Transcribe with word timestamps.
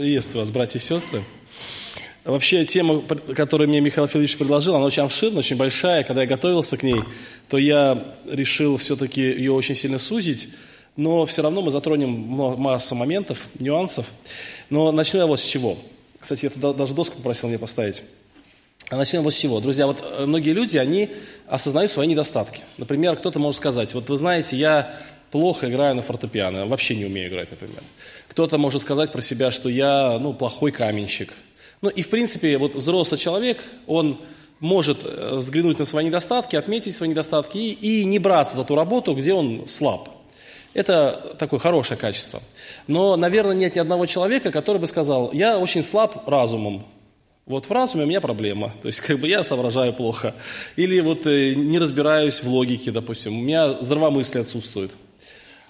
Приветствую 0.00 0.40
вас, 0.40 0.50
братья 0.50 0.78
и 0.78 0.82
сестры. 0.82 1.22
Вообще, 2.24 2.64
тема, 2.64 3.02
которую 3.36 3.68
мне 3.68 3.82
Михаил 3.82 4.08
Филиппович 4.08 4.38
предложил, 4.38 4.74
она 4.74 4.86
очень 4.86 5.02
обширная, 5.02 5.40
очень 5.40 5.56
большая. 5.56 6.04
Когда 6.04 6.22
я 6.22 6.26
готовился 6.26 6.78
к 6.78 6.82
ней, 6.82 7.02
то 7.50 7.58
я 7.58 8.02
решил 8.24 8.78
все-таки 8.78 9.20
ее 9.20 9.52
очень 9.52 9.74
сильно 9.74 9.98
сузить, 9.98 10.48
но 10.96 11.26
все 11.26 11.42
равно 11.42 11.60
мы 11.60 11.70
затронем 11.70 12.08
массу 12.08 12.94
моментов, 12.94 13.50
нюансов. 13.58 14.06
Но 14.70 14.90
начну 14.90 15.18
я 15.18 15.26
вот 15.26 15.38
с 15.38 15.44
чего. 15.44 15.76
Кстати, 16.18 16.50
я 16.50 16.72
даже 16.72 16.94
доску 16.94 17.16
попросил 17.16 17.50
мне 17.50 17.58
поставить. 17.58 18.02
А 18.88 18.96
начнем 18.96 19.20
вот 19.20 19.34
с 19.34 19.36
чего. 19.36 19.60
Друзья, 19.60 19.86
вот 19.86 20.02
э, 20.02 20.24
многие 20.24 20.52
люди, 20.52 20.78
они 20.78 21.10
осознают 21.46 21.92
свои 21.92 22.06
недостатки. 22.06 22.62
Например, 22.78 23.16
кто-то 23.16 23.38
может 23.38 23.58
сказать, 23.58 23.92
вот 23.92 24.08
вы 24.08 24.16
знаете, 24.16 24.56
я 24.56 24.96
плохо 25.30 25.68
играю 25.68 25.94
на 25.94 26.02
фортепиано, 26.02 26.66
вообще 26.66 26.96
не 26.96 27.04
умею 27.04 27.28
играть, 27.28 27.50
например. 27.50 27.82
Кто-то 28.28 28.58
может 28.58 28.82
сказать 28.82 29.12
про 29.12 29.22
себя, 29.22 29.50
что 29.50 29.68
я, 29.68 30.18
ну, 30.18 30.32
плохой 30.32 30.72
каменщик. 30.72 31.32
Ну, 31.82 31.88
и, 31.88 32.02
в 32.02 32.10
принципе, 32.10 32.58
вот 32.58 32.74
взрослый 32.74 33.18
человек, 33.18 33.62
он 33.86 34.20
может 34.60 34.98
э, 35.04 35.36
взглянуть 35.36 35.78
на 35.78 35.84
свои 35.84 36.04
недостатки, 36.04 36.56
отметить 36.56 36.94
свои 36.94 37.08
недостатки 37.08 37.58
и, 37.58 38.02
и 38.02 38.04
не 38.04 38.18
браться 38.18 38.56
за 38.56 38.64
ту 38.64 38.74
работу, 38.74 39.14
где 39.14 39.32
он 39.32 39.66
слаб. 39.66 40.08
Это 40.74 41.34
такое 41.38 41.58
хорошее 41.58 41.98
качество. 41.98 42.40
Но, 42.86 43.16
наверное, 43.16 43.54
нет 43.54 43.74
ни 43.74 43.80
одного 43.80 44.06
человека, 44.06 44.52
который 44.52 44.78
бы 44.78 44.86
сказал, 44.86 45.30
я 45.32 45.58
очень 45.58 45.82
слаб 45.82 46.28
разумом, 46.28 46.86
вот 47.46 47.66
в 47.66 47.72
разуме 47.72 48.04
у 48.04 48.06
меня 48.06 48.20
проблема, 48.20 48.72
то 48.80 48.86
есть 48.86 49.00
как 49.00 49.18
бы 49.18 49.26
я 49.26 49.42
соображаю 49.42 49.92
плохо, 49.92 50.34
или 50.76 51.00
вот 51.00 51.26
э, 51.26 51.54
не 51.54 51.80
разбираюсь 51.80 52.42
в 52.42 52.48
логике, 52.48 52.92
допустим, 52.92 53.36
у 53.36 53.42
меня 53.42 53.82
здравомыслие 53.82 54.42
отсутствует. 54.42 54.92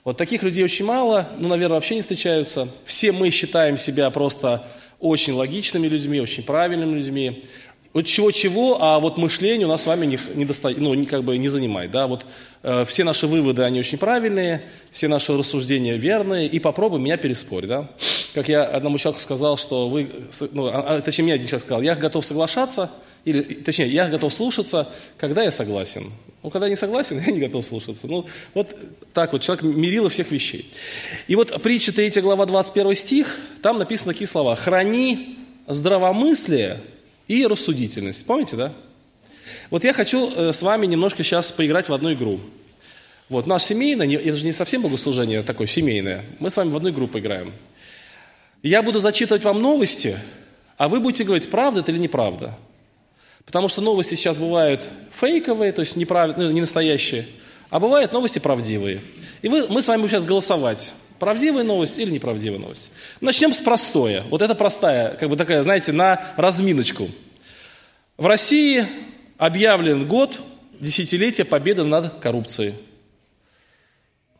Вот 0.05 0.17
таких 0.17 0.43
людей 0.43 0.65
очень 0.65 0.85
мало, 0.85 1.29
ну, 1.39 1.49
наверное, 1.49 1.75
вообще 1.75 1.95
не 1.95 2.01
встречаются. 2.01 2.69
Все 2.87 3.13
мы 3.13 3.31
считаем 3.31 3.77
себя 3.77 4.09
просто 4.11 4.67
очень 4.99 5.35
логичными 5.35 5.87
людьми, 5.89 6.21
очень 6.21 6.43
правильными 6.43 6.97
людьми. 6.97 7.45
Вот 7.93 8.07
чего-чего, 8.07 8.81
а 8.81 9.01
вот 9.01 9.19
мышление 9.19 9.67
у 9.67 9.71
нас 9.71 9.83
с 9.83 9.87
вами 9.87 10.07
не, 10.07 10.19
не, 10.35 10.45
доста... 10.45 10.71
ну, 10.71 11.05
как 11.07 11.25
бы 11.25 11.37
не 11.37 11.49
занимает. 11.49 11.91
Да? 11.91 12.07
Вот, 12.07 12.25
э, 12.63 12.85
все 12.87 13.03
наши 13.03 13.27
выводы, 13.27 13.63
они 13.63 13.81
очень 13.81 13.99
правильные, 13.99 14.63
все 14.93 15.09
наши 15.09 15.37
рассуждения 15.37 15.97
верные, 15.97 16.47
и 16.47 16.61
попробуй 16.61 17.01
меня 17.01 17.17
переспорь. 17.17 17.67
Да? 17.67 17.91
Как 18.33 18.49
я 18.49 18.65
одному 18.65 18.97
человеку 18.97 19.21
сказал, 19.21 19.57
что 19.57 19.89
вы, 19.89 20.09
ну, 20.53 20.67
а, 20.67 20.97
а, 20.97 21.01
точнее, 21.01 21.25
мне 21.25 21.35
один 21.35 21.49
человек 21.49 21.65
сказал, 21.65 21.83
я 21.83 21.97
готов 21.97 22.25
соглашаться, 22.25 22.91
или, 23.25 23.43
точнее, 23.43 23.89
я 23.89 24.09
готов 24.09 24.33
слушаться, 24.33 24.89
когда 25.19 25.43
я 25.43 25.53
согласен. 25.53 26.13
Ну, 26.43 26.51
когда 26.51 26.69
не 26.69 26.77
согласен, 26.77 27.23
я 27.27 27.33
не 27.33 27.41
готов 27.41 27.65
слушаться. 27.65 28.07
Ну, 28.07 28.27
вот 28.55 28.75
так 29.13 29.33
вот, 29.33 29.43
человек 29.43 29.65
мерило 29.65 30.09
всех 30.09 30.31
вещей. 30.31 30.73
И 31.29 31.37
вот 31.37 31.63
притча 31.63 31.93
3 31.93 32.21
глава 32.23 32.47
21 32.47 32.95
стих, 32.95 33.39
там 33.63 33.79
написаны 33.79 34.13
такие 34.13 34.29
слова. 34.29 34.57
«Храни 34.57 35.39
здравомыслие 35.67 36.81
и 37.29 37.47
рассудительность». 37.47 38.25
Помните, 38.27 38.57
да? 38.57 38.73
Вот 39.71 39.85
я 39.85 39.93
хочу 39.93 40.33
э, 40.35 40.53
с 40.53 40.63
вами 40.63 40.87
немножко 40.87 41.23
сейчас 41.23 41.53
поиграть 41.53 41.89
в 41.89 41.93
одну 41.93 42.13
игру. 42.13 42.41
Вот, 43.29 43.47
наш 43.47 43.63
семейный, 43.63 44.13
это 44.15 44.35
же 44.35 44.45
не 44.45 44.53
совсем 44.53 44.83
богослужение 44.83 45.45
такое 45.45 45.69
семейное, 45.69 46.25
мы 46.41 46.51
с 46.51 46.57
вами 46.57 46.71
в 46.71 46.77
одну 46.77 46.91
игру 46.91 47.07
поиграем. 47.07 47.53
Я 48.63 48.83
буду 48.83 48.99
зачитывать 48.99 49.45
вам 49.45 49.63
новости, 49.63 50.19
а 50.77 50.89
вы 50.89 50.99
будете 50.99 51.23
говорить, 51.23 51.49
правда 51.49 51.81
это 51.81 51.93
или 51.93 51.99
неправда. 51.99 52.59
Потому 53.45 53.69
что 53.69 53.81
новости 53.81 54.15
сейчас 54.15 54.39
бывают 54.39 54.89
фейковые, 55.13 55.73
то 55.73 55.81
есть 55.81 55.97
неправ... 55.97 56.37
ну, 56.37 56.51
не 56.51 56.61
настоящие, 56.61 57.27
а 57.71 57.81
бывают 57.81 58.13
новости 58.13 58.39
правдивые. 58.39 59.01
И 59.43 59.49
вы, 59.49 59.67
мы 59.69 59.83
с 59.83 59.89
вами 59.89 60.03
будем 60.03 60.11
сейчас 60.11 60.25
голосовать. 60.25 60.93
Правдивая 61.19 61.65
новость 61.65 61.99
или 61.99 62.11
неправдивая 62.11 62.59
новость. 62.59 62.91
Начнем 63.21 63.53
с 63.53 63.59
простое. 63.59 64.25
Вот 64.31 64.41
это 64.41 64.55
простая, 64.55 65.17
как 65.17 65.29
бы 65.29 65.37
такая, 65.37 65.63
знаете, 65.63 65.93
на 65.93 66.33
разминочку. 66.37 67.09
В 68.17 68.27
России 68.27 68.87
объявлен 69.37 70.07
год 70.09 70.41
десятилетия 70.81 71.45
победы 71.45 71.85
над 71.85 72.21
коррупцией. 72.21 72.75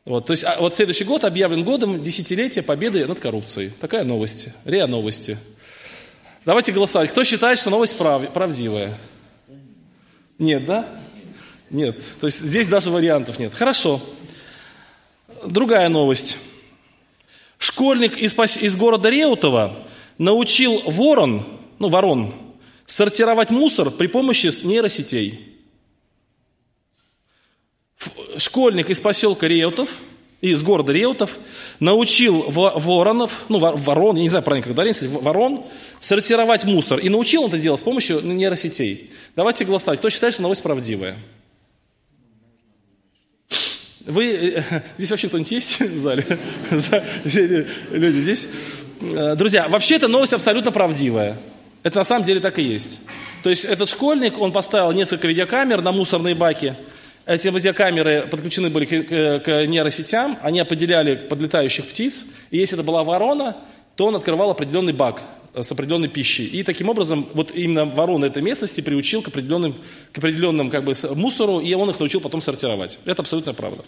Вот, 0.05 0.27
то 0.27 0.33
есть 0.33 0.45
а, 0.45 0.57
вот 0.59 0.75
следующий 0.75 1.05
год 1.05 1.25
объявлен 1.25 1.63
годом 1.63 2.03
десятилетия 2.03 2.63
победы 2.63 3.07
над 3.07 3.21
коррупцией. 3.21 3.71
Такая 3.81 4.05
новость. 4.05 4.49
РИА 4.65 4.87
новости. 4.87 5.39
Давайте 6.45 6.73
голосовать. 6.73 7.11
Кто 7.11 7.23
считает, 7.25 7.59
что 7.59 7.71
новость 7.71 7.97
прав... 7.99 8.33
правдивая? 8.33 8.99
Нет, 10.39 10.65
да? 10.65 10.89
Нет. 11.69 12.01
То 12.19 12.27
есть 12.27 12.41
здесь 12.41 12.67
даже 12.69 12.91
вариантов 12.91 13.39
нет. 13.39 13.55
Хорошо. 13.55 14.01
Другая 15.45 15.89
новость. 15.89 16.39
Школьник 17.59 18.17
из, 18.17 18.35
из 18.57 18.77
города 18.77 19.11
Реутова 19.11 19.87
научил 20.17 20.83
ворон, 20.87 21.61
ну, 21.79 21.89
ворон, 21.89 22.35
сортировать 22.87 23.51
мусор 23.51 23.91
при 23.91 24.07
помощи 24.07 24.51
нейросетей. 24.65 25.59
Школьник 28.39 28.89
из 28.89 29.01
поселка 29.01 29.47
Реутов– 29.47 29.99
из 30.41 30.63
города 30.63 30.93
Реутов, 30.93 31.39
научил 31.81 32.45
воронов, 32.49 33.45
ну, 33.49 33.59
ворон, 33.59 34.17
я 34.17 34.23
не 34.23 34.29
знаю 34.29 34.43
правильно, 34.43 34.65
как 34.65 34.73
ударение, 34.73 35.09
ворон, 35.09 35.65
сортировать 35.99 36.65
мусор. 36.65 36.99
И 36.99 37.09
научил 37.09 37.43
он 37.43 37.49
это 37.49 37.59
делать 37.59 37.81
с 37.81 37.83
помощью 37.83 38.21
нейросетей. 38.21 39.11
Давайте 39.37 39.65
голосовать. 39.65 39.99
Кто 39.99 40.09
считает, 40.09 40.35
что 40.35 40.43
новость 40.43 40.63
правдивая? 40.63 41.17
Вы, 44.07 44.33
э, 44.33 44.63
здесь 44.97 45.11
вообще 45.11 45.29
кто-нибудь 45.29 45.51
есть 45.53 45.81
в 45.81 46.01
зале? 46.01 46.25
Люди 47.91 48.19
здесь? 48.19 48.49
Э, 49.01 49.35
друзья, 49.37 49.69
вообще 49.69 49.97
эта 49.97 50.09
новость 50.09 50.33
абсолютно 50.33 50.73
правдивая. 50.73 51.37
Это 51.83 51.99
на 51.99 52.05
самом 52.05 52.25
деле 52.25 52.41
так 52.41 52.59
и 52.59 52.63
есть. 52.63 53.01
То 53.43 53.51
есть 53.51 53.65
этот 53.65 53.89
школьник, 53.89 54.39
он 54.39 54.53
поставил 54.53 54.93
несколько 54.93 55.29
видеокамер 55.29 55.81
на 55.81 55.93
мусорные 55.93 56.35
баки, 56.35 56.77
эти 57.35 57.47
видеокамеры 57.47 58.27
подключены 58.29 58.71
были 58.71 58.87
к, 58.87 59.45
к 59.45 59.67
нейросетям, 59.67 60.39
они 60.43 60.59
определяли 60.59 61.15
подлетающих 61.15 61.87
птиц, 61.87 62.27
и 62.51 62.59
если 62.59 62.77
это 62.77 62.85
была 62.85 63.05
ворона, 63.05 63.57
то 63.95 64.07
он 64.07 64.17
открывал 64.17 64.51
определенный 64.51 64.93
бак 64.93 65.23
э, 65.55 65.63
с 65.63 65.71
определенной 65.71 66.09
пищей. 66.09 66.47
И 66.47 66.65
таким 66.65 66.89
образом, 66.89 67.29
вот 67.35 67.53
именно 67.53 67.85
ворона 67.85 68.25
этой 68.25 68.43
местности 68.43 68.81
приучил 68.81 69.23
к 69.23 69.29
определенным, 69.29 69.77
к 70.13 70.19
определенным 70.19 70.71
как 70.71 70.85
бы, 70.85 70.93
мусору, 71.15 71.61
и 71.61 71.73
он 71.75 71.89
их 71.91 72.01
научил 72.01 72.21
потом 72.21 72.41
сортировать. 72.41 72.99
Это 73.05 73.23
абсолютно 73.23 73.55
правда. 73.55 73.85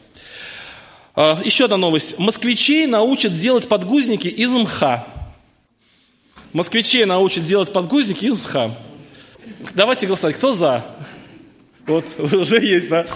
А, 1.17 1.41
еще 1.45 1.65
одна 1.65 1.79
новость. 1.79 2.21
Москвичей 2.21 2.87
научат 2.87 3.37
делать 3.37 3.69
подгузники 3.69 4.29
из 4.29 4.53
мха. 4.53 5.05
Москвичей 6.53 7.07
научат 7.07 7.43
делать 7.43 7.73
подгузники 7.73 8.27
из 8.27 8.45
мха. 8.45 8.71
Давайте 9.75 10.07
голосовать. 10.07 10.37
Кто 10.37 10.53
за? 10.53 10.85
Вот 11.87 12.05
уже 12.19 12.61
есть, 12.61 12.89
да? 12.91 13.07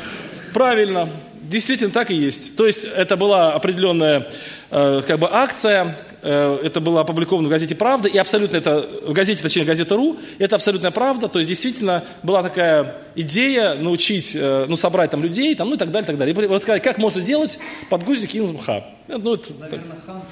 Правильно. 0.53 1.11
Действительно 1.43 1.91
так 1.91 2.11
и 2.11 2.15
есть. 2.15 2.57
То 2.57 2.67
есть 2.67 2.85
это 2.85 3.17
была 3.17 3.53
определенная 3.53 4.31
э, 4.71 5.03
как 5.07 5.21
бы 5.21 5.29
акция, 5.31 5.97
э, 6.23 6.59
это 6.65 6.81
было 6.81 7.03
опубликовано 7.03 7.47
в 7.47 7.51
газете 7.51 7.77
«Правда», 7.77 8.09
и 8.09 8.19
абсолютно 8.19 8.57
это, 8.57 8.81
в 9.07 9.13
газете, 9.13 9.43
точнее, 9.43 9.65
газета 9.65 9.95
«Ру», 9.95 10.17
это 10.41 10.57
абсолютная 10.57 10.91
правда, 10.91 11.29
то 11.29 11.39
есть 11.39 11.49
действительно 11.49 12.05
была 12.25 12.43
такая 12.43 12.97
идея 13.15 13.75
научить, 13.75 14.35
э, 14.35 14.67
ну, 14.67 14.75
собрать 14.75 15.13
там 15.13 15.23
людей, 15.23 15.55
там, 15.55 15.69
ну 15.69 15.77
и 15.77 15.79
так 15.79 15.93
далее, 15.93 16.07
так 16.07 16.19
далее. 16.19 16.35
И 16.35 16.49
рассказать, 16.49 16.83
как 16.83 16.99
можно 16.99 17.23
делать 17.23 17.61
подгузники 17.91 18.39
из 18.39 18.51
мха. 18.51 18.85
Ну, 19.07 19.35
это, 19.35 19.53
Наверное, 19.55 19.99
ханты. 20.05 20.27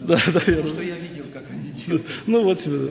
Да, 0.00 0.20
да, 0.26 0.40
что 0.66 0.82
я 0.82 0.96
видел, 0.96 1.24
как 1.32 1.44
они 1.50 1.70
делают. 1.70 2.06
Ну, 2.26 2.42
вот 2.42 2.58
тебе, 2.58 2.78
да. 2.78 2.90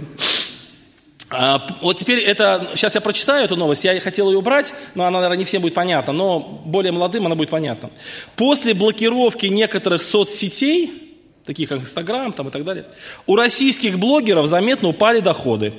А, 1.30 1.66
вот 1.82 1.98
теперь 1.98 2.20
это, 2.20 2.72
сейчас 2.76 2.96
я 2.96 3.02
прочитаю 3.02 3.44
эту 3.44 3.58
новость, 3.58 3.84
я 3.84 4.00
хотел 4.00 4.30
ее 4.32 4.38
убрать, 4.38 4.74
но 4.96 5.06
она, 5.06 5.20
наверное, 5.20 5.40
не 5.40 5.46
всем 5.46 5.62
будет 5.62 5.74
понятна, 5.74 6.14
но 6.14 6.40
более 6.40 6.94
молодым 6.94 7.26
она 7.26 7.36
будет 7.36 7.50
понятна. 7.50 7.90
После 8.38 8.74
блокировки 8.74 9.48
некоторых 9.48 10.02
соцсетей, 10.02 11.18
таких 11.44 11.68
как 11.68 11.82
Инстаграм 11.82 12.32
там 12.32 12.48
и 12.48 12.52
так 12.52 12.64
далее, 12.64 12.86
у 13.26 13.36
российских 13.36 14.00
блогеров 14.00 14.48
заметно 14.48 14.88
упали 14.88 15.20
доходы. 15.20 15.74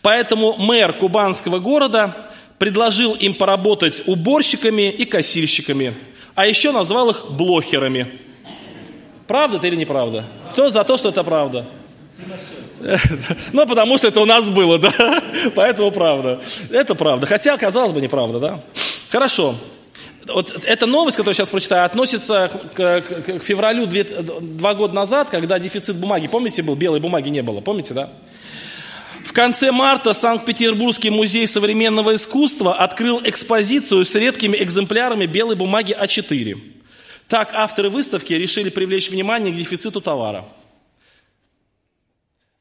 Поэтому 0.00 0.56
мэр 0.56 0.94
кубанского 0.94 1.58
города 1.58 2.30
предложил 2.58 3.12
им 3.12 3.34
поработать 3.34 4.02
уборщиками 4.06 4.90
и 4.90 5.04
кассирщиками, 5.04 5.94
а 6.34 6.46
еще 6.46 6.72
назвал 6.72 7.10
их 7.10 7.26
блохерами. 7.30 8.18
Правда 9.26 9.58
это 9.58 9.66
или 9.66 9.76
неправда? 9.76 10.24
Кто 10.52 10.70
за 10.70 10.82
то, 10.84 10.96
что 10.96 11.10
это 11.10 11.22
правда? 11.24 11.66
Ну, 13.52 13.66
потому 13.66 13.98
что 13.98 14.08
это 14.08 14.20
у 14.20 14.24
нас 14.24 14.50
было, 14.50 14.78
да? 14.78 15.22
Поэтому 15.54 15.90
правда. 15.90 16.40
Это 16.70 16.94
правда. 16.94 17.26
Хотя, 17.26 17.56
казалось 17.56 17.92
бы, 17.92 18.00
неправда, 18.00 18.40
да? 18.40 18.64
Хорошо. 19.10 19.54
Вот 20.26 20.64
эта 20.64 20.86
новость, 20.86 21.16
которую 21.16 21.32
я 21.32 21.36
сейчас 21.36 21.48
прочитаю, 21.48 21.84
относится 21.84 22.50
к, 22.74 23.00
к, 23.00 23.22
к 23.40 23.42
февралю 23.42 23.86
две, 23.86 24.04
два 24.04 24.74
года 24.74 24.94
назад, 24.94 25.28
когда 25.30 25.58
дефицит 25.58 25.96
бумаги, 25.96 26.28
помните, 26.28 26.62
был, 26.62 26.76
белой 26.76 27.00
бумаги 27.00 27.28
не 27.28 27.42
было, 27.42 27.60
помните, 27.60 27.92
да? 27.94 28.10
В 29.24 29.32
конце 29.32 29.72
марта 29.72 30.12
Санкт-Петербургский 30.12 31.10
музей 31.10 31.46
современного 31.46 32.14
искусства 32.14 32.74
открыл 32.74 33.20
экспозицию 33.24 34.04
с 34.04 34.14
редкими 34.14 34.56
экземплярами 34.56 35.26
белой 35.26 35.56
бумаги 35.56 35.96
А4. 35.98 36.60
Так 37.28 37.52
авторы 37.54 37.88
выставки 37.88 38.32
решили 38.32 38.68
привлечь 38.68 39.10
внимание 39.10 39.52
к 39.52 39.56
дефициту 39.56 40.00
товара– 40.00 40.44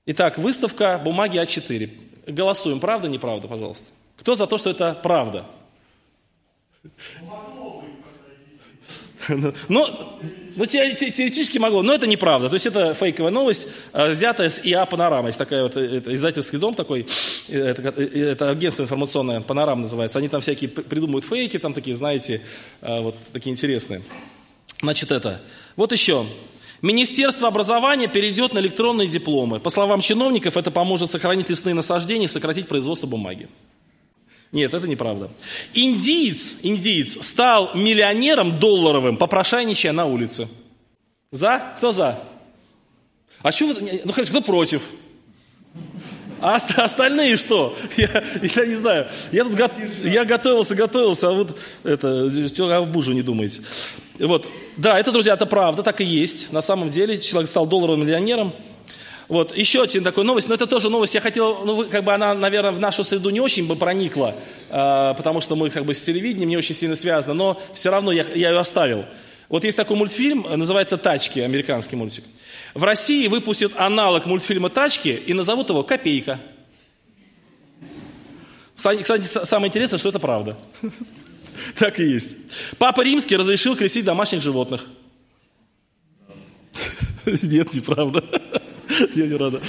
Итак, 0.06 0.40
выставка 0.40 1.00
бумаги 1.04 1.38
А4. 1.38 2.32
Голосуем, 2.32 2.80
правда, 2.80 3.08
неправда, 3.08 3.48
пожалуйста. 3.48 3.92
Кто 4.18 4.36
за 4.36 4.48
то, 4.48 4.58
что 4.58 4.72
это 4.72 5.00
правда? 5.02 5.46
Ну, 9.68 9.86
ну, 10.56 10.66
теоретически 10.66 11.60
могло, 11.60 11.84
но 11.84 11.94
это 11.94 12.08
неправда. 12.08 12.50
То 12.50 12.56
есть 12.56 12.66
это 12.66 12.96
фейковая 12.96 13.32
новость, 13.32 13.68
а, 13.94 14.10
взятая 14.10 14.50
с 14.50 14.60
ИА 14.66 14.88
«Панорама». 14.88 15.28
Есть 15.28 15.38
такая 15.38 15.62
вот, 15.62 15.78
это 15.78 16.14
издательский 16.16 16.58
дом 16.58 16.74
такой, 16.74 17.08
это, 17.48 17.84
это 17.84 18.50
агентство 18.50 18.82
информационное 18.82 19.42
«Панорама» 19.42 19.82
называется. 19.82 20.18
Они 20.18 20.28
там 20.28 20.42
всякие 20.42 20.72
придумывают 20.72 21.24
фейки, 21.24 21.60
там 21.60 21.74
такие, 21.74 21.96
знаете, 21.96 22.42
а, 22.82 23.02
вот 23.02 23.16
такие 23.32 23.52
интересные. 23.52 24.02
Значит, 24.82 25.12
это. 25.12 25.40
Вот 25.76 25.92
еще. 25.92 26.26
Министерство 26.82 27.48
образования 27.48 28.08
перейдет 28.08 28.54
на 28.54 28.60
электронные 28.60 29.08
дипломы. 29.08 29.60
По 29.60 29.70
словам 29.70 30.02
чиновников, 30.02 30.58
это 30.58 30.72
поможет 30.72 31.12
сохранить 31.12 31.50
лесные 31.50 31.76
насаждения 31.76 32.26
и 32.26 32.30
сократить 32.30 32.68
производство 32.68 33.06
бумаги. 33.06 33.50
Нет, 34.52 34.74
это 34.74 34.88
неправда. 34.88 35.30
Индиец, 35.74 36.56
индиец 36.62 37.24
стал 37.26 37.76
миллионером 37.76 38.60
долларовым, 38.60 39.18
попрошайничая 39.18 39.94
на 39.94 40.06
улице. 40.06 40.50
За? 41.32 41.74
Кто 41.78 41.92
за? 41.92 42.20
А 43.42 43.52
что 43.52 43.68
вы, 43.68 44.02
ну, 44.04 44.12
кто 44.12 44.42
против? 44.42 44.82
А 46.42 46.56
остальные 46.56 47.38
что? 47.38 47.76
Я, 47.98 48.24
я 48.42 48.66
не 48.66 48.76
знаю. 48.76 49.08
Я 49.32 49.44
тут 49.44 49.54
го, 49.54 49.70
я 50.04 50.26
готовился, 50.26 50.76
готовился, 50.76 51.30
а 51.30 51.32
вот 51.34 51.60
это, 51.84 52.78
об 52.78 52.92
бужу 52.92 53.14
не 53.14 53.22
думаете. 53.22 53.62
Вот. 54.20 54.48
Да, 54.76 55.00
это, 55.00 55.12
друзья, 55.12 55.36
это 55.36 55.46
правда, 55.46 55.84
так 55.84 56.02
и 56.02 56.04
есть. 56.04 56.52
На 56.52 56.62
самом 56.62 56.90
деле 56.90 57.20
человек 57.20 57.50
стал 57.50 57.68
долларовым 57.68 58.02
миллионером. 58.02 58.54
Вот, 59.28 59.56
еще 59.56 59.82
один 59.82 60.04
такой 60.04 60.26
новость, 60.26 60.50
но 60.50 60.56
это 60.56 60.68
тоже 60.68 60.90
новость, 60.90 61.16
я 61.16 61.22
хотел, 61.22 61.64
ну, 61.64 61.86
как 61.86 62.04
бы 62.04 62.14
она, 62.14 62.34
наверное, 62.34 62.72
в 62.72 62.82
нашу 62.82 63.06
среду 63.06 63.30
не 63.30 63.40
очень 63.40 63.66
бы 63.66 63.78
проникла, 63.78 64.36
э, 64.70 65.14
потому 65.16 65.40
что 65.40 65.56
мы 65.56 65.70
как 65.70 65.86
бы 65.86 65.94
с 65.94 66.04
телевидением 66.04 66.50
не 66.50 66.58
очень 66.58 66.76
сильно 66.76 66.98
связаны, 66.98 67.34
но 67.34 67.62
все 67.74 67.92
равно 67.92 68.12
я, 68.12 68.26
я 68.36 68.50
ее 68.50 68.60
оставил. 68.60 69.06
Вот 69.52 69.66
есть 69.66 69.76
такой 69.76 69.98
мультфильм, 69.98 70.46
называется 70.50 70.98
«Тачки», 70.98 71.40
американский 71.40 71.98
мультик. 71.98 72.24
В 72.74 72.86
России 72.86 73.28
выпустят 73.28 73.74
аналог 73.76 74.26
мультфильма 74.26 74.70
«Тачки» 74.70 75.10
и 75.10 75.34
назовут 75.34 75.68
его 75.68 75.84
«Копейка». 75.84 76.40
Кстати, 78.78 79.26
самое 79.46 79.68
интересное, 79.68 80.00
что 80.00 80.10
это 80.10 80.20
правда. 80.20 80.58
Так 81.78 82.00
и 82.00 82.06
есть. 82.06 82.38
Папа 82.80 83.02
Римский 83.02 83.36
разрешил 83.36 83.76
крестить 83.76 84.06
домашних 84.06 84.42
животных. 84.42 84.86
Нет, 87.26 87.74
неправда. 87.74 88.24
Я 89.16 89.28
не 89.28 89.36
рада. 89.36 89.62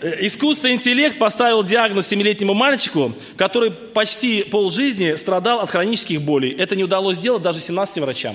Э, 0.00 0.26
искусственный 0.26 0.72
интеллект 0.72 1.18
поставил 1.18 1.62
диагноз 1.62 2.08
семилетнему 2.08 2.54
мальчику, 2.54 3.12
который 3.36 3.70
почти 3.70 4.42
полжизни 4.42 5.14
страдал 5.16 5.60
от 5.60 5.70
хронических 5.70 6.20
болей. 6.22 6.52
Это 6.52 6.74
не 6.74 6.82
удалось 6.82 7.18
сделать 7.18 7.42
даже 7.42 7.60
17 7.60 7.98
врачам. 7.98 8.34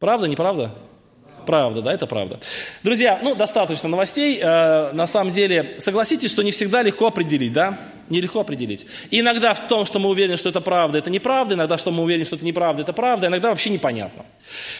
Правда, 0.00 0.26
неправда? 0.26 0.72
Правда, 1.44 1.82
да, 1.82 1.92
это 1.92 2.06
правда. 2.06 2.40
Друзья, 2.82 3.20
ну, 3.22 3.34
достаточно 3.34 3.86
новостей. 3.86 4.38
Э, 4.40 4.92
на 4.92 5.06
самом 5.06 5.30
деле, 5.30 5.76
согласитесь, 5.78 6.30
что 6.30 6.42
не 6.42 6.52
всегда 6.52 6.82
легко 6.82 7.06
определить, 7.06 7.52
да? 7.52 7.78
Нелегко 8.08 8.40
определить. 8.40 8.86
Иногда 9.10 9.52
в 9.52 9.68
том, 9.68 9.84
что 9.84 9.98
мы 9.98 10.08
уверены, 10.08 10.38
что 10.38 10.48
это 10.48 10.62
правда, 10.62 10.98
это 10.98 11.10
неправда, 11.10 11.54
иногда, 11.54 11.76
что 11.76 11.90
мы 11.90 12.02
уверены, 12.02 12.24
что 12.24 12.36
это 12.36 12.46
неправда, 12.46 12.82
это 12.82 12.94
правда, 12.94 13.26
иногда 13.26 13.50
вообще 13.50 13.68
непонятно. 13.68 14.24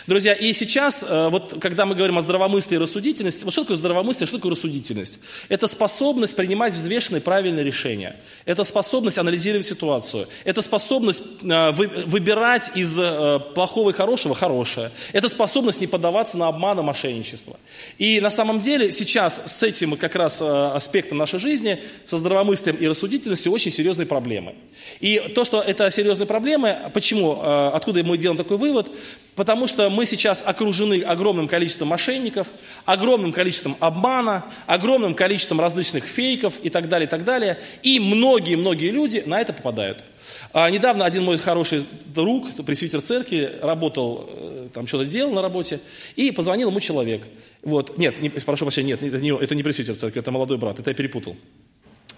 Друзья, 0.06 0.32
и 0.32 0.52
сейчас, 0.52 1.04
э, 1.08 1.28
вот 1.28 1.56
когда 1.60 1.86
мы 1.86 1.94
говорим 1.94 2.18
о 2.18 2.22
здравомыслии 2.22 2.76
и 2.76 2.78
рассудительности, 2.78 3.44
вот 3.44 3.52
что 3.52 3.62
такое 3.62 3.76
здравомыслие, 3.76 4.26
что 4.26 4.36
такое 4.36 4.52
рассудительность? 4.52 5.18
Это 5.48 5.68
способность 5.68 6.36
принимать 6.36 6.74
взвешенные 6.74 7.20
правильные 7.20 7.64
решения. 7.64 8.16
Это 8.44 8.64
способность 8.64 9.18
анализировать 9.18 9.66
ситуацию. 9.66 10.28
Это 10.44 10.62
способность 10.62 11.22
э, 11.42 11.70
выбирать 11.70 12.72
из 12.74 12.98
э, 12.98 13.40
плохого 13.54 13.90
и 13.90 13.92
хорошего 13.92 14.34
хорошее. 14.34 14.90
Это 15.12 15.28
способность 15.28 15.80
не 15.80 15.86
поддаваться 15.86 16.36
на 16.36 16.48
обман 16.48 16.78
и 16.80 16.82
мошенничество. 16.82 17.58
И 17.98 18.20
на 18.20 18.30
самом 18.30 18.58
деле 18.58 18.92
сейчас 18.92 19.42
с 19.46 19.62
этим 19.62 19.96
как 19.96 20.14
раз 20.14 20.42
аспектом 20.42 21.18
нашей 21.18 21.38
жизни, 21.38 21.80
со 22.04 22.16
здравомыслием 22.16 22.76
и 22.76 22.86
рассудительностью, 22.86 23.52
очень 23.52 23.70
серьезные 23.70 24.06
проблемы. 24.06 24.54
И 25.00 25.18
то, 25.34 25.44
что 25.44 25.60
это 25.60 25.90
серьезные 25.90 26.26
проблемы, 26.26 26.90
почему, 26.94 27.40
откуда 27.40 28.02
мы 28.02 28.18
делаем 28.18 28.38
такой 28.38 28.56
вывод? 28.56 28.90
Потому 29.34 29.59
что 29.66 29.88
мы 29.90 30.06
сейчас 30.06 30.42
окружены 30.44 31.02
огромным 31.02 31.48
количеством 31.48 31.88
мошенников, 31.88 32.48
огромным 32.84 33.32
количеством 33.32 33.76
обмана, 33.80 34.44
огромным 34.66 35.14
количеством 35.14 35.60
различных 35.60 36.04
фейков 36.04 36.54
и 36.62 36.70
так 36.70 36.88
далее, 36.88 37.06
и 37.06 37.10
так 37.10 37.24
далее. 37.24 37.58
И 37.82 38.00
многие-многие 38.00 38.90
люди 38.90 39.22
на 39.26 39.40
это 39.40 39.52
попадают. 39.52 40.04
А 40.52 40.68
недавно 40.70 41.04
один 41.04 41.24
мой 41.24 41.38
хороший 41.38 41.84
друг, 42.06 42.54
пресвитер 42.64 43.00
церкви, 43.00 43.58
работал, 43.62 44.28
э, 44.28 44.68
там 44.72 44.86
что-то 44.86 45.04
делал 45.04 45.32
на 45.32 45.42
работе, 45.42 45.80
и 46.16 46.30
позвонил 46.30 46.70
ему 46.70 46.80
человек. 46.80 47.22
Вот, 47.62 47.98
нет, 47.98 48.20
не, 48.20 48.30
прошу 48.30 48.64
прощения, 48.64 48.88
нет, 48.88 49.02
это 49.02 49.18
не, 49.18 49.34
это 49.34 49.54
не 49.54 49.62
пресвитер 49.62 49.96
церкви, 49.96 50.20
это 50.20 50.30
молодой 50.30 50.58
брат, 50.58 50.78
это 50.78 50.90
я 50.90 50.94
перепутал. 50.94 51.36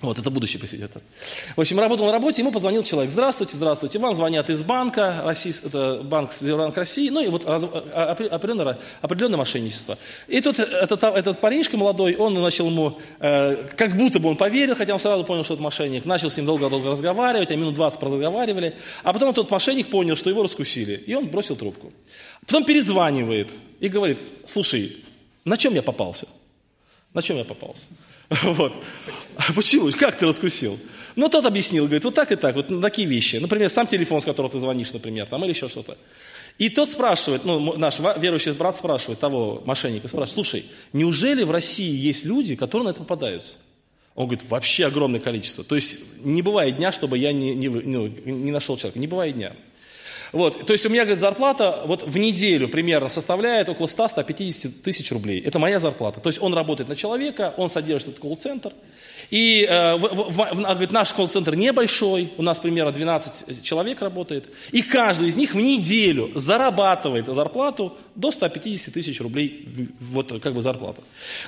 Вот, 0.02 0.18
это 0.18 0.30
будущий 0.30 0.58
пресвитер. 0.58 1.00
В 1.54 1.60
общем, 1.60 1.78
работал 1.78 2.06
на 2.06 2.12
работе, 2.12 2.42
ему 2.42 2.50
позвонил 2.50 2.82
человек. 2.82 3.12
Здравствуйте, 3.12 3.54
здравствуйте. 3.54 4.00
Вам 4.00 4.16
звонят 4.16 4.50
из 4.50 4.64
банка, 4.64 5.22
России, 5.24 5.54
это 5.64 6.02
банк 6.02 6.32
Сбербанк 6.32 6.76
России, 6.76 7.08
ну 7.08 7.22
и 7.24 7.28
вот 7.28 7.44
раз, 7.44 7.64
а, 7.64 8.10
определенное, 8.10 8.80
определенное 9.00 9.38
мошенничество. 9.38 9.96
И 10.26 10.40
тут 10.40 10.58
этот, 10.58 11.04
этот 11.04 11.38
парнишка 11.38 11.76
молодой, 11.76 12.16
он 12.16 12.34
начал 12.34 12.66
ему, 12.66 12.98
э, 13.20 13.68
как 13.76 13.96
будто 13.96 14.18
бы 14.18 14.30
он 14.30 14.36
поверил, 14.36 14.74
хотя 14.74 14.92
он 14.92 14.98
сразу 14.98 15.22
понял, 15.22 15.44
что 15.44 15.54
это 15.54 15.62
мошенник, 15.62 16.04
начал 16.04 16.30
с 16.30 16.36
ним 16.36 16.46
долго-долго 16.46 16.90
разговаривать, 16.90 17.52
а 17.52 17.56
минут 17.56 17.74
20 17.74 18.02
разговаривали, 18.02 18.76
а 19.04 19.12
потом 19.12 19.32
тот 19.32 19.52
мошенник 19.52 19.88
понял, 19.88 20.16
что 20.16 20.30
его 20.30 20.42
раскусили, 20.42 20.94
и 20.94 21.14
он 21.14 21.28
бросил 21.28 21.54
трубку. 21.54 21.92
Потом 22.44 22.64
перезванивает 22.64 23.50
и 23.78 23.88
говорит, 23.88 24.18
слушай, 24.46 24.96
на 25.44 25.56
чем 25.56 25.74
я 25.74 25.82
попался? 25.82 26.26
На 27.14 27.22
чем 27.22 27.36
я 27.36 27.44
попался? 27.44 27.84
Вот. 28.42 28.72
А 29.36 29.52
почему? 29.52 29.90
Как 29.92 30.16
ты 30.16 30.26
раскусил? 30.26 30.78
Ну, 31.16 31.28
тот 31.28 31.44
объяснил, 31.44 31.84
говорит, 31.84 32.04
вот 32.04 32.14
так 32.14 32.32
и 32.32 32.36
так, 32.36 32.56
вот 32.56 32.80
такие 32.80 33.06
вещи. 33.06 33.36
Например, 33.36 33.68
сам 33.68 33.86
телефон, 33.86 34.22
с 34.22 34.24
которого 34.24 34.50
ты 34.50 34.60
звонишь, 34.60 34.92
например, 34.92 35.26
там, 35.26 35.44
или 35.44 35.52
еще 35.52 35.68
что-то. 35.68 35.98
И 36.58 36.68
тот 36.68 36.88
спрашивает, 36.88 37.44
ну, 37.44 37.76
наш 37.76 37.98
верующий 37.98 38.52
брат 38.52 38.76
спрашивает 38.76 39.18
того 39.18 39.62
мошенника, 39.64 40.08
спрашивает, 40.08 40.34
слушай, 40.34 40.64
неужели 40.92 41.44
в 41.44 41.50
России 41.50 41.94
есть 41.94 42.24
люди, 42.24 42.56
которые 42.56 42.86
на 42.86 42.90
это 42.90 43.00
попадаются? 43.00 43.54
Он 44.14 44.26
говорит, 44.26 44.48
вообще 44.48 44.86
огромное 44.86 45.20
количество. 45.20 45.64
То 45.64 45.74
есть 45.74 46.00
не 46.22 46.42
бывает 46.42 46.76
дня, 46.76 46.92
чтобы 46.92 47.16
я 47.16 47.32
не, 47.32 47.54
не, 47.54 47.68
ну, 47.68 48.06
не 48.06 48.50
нашел 48.50 48.76
человека. 48.76 48.98
Не 48.98 49.06
бывает 49.06 49.34
дня. 49.34 49.54
Вот, 50.32 50.66
то 50.66 50.72
есть 50.72 50.86
у 50.86 50.88
меня, 50.88 51.02
говорит, 51.02 51.20
зарплата 51.20 51.82
вот 51.84 52.04
в 52.04 52.18
неделю 52.18 52.68
примерно 52.68 53.10
составляет 53.10 53.68
около 53.68 53.86
100-150 53.86 54.70
тысяч 54.82 55.12
рублей. 55.12 55.40
Это 55.40 55.58
моя 55.58 55.78
зарплата. 55.78 56.20
То 56.20 56.30
есть 56.30 56.40
он 56.40 56.54
работает 56.54 56.88
на 56.88 56.96
человека, 56.96 57.52
он 57.58 57.68
содержит 57.68 58.08
этот 58.08 58.20
колл-центр, 58.20 58.72
и 59.32 59.66
э, 59.66 59.96
в, 59.96 60.02
в, 60.02 60.30
в, 60.30 60.60
говорит, 60.60 60.92
наш 60.92 61.14
колл-центр 61.14 61.54
небольшой, 61.54 62.30
у 62.36 62.42
нас 62.42 62.60
примерно 62.60 62.92
12 62.92 63.62
человек 63.62 64.02
работает, 64.02 64.50
и 64.72 64.82
каждый 64.82 65.28
из 65.28 65.36
них 65.36 65.54
в 65.54 65.56
неделю 65.56 66.30
зарабатывает 66.34 67.26
зарплату 67.28 67.96
до 68.14 68.30
150 68.30 68.92
тысяч 68.92 69.18
рублей, 69.22 69.66
вот 70.00 70.38
как 70.42 70.52
бы 70.52 70.60
зарплата. 70.60 71.00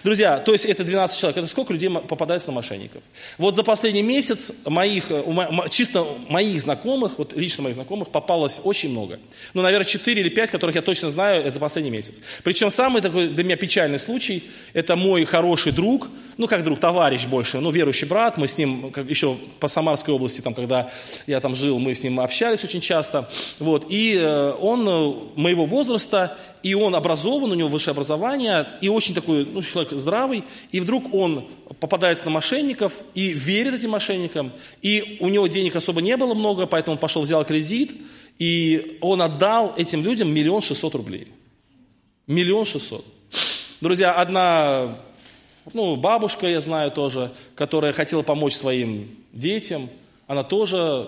Друзья, 0.02 0.38
то 0.38 0.52
есть 0.52 0.64
это 0.64 0.82
12 0.82 1.20
человек, 1.20 1.36
это 1.36 1.46
сколько 1.46 1.74
людей 1.74 1.90
попадается 1.90 2.48
на 2.48 2.54
мошенников? 2.54 3.02
Вот 3.36 3.54
за 3.54 3.62
последний 3.62 4.02
месяц 4.02 4.54
моих, 4.64 5.10
э, 5.10 5.22
чисто 5.68 6.06
моих 6.30 6.58
знакомых, 6.62 7.18
вот 7.18 7.36
лично 7.36 7.64
моих 7.64 7.74
знакомых, 7.74 8.08
попалось 8.08 8.62
очень 8.64 8.92
много. 8.92 9.20
Ну, 9.52 9.60
наверное, 9.60 9.84
4 9.84 10.22
или 10.22 10.30
5, 10.30 10.50
которых 10.50 10.74
я 10.74 10.80
точно 10.80 11.10
знаю, 11.10 11.42
это 11.42 11.52
за 11.52 11.60
последний 11.60 11.90
месяц. 11.90 12.22
Причем 12.44 12.70
самый 12.70 13.02
такой 13.02 13.28
для 13.28 13.44
меня 13.44 13.56
печальный 13.56 13.98
случай, 13.98 14.42
это 14.72 14.96
мой 14.96 15.26
хороший 15.26 15.72
друг, 15.72 16.08
ну, 16.36 16.48
как 16.48 16.64
друг, 16.64 16.80
товарищ 16.80 17.26
больше, 17.26 17.60
ну, 17.60 17.70
верующий 17.70 18.06
брат, 18.06 18.36
мы 18.36 18.48
с 18.48 18.58
ним 18.58 18.90
как, 18.90 19.08
еще 19.08 19.36
по 19.60 19.68
Самарской 19.68 20.14
области, 20.14 20.40
там, 20.40 20.54
когда 20.54 20.90
я 21.26 21.40
там 21.40 21.54
жил, 21.54 21.78
мы 21.78 21.94
с 21.94 22.02
ним 22.02 22.20
общались 22.20 22.64
очень 22.64 22.80
часто, 22.80 23.28
вот, 23.58 23.86
и 23.88 24.16
э, 24.16 24.52
он 24.60 24.88
э, 24.88 25.14
моего 25.36 25.66
возраста, 25.66 26.36
и 26.62 26.74
он 26.74 26.94
образован, 26.94 27.52
у 27.52 27.54
него 27.54 27.68
высшее 27.68 27.92
образование, 27.92 28.66
и 28.80 28.88
очень 28.88 29.14
такой, 29.14 29.44
ну, 29.44 29.62
человек 29.62 29.92
здравый, 29.92 30.44
и 30.72 30.80
вдруг 30.80 31.12
он 31.14 31.46
попадается 31.78 32.24
на 32.24 32.30
мошенников 32.30 32.92
и 33.14 33.28
верит 33.32 33.74
этим 33.74 33.90
мошенникам, 33.90 34.52
и 34.80 35.18
у 35.20 35.28
него 35.28 35.46
денег 35.46 35.76
особо 35.76 36.00
не 36.00 36.16
было 36.16 36.34
много, 36.34 36.66
поэтому 36.66 36.94
он 36.94 36.98
пошел, 36.98 37.22
взял 37.22 37.44
кредит, 37.44 37.92
и 38.38 38.98
он 39.00 39.22
отдал 39.22 39.74
этим 39.76 40.02
людям 40.02 40.32
миллион 40.32 40.62
шестьсот 40.62 40.94
рублей. 40.94 41.28
Миллион 42.26 42.64
шестьсот. 42.64 43.04
Друзья, 43.80 44.12
одна 44.12 44.98
ну, 45.72 45.96
бабушка, 45.96 46.46
я 46.46 46.60
знаю 46.60 46.90
тоже, 46.90 47.32
которая 47.54 47.92
хотела 47.92 48.22
помочь 48.22 48.54
своим 48.54 49.08
детям, 49.32 49.88
Она 50.26 50.42
тоже 50.42 51.06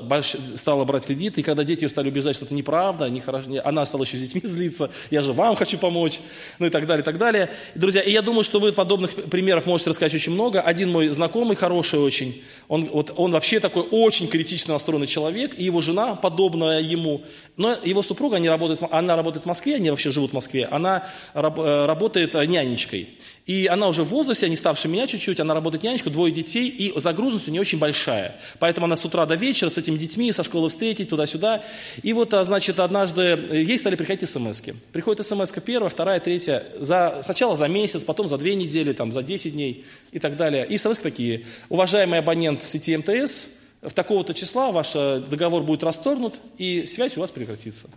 стала 0.56 0.84
брать 0.84 1.06
кредиты, 1.06 1.40
и 1.40 1.44
когда 1.44 1.64
дети 1.64 1.84
ее 1.84 1.88
стали 1.88 2.10
убеждать, 2.10 2.36
что 2.36 2.44
это 2.44 2.54
неправда, 2.54 3.08
не 3.08 3.20
хорошо, 3.20 3.50
она 3.64 3.86
стала 3.86 4.02
еще 4.02 4.18
с 4.18 4.20
детьми 4.20 4.42
злиться, 4.44 4.90
я 5.10 5.22
же 5.22 5.32
вам 5.32 5.56
хочу 5.56 5.78
помочь, 5.78 6.20
ну 6.58 6.66
и 6.66 6.70
так 6.70 6.86
далее, 6.86 7.00
и 7.00 7.04
так 7.04 7.16
далее. 7.16 7.50
Друзья, 7.75 8.02
и 8.02 8.12
я 8.12 8.20
думаю, 8.20 8.44
что 8.44 8.60
вы 8.60 8.72
подобных 8.72 9.14
примеров 9.14 9.64
можете 9.64 9.88
рассказать 9.88 10.12
очень 10.12 10.32
много. 10.32 10.60
Один 10.60 10.92
мой 10.92 11.08
знакомый, 11.08 11.56
хороший 11.56 11.98
очень, 11.98 12.42
он, 12.68 12.90
вот, 12.90 13.10
он 13.16 13.32
вообще 13.32 13.58
такой 13.58 13.84
очень 13.90 14.28
критично 14.28 14.75
настроенный 14.75 15.06
человек, 15.06 15.58
и 15.58 15.64
его 15.64 15.80
жена, 15.80 16.14
подобная 16.14 16.82
ему, 16.82 17.22
но 17.56 17.75
его 17.84 18.02
супруга, 18.02 18.36
они 18.36 18.50
работают, 18.50 18.82
она 18.90 19.16
работает 19.16 19.44
в 19.44 19.48
Москве, 19.48 19.76
они 19.76 19.88
вообще 19.88 20.10
живут 20.10 20.32
в 20.32 20.34
Москве, 20.34 20.68
она 20.70 21.08
раб, 21.32 21.58
э, 21.58 21.86
работает 21.86 22.34
нянечкой. 22.34 23.08
И 23.47 23.69
она 23.69 23.88
уже 23.88 24.03
в 24.03 24.09
возрасте, 24.09 24.47
они 24.47 24.57
старше 24.57 24.88
меня 24.88 25.07
чуть-чуть, 25.07 25.38
она 25.38 25.55
работает 25.55 25.85
нянечку, 25.85 26.11
двое 26.11 26.33
детей, 26.35 26.69
и 26.69 26.93
загруженность 26.99 27.47
у 27.47 27.53
нее 27.53 27.61
очень 27.61 27.79
большая. 27.79 28.37
Поэтому 28.59 28.87
она 28.87 28.97
с 28.97 29.05
утра 29.05 29.25
до 29.25 29.37
вечера 29.37 29.71
с 29.71 29.79
этими 29.79 29.97
детьми, 29.97 30.33
со 30.33 30.43
школы 30.43 30.69
встретить, 30.69 31.09
туда-сюда. 31.09 31.62
И 32.03 32.12
вот, 32.12 32.35
а, 32.35 32.43
значит, 32.43 32.81
однажды 32.81 33.23
э, 33.23 33.62
ей 33.62 33.79
стали 33.79 33.95
приходить 33.95 34.29
смс 34.29 34.61
-ки. 34.61 34.75
Приходит 34.93 35.25
смс 35.25 35.53
первая, 35.65 35.91
вторая, 35.91 36.19
третья, 36.19 36.65
за, 36.81 37.21
сначала 37.23 37.57
за 37.57 37.69
месяц, 37.69 38.05
потом 38.05 38.26
за 38.26 38.37
две 38.37 38.57
недели, 38.57 38.93
там, 38.93 39.12
за 39.12 39.23
10 39.23 39.53
дней 39.53 39.85
и 40.11 40.19
так 40.19 40.37
далее. 40.37 40.67
И 40.67 40.76
смс 40.76 40.99
такие. 40.99 41.47
Уважаемый 41.69 42.19
абонент 42.19 42.65
сети 42.65 42.97
МТС, 42.97 43.49
в 43.81 43.93
такого-то 43.93 44.35
числа 44.35 44.73
ваш 44.73 44.93
э, 44.97 45.23
договор 45.31 45.62
будет 45.62 45.85
расторгнут, 45.85 46.35
и 46.59 46.85
связь 46.87 47.17
у 47.17 47.21
вас 47.21 47.31
прекратится. 47.31 47.88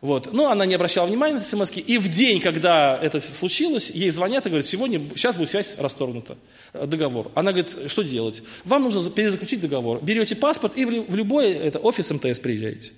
Вот. 0.00 0.32
Но 0.32 0.50
она 0.50 0.64
не 0.64 0.74
обращала 0.74 1.06
внимания 1.06 1.34
на 1.34 1.42
смс 1.42 1.70
И 1.74 1.98
в 1.98 2.08
день, 2.08 2.40
когда 2.40 2.98
это 3.00 3.20
случилось, 3.20 3.90
ей 3.90 4.10
звонят 4.10 4.46
и 4.46 4.48
говорят, 4.48 4.66
сегодня, 4.66 5.00
сейчас 5.14 5.36
будет 5.36 5.50
связь 5.50 5.76
расторгнута, 5.78 6.38
э, 6.72 6.86
договор. 6.86 7.30
Она 7.34 7.52
говорит, 7.52 7.90
что 7.90 8.02
делать? 8.02 8.42
Вам 8.64 8.84
нужно 8.84 9.10
перезаключить 9.10 9.60
договор. 9.60 10.02
Берете 10.02 10.36
паспорт 10.36 10.76
и 10.76 10.86
в 10.86 11.14
любой 11.14 11.52
это, 11.52 11.78
офис 11.78 12.10
МТС 12.10 12.38
приезжаете. 12.38 12.92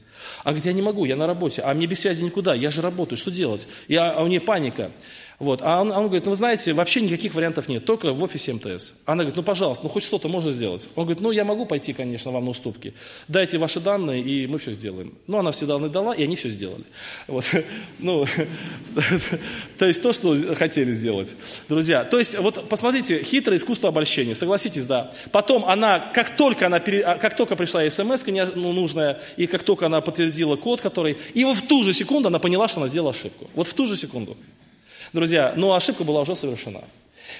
Она 0.45 0.53
говорит, 0.53 0.67
я 0.67 0.73
не 0.73 0.83
могу, 0.83 1.05
я 1.05 1.17
на 1.17 1.27
работе, 1.27 1.63
а 1.63 1.75
мне 1.75 1.87
без 1.87 2.01
связи 2.01 2.23
никуда, 2.23 2.55
я 2.55 2.71
же 2.71 2.81
работаю, 2.81 3.19
что 3.19 3.33
делать? 3.33 3.67
Я, 3.89 4.13
а 4.13 4.23
у 4.23 4.29
нее 4.29 4.41
паника. 4.41 4.93
Вот. 5.43 5.61
А 5.61 5.81
он, 5.81 5.91
он 5.91 6.05
говорит, 6.05 6.25
ну 6.25 6.31
вы 6.31 6.37
знаете, 6.37 6.73
вообще 6.73 7.01
никаких 7.01 7.35
вариантов 7.35 7.67
нет, 7.67 7.85
только 7.85 8.13
в 8.13 8.23
офисе 8.23 8.53
МТС. 8.53 8.93
Она 9.07 9.25
говорит, 9.25 9.35
ну 9.35 9.43
пожалуйста, 9.43 9.83
ну 9.83 9.91
хоть 9.91 10.05
что-то 10.05 10.29
можно 10.29 10.53
сделать. 10.53 10.89
Он 10.95 11.03
говорит, 11.03 11.21
ну 11.21 11.33
я 11.33 11.45
могу 11.45 11.67
пойти, 11.67 11.93
конечно, 11.93 12.31
вам 12.31 12.45
на 12.45 12.51
уступки. 12.51 12.95
Дайте 13.27 13.59
ваши 13.59 13.81
данные, 13.81 14.23
и 14.23 14.47
мы 14.47 14.59
все 14.59 14.71
сделаем. 14.71 15.15
Ну 15.27 15.39
она 15.39 15.51
все 15.51 15.67
данные 15.67 15.91
дала, 15.91 16.15
и 16.15 16.23
они 16.23 16.37
все 16.37 16.49
сделали. 16.49 16.85
Вот. 17.27 17.45
Ну, 17.99 18.27
то 19.79 19.87
есть 19.87 20.03
то, 20.03 20.13
что 20.13 20.37
хотели 20.55 20.93
сделать. 20.93 21.37
Друзья, 21.69 22.05
то 22.05 22.19
есть 22.19 22.39
вот 22.39 22.69
посмотрите, 22.69 23.23
хитрое 23.23 23.59
искусство 23.59 23.89
обольщения, 23.89 24.35
согласитесь, 24.35 24.85
да. 24.85 25.13
Потом 25.33 25.65
она, 25.65 25.99
как 25.99 26.37
только, 26.37 26.67
она, 26.67 26.77
а, 26.77 27.19
как 27.19 27.37
только 27.37 27.57
пришла 27.57 27.89
смс 27.91 28.25
ну, 28.27 28.73
нужная, 28.73 29.21
и 29.37 29.47
как 29.47 29.65
только 29.65 29.87
она 29.87 30.01
подтвердила 30.01 30.57
код, 30.57 30.81
который, 30.81 31.17
и 31.35 31.45
в 31.45 31.63
ту 31.63 31.83
же 31.83 31.95
секунду 31.95 32.29
она 32.29 32.39
поняла, 32.39 32.69
что 32.69 32.79
она 32.81 32.89
сделала 32.89 33.11
ошибку. 33.11 33.51
Вот 33.55 33.67
в 33.67 33.75
ту 33.75 33.87
же 33.87 33.97
секунду. 33.97 34.37
Друзья, 35.13 35.53
но 35.57 35.75
ошибка 35.75 36.05
была 36.05 36.23
уже 36.23 36.35
совершена. 36.35 36.81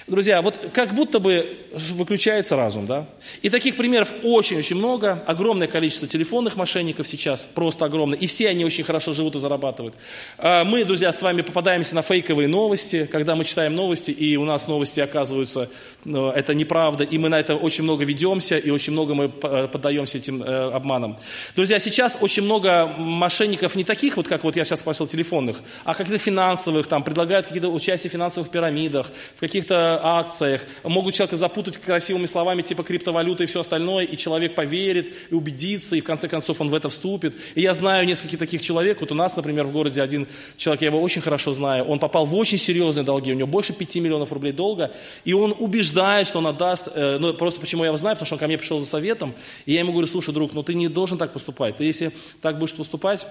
Друзья, 0.07 0.41
вот 0.41 0.57
как 0.73 0.93
будто 0.93 1.19
бы 1.19 1.57
выключается 1.91 2.55
разум, 2.55 2.85
да? 2.85 3.05
И 3.41 3.49
таких 3.49 3.75
примеров 3.75 4.11
очень-очень 4.23 4.75
много. 4.75 5.23
Огромное 5.25 5.67
количество 5.67 6.07
телефонных 6.07 6.55
мошенников 6.55 7.07
сейчас, 7.07 7.45
просто 7.45 7.85
огромное. 7.85 8.17
И 8.17 8.27
все 8.27 8.49
они 8.49 8.65
очень 8.65 8.83
хорошо 8.83 9.13
живут 9.13 9.35
и 9.35 9.39
зарабатывают. 9.39 9.95
А 10.37 10.63
мы, 10.63 10.83
друзья, 10.83 11.13
с 11.13 11.21
вами 11.21 11.41
попадаемся 11.41 11.95
на 11.95 12.01
фейковые 12.01 12.47
новости, 12.47 13.07
когда 13.11 13.35
мы 13.35 13.43
читаем 13.43 13.75
новости, 13.75 14.11
и 14.11 14.35
у 14.37 14.45
нас 14.45 14.67
новости 14.67 14.99
оказываются, 14.99 15.69
ну, 16.05 16.29
это 16.29 16.53
неправда, 16.53 17.03
и 17.03 17.17
мы 17.17 17.29
на 17.29 17.39
это 17.39 17.55
очень 17.55 17.83
много 17.83 18.03
ведемся, 18.05 18.57
и 18.57 18.69
очень 18.69 18.93
много 18.93 19.13
мы 19.13 19.29
поддаемся 19.29 20.17
этим 20.17 20.43
э, 20.43 20.71
обманам. 20.71 21.17
Друзья, 21.55 21.79
сейчас 21.79 22.17
очень 22.19 22.43
много 22.43 22.87
мошенников 22.97 23.75
не 23.75 23.83
таких, 23.83 24.17
вот 24.17 24.27
как 24.27 24.43
вот 24.43 24.55
я 24.55 24.65
сейчас 24.65 24.81
спросил, 24.81 25.07
телефонных, 25.07 25.61
а 25.85 25.93
каких-то 25.93 26.19
финансовых, 26.19 26.87
там, 26.87 27.03
предлагают 27.03 27.47
какие-то 27.47 27.69
участия 27.69 28.09
в 28.09 28.11
финансовых 28.11 28.49
пирамидах, 28.49 29.11
в 29.37 29.39
каких-то 29.39 29.82
акциях, 29.83 30.61
могут 30.83 31.13
человека 31.13 31.37
запутать 31.37 31.77
красивыми 31.77 32.25
словами 32.25 32.61
типа 32.61 32.83
криптовалюта 32.83 33.43
и 33.43 33.47
все 33.47 33.61
остальное, 33.61 34.05
и 34.05 34.17
человек 34.17 34.55
поверит, 34.55 35.13
и 35.29 35.35
убедится, 35.35 35.95
и 35.95 36.01
в 36.01 36.03
конце 36.03 36.27
концов 36.27 36.61
он 36.61 36.69
в 36.69 36.75
это 36.75 36.89
вступит. 36.89 37.35
И 37.55 37.61
я 37.61 37.73
знаю 37.73 38.05
нескольких 38.05 38.39
таких 38.39 38.61
человек, 38.61 39.01
вот 39.01 39.11
у 39.11 39.15
нас, 39.15 39.35
например, 39.35 39.65
в 39.65 39.71
городе 39.71 40.01
один 40.01 40.27
человек, 40.57 40.81
я 40.81 40.87
его 40.87 41.01
очень 41.01 41.21
хорошо 41.21 41.53
знаю, 41.53 41.85
он 41.85 41.99
попал 41.99 42.25
в 42.25 42.35
очень 42.35 42.57
серьезные 42.57 43.03
долги, 43.03 43.31
у 43.31 43.35
него 43.35 43.47
больше 43.47 43.73
5 43.73 43.95
миллионов 43.97 44.31
рублей 44.31 44.53
долга, 44.53 44.91
и 45.25 45.33
он 45.33 45.55
убеждает, 45.57 46.27
что 46.27 46.39
он 46.39 46.47
отдаст, 46.47 46.89
э, 46.95 47.17
ну 47.19 47.33
просто 47.33 47.59
почему 47.61 47.83
я 47.83 47.87
его 47.87 47.97
знаю, 47.97 48.15
потому 48.15 48.25
что 48.25 48.35
он 48.35 48.39
ко 48.39 48.47
мне 48.47 48.57
пришел 48.57 48.79
за 48.79 48.85
советом, 48.85 49.33
и 49.65 49.73
я 49.73 49.79
ему 49.79 49.91
говорю, 49.91 50.07
слушай, 50.07 50.33
друг, 50.33 50.53
ну 50.53 50.63
ты 50.63 50.73
не 50.73 50.87
должен 50.87 51.17
так 51.17 51.33
поступать, 51.33 51.77
ты 51.77 51.83
если 51.83 52.11
так 52.41 52.59
будешь 52.59 52.73
поступать, 52.73 53.27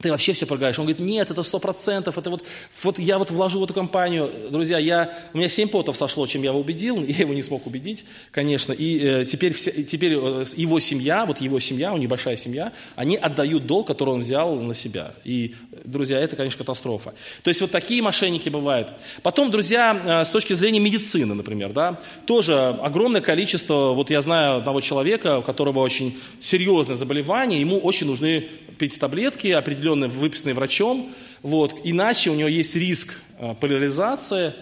ты 0.00 0.10
вообще 0.10 0.34
все 0.34 0.44
прогаешь. 0.44 0.78
Он 0.78 0.84
говорит, 0.84 1.02
нет, 1.04 1.30
это 1.30 1.42
сто 1.42 1.58
процентов, 1.58 2.18
это 2.18 2.28
вот, 2.28 2.44
вот 2.82 2.98
я 2.98 3.16
вот 3.18 3.30
вложу 3.30 3.60
в 3.60 3.64
эту 3.64 3.72
компанию. 3.72 4.30
Друзья, 4.50 4.78
я, 4.78 5.18
у 5.32 5.38
меня 5.38 5.48
семь 5.48 5.68
потов 5.68 5.96
сошло, 5.96 6.26
чем 6.26 6.42
я 6.42 6.50
его 6.50 6.60
убедил, 6.60 7.02
я 7.06 7.16
его 7.16 7.32
не 7.32 7.42
смог 7.42 7.66
убедить, 7.66 8.04
конечно, 8.30 8.74
и 8.74 8.98
э, 8.98 9.24
теперь, 9.24 9.54
все, 9.54 9.70
теперь 9.84 10.12
э, 10.12 10.44
его 10.56 10.80
семья, 10.80 11.24
вот 11.24 11.40
его 11.40 11.60
семья, 11.60 11.94
у 11.94 11.96
небольшая 11.96 12.36
семья, 12.36 12.74
они 12.94 13.16
отдают 13.16 13.66
долг, 13.66 13.86
который 13.86 14.10
он 14.10 14.20
взял 14.20 14.56
на 14.56 14.74
себя. 14.74 15.14
И, 15.24 15.54
друзья, 15.84 16.20
это, 16.20 16.36
конечно, 16.36 16.58
катастрофа. 16.58 17.14
То 17.42 17.48
есть 17.48 17.62
вот 17.62 17.70
такие 17.70 18.02
мошенники 18.02 18.50
бывают. 18.50 18.92
Потом, 19.22 19.50
друзья, 19.50 20.20
э, 20.20 20.24
с 20.26 20.30
точки 20.30 20.52
зрения 20.52 20.80
медицины, 20.80 21.34
например, 21.34 21.72
да, 21.72 22.00
тоже 22.26 22.54
огромное 22.54 23.22
количество, 23.22 23.92
вот 23.92 24.10
я 24.10 24.20
знаю 24.20 24.58
одного 24.58 24.82
человека, 24.82 25.38
у 25.38 25.42
которого 25.42 25.80
очень 25.80 26.18
серьезное 26.42 26.96
заболевание, 26.96 27.60
ему 27.60 27.78
очень 27.78 28.06
нужны 28.06 28.46
пить 28.78 28.98
таблетки, 28.98 29.48
определенные, 29.48 29.85
выписанные 29.94 30.54
врачом, 30.54 31.14
вот, 31.42 31.80
иначе 31.84 32.30
у 32.30 32.34
него 32.34 32.48
есть 32.48 32.74
риск 32.74 33.20
э, 33.38 33.54
поляризации. 33.54 34.52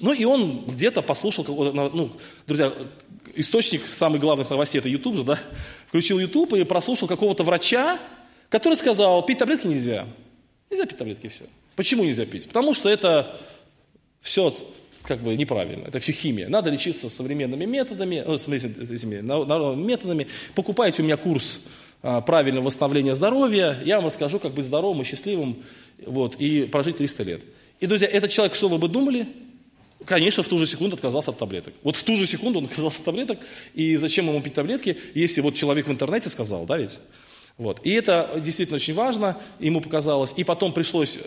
Ну 0.00 0.12
и 0.12 0.24
он 0.24 0.64
где-то 0.66 1.02
послушал, 1.02 1.44
ну, 1.72 2.12
друзья, 2.46 2.72
источник 3.34 3.82
самых 3.86 4.20
главных 4.20 4.50
новостей 4.50 4.78
это 4.78 4.88
YouTube 4.88 5.16
же, 5.16 5.24
да, 5.24 5.40
включил 5.88 6.18
YouTube 6.18 6.54
и 6.54 6.64
прослушал 6.64 7.08
какого-то 7.08 7.44
врача, 7.44 7.98
который 8.48 8.74
сказал, 8.74 9.24
пить 9.24 9.38
таблетки 9.38 9.66
нельзя. 9.66 10.06
Нельзя 10.70 10.86
пить 10.86 10.98
таблетки, 10.98 11.28
все. 11.28 11.44
Почему 11.76 12.04
нельзя 12.04 12.26
пить? 12.26 12.46
Потому 12.48 12.74
что 12.74 12.88
это 12.88 13.40
все 14.20 14.54
как 15.02 15.20
бы 15.20 15.36
неправильно, 15.36 15.86
это 15.86 15.98
все 15.98 16.12
химия. 16.12 16.48
Надо 16.48 16.70
лечиться 16.70 17.10
современными 17.10 17.64
методами, 17.64 18.24
ну, 18.26 18.34
этими, 18.34 19.20
методами. 19.76 20.26
Покупайте 20.54 21.02
у 21.02 21.04
меня 21.04 21.16
курс 21.16 21.60
правильного 22.26 22.66
восстановления 22.66 23.14
здоровья, 23.14 23.80
я 23.84 23.96
вам 23.96 24.06
расскажу, 24.06 24.38
как 24.38 24.52
быть 24.52 24.66
здоровым 24.66 25.02
и 25.02 25.04
счастливым 25.04 25.62
вот, 26.04 26.36
и 26.36 26.64
прожить 26.64 26.98
300 26.98 27.22
лет. 27.22 27.40
И, 27.80 27.86
друзья, 27.86 28.08
этот 28.08 28.30
человек, 28.30 28.54
что 28.54 28.68
вы 28.68 28.76
бы 28.76 28.88
думали, 28.88 29.26
конечно, 30.04 30.42
в 30.42 30.48
ту 30.48 30.58
же 30.58 30.66
секунду 30.66 30.96
отказался 30.96 31.30
от 31.30 31.38
таблеток. 31.38 31.72
Вот 31.82 31.96
в 31.96 32.04
ту 32.04 32.16
же 32.16 32.26
секунду 32.26 32.58
он 32.58 32.66
отказался 32.66 32.98
от 32.98 33.04
таблеток, 33.04 33.38
и 33.74 33.96
зачем 33.96 34.28
ему 34.28 34.42
пить 34.42 34.54
таблетки, 34.54 34.98
если 35.14 35.40
вот 35.40 35.54
человек 35.54 35.86
в 35.86 35.90
интернете 35.90 36.28
сказал, 36.28 36.66
да 36.66 36.76
ведь? 36.76 36.98
Вот. 37.56 37.80
И 37.84 37.92
это 37.92 38.32
действительно 38.36 38.76
очень 38.76 38.94
важно, 38.94 39.36
ему 39.60 39.80
показалось. 39.80 40.34
И 40.36 40.42
потом 40.42 40.72
пришлось 40.72 41.16
э, 41.16 41.20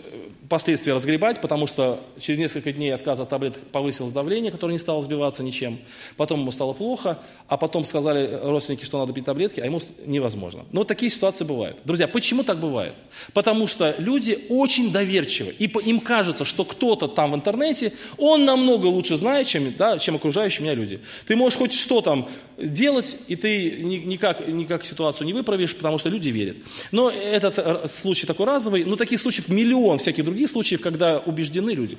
последствия 0.48 0.92
разгребать, 0.92 1.40
потому 1.40 1.66
что 1.66 2.00
через 2.20 2.38
несколько 2.38 2.70
дней 2.72 2.94
отказа 2.94 3.22
от 3.22 3.30
таблеток 3.30 3.62
повысилось 3.72 4.12
давление, 4.12 4.52
которое 4.52 4.72
не 4.72 4.78
стало 4.78 5.00
сбиваться 5.00 5.42
ничем. 5.42 5.78
Потом 6.16 6.40
ему 6.40 6.50
стало 6.50 6.74
плохо, 6.74 7.18
а 7.46 7.56
потом 7.56 7.84
сказали 7.84 8.38
родственники, 8.42 8.84
что 8.84 8.98
надо 8.98 9.14
пить 9.14 9.24
таблетки, 9.24 9.60
а 9.60 9.64
ему 9.64 9.80
невозможно. 10.04 10.64
Но 10.72 10.80
вот 10.80 10.88
такие 10.88 11.10
ситуации 11.10 11.44
бывают. 11.44 11.78
Друзья, 11.84 12.06
почему 12.06 12.42
так 12.42 12.58
бывает? 12.58 12.94
Потому 13.32 13.66
что 13.66 13.94
люди 13.98 14.46
очень 14.50 14.92
доверчивы. 14.92 15.54
И 15.58 15.64
им 15.64 16.00
кажется, 16.00 16.44
что 16.44 16.64
кто-то 16.64 17.08
там 17.08 17.32
в 17.32 17.34
интернете, 17.36 17.92
он 18.18 18.44
намного 18.44 18.86
лучше 18.86 19.16
знает, 19.16 19.46
чем, 19.46 19.72
да, 19.76 19.98
чем 19.98 20.16
окружающие 20.16 20.62
меня 20.62 20.74
люди. 20.74 21.00
Ты 21.26 21.36
можешь 21.36 21.58
хоть 21.58 21.72
что 21.72 22.00
там 22.00 22.28
делать, 22.58 23.16
и 23.28 23.36
ты 23.36 23.82
никак, 23.82 24.46
никак 24.46 24.84
ситуацию 24.84 25.26
не 25.26 25.32
выправишь, 25.32 25.74
потому 25.76 25.98
что 25.98 26.08
люди 26.08 26.17
люди 26.18 26.28
верят. 26.28 26.56
Но 26.92 27.10
этот 27.10 27.58
э, 27.58 27.88
случай 27.88 28.26
такой 28.26 28.46
разовый, 28.46 28.84
но 28.84 28.96
таких 28.96 29.20
случаев 29.20 29.48
миллион 29.48 29.98
всяких 29.98 30.24
других 30.24 30.48
случаев, 30.48 30.80
когда 30.80 31.18
убеждены 31.18 31.70
люди. 31.70 31.96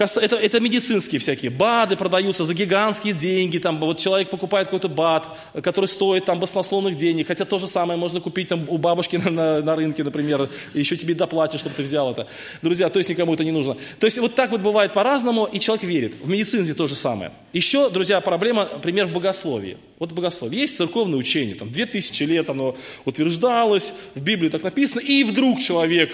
Это, 0.00 0.36
это 0.36 0.60
медицинские 0.60 1.18
всякие. 1.18 1.50
БАДы 1.50 1.96
продаются 1.96 2.44
за 2.44 2.54
гигантские 2.54 3.14
деньги. 3.14 3.58
Там, 3.58 3.80
вот 3.80 3.98
человек 3.98 4.30
покупает 4.30 4.68
какой-то 4.68 4.88
БАД, 4.88 5.28
который 5.62 5.86
стоит 5.86 6.24
там 6.24 6.38
баснословных 6.38 6.96
денег. 6.96 7.26
Хотя 7.28 7.44
то 7.44 7.58
же 7.58 7.66
самое 7.66 7.98
можно 7.98 8.20
купить 8.20 8.48
там, 8.48 8.66
у 8.68 8.78
бабушки 8.78 9.16
на, 9.24 9.30
на, 9.30 9.60
на 9.62 9.76
рынке, 9.76 10.04
например. 10.04 10.48
Еще 10.74 10.96
тебе 10.96 11.14
доплатят, 11.14 11.60
чтобы 11.60 11.74
ты 11.74 11.82
взял 11.82 12.12
это. 12.12 12.26
Друзья, 12.62 12.88
то 12.90 12.98
есть 12.98 13.10
никому 13.10 13.34
это 13.34 13.44
не 13.44 13.52
нужно. 13.52 13.76
То 13.98 14.06
есть 14.06 14.18
вот 14.18 14.34
так 14.34 14.50
вот 14.50 14.60
бывает 14.60 14.92
по-разному, 14.92 15.44
и 15.44 15.58
человек 15.58 15.84
верит. 15.84 16.14
В 16.22 16.28
медицине 16.28 16.72
то 16.74 16.86
же 16.86 16.94
самое. 16.94 17.32
Еще, 17.52 17.90
друзья, 17.90 18.20
проблема, 18.20 18.66
пример 18.66 19.06
в 19.06 19.12
богословии. 19.12 19.78
Вот 19.98 20.12
в 20.12 20.14
богословии. 20.14 20.58
Есть 20.58 20.76
церковное 20.76 21.18
учение, 21.18 21.54
там, 21.54 21.72
две 21.72 21.86
тысячи 21.86 22.22
лет 22.22 22.48
оно 22.48 22.76
утверждалось, 23.04 23.94
в 24.14 24.20
Библии 24.20 24.48
так 24.48 24.62
написано, 24.62 25.00
и 25.00 25.24
вдруг 25.24 25.60
человек, 25.60 26.12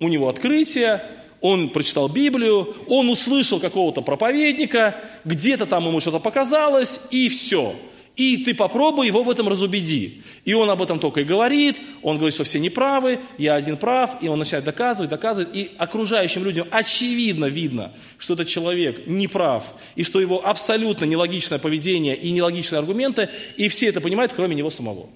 у 0.00 0.08
него 0.08 0.28
открытие, 0.28 1.02
он 1.40 1.70
прочитал 1.70 2.08
Библию, 2.08 2.74
он 2.88 3.08
услышал 3.08 3.60
какого-то 3.60 4.02
проповедника, 4.02 4.96
где-то 5.24 5.66
там 5.66 5.86
ему 5.86 6.00
что-то 6.00 6.18
показалось, 6.18 7.00
и 7.10 7.28
все. 7.28 7.74
И 8.16 8.38
ты 8.38 8.54
попробуй 8.54 9.06
его 9.06 9.22
в 9.22 9.30
этом 9.30 9.48
разубеди. 9.48 10.22
И 10.44 10.52
он 10.52 10.68
об 10.68 10.82
этом 10.82 10.98
только 10.98 11.20
и 11.20 11.24
говорит, 11.24 11.76
он 12.02 12.16
говорит, 12.16 12.34
что 12.34 12.44
все 12.44 12.58
неправы, 12.58 13.20
я 13.38 13.54
один 13.54 13.78
прав, 13.78 14.22
и 14.22 14.28
он 14.28 14.38
начинает 14.38 14.64
доказывать, 14.64 15.10
доказывать. 15.10 15.54
И 15.54 15.70
окружающим 15.78 16.44
людям 16.44 16.66
очевидно 16.70 17.46
видно, 17.46 17.92
что 18.18 18.34
этот 18.34 18.48
человек 18.48 19.06
не 19.06 19.28
прав, 19.28 19.64
и 19.94 20.04
что 20.04 20.20
его 20.20 20.46
абсолютно 20.46 21.06
нелогичное 21.06 21.58
поведение 21.58 22.16
и 22.16 22.30
нелогичные 22.30 22.80
аргументы, 22.80 23.30
и 23.56 23.68
все 23.68 23.86
это 23.86 24.02
понимают, 24.02 24.34
кроме 24.34 24.54
него 24.54 24.68
самого. 24.68 25.08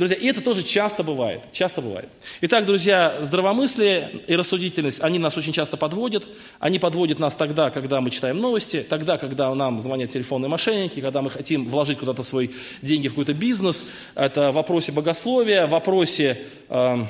Друзья, 0.00 0.16
и 0.16 0.28
это 0.28 0.40
тоже 0.40 0.62
часто 0.62 1.04
бывает, 1.04 1.42
часто 1.52 1.82
бывает. 1.82 2.08
Итак, 2.40 2.64
друзья, 2.64 3.18
здравомыслие 3.20 4.22
и 4.26 4.34
рассудительность, 4.34 5.02
они 5.02 5.18
нас 5.18 5.36
очень 5.36 5.52
часто 5.52 5.76
подводят. 5.76 6.26
Они 6.58 6.78
подводят 6.78 7.18
нас 7.18 7.36
тогда, 7.36 7.68
когда 7.68 8.00
мы 8.00 8.08
читаем 8.08 8.38
новости, 8.38 8.82
тогда, 8.88 9.18
когда 9.18 9.54
нам 9.54 9.78
звонят 9.78 10.10
телефонные 10.10 10.48
мошенники, 10.48 11.02
когда 11.02 11.20
мы 11.20 11.28
хотим 11.28 11.68
вложить 11.68 11.98
куда-то 11.98 12.22
свои 12.22 12.48
деньги 12.80 13.08
в 13.08 13.10
какой-то 13.10 13.34
бизнес. 13.34 13.84
Это 14.14 14.52
в 14.52 14.54
вопросе 14.54 14.90
богословия, 14.90 15.66
в 15.66 15.70
вопросе 15.72 16.40
э, 16.70 17.04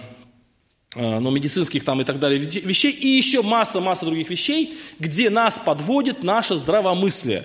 э, 0.97 1.18
ну, 1.20 1.30
медицинских 1.30 1.85
там 1.85 2.00
и 2.00 2.04
так 2.04 2.18
далее 2.18 2.40
вещей. 2.40 2.90
И 2.90 3.06
еще 3.06 3.42
масса-масса 3.42 4.04
других 4.04 4.30
вещей, 4.30 4.76
где 4.99 5.30
нас 5.30 5.61
подводит 5.64 6.25
наше 6.25 6.56
здравомыслие. 6.56 7.44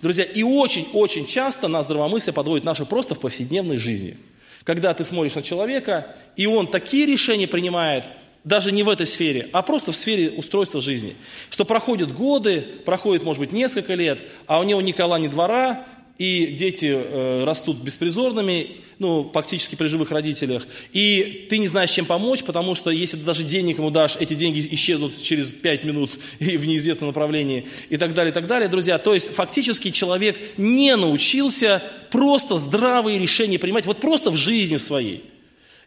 Друзья, 0.00 0.22
и 0.22 0.44
очень-очень 0.44 1.26
часто 1.26 1.66
нас 1.66 1.86
здравомыслие 1.86 2.32
подводит 2.32 2.64
наше 2.64 2.84
просто 2.84 3.16
в 3.16 3.18
повседневной 3.18 3.78
жизни– 3.78 4.16
когда 4.66 4.92
ты 4.92 5.04
смотришь 5.04 5.36
на 5.36 5.42
человека, 5.42 6.16
и 6.34 6.46
он 6.46 6.66
такие 6.66 7.06
решения 7.06 7.46
принимает, 7.46 8.04
даже 8.42 8.72
не 8.72 8.82
в 8.82 8.88
этой 8.88 9.06
сфере, 9.06 9.48
а 9.52 9.62
просто 9.62 9.92
в 9.92 9.96
сфере 9.96 10.30
устройства 10.30 10.80
жизни. 10.80 11.16
Что 11.50 11.64
проходят 11.64 12.12
годы, 12.12 12.60
проходит, 12.84 13.22
может 13.22 13.40
быть, 13.40 13.52
несколько 13.52 13.94
лет, 13.94 14.18
а 14.46 14.60
у 14.60 14.64
него 14.64 14.80
ни 14.80 14.90
кола, 14.90 15.18
ни 15.18 15.28
двора, 15.28 15.86
и 16.18 16.46
дети 16.58 16.92
э, 16.94 17.44
растут 17.44 17.78
беспризорными, 17.78 18.76
ну, 18.98 19.30
фактически 19.32 19.74
при 19.74 19.88
живых 19.88 20.10
родителях, 20.10 20.66
и 20.92 21.46
ты 21.50 21.58
не 21.58 21.68
знаешь, 21.68 21.90
чем 21.90 22.06
помочь, 22.06 22.42
потому 22.42 22.74
что 22.74 22.90
если 22.90 23.18
ты 23.18 23.24
даже 23.24 23.44
денег 23.44 23.78
ему 23.78 23.90
дашь, 23.90 24.16
эти 24.18 24.34
деньги 24.34 24.66
исчезнут 24.70 25.20
через 25.20 25.52
5 25.52 25.84
минут 25.84 26.18
и 26.38 26.56
в 26.56 26.66
неизвестном 26.66 27.08
направлении, 27.08 27.68
и 27.90 27.98
так 27.98 28.14
далее, 28.14 28.30
и 28.30 28.34
так 28.34 28.46
далее, 28.46 28.68
друзья. 28.68 28.98
То 28.98 29.12
есть, 29.12 29.32
фактически 29.32 29.90
человек 29.90 30.38
не 30.56 30.96
научился 30.96 31.82
просто 32.10 32.56
здравые 32.56 33.18
решения 33.18 33.58
принимать, 33.58 33.84
вот 33.84 33.98
просто 33.98 34.30
в 34.30 34.36
жизни 34.36 34.78
своей. 34.78 35.24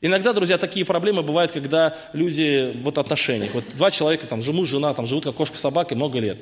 Иногда, 0.01 0.31
друзья, 0.31 0.57
такие 0.57 0.85
проблемы 0.85 1.23
бывают, 1.23 1.51
когда 1.51 1.97
люди 2.13 2.71
вот 2.83 2.97
отношениях. 2.97 3.53
Вот 3.53 3.65
два 3.75 3.91
человека, 3.91 4.27
там, 4.27 4.41
муж, 4.53 4.69
жена, 4.69 4.93
там, 4.93 5.05
живут 5.05 5.25
как 5.25 5.35
кошка, 5.35 5.57
собака 5.57 5.95
много 5.95 6.19
лет. 6.19 6.37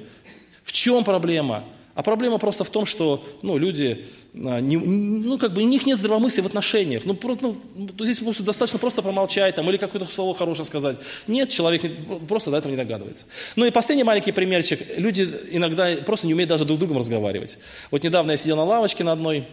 В 0.63 0.72
чем 0.72 1.03
проблема? 1.03 1.63
А 1.98 2.04
проблема 2.04 2.38
просто 2.38 2.63
в 2.63 2.70
том, 2.70 2.86
что 2.86 3.25
ну, 3.42 3.58
люди, 3.58 4.06
а, 4.36 4.60
не, 4.60 4.77
ну, 4.77 5.39
как 5.39 5.56
бы, 5.56 5.63
у 5.63 5.66
них 5.66 5.88
нет 5.88 5.98
здравомыслия 5.98 6.44
в 6.44 6.46
отношениях. 6.46 7.06
Ну, 7.06 7.16
просто, 7.16 7.56
ну, 7.75 7.89
здесь 8.01 8.20
просто 8.20 8.44
достаточно 8.44 8.77
просто 8.77 9.01
промолчать 9.01 9.56
там, 9.56 9.68
или 9.68 9.77
какое-то 9.77 10.06
слово 10.13 10.36
хорошее 10.36 10.66
сказать. 10.66 10.98
Нет, 11.25 11.50
человек 11.50 11.82
просто 12.27 12.51
до 12.51 12.58
этого 12.58 12.70
не 12.70 12.77
догадывается. 12.77 13.25
Ну 13.56 13.66
и 13.66 13.72
последний 13.72 14.04
маленький 14.04 14.32
примерчик. 14.32 14.80
Люди 14.96 15.27
иногда 15.50 15.96
просто 16.06 16.27
не 16.27 16.36
умеют 16.36 16.50
даже 16.50 16.66
друг 16.66 16.77
с 16.77 16.80
другом 16.82 17.00
разговаривать. 17.00 17.58
Вот 17.89 18.04
недавно 18.04 18.30
я 18.30 18.38
сидел 18.38 18.58
на 18.58 18.63
лавочке 18.63 19.04
на 19.04 19.13
одной, 19.13 19.48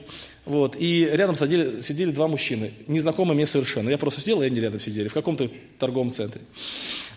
вот, 0.44 0.76
и 0.78 1.08
рядом 1.10 1.34
сидели, 1.34 1.80
сидели 1.80 2.10
два 2.10 2.28
мужчины, 2.28 2.72
незнакомые 2.86 3.36
мне 3.36 3.46
совершенно. 3.46 3.88
Я 3.88 3.96
просто 3.96 4.20
сидел, 4.20 4.42
и 4.42 4.44
они 4.44 4.60
рядом 4.60 4.80
сидели, 4.80 5.08
в 5.08 5.14
каком-то 5.14 5.48
торговом 5.78 6.12
центре. 6.12 6.42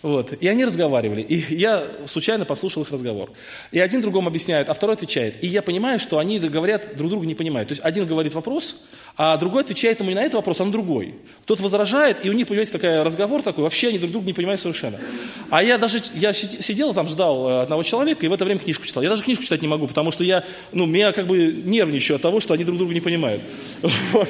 Вот. 0.02 0.34
И 0.42 0.48
они 0.48 0.66
разговаривали. 0.66 1.22
И 1.22 1.56
я 1.56 1.86
случайно 2.06 2.46
послушал 2.46 2.84
их 2.84 2.92
разговор. 2.92 3.32
И 3.72 3.80
один 3.80 4.02
другому 4.02 4.28
объясняет, 4.28 4.70
а 4.70 4.74
второй 4.74 4.96
отвечает. 4.96 5.44
И 5.44 5.48
я 5.48 5.62
понимаю, 5.62 6.00
что 6.00 6.20
они 6.20 6.40
говорят, 6.40 6.96
друг 6.96 7.10
друга 7.10 7.26
не 7.26 7.36
понимают. 7.36 7.70
То 7.70 7.74
есть 7.74 7.84
один 7.84 8.06
говорит 8.06 8.34
вопрос, 8.34 8.86
а 9.16 9.36
другой 9.38 9.64
отвечает 9.64 10.00
ему 10.00 10.10
не 10.10 10.16
на 10.16 10.22
этот 10.22 10.36
вопрос, 10.36 10.62
а 10.62 10.66
на 10.66 10.72
другой. 10.72 11.16
Тот 11.46 11.60
возражает, 11.60 12.24
и 12.24 12.30
у 12.30 12.34
них 12.34 12.48
появляется 12.48 12.74
такой 12.74 13.02
разговор 13.02 13.42
такой, 13.42 13.64
вообще 13.64 13.88
они 13.88 13.98
друг 13.98 14.12
друга 14.12 14.28
не 14.28 14.34
понимают 14.34 14.62
совершенно. 14.62 15.00
А 15.50 15.64
я 15.64 15.80
даже, 15.80 16.02
я 16.14 16.34
сидел 16.34 16.94
там, 16.94 17.08
ждал 17.08 17.50
э, 17.50 17.62
одного 17.64 17.82
человека, 17.82 18.24
и 18.24 18.30
в 18.30 18.34
это 18.34 18.46
время 18.46 18.60
книжку 18.60 18.86
читал. 18.86 19.02
Я 19.02 19.10
даже 19.10 19.24
книжку 19.24 19.44
читать 19.44 19.64
не 19.64 19.68
могу, 19.68 19.88
потому 19.88 20.12
что 20.12 20.24
я, 20.24 20.44
ну, 20.72 20.86
меня 20.86 21.12
как 21.14 21.26
бы 21.26 21.52
нервничаю 21.66 22.18
от 22.18 22.22
того, 22.22 22.40
что 22.40 22.54
они 22.54 22.64
друг 22.64 22.78
друга 22.78 22.94
не 22.94 23.02
понимают. 23.02 23.42
Вот. 24.14 24.30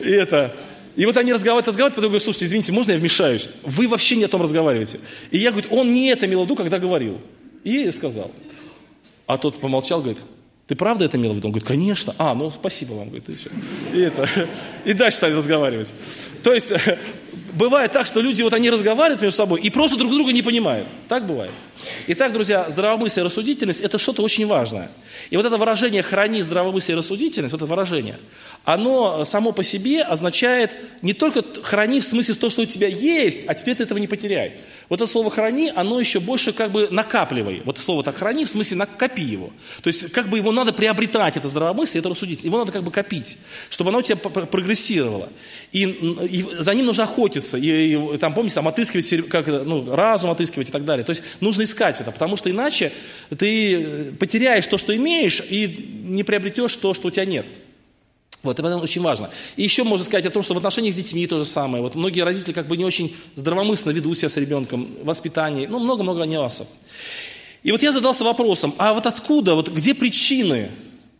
И 0.00 0.10
это, 0.10 0.54
и 0.96 1.06
вот 1.06 1.16
они 1.16 1.32
разговаривают, 1.32 1.66
разговаривают, 1.66 1.96
потом 1.96 2.10
говорят, 2.10 2.22
слушайте, 2.22 2.46
извините, 2.46 2.72
можно 2.72 2.92
я 2.92 2.98
вмешаюсь? 2.98 3.48
Вы 3.62 3.88
вообще 3.88 4.16
не 4.16 4.24
о 4.24 4.28
том 4.28 4.42
разговариваете. 4.42 5.00
И 5.30 5.38
я 5.38 5.50
говорю, 5.50 5.68
он 5.70 5.92
не 5.92 6.08
это 6.08 6.26
имел 6.26 6.42
в 6.42 6.44
виду, 6.44 6.54
когда 6.56 6.78
говорил. 6.78 7.20
И 7.64 7.90
сказал. 7.90 8.30
А 9.26 9.38
тот 9.38 9.58
помолчал, 9.60 10.00
говорит, 10.00 10.18
ты 10.66 10.76
правда 10.76 11.04
это 11.04 11.16
имел 11.16 11.32
в 11.32 11.36
виду? 11.36 11.48
Он 11.48 11.52
говорит, 11.52 11.66
конечно. 11.66 12.14
А, 12.18 12.34
ну 12.34 12.50
спасибо 12.50 12.92
вам, 12.92 13.08
говорит, 13.08 13.28
и 13.28 13.34
все. 13.34 13.50
И, 13.92 14.00
это, 14.00 14.28
и 14.84 14.92
дальше 14.92 15.16
стали 15.16 15.34
разговаривать. 15.34 15.92
То 16.42 16.52
есть, 16.52 16.72
бывает 17.54 17.92
так, 17.92 18.06
что 18.06 18.20
люди, 18.20 18.42
вот 18.42 18.52
они 18.52 18.70
разговаривают 18.70 19.22
между 19.22 19.36
собой 19.36 19.60
и 19.60 19.70
просто 19.70 19.96
друг 19.96 20.12
друга 20.12 20.32
не 20.32 20.42
понимают. 20.42 20.86
Так 21.08 21.26
бывает. 21.26 21.52
Итак, 22.06 22.32
друзья, 22.32 22.66
здравомыслие 22.68 23.24
и 23.24 23.26
рассудительность– 23.26 23.80
это 23.82 23.98
что-то 23.98 24.22
очень 24.22 24.46
важное. 24.46 24.90
И 25.30 25.36
вот 25.36 25.46
это 25.46 25.56
выражение 25.56 26.02
«храни 26.02 26.42
здравомыслие 26.42 26.96
и 26.96 26.98
рассудительность», 26.98 27.52
вот 27.52 27.62
это 27.62 27.66
выражение, 27.66 28.18
оно 28.64 29.24
само 29.24 29.52
по 29.52 29.62
себе 29.62 30.02
означает 30.02 30.72
не 31.02 31.12
только 31.12 31.42
«храни» 31.62 32.00
в 32.00 32.04
смысле 32.04 32.34
то, 32.34 32.50
что 32.50 32.62
у 32.62 32.66
тебя 32.66 32.88
есть, 32.88 33.44
а 33.46 33.54
теперь 33.54 33.74
ты 33.76 33.84
этого 33.84 33.98
не 33.98 34.06
потеряй. 34.06 34.60
Вот 34.88 35.00
это 35.00 35.10
слово 35.10 35.30
«храни», 35.30 35.72
оно 35.74 35.98
еще 35.98 36.20
больше 36.20 36.52
как 36.52 36.70
бы 36.70 36.88
накапливай. 36.90 37.62
Вот 37.64 37.78
слово 37.78 38.02
так 38.02 38.16
«храни» 38.16 38.44
в 38.44 38.50
смысле 38.50 38.76
накопи 38.76 39.22
его. 39.22 39.52
То 39.82 39.88
есть 39.88 40.12
как 40.12 40.28
бы 40.28 40.36
его 40.36 40.52
надо 40.52 40.72
приобретать, 40.72 41.36
это 41.36 41.48
здравомыслие, 41.48 42.00
это 42.00 42.10
рассудительность. 42.10 42.44
Его 42.44 42.58
надо 42.58 42.72
как 42.72 42.82
бы 42.82 42.90
копить, 42.90 43.38
чтобы 43.70 43.90
оно 43.90 44.00
у 44.00 44.02
тебя 44.02 44.16
прогрессировало. 44.16 45.30
И, 45.72 45.84
и 45.84 46.46
за 46.58 46.74
ним 46.74 46.86
нужно 46.86 47.04
охотиться. 47.04 47.56
И, 47.56 47.94
и 47.94 48.18
там, 48.18 48.34
помните, 48.34 48.56
там 48.56 48.68
отыскивать, 48.68 49.28
как, 49.28 49.46
ну, 49.46 49.94
разум 49.94 50.30
отыскивать 50.30 50.68
и 50.68 50.72
так 50.72 50.84
далее. 50.84 51.04
То 51.04 51.10
есть 51.10 51.22
нужно 51.40 51.62
искать 51.62 52.00
это, 52.00 52.12
потому 52.12 52.36
что 52.36 52.50
иначе 52.50 52.92
ты 53.36 54.12
потеряешь 54.18 54.66
то, 54.66 54.78
что 54.78 54.94
имеешь, 54.94 55.42
и 55.48 56.02
не 56.04 56.24
приобретешь 56.24 56.76
то, 56.76 56.94
что 56.94 57.08
у 57.08 57.10
тебя 57.10 57.24
нет. 57.24 57.46
Вот, 58.44 58.58
это 58.58 58.76
очень 58.76 59.02
важно. 59.02 59.30
И 59.56 59.62
еще 59.62 59.82
можно 59.82 60.04
сказать 60.04 60.26
о 60.26 60.30
том, 60.30 60.42
что 60.42 60.54
в 60.54 60.58
отношениях 60.58 60.94
с 60.94 60.96
детьми 60.98 61.26
то 61.26 61.38
же 61.38 61.46
самое. 61.46 61.82
Вот 61.82 61.94
многие 61.94 62.20
родители 62.20 62.52
как 62.52 62.68
бы 62.68 62.76
не 62.76 62.84
очень 62.84 63.16
здравомысленно 63.34 63.92
ведут 63.92 64.18
себя 64.18 64.28
с 64.28 64.36
ребенком, 64.36 64.88
воспитание, 65.02 65.66
ну, 65.66 65.78
много-много 65.80 66.22
нюансов. 66.24 66.68
И 67.62 67.72
вот 67.72 67.82
я 67.82 67.92
задался 67.92 68.22
вопросом, 68.22 68.74
а 68.76 68.92
вот 68.92 69.06
откуда, 69.06 69.54
вот 69.54 69.70
где 69.70 69.94
причины 69.94 70.70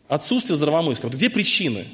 отсутствия 0.07 0.55
здравомыслия? 0.55 1.09
Вот 1.09 1.17
где 1.17 1.31
причины? 1.31 1.87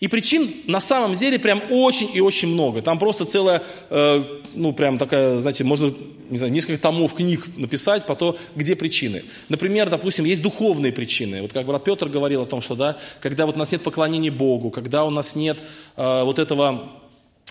И 0.00 0.06
причин 0.06 0.48
на 0.66 0.78
самом 0.78 1.16
деле 1.16 1.40
прям 1.40 1.60
очень 1.70 2.08
и 2.14 2.20
очень 2.20 2.48
много. 2.48 2.82
Там 2.82 3.00
просто 3.00 3.24
целая, 3.24 3.62
э, 3.90 4.24
ну 4.54 4.72
прям 4.72 4.96
такая, 4.96 5.38
знаете, 5.38 5.64
можно, 5.64 5.92
не 6.30 6.38
знаю, 6.38 6.52
несколько 6.52 6.80
томов 6.80 7.14
книг 7.14 7.48
написать 7.56 8.06
по 8.06 8.14
то, 8.14 8.38
где 8.54 8.76
причины. 8.76 9.24
Например, 9.48 9.90
допустим, 9.90 10.24
есть 10.24 10.40
духовные 10.40 10.92
причины. 10.92 11.42
Вот 11.42 11.52
как 11.52 11.66
брат 11.66 11.82
Петр 11.82 12.08
говорил 12.08 12.42
о 12.42 12.46
том, 12.46 12.60
что, 12.60 12.76
да, 12.76 12.98
когда 13.20 13.44
вот 13.44 13.56
у 13.56 13.58
нас 13.58 13.72
нет 13.72 13.82
поклонения 13.82 14.30
Богу, 14.30 14.70
когда 14.70 15.04
у 15.04 15.10
нас 15.10 15.34
нет 15.34 15.58
э, 15.96 16.22
вот 16.22 16.38
этого 16.38 16.92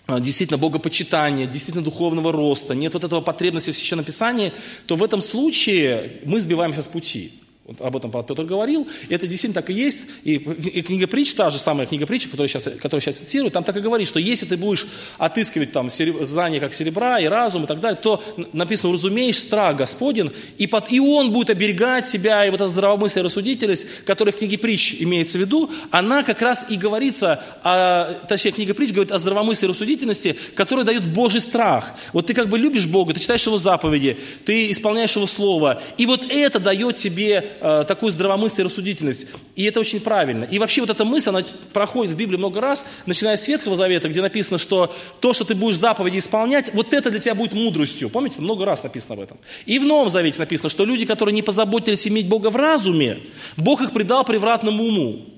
э, 0.08 0.22
действительно 0.22 0.58
богопочитания, 0.58 1.48
действительно 1.48 1.84
духовного 1.84 2.32
роста, 2.32 2.76
нет 2.76 2.94
вот 2.94 3.04
этого 3.04 3.20
потребности 3.20 3.72
в 3.72 3.76
Священном 3.76 4.06
Писании, 4.06 4.54
то 4.86 4.96
в 4.96 5.04
этом 5.04 5.20
случае 5.20 6.22
мы 6.24 6.40
сбиваемся 6.40 6.82
с 6.82 6.88
пути. 6.88 7.34
Вот 7.68 7.82
об 7.82 7.98
этом 7.98 8.12
Петр 8.12 8.44
говорил. 8.44 8.88
И 9.10 9.14
это 9.14 9.28
действительно 9.28 9.62
так 9.62 9.70
и 9.70 9.74
есть. 9.74 10.06
И, 10.24 10.36
и 10.36 10.82
книга 10.82 11.06
притч, 11.06 11.34
та 11.34 11.50
же 11.50 11.58
самая 11.58 11.86
книга 11.86 12.06
притч, 12.06 12.28
которую 12.28 12.48
сейчас, 12.48 12.64
которую 12.64 13.02
сейчас 13.02 13.18
цитирую, 13.18 13.52
там 13.52 13.66
так 13.66 13.76
и 13.76 13.82
говорит, 13.82 14.08
что 14.08 14.20
если 14.20 14.46
ты 14.46 14.56
будешь 14.56 14.88
отыскивать 15.18 15.74
там 15.74 15.90
сереб, 15.90 16.24
знания 16.24 16.62
как 16.62 16.74
серебра 16.74 17.20
и 17.20 17.26
разум 17.26 17.66
и 17.66 17.68
так 17.68 17.82
далее, 17.82 18.00
то 18.02 18.24
написано, 18.54 18.94
разумеешь 18.94 19.38
страх 19.38 19.76
Господен, 19.76 20.32
и, 20.58 20.66
под, 20.66 20.94
и 20.94 21.02
Он 21.02 21.34
будет 21.34 21.50
оберегать 21.50 22.08
себя, 22.08 22.46
и 22.46 22.50
вот 22.50 22.62
эта 22.62 22.70
здравомыслие 22.70 23.24
и 23.24 23.26
рассудительность, 23.26 23.86
которая 24.06 24.32
в 24.32 24.38
книге 24.38 24.58
притч 24.58 24.96
имеется 25.02 25.38
в 25.38 25.42
виду, 25.42 25.70
она 25.92 26.24
как 26.24 26.42
раз 26.42 26.68
и 26.70 26.78
говорится, 26.78 27.44
о, 27.64 28.14
точнее, 28.30 28.52
книга 28.52 28.76
притч 28.76 28.94
говорит 28.94 29.12
о 29.12 29.20
здравомыслии 29.20 29.68
и 29.68 29.72
рассудительности, 29.72 30.38
которая 30.56 30.86
дает 30.86 31.06
Божий 31.06 31.42
страх. 31.42 31.96
Вот 32.14 32.28
ты 32.28 32.34
как 32.34 32.48
бы 32.48 32.58
любишь 32.58 32.86
Бога, 32.86 33.14
ты 33.14 33.20
читаешь 33.20 33.46
Его 33.46 33.58
заповеди, 33.58 34.18
ты 34.46 34.72
исполняешь 34.72 35.18
Его 35.18 35.28
Слово, 35.28 35.82
и 35.98 36.06
вот 36.06 36.24
это 36.30 36.62
дает 36.62 36.96
тебе 36.96 37.57
э, 37.60 37.86
такую 37.88 38.12
здравомыслие 38.12 38.64
и 38.64 38.68
рассудительность. 38.68 39.28
И 39.56 39.64
это 39.64 39.80
очень 39.80 40.00
правильно. 40.00 40.44
И 40.46 40.60
вообще 40.60 40.82
вот 40.82 40.90
эта 40.90 41.06
мысль, 41.06 41.30
она 41.30 41.44
проходит 41.74 42.14
в 42.14 42.18
Библии 42.18 42.38
много 42.38 42.62
раз, 42.62 42.86
начиная 43.06 43.38
с 43.38 43.48
Ветхого 43.48 43.76
Завета, 43.76 44.10
где 44.10 44.22
написано, 44.22 44.58
что 44.58 44.94
то, 45.20 45.34
что 45.34 45.46
ты 45.46 45.56
будешь 45.56 45.78
заповеди 45.78 46.20
исполнять, 46.20 46.74
вот 46.74 46.94
это 46.94 47.10
для 47.12 47.20
тебя 47.20 47.36
будет 47.36 47.54
мудростью. 47.54 48.10
Помните, 48.10 48.42
много 48.42 48.66
раз 48.66 48.84
написано 48.84 49.16
об 49.16 49.22
этом. 49.22 49.38
И 49.66 49.80
в 49.80 49.86
Новом 49.86 50.10
Завете 50.10 50.40
написано, 50.40 50.70
что 50.70 50.86
люди, 50.86 51.06
которые 51.06 51.34
не 51.34 51.42
позаботились 51.42 52.08
иметь 52.08 52.28
Бога 52.28 52.50
в 52.50 52.56
разуме, 52.56 53.20
Бог 53.56 53.82
их 53.82 53.92
предал 53.92 54.24
превратному 54.24 54.84
уму. 54.84 55.37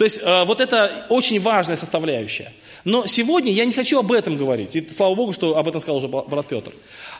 То 0.00 0.04
есть 0.04 0.20
э, 0.22 0.44
вот 0.46 0.62
это 0.62 1.04
очень 1.10 1.38
важная 1.40 1.76
составляющая. 1.76 2.54
Но 2.84 3.04
сегодня 3.04 3.52
я 3.52 3.66
не 3.66 3.74
хочу 3.74 3.98
об 3.98 4.10
этом 4.12 4.38
говорить. 4.38 4.74
И 4.74 4.88
слава 4.90 5.14
Богу, 5.14 5.34
что 5.34 5.58
об 5.58 5.68
этом 5.68 5.78
сказал 5.78 5.98
уже 5.98 6.08
брат 6.08 6.48
Петр. 6.48 6.72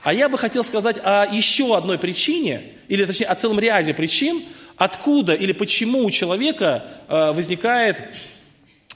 А 0.02 0.14
я 0.14 0.30
бы 0.30 0.38
хотел 0.38 0.64
сказать 0.64 0.96
о 1.04 1.26
еще 1.30 1.76
одной 1.76 1.98
причине, 1.98 2.62
или 2.88 3.04
точнее 3.04 3.26
о 3.26 3.34
целом 3.34 3.60
ряде 3.60 3.92
причин, 3.92 4.44
откуда 4.78 5.34
или 5.34 5.52
почему 5.52 6.06
у 6.06 6.10
человека 6.10 6.84
э, 7.06 7.32
возникает 7.32 8.02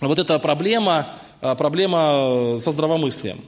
вот 0.00 0.18
эта 0.18 0.38
проблема, 0.38 1.18
а, 1.42 1.54
проблема 1.54 2.56
со 2.56 2.70
здравомыслием. 2.70 3.44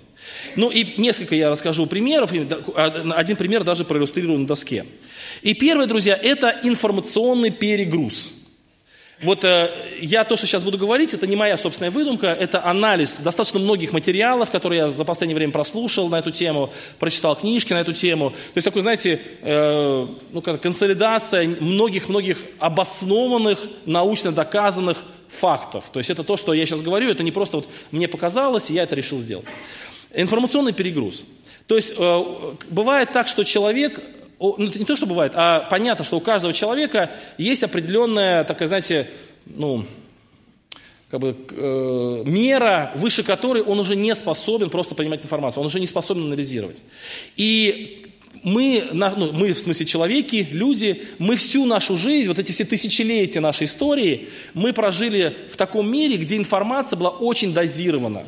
Ну 0.55 0.69
и 0.69 1.01
несколько 1.01 1.35
я 1.35 1.49
расскажу 1.49 1.87
примеров. 1.87 2.33
Один 2.77 3.37
пример 3.37 3.65
даже 3.65 3.87
проиллюстрирую 3.87 4.41
на 4.41 4.47
доске. 4.47 4.85
И 5.41 5.55
первое, 5.55 5.87
друзья, 5.87 6.15
это 6.15 6.61
информационный 6.63 7.51
перегруз. 7.51 8.36
Вот 9.23 9.45
э, 9.45 9.71
я 10.01 10.25
то, 10.25 10.37
что 10.37 10.47
сейчас 10.47 10.63
буду 10.63 10.77
говорить, 10.77 11.15
это 11.15 11.27
не 11.27 11.37
моя 11.37 11.57
собственная 11.57 11.91
выдумка, 11.91 12.27
это 12.27 12.63
анализ 12.63 13.19
достаточно 13.19 13.59
многих 13.59 13.93
материалов, 13.93 14.51
которые 14.51 14.81
я 14.81 14.89
за 14.89 15.05
последнее 15.07 15.35
время 15.35 15.53
прослушал 15.53 16.09
на 16.09 16.19
эту 16.19 16.33
тему, 16.33 16.71
прочитал 16.99 17.35
книжки 17.35 17.73
на 17.73 17.81
эту 17.81 17.95
тему. 17.95 18.31
То 18.31 18.57
есть 18.57 18.67
такой, 18.67 18.83
знаете, 18.83 19.19
э, 19.41 20.07
ну, 20.33 20.43
как 20.43 20.61
консолидация 20.61 21.49
многих-многих 21.49 22.39
обоснованных, 22.59 23.59
научно 23.87 24.33
доказанных 24.33 25.03
фактов. 25.29 25.85
То 25.93 25.99
есть 25.99 26.11
это 26.11 26.23
то, 26.23 26.37
что 26.37 26.53
я 26.53 26.67
сейчас 26.67 26.83
говорю, 26.83 27.09
это 27.09 27.23
не 27.23 27.33
просто 27.33 27.57
вот 27.57 27.69
мне 27.93 28.09
показалось, 28.09 28.71
и 28.71 28.75
я 28.75 28.83
это 28.83 28.95
решил 28.95 29.19
сделать. 29.19 29.47
Информационный 30.13 30.75
перегруз. 30.75 31.25
То 31.67 31.77
есть 31.77 31.95
э, 31.97 32.23
бывает 32.69 33.13
так, 33.13 33.29
что 33.29 33.45
человек 33.45 33.99
ну, 34.39 34.57
не 34.59 34.85
то, 34.85 34.97
что 34.97 35.07
бывает, 35.07 35.33
а 35.35 35.61
понятно, 35.61 36.05
что 36.05 36.17
у 36.17 36.21
каждого 36.21 36.53
человека 36.53 37.11
есть 37.39 37.63
определенная 37.63 38.45
такая, 38.45 38.69
знаете, 38.69 39.09
ну, 39.47 39.85
как 41.11 41.21
бы, 41.21 41.37
э, 41.51 42.23
мера, 42.27 42.93
выше 42.97 43.23
которой 43.23 43.63
он 43.63 43.79
уже 43.79 43.97
не 43.97 44.15
способен 44.15 44.71
просто 44.71 44.95
принимать 44.95 45.23
информацию, 45.23 45.61
он 45.61 45.67
уже 45.67 45.81
не 45.81 45.87
способен 45.87 46.25
анализировать. 46.25 46.83
И 47.37 48.07
мы, 48.43 48.89
ну, 48.93 49.33
мы, 49.33 49.53
в 49.53 49.61
смысле 49.61 49.87
человеки, 49.87 50.47
люди, 50.51 51.03
мы 51.19 51.37
всю 51.37 51.65
нашу 51.65 51.97
жизнь, 51.97 52.29
вот 52.29 52.39
эти 52.39 52.53
все 52.53 52.65
тысячелетия 52.65 53.41
нашей 53.41 53.65
истории, 53.65 54.29
мы 54.55 54.73
прожили 54.73 55.35
в 55.51 55.57
таком 55.57 55.91
мире, 55.91 56.17
где 56.17 56.37
информация 56.37 56.97
была 56.97 57.11
очень 57.11 57.53
дозирована. 57.53 58.25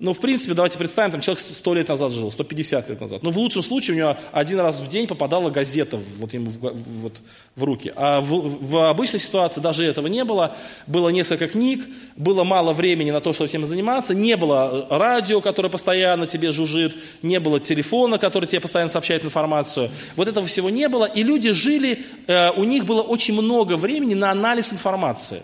Ну, 0.00 0.12
в 0.12 0.20
принципе, 0.20 0.54
давайте 0.54 0.78
представим, 0.78 1.10
там 1.10 1.20
человек 1.20 1.44
100 1.44 1.74
лет 1.74 1.88
назад 1.88 2.12
жил, 2.12 2.30
150 2.30 2.88
лет 2.88 3.00
назад. 3.00 3.24
Ну, 3.24 3.30
в 3.30 3.36
лучшем 3.36 3.64
случае 3.64 3.96
у 3.96 3.98
него 3.98 4.16
один 4.30 4.60
раз 4.60 4.78
в 4.78 4.88
день 4.88 5.08
попадала 5.08 5.50
газета 5.50 5.98
вот 6.20 6.32
ему 6.32 6.52
в, 6.52 7.00
вот, 7.00 7.14
в 7.56 7.64
руки. 7.64 7.92
А 7.96 8.20
в, 8.20 8.64
в 8.64 8.88
обычной 8.88 9.18
ситуации 9.18 9.60
даже 9.60 9.82
этого 9.82 10.06
не 10.06 10.22
было. 10.22 10.54
Было 10.86 11.08
несколько 11.08 11.48
книг, 11.48 11.84
было 12.14 12.44
мало 12.44 12.72
времени 12.74 13.10
на 13.10 13.20
то, 13.20 13.32
чтобы 13.32 13.48
всем 13.48 13.64
заниматься, 13.64 14.14
не 14.14 14.36
было 14.36 14.86
э, 14.88 14.96
радио, 14.96 15.40
которое 15.40 15.68
постоянно 15.68 16.28
тебе 16.28 16.52
жужжит, 16.52 16.94
не 17.22 17.40
было 17.40 17.58
телефона, 17.58 18.18
который 18.18 18.46
тебе 18.46 18.60
постоянно 18.60 18.90
сообщает 18.90 19.24
информацию. 19.24 19.90
Вот 20.14 20.28
этого 20.28 20.46
всего 20.46 20.70
не 20.70 20.88
было, 20.88 21.06
и 21.06 21.24
люди 21.24 21.50
жили, 21.50 22.04
э, 22.28 22.52
у 22.52 22.62
них 22.62 22.84
было 22.84 23.02
очень 23.02 23.34
много 23.34 23.76
времени 23.76 24.14
на 24.14 24.30
анализ 24.30 24.72
информации. 24.72 25.42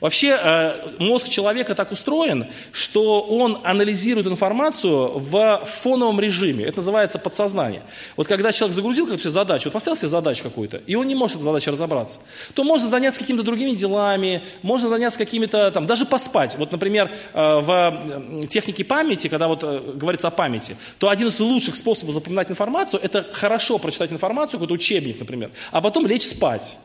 Вообще 0.00 0.38
э, 0.40 0.90
мозг 0.98 1.28
человека 1.28 1.74
так 1.74 1.92
устроен, 1.92 2.46
что 2.72 3.20
он 3.22 3.60
анализирует 3.64 4.26
информацию 4.26 5.18
в 5.18 5.62
фоновом 5.64 6.20
режиме. 6.20 6.64
Это 6.64 6.78
называется 6.78 7.18
подсознание. 7.18 7.82
Вот 8.16 8.26
когда 8.26 8.52
человек 8.52 8.74
загрузил 8.74 9.06
какую-то 9.06 9.30
задачу, 9.30 9.64
вот 9.66 9.72
поставил 9.72 9.96
себе 9.96 10.08
задачу 10.08 10.42
какую-то, 10.42 10.78
и 10.86 10.94
он 10.94 11.06
не 11.06 11.14
может 11.14 11.36
этой 11.36 11.44
задачей 11.44 11.70
разобраться, 11.70 12.20
то 12.54 12.64
можно 12.64 12.88
заняться 12.88 13.20
какими-то 13.20 13.44
другими 13.44 13.72
делами, 13.72 14.42
можно 14.62 14.88
заняться 14.88 15.18
какими-то, 15.18 15.70
там, 15.70 15.86
даже 15.86 16.06
поспать. 16.06 16.56
Вот, 16.58 16.72
например, 16.72 17.12
э, 17.32 17.60
в 17.60 18.46
технике 18.48 18.84
памяти, 18.84 19.28
когда 19.28 19.48
вот 19.48 19.62
э, 19.62 19.92
говорится 19.94 20.28
о 20.28 20.30
памяти, 20.30 20.76
то 20.98 21.08
один 21.08 21.28
из 21.28 21.40
лучших 21.40 21.76
способов 21.76 22.14
запоминать 22.14 22.50
информацию, 22.50 23.00
это 23.02 23.26
хорошо 23.32 23.78
прочитать 23.78 24.12
информацию, 24.12 24.52
какой-то 24.60 24.74
учебник, 24.74 25.18
например, 25.18 25.50
а 25.72 25.80
потом 25.80 26.06
лечь 26.06 26.26
спать. 26.26 26.76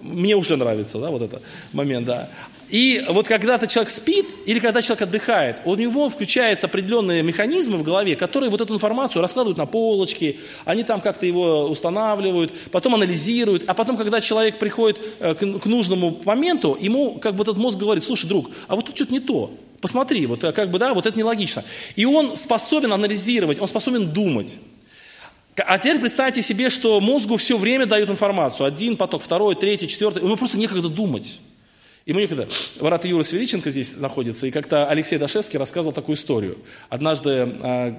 Мне 0.00 0.34
уже 0.34 0.56
нравится, 0.56 0.98
да, 0.98 1.10
вот 1.10 1.22
этот 1.22 1.42
момент, 1.72 2.06
да. 2.06 2.28
И 2.70 3.04
вот 3.08 3.26
когда-то 3.26 3.66
человек 3.66 3.90
спит, 3.90 4.26
или 4.46 4.60
когда 4.60 4.80
человек 4.80 5.02
отдыхает, 5.02 5.56
у 5.64 5.74
него 5.74 6.08
включаются 6.08 6.68
определенные 6.68 7.22
механизмы 7.22 7.76
в 7.76 7.82
голове, 7.82 8.14
которые 8.14 8.48
вот 8.48 8.60
эту 8.60 8.74
информацию 8.74 9.20
раскладывают 9.22 9.58
на 9.58 9.66
полочки, 9.66 10.38
они 10.64 10.84
там 10.84 11.00
как-то 11.00 11.26
его 11.26 11.64
устанавливают, 11.64 12.56
потом 12.70 12.94
анализируют, 12.94 13.64
а 13.66 13.74
потом, 13.74 13.96
когда 13.96 14.20
человек 14.20 14.58
приходит 14.58 15.00
э, 15.18 15.34
к 15.34 15.66
нужному 15.66 16.20
моменту, 16.24 16.78
ему 16.80 17.18
как 17.18 17.34
бы 17.34 17.42
этот 17.42 17.56
мозг 17.56 17.76
говорит, 17.76 18.04
слушай, 18.04 18.26
друг, 18.26 18.50
а 18.68 18.76
вот 18.76 18.86
тут 18.86 18.94
что-то 18.94 19.12
не 19.12 19.20
то, 19.20 19.52
посмотри, 19.80 20.26
вот 20.26 20.44
э, 20.44 20.52
как 20.52 20.70
бы, 20.70 20.78
да, 20.78 20.94
вот 20.94 21.06
это 21.06 21.18
нелогично. 21.18 21.64
И 21.96 22.04
он 22.04 22.36
способен 22.36 22.92
анализировать, 22.92 23.58
он 23.58 23.66
способен 23.66 24.10
думать. 24.10 24.58
А 25.66 25.78
теперь 25.78 26.00
представьте 26.00 26.42
себе, 26.42 26.70
что 26.70 27.00
мозгу 27.00 27.36
все 27.36 27.56
время 27.56 27.86
дают 27.86 28.10
информацию. 28.10 28.66
Один 28.66 28.96
поток, 28.96 29.22
второй, 29.22 29.54
третий, 29.54 29.88
четвертый. 29.88 30.22
Ему 30.22 30.36
просто 30.36 30.58
некогда 30.58 30.88
думать. 30.88 31.40
Ему 32.06 32.20
некогда. 32.20 32.48
Брат 32.80 33.04
Юра 33.04 33.22
Свериченко 33.22 33.70
здесь 33.70 33.96
находится, 33.96 34.46
и 34.46 34.50
как-то 34.50 34.88
Алексей 34.88 35.18
Дашевский 35.18 35.58
рассказывал 35.58 35.92
такую 35.92 36.16
историю. 36.16 36.58
Однажды 36.88 37.30
а, 37.62 37.96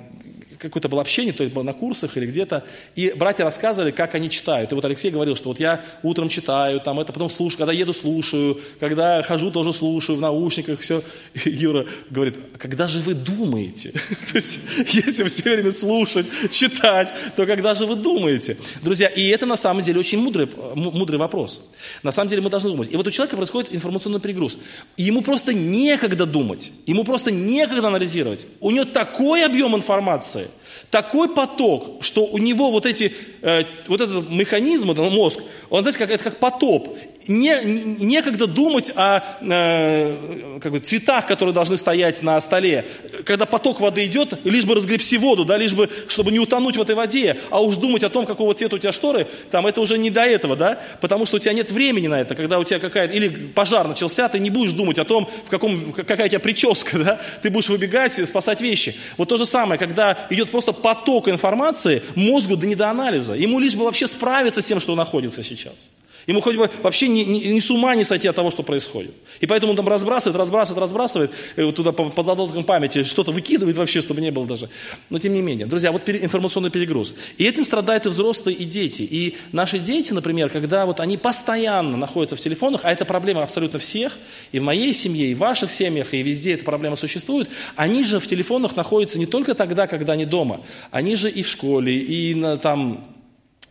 какое-то 0.61 0.89
было 0.89 1.01
общение, 1.01 1.33
то 1.33 1.43
есть 1.43 1.53
было 1.53 1.63
на 1.63 1.73
курсах 1.73 2.17
или 2.17 2.25
где-то, 2.25 2.63
и 2.95 3.13
братья 3.15 3.43
рассказывали, 3.43 3.91
как 3.91 4.15
они 4.15 4.29
читают. 4.29 4.71
И 4.71 4.75
вот 4.75 4.85
Алексей 4.85 5.09
говорил, 5.09 5.35
что 5.35 5.49
вот 5.49 5.59
я 5.59 5.83
утром 6.03 6.29
читаю, 6.29 6.79
там 6.79 6.99
это 6.99 7.11
потом 7.11 7.29
слушаю, 7.29 7.57
когда 7.57 7.73
еду 7.73 7.93
слушаю, 7.93 8.59
когда 8.79 9.23
хожу 9.23 9.51
тоже 9.51 9.73
слушаю 9.73 10.17
в 10.17 10.21
наушниках, 10.21 10.79
все. 10.79 11.03
И 11.33 11.49
Юра 11.49 11.85
говорит, 12.09 12.37
«А 12.53 12.57
когда 12.57 12.87
же 12.87 12.99
вы 12.99 13.13
думаете? 13.13 13.91
То 14.31 14.35
есть, 14.35 14.59
если 14.87 15.27
все 15.27 15.43
время 15.43 15.71
слушать, 15.71 16.27
читать, 16.51 17.13
то 17.35 17.45
когда 17.45 17.73
же 17.73 17.85
вы 17.85 17.95
думаете? 17.95 18.57
Друзья, 18.81 19.07
и 19.07 19.27
это 19.29 19.45
на 19.45 19.55
самом 19.55 19.81
деле 19.81 19.99
очень 19.99 20.19
мудрый, 20.19 20.47
мудрый 20.75 21.17
вопрос. 21.17 21.61
На 22.03 22.11
самом 22.11 22.29
деле 22.29 22.41
мы 22.41 22.49
должны 22.49 22.69
думать. 22.69 22.91
И 22.91 22.95
вот 22.95 23.07
у 23.07 23.11
человека 23.11 23.35
происходит 23.35 23.73
информационный 23.73 24.19
перегруз. 24.19 24.57
И 24.97 25.03
ему 25.03 25.21
просто 25.21 25.53
некогда 25.53 26.25
думать, 26.25 26.71
ему 26.85 27.03
просто 27.03 27.31
некогда 27.31 27.87
анализировать. 27.87 28.47
У 28.59 28.71
него 28.71 28.85
такой 28.85 29.43
объем 29.45 29.75
информации, 29.75 30.50
такой 30.91 31.29
поток, 31.29 32.03
что 32.03 32.25
у 32.25 32.37
него 32.37 32.69
вот 32.69 32.85
эти, 32.85 33.13
э, 33.41 33.63
вот 33.87 34.01
этот 34.01 34.29
механизм, 34.29 34.91
этот 34.91 35.11
мозг, 35.11 35.39
он, 35.69 35.83
знаете, 35.83 35.97
как, 35.97 36.11
это 36.11 36.23
как 36.23 36.37
потоп 36.37 36.97
не, 37.27 37.61
некогда 37.63 38.47
думать 38.47 38.91
о 38.95 39.21
э, 39.41 40.59
как 40.61 40.71
бы, 40.71 40.79
цветах, 40.79 41.27
которые 41.27 41.53
должны 41.53 41.77
стоять 41.77 42.21
на 42.23 42.39
столе. 42.41 42.85
Когда 43.25 43.45
поток 43.45 43.79
воды 43.79 44.05
идет, 44.05 44.39
лишь 44.43 44.65
бы 44.65 44.75
разгребси 44.75 45.17
воду, 45.17 45.45
да, 45.45 45.57
лишь 45.57 45.73
бы, 45.73 45.89
чтобы 46.07 46.31
не 46.31 46.39
утонуть 46.39 46.77
в 46.77 46.81
этой 46.81 46.95
воде, 46.95 47.37
а 47.49 47.61
уж 47.61 47.75
думать 47.75 48.03
о 48.03 48.09
том, 48.09 48.25
какого 48.25 48.53
цвета 48.53 48.75
у 48.75 48.79
тебя 48.79 48.91
шторы, 48.91 49.27
там 49.49 49.67
это 49.67 49.81
уже 49.81 49.97
не 49.97 50.09
до 50.09 50.21
этого, 50.21 50.55
да, 50.55 50.81
потому 50.99 51.25
что 51.25 51.37
у 51.37 51.39
тебя 51.39 51.53
нет 51.53 51.71
времени 51.71 52.07
на 52.07 52.21
это, 52.21 52.35
когда 52.35 52.59
у 52.59 52.63
тебя 52.63 52.79
какая-то, 52.79 53.13
или 53.13 53.29
пожар 53.29 53.87
начался, 53.87 54.27
ты 54.29 54.39
не 54.39 54.49
будешь 54.49 54.71
думать 54.71 54.99
о 54.99 55.05
том, 55.05 55.29
в 55.45 55.49
каком, 55.49 55.93
какая 55.93 56.25
у 56.25 56.29
тебя 56.29 56.39
прическа, 56.39 56.97
да, 56.97 57.21
ты 57.41 57.49
будешь 57.49 57.69
выбегать, 57.69 58.13
спасать 58.27 58.61
вещи. 58.61 58.95
Вот 59.17 59.29
то 59.29 59.37
же 59.37 59.45
самое, 59.45 59.79
когда 59.79 60.17
идет 60.29 60.49
просто 60.49 60.73
поток 60.73 61.27
информации, 61.27 62.03
мозгу 62.15 62.55
да 62.55 62.67
не 62.67 62.75
до 62.75 62.89
анализа, 62.89 63.35
ему 63.35 63.59
лишь 63.59 63.75
бы 63.75 63.85
вообще 63.85 64.07
справиться 64.07 64.61
с 64.61 64.65
тем, 64.65 64.79
что 64.79 64.95
находится 64.95 65.43
сейчас. 65.43 65.89
Ему 66.27 66.41
хоть 66.41 66.55
бы 66.55 66.69
вообще 66.83 67.07
не, 67.07 67.25
не, 67.25 67.39
не 67.39 67.61
с 67.61 67.71
ума 67.71 67.95
не 67.95 68.03
сойти 68.03 68.27
от 68.27 68.35
того, 68.35 68.51
что 68.51 68.63
происходит. 68.63 69.11
И 69.39 69.47
поэтому 69.47 69.71
он 69.71 69.77
там 69.77 69.87
разбрасывает, 69.87 70.37
разбрасывает, 70.37 70.81
разбрасывает, 70.81 71.31
и 71.55 71.61
вот 71.61 71.75
туда 71.75 71.91
под 71.91 72.25
задолгом 72.25 72.63
памяти 72.63 73.03
что-то 73.03 73.31
выкидывает 73.31 73.77
вообще, 73.77 74.01
чтобы 74.01 74.21
не 74.21 74.31
было 74.31 74.45
даже. 74.45 74.69
Но 75.09 75.19
тем 75.19 75.33
не 75.33 75.41
менее. 75.41 75.65
Друзья, 75.65 75.91
вот 75.91 76.07
информационный 76.07 76.69
перегруз. 76.69 77.13
И 77.37 77.45
этим 77.45 77.63
страдают 77.63 78.05
и 78.05 78.09
взрослые, 78.09 78.55
и 78.55 78.65
дети. 78.65 79.01
И 79.03 79.35
наши 79.51 79.79
дети, 79.79 80.13
например, 80.13 80.49
когда 80.49 80.85
вот 80.85 80.99
они 80.99 81.17
постоянно 81.17 81.97
находятся 81.97 82.35
в 82.35 82.39
телефонах, 82.39 82.81
а 82.83 82.91
это 82.91 83.05
проблема 83.05 83.43
абсолютно 83.43 83.79
всех, 83.79 84.17
и 84.51 84.59
в 84.59 84.63
моей 84.63 84.93
семье, 84.93 85.27
и 85.27 85.33
в 85.33 85.39
ваших 85.39 85.71
семьях, 85.71 86.13
и 86.13 86.21
везде 86.21 86.53
эта 86.53 86.63
проблема 86.63 86.95
существует, 86.95 87.49
они 87.75 88.03
же 88.05 88.19
в 88.19 88.27
телефонах 88.27 88.75
находятся 88.75 89.19
не 89.19 89.25
только 89.25 89.55
тогда, 89.55 89.87
когда 89.87 90.13
они 90.13 90.25
дома, 90.25 90.61
они 90.91 91.15
же 91.15 91.29
и 91.29 91.41
в 91.43 91.47
школе, 91.47 91.97
и 91.97 92.35
на, 92.35 92.57
там 92.57 92.81
Э, 92.91 93.10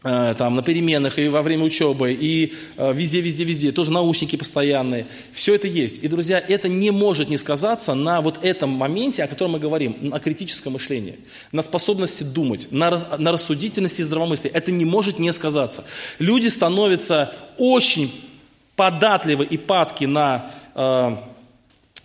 там, 0.03 0.55
на 0.57 0.63
переменах 0.63 1.19
и 1.19 1.29
во 1.29 1.43
время 1.43 1.65
учебы, 1.65 2.13
и 2.13 2.55
э, 2.77 2.93
везде, 2.95 3.21
везде, 3.21 3.45
везде, 3.45 3.73
тоже 3.73 3.93
наушники 3.93 4.37
постоянные. 4.37 5.07
Все 5.33 5.55
это 5.55 5.67
есть. 5.67 6.03
И, 6.03 6.09
друзья, 6.09 6.39
это 6.39 6.69
не 6.69 6.91
может 6.91 7.29
не 7.29 7.37
сказаться 7.37 7.95
на 7.95 8.21
вот 8.21 8.43
этом 8.43 8.71
моменте, 8.71 9.23
о 9.25 9.29
котором 9.29 9.53
мы 9.53 9.59
говорим, 9.59 9.97
на 10.01 10.19
критическом 10.19 10.75
мышлении, 10.75 11.19
на 11.53 11.63
способности 11.63 12.23
думать, 12.23 12.69
на, 12.71 13.17
на 13.19 13.33
рассудительности 13.33 14.01
и 14.01 14.05
здравомыслии. 14.05 14.51
Это 14.51 14.73
не 14.73 14.85
может 14.85 15.19
не 15.19 15.33
сказаться. 15.33 15.85
Люди 16.19 16.49
становятся 16.49 17.35
очень 17.59 18.13
податливы 18.77 19.45
и 19.45 19.59
падки 19.59 20.07
на 20.07 20.47
э, 20.47 20.61
Э, 20.75 21.17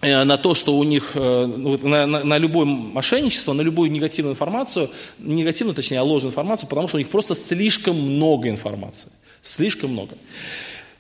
на 0.06 0.38
то, 0.38 0.56
что 0.56 0.78
у 0.78 0.84
них, 0.84 1.12
э, 1.16 1.46
ну, 1.46 1.78
на, 1.78 2.06
на, 2.06 2.24
на 2.24 2.38
любое 2.38 2.66
мошенничество, 2.66 3.54
на 3.54 3.62
любую 3.62 3.92
негативную 3.92 4.34
информацию, 4.34 4.90
негативную, 5.20 5.76
точнее, 5.76 6.00
а 6.00 6.04
ложную 6.04 6.32
информацию, 6.32 6.70
потому 6.70 6.88
что 6.88 6.98
у 6.98 7.00
них 7.00 7.10
просто 7.10 7.36
слишком 7.36 8.00
много 8.00 8.50
информации. 8.50 9.10
Слишком 9.42 9.92
много. 9.92 10.16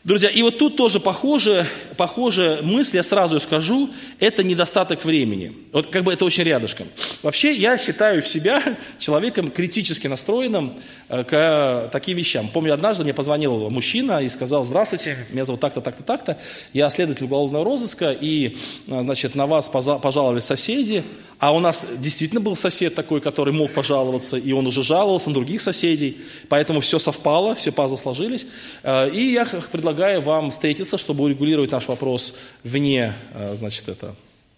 Друзья, 0.05 0.29
и 0.29 0.43
вот 0.43 0.59
тут 0.59 0.77
тоже 0.77 0.99
похоже, 0.99 1.65
похожая 1.97 2.61
мысль, 2.61 2.97
я 2.97 3.01
сразу 3.01 3.39
скажу, 3.39 3.89
это 4.19 4.43
недостаток 4.43 5.03
времени. 5.03 5.57
Вот 5.73 5.87
как 5.87 6.03
бы 6.03 6.13
это 6.13 6.25
очень 6.25 6.43
рядышком. 6.43 6.85
Вообще 7.23 7.55
я 7.55 7.75
считаю 7.79 8.23
себя 8.23 8.77
человеком 8.99 9.49
критически 9.49 10.05
настроенным 10.05 10.77
э, 11.09 11.23
к 11.23 11.89
таким 11.91 12.19
вещам. 12.19 12.49
Помню, 12.49 12.75
однажды 12.75 13.03
мне 13.03 13.15
позвонил 13.15 13.71
мужчина 13.71 14.21
и 14.21 14.29
сказал, 14.29 14.63
здравствуйте, 14.63 15.25
меня 15.31 15.43
зовут 15.43 15.61
так-то, 15.61 15.81
так-то, 15.81 16.03
так-то, 16.03 16.37
я 16.71 16.87
следователь 16.91 17.25
уголовного 17.25 17.65
розыска, 17.65 18.11
и, 18.11 18.57
э, 18.85 19.01
значит, 19.01 19.33
на 19.33 19.47
вас 19.47 19.69
пожаловали 19.69 20.39
соседи, 20.39 21.03
а 21.39 21.51
у 21.51 21.59
нас 21.59 21.85
действительно 21.97 22.41
был 22.41 22.55
сосед 22.55 22.93
такой, 22.93 23.21
который 23.21 23.53
мог 23.53 23.73
пожаловаться, 23.73 24.37
и 24.37 24.51
он 24.51 24.67
уже 24.67 24.83
жаловался 24.83 25.29
на 25.29 25.33
других 25.33 25.61
соседей, 25.61 26.17
поэтому 26.47 26.79
все 26.79 26.99
совпало, 26.99 27.55
все 27.55 27.71
пазлы 27.71 27.97
сложились. 27.97 28.45
Э, 28.83 29.09
и 29.09 29.33
я 29.33 29.45
предлагаю 29.45 29.94
вам 29.95 30.51
встретиться, 30.51 30.97
чтобы 30.97 31.23
урегулировать 31.25 31.71
наш 31.71 31.87
вопрос 31.87 32.37
вне, 32.63 33.13
э, 33.33 33.55
значит, 33.55 33.87
это, 33.87 34.15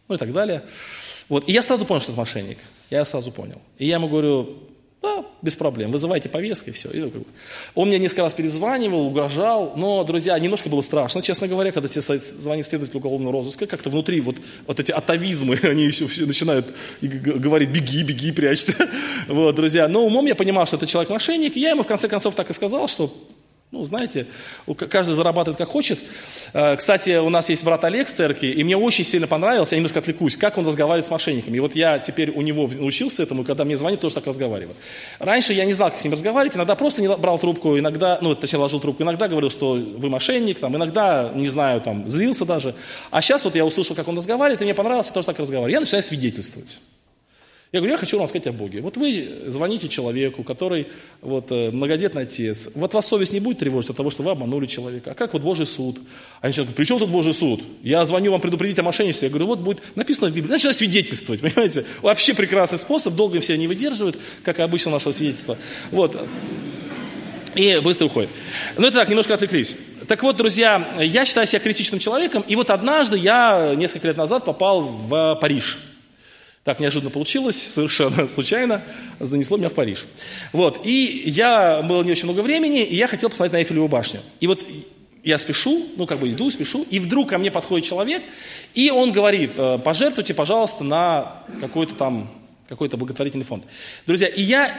ну 0.07 0.15
и 0.15 0.17
так 0.17 0.33
далее. 0.33 0.63
Вот. 1.29 1.47
И 1.49 1.51
я 1.51 1.61
сразу 1.61 1.85
понял, 1.85 2.01
что 2.01 2.11
это 2.11 2.19
мошенник. 2.19 2.57
Я 2.89 3.03
сразу 3.05 3.31
понял. 3.31 3.61
И 3.77 3.85
я 3.85 3.95
ему 3.95 4.07
говорю, 4.07 4.57
да, 5.01 5.25
без 5.41 5.55
проблем, 5.55 5.91
вызывайте 5.91 6.27
повестки, 6.27 6.71
все. 6.71 6.89
И, 6.89 7.11
он 7.75 7.87
мне 7.87 7.99
несколько 7.99 8.23
раз 8.23 8.33
перезванивал, 8.33 9.05
угрожал, 9.05 9.73
но, 9.75 10.03
друзья, 10.03 10.37
немножко 10.39 10.69
было 10.69 10.81
страшно, 10.81 11.21
честно 11.21 11.47
говоря, 11.47 11.71
когда 11.71 11.87
тебе 11.87 12.01
звонит 12.01 12.65
следователь 12.65 12.97
уголовного 12.97 13.33
розыска, 13.33 13.67
как-то 13.67 13.89
внутри 13.89 14.21
вот, 14.21 14.37
вот 14.65 14.79
эти 14.79 14.91
атовизмы, 14.91 15.59
они 15.63 15.83
еще 15.85 16.07
все 16.07 16.25
начинают 16.25 16.73
говорить, 17.01 17.69
беги, 17.69 18.03
беги, 18.03 18.31
прячься. 18.31 18.73
Вот, 19.27 19.55
друзья, 19.55 19.87
но 19.87 20.05
умом 20.05 20.25
я 20.25 20.35
понимал, 20.35 20.65
что 20.65 20.77
это 20.77 20.87
человек-мошенник, 20.87 21.57
и 21.57 21.59
я 21.59 21.71
ему 21.71 21.83
в 21.83 21.87
конце 21.87 22.07
концов 22.07 22.33
так 22.33 22.49
и 22.49 22.53
сказал, 22.53 22.87
что 22.87 23.13
ну, 23.69 23.83
знаете, 23.83 24.27
каждый 24.89 25.13
зарабатывает 25.13 25.57
как 25.57 25.67
хочет. 25.67 25.99
Э, 26.53 26.77
кстати, 26.77 27.17
у 27.17 27.29
нас 27.29 27.49
есть 27.49 27.65
брат 27.65 27.83
Олег 27.83 28.07
в 28.07 28.13
церкви, 28.13 28.47
и 28.47 28.63
мне 28.63 28.77
очень 28.77 29.03
сильно 29.03 29.27
понравилось, 29.27 29.73
я 29.73 29.77
немножко 29.77 29.99
отвлекусь, 29.99 30.37
как 30.37 30.57
он 30.57 30.65
разговаривает 30.65 31.05
с 31.05 31.11
мошенниками. 31.11 31.57
И 31.57 31.59
вот 31.59 31.75
я 31.75 31.99
теперь 31.99 32.31
у 32.31 32.41
него 32.41 32.69
научился 32.73 33.23
этому, 33.23 33.43
когда 33.43 33.65
мне 33.65 33.75
звонит, 33.75 33.99
тоже 33.99 34.15
так 34.15 34.25
разговариваю. 34.25 34.75
Раньше 35.19 35.51
я 35.51 35.65
не 35.65 35.73
знал, 35.73 35.91
как 35.91 35.99
с 35.99 36.03
ним 36.05 36.13
разговаривать, 36.13 36.55
иногда 36.55 36.75
просто 36.75 37.01
не 37.01 37.13
брал 37.13 37.39
трубку, 37.39 37.77
иногда, 37.77 38.19
ну, 38.21 38.35
точнее, 38.35 38.59
ложил 38.59 38.79
трубку, 38.79 39.03
иногда 39.03 39.27
говорил, 39.27 39.49
что 39.49 39.73
вы 39.73 40.09
мошенник, 40.09 40.59
там, 40.59 40.73
иногда, 40.77 41.29
не 41.35 41.49
знаю, 41.49 41.81
там, 41.81 42.07
злился 42.07 42.45
даже. 42.45 42.73
А 43.11 43.21
сейчас 43.21 43.43
вот 43.43 43.55
я 43.55 43.65
услышал, 43.65 43.97
как 43.97 44.07
он 44.07 44.15
разговаривает, 44.15 44.61
и 44.61 44.63
мне 44.63 44.75
понравилось, 44.75 45.07
я 45.07 45.13
тоже 45.13 45.27
так 45.27 45.39
разговариваю. 45.39 45.73
Я 45.73 45.81
начинаю 45.81 46.03
свидетельствовать. 46.03 46.79
Я 47.73 47.81
говорю, 47.81 47.95
я 47.95 47.97
хочу 47.97 48.15
вам 48.15 48.23
рассказать 48.23 48.47
о 48.47 48.53
Боге. 48.53 48.79
Вот 48.79 48.95
вы 48.95 49.43
звоните 49.47 49.89
человеку, 49.89 50.43
который 50.43 50.87
вот, 51.21 51.51
э, 51.51 51.69
многодетный 51.69 52.21
отец. 52.21 52.69
Вот 52.75 52.93
вас 52.93 53.05
совесть 53.05 53.33
не 53.33 53.41
будет 53.41 53.59
тревожить 53.59 53.89
от 53.89 53.97
того, 53.97 54.09
что 54.09 54.23
вы 54.23 54.31
обманули 54.31 54.67
человека. 54.67 55.11
А 55.11 55.13
как 55.13 55.33
вот 55.33 55.41
Божий 55.41 55.65
суд? 55.65 55.97
Они 56.39 56.51
начинают, 56.51 56.73
при 56.73 56.85
чем 56.85 56.97
тут 56.97 57.09
Божий 57.09 57.33
суд? 57.33 57.61
Я 57.83 58.05
звоню 58.05 58.31
вам 58.31 58.39
предупредить 58.39 58.79
о 58.79 58.83
мошенничестве. 58.83 59.27
Я 59.27 59.29
говорю, 59.31 59.47
вот 59.47 59.59
будет 59.59 59.81
написано 59.95 60.29
в 60.29 60.33
Библии. 60.33 60.49
Начинаю 60.49 60.75
свидетельствовать, 60.75 61.41
понимаете? 61.41 61.83
Вообще 62.01 62.33
прекрасный 62.33 62.77
способ, 62.77 63.15
долго 63.15 63.41
все 63.41 63.57
не 63.57 63.67
выдерживают, 63.67 64.17
как 64.45 64.59
и 64.59 64.61
обычно 64.61 64.91
наше 64.91 65.11
свидетельство. 65.11 65.57
Вот. 65.91 66.17
И 67.53 67.81
быстро 67.83 68.05
уходит. 68.05 68.29
Ну, 68.77 68.87
это 68.87 68.95
так, 68.95 69.09
немножко 69.09 69.33
отвлеклись. 69.33 69.75
Так 70.07 70.23
вот, 70.23 70.37
друзья, 70.37 70.87
я 71.01 71.25
считаю 71.25 71.45
себя 71.47 71.59
критичным 71.59 71.99
человеком, 71.99 72.45
и 72.47 72.55
вот 72.55 72.69
однажды 72.69 73.17
я 73.17 73.73
несколько 73.75 74.07
лет 74.07 74.15
назад 74.15 74.45
попал 74.45 74.83
в 74.83 75.37
Париж. 75.41 75.79
Так 76.67 76.81
неожиданно 76.81 77.11
получилось, 77.11 77.55
совершенно 77.55 78.27
случайно, 78.27 78.83
занесло 79.21 79.55
меня 79.55 79.69
в 79.69 79.73
Париж. 79.73 80.03
Вот, 80.51 80.81
и 80.85 81.23
я, 81.25 81.81
было 81.81 82.03
не 82.03 82.11
очень 82.11 82.25
много 82.25 82.41
времени, 82.41 82.83
и 82.83 82.93
я 82.93 83.07
хотел 83.07 83.29
посмотреть 83.29 83.53
на 83.53 83.57
Эйфелеву 83.59 83.87
башню. 83.87 84.19
И 84.41 84.47
вот 84.47 84.65
я 85.23 85.37
спешу, 85.37 85.85
ну 85.95 86.05
как 86.05 86.19
бы 86.19 86.29
иду, 86.29 86.51
спешу, 86.51 86.85
и 86.89 86.99
вдруг 86.99 87.29
ко 87.29 87.37
мне 87.37 87.51
подходит 87.51 87.87
человек, 87.87 88.21
и 88.73 88.91
он 88.91 89.13
говорит, 89.13 89.51
«Э, 89.55 89.79
пожертвуйте, 89.81 90.33
пожалуйста, 90.33 90.83
на 90.83 91.41
какой-то 91.61 91.95
там, 91.95 92.29
какой-то 92.67 92.97
благотворительный 92.97 93.45
фонд. 93.45 93.63
Друзья, 94.05 94.27
и 94.27 94.41
я 94.41 94.77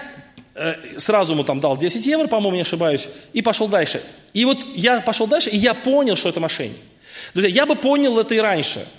э, 0.57 0.74
сразу 0.98 1.33
ему 1.33 1.42
там 1.42 1.59
дал 1.59 1.79
10 1.79 2.05
евро, 2.05 2.27
по-моему, 2.27 2.57
не 2.57 2.62
ошибаюсь, 2.64 3.09
и 3.33 3.40
пошел 3.40 3.66
дальше. 3.66 4.03
И 4.35 4.44
вот 4.44 4.59
я 4.74 5.01
пошел 5.01 5.27
дальше, 5.27 5.48
и 5.48 5.57
я 5.57 5.72
понял, 5.72 6.16
что 6.16 6.29
это 6.29 6.38
мошенник. 6.38 6.77
Друзья, 7.33 7.51
я 7.51 7.64
бы 7.64 7.77
понял 7.77 8.18
это 8.18 8.35
и 8.35 8.38
раньше– 8.38 8.87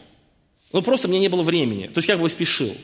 ну, 0.71 0.81
просто 0.81 1.07
мне 1.07 1.19
не 1.19 1.29
было 1.29 1.41
времени. 1.41 1.87
То 1.87 1.97
есть, 1.97 2.07
как 2.07 2.19
бы 2.19 2.29
спешил. 2.29 2.75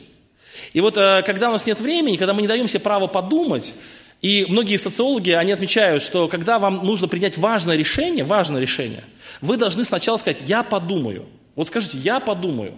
И 0.72 0.80
вот, 0.80 0.96
э, 0.96 1.22
когда 1.24 1.48
у 1.48 1.52
нас 1.52 1.66
нет 1.66 1.80
времени, 1.80 2.16
когда 2.16 2.34
мы 2.34 2.42
не 2.42 2.48
даем 2.48 2.68
себе 2.68 2.80
право 2.80 3.06
подумать, 3.06 3.74
и 4.22 4.46
многие 4.48 4.76
социологи, 4.76 5.30
они 5.30 5.52
отмечают, 5.52 6.02
что 6.02 6.28
когда 6.28 6.58
вам 6.58 6.76
нужно 6.76 7.06
принять 7.06 7.36
важное 7.36 7.76
решение, 7.76 8.24
важное 8.24 8.60
решение, 8.60 9.04
вы 9.40 9.56
должны 9.56 9.84
сначала 9.84 10.16
сказать, 10.16 10.38
я 10.46 10.62
подумаю. 10.62 11.26
Вот 11.54 11.68
скажите, 11.68 11.98
я 11.98 12.20
подумаю. 12.20 12.74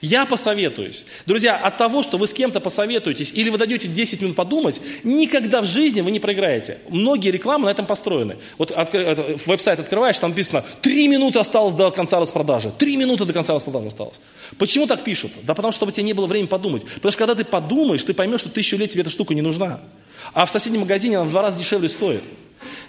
Я 0.00 0.26
посоветуюсь. 0.26 1.04
Друзья, 1.26 1.56
от 1.56 1.78
того, 1.78 2.02
что 2.02 2.18
вы 2.18 2.26
с 2.26 2.34
кем-то 2.34 2.60
посоветуетесь 2.60 3.32
или 3.32 3.48
вы 3.48 3.58
дадете 3.58 3.88
10 3.88 4.20
минут 4.22 4.36
подумать, 4.36 4.80
никогда 5.04 5.60
в 5.60 5.66
жизни 5.66 6.00
вы 6.00 6.10
не 6.10 6.20
проиграете. 6.20 6.78
Многие 6.88 7.30
рекламы 7.30 7.66
на 7.66 7.70
этом 7.70 7.86
построены. 7.86 8.36
Вот 8.58 8.70
веб-сайт 8.70 9.80
открываешь, 9.80 10.18
там 10.18 10.30
написано, 10.30 10.64
3 10.82 11.08
минуты 11.08 11.38
осталось 11.38 11.74
до 11.74 11.90
конца 11.90 12.20
распродажи. 12.20 12.72
3 12.76 12.96
минуты 12.96 13.24
до 13.24 13.32
конца 13.32 13.54
распродажи 13.54 13.88
осталось. 13.88 14.16
Почему 14.58 14.86
так 14.86 15.02
пишут? 15.04 15.32
Да 15.42 15.54
потому 15.54 15.72
что, 15.72 15.78
чтобы 15.78 15.92
тебе 15.92 16.04
не 16.04 16.12
было 16.12 16.26
времени 16.26 16.48
подумать. 16.48 16.84
Потому 16.84 17.12
что 17.12 17.18
когда 17.18 17.34
ты 17.34 17.44
подумаешь, 17.44 18.02
ты 18.02 18.14
поймешь, 18.14 18.40
что 18.40 18.50
тысячу 18.50 18.76
лет 18.76 18.90
тебе 18.90 19.02
эта 19.02 19.10
штука 19.10 19.34
не 19.34 19.42
нужна. 19.42 19.80
А 20.32 20.44
в 20.44 20.50
соседнем 20.50 20.80
магазине 20.80 21.16
она 21.16 21.26
в 21.26 21.30
два 21.30 21.42
раза 21.42 21.58
дешевле 21.58 21.88
стоит. 21.88 22.22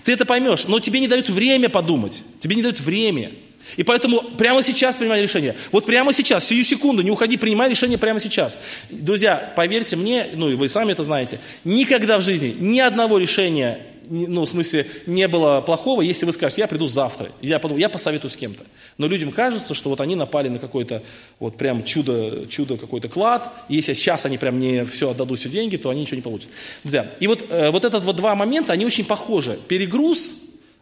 Ты 0.04 0.14
это 0.14 0.26
поймешь, 0.26 0.68
но 0.68 0.80
тебе 0.80 1.00
не 1.00 1.08
дают 1.08 1.30
время 1.30 1.70
подумать. 1.70 2.24
Тебе 2.40 2.56
не 2.56 2.62
дают 2.62 2.80
время. 2.80 3.34
И 3.76 3.84
поэтому 3.84 4.22
прямо 4.22 4.64
сейчас 4.64 4.96
принимай 4.96 5.22
решение. 5.22 5.56
Вот 5.72 5.86
прямо 5.86 6.14
сейчас, 6.14 6.46
сию 6.46 6.64
секунду, 6.64 7.02
не 7.02 7.12
уходи, 7.12 7.38
принимай 7.38 7.70
решение 7.70 7.98
прямо 7.98 8.20
сейчас. 8.20 8.58
Друзья, 8.90 9.54
поверьте 9.56 9.96
мне, 9.96 10.28
ну 10.34 10.50
и 10.50 10.56
вы 10.56 10.70
сами 10.70 10.94
это 10.94 11.04
знаете, 11.04 11.40
никогда 11.64 12.18
в 12.18 12.22
жизни 12.22 12.56
ни 12.60 12.80
одного 12.80 13.18
решения, 13.18 13.80
ну 14.10 14.46
в 14.46 14.50
смысле, 14.50 14.88
не 15.06 15.28
было 15.28 15.62
плохого, 15.62 16.02
если 16.02 16.26
вы 16.26 16.32
скажете, 16.32 16.62
я 16.62 16.68
приду 16.68 16.88
завтра, 16.88 17.32
я 17.42 17.60
подумаю, 17.60 17.82
я 17.82 17.90
посоветую 17.90 18.32
с 18.32 18.38
кем-то. 18.38 18.64
Но 18.98 19.08
людям 19.08 19.32
кажется, 19.32 19.74
что 19.74 19.90
вот 19.90 20.02
они 20.02 20.16
напали 20.16 20.48
на 20.48 20.60
какой-то 20.60 21.04
вот 21.40 21.58
прям 21.58 21.84
чудо, 21.84 22.48
чудо 22.48 22.78
какой-то 22.78 23.10
клад, 23.10 23.52
и 23.70 23.76
если 23.76 23.94
сейчас 23.94 24.26
они 24.26 24.38
прям 24.38 24.60
не 24.60 24.86
все 24.86 25.12
отдадут 25.12 25.40
все 25.40 25.50
деньги, 25.50 25.78
то 25.78 25.90
они 25.90 26.02
ничего 26.02 26.16
не 26.16 26.22
получат. 26.22 26.50
Друзья, 26.84 27.10
и 27.20 27.28
вот, 27.28 27.46
э, 27.50 27.70
вот 27.72 27.86
этот 27.86 28.04
вот 28.04 28.16
два 28.16 28.36
момента, 28.36 28.74
они 28.74 28.86
очень 28.86 29.06
похожи. 29.06 29.60
Перегруз, 29.68 30.36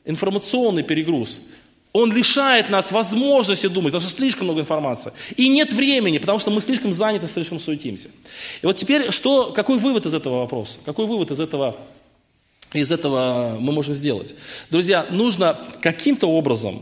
информационный 0.05 0.83
перегруз, 0.83 1.41
он 1.95 2.12
лишает 2.12 2.69
нас 2.69 2.91
возможности 2.91 3.67
думать, 3.67 3.93
потому 3.93 4.10
что 4.10 4.17
слишком 4.17 4.47
много 4.47 4.60
информации. 4.60 5.13
И 5.38 5.47
нет 5.47 5.71
времени, 5.71 6.17
потому 6.17 6.39
что 6.39 6.51
мы 6.51 6.60
слишком 6.60 6.91
заняты, 6.91 7.25
слишком 7.25 7.58
суетимся. 7.58 8.10
И 8.62 8.65
вот 8.65 8.75
теперь, 8.75 9.12
что, 9.12 9.53
какой 9.55 9.77
вывод 9.77 10.05
из 10.05 10.13
этого 10.13 10.39
вопроса? 10.39 10.79
Какой 10.84 11.05
вывод 11.05 11.31
из 11.31 11.39
этого, 11.39 11.77
из 12.73 12.91
этого 12.91 13.55
мы 13.62 13.71
можем 13.71 13.93
сделать? 13.93 14.36
Друзья, 14.69 15.05
нужно 15.10 15.58
каким-то 15.81 16.27
образом 16.27 16.81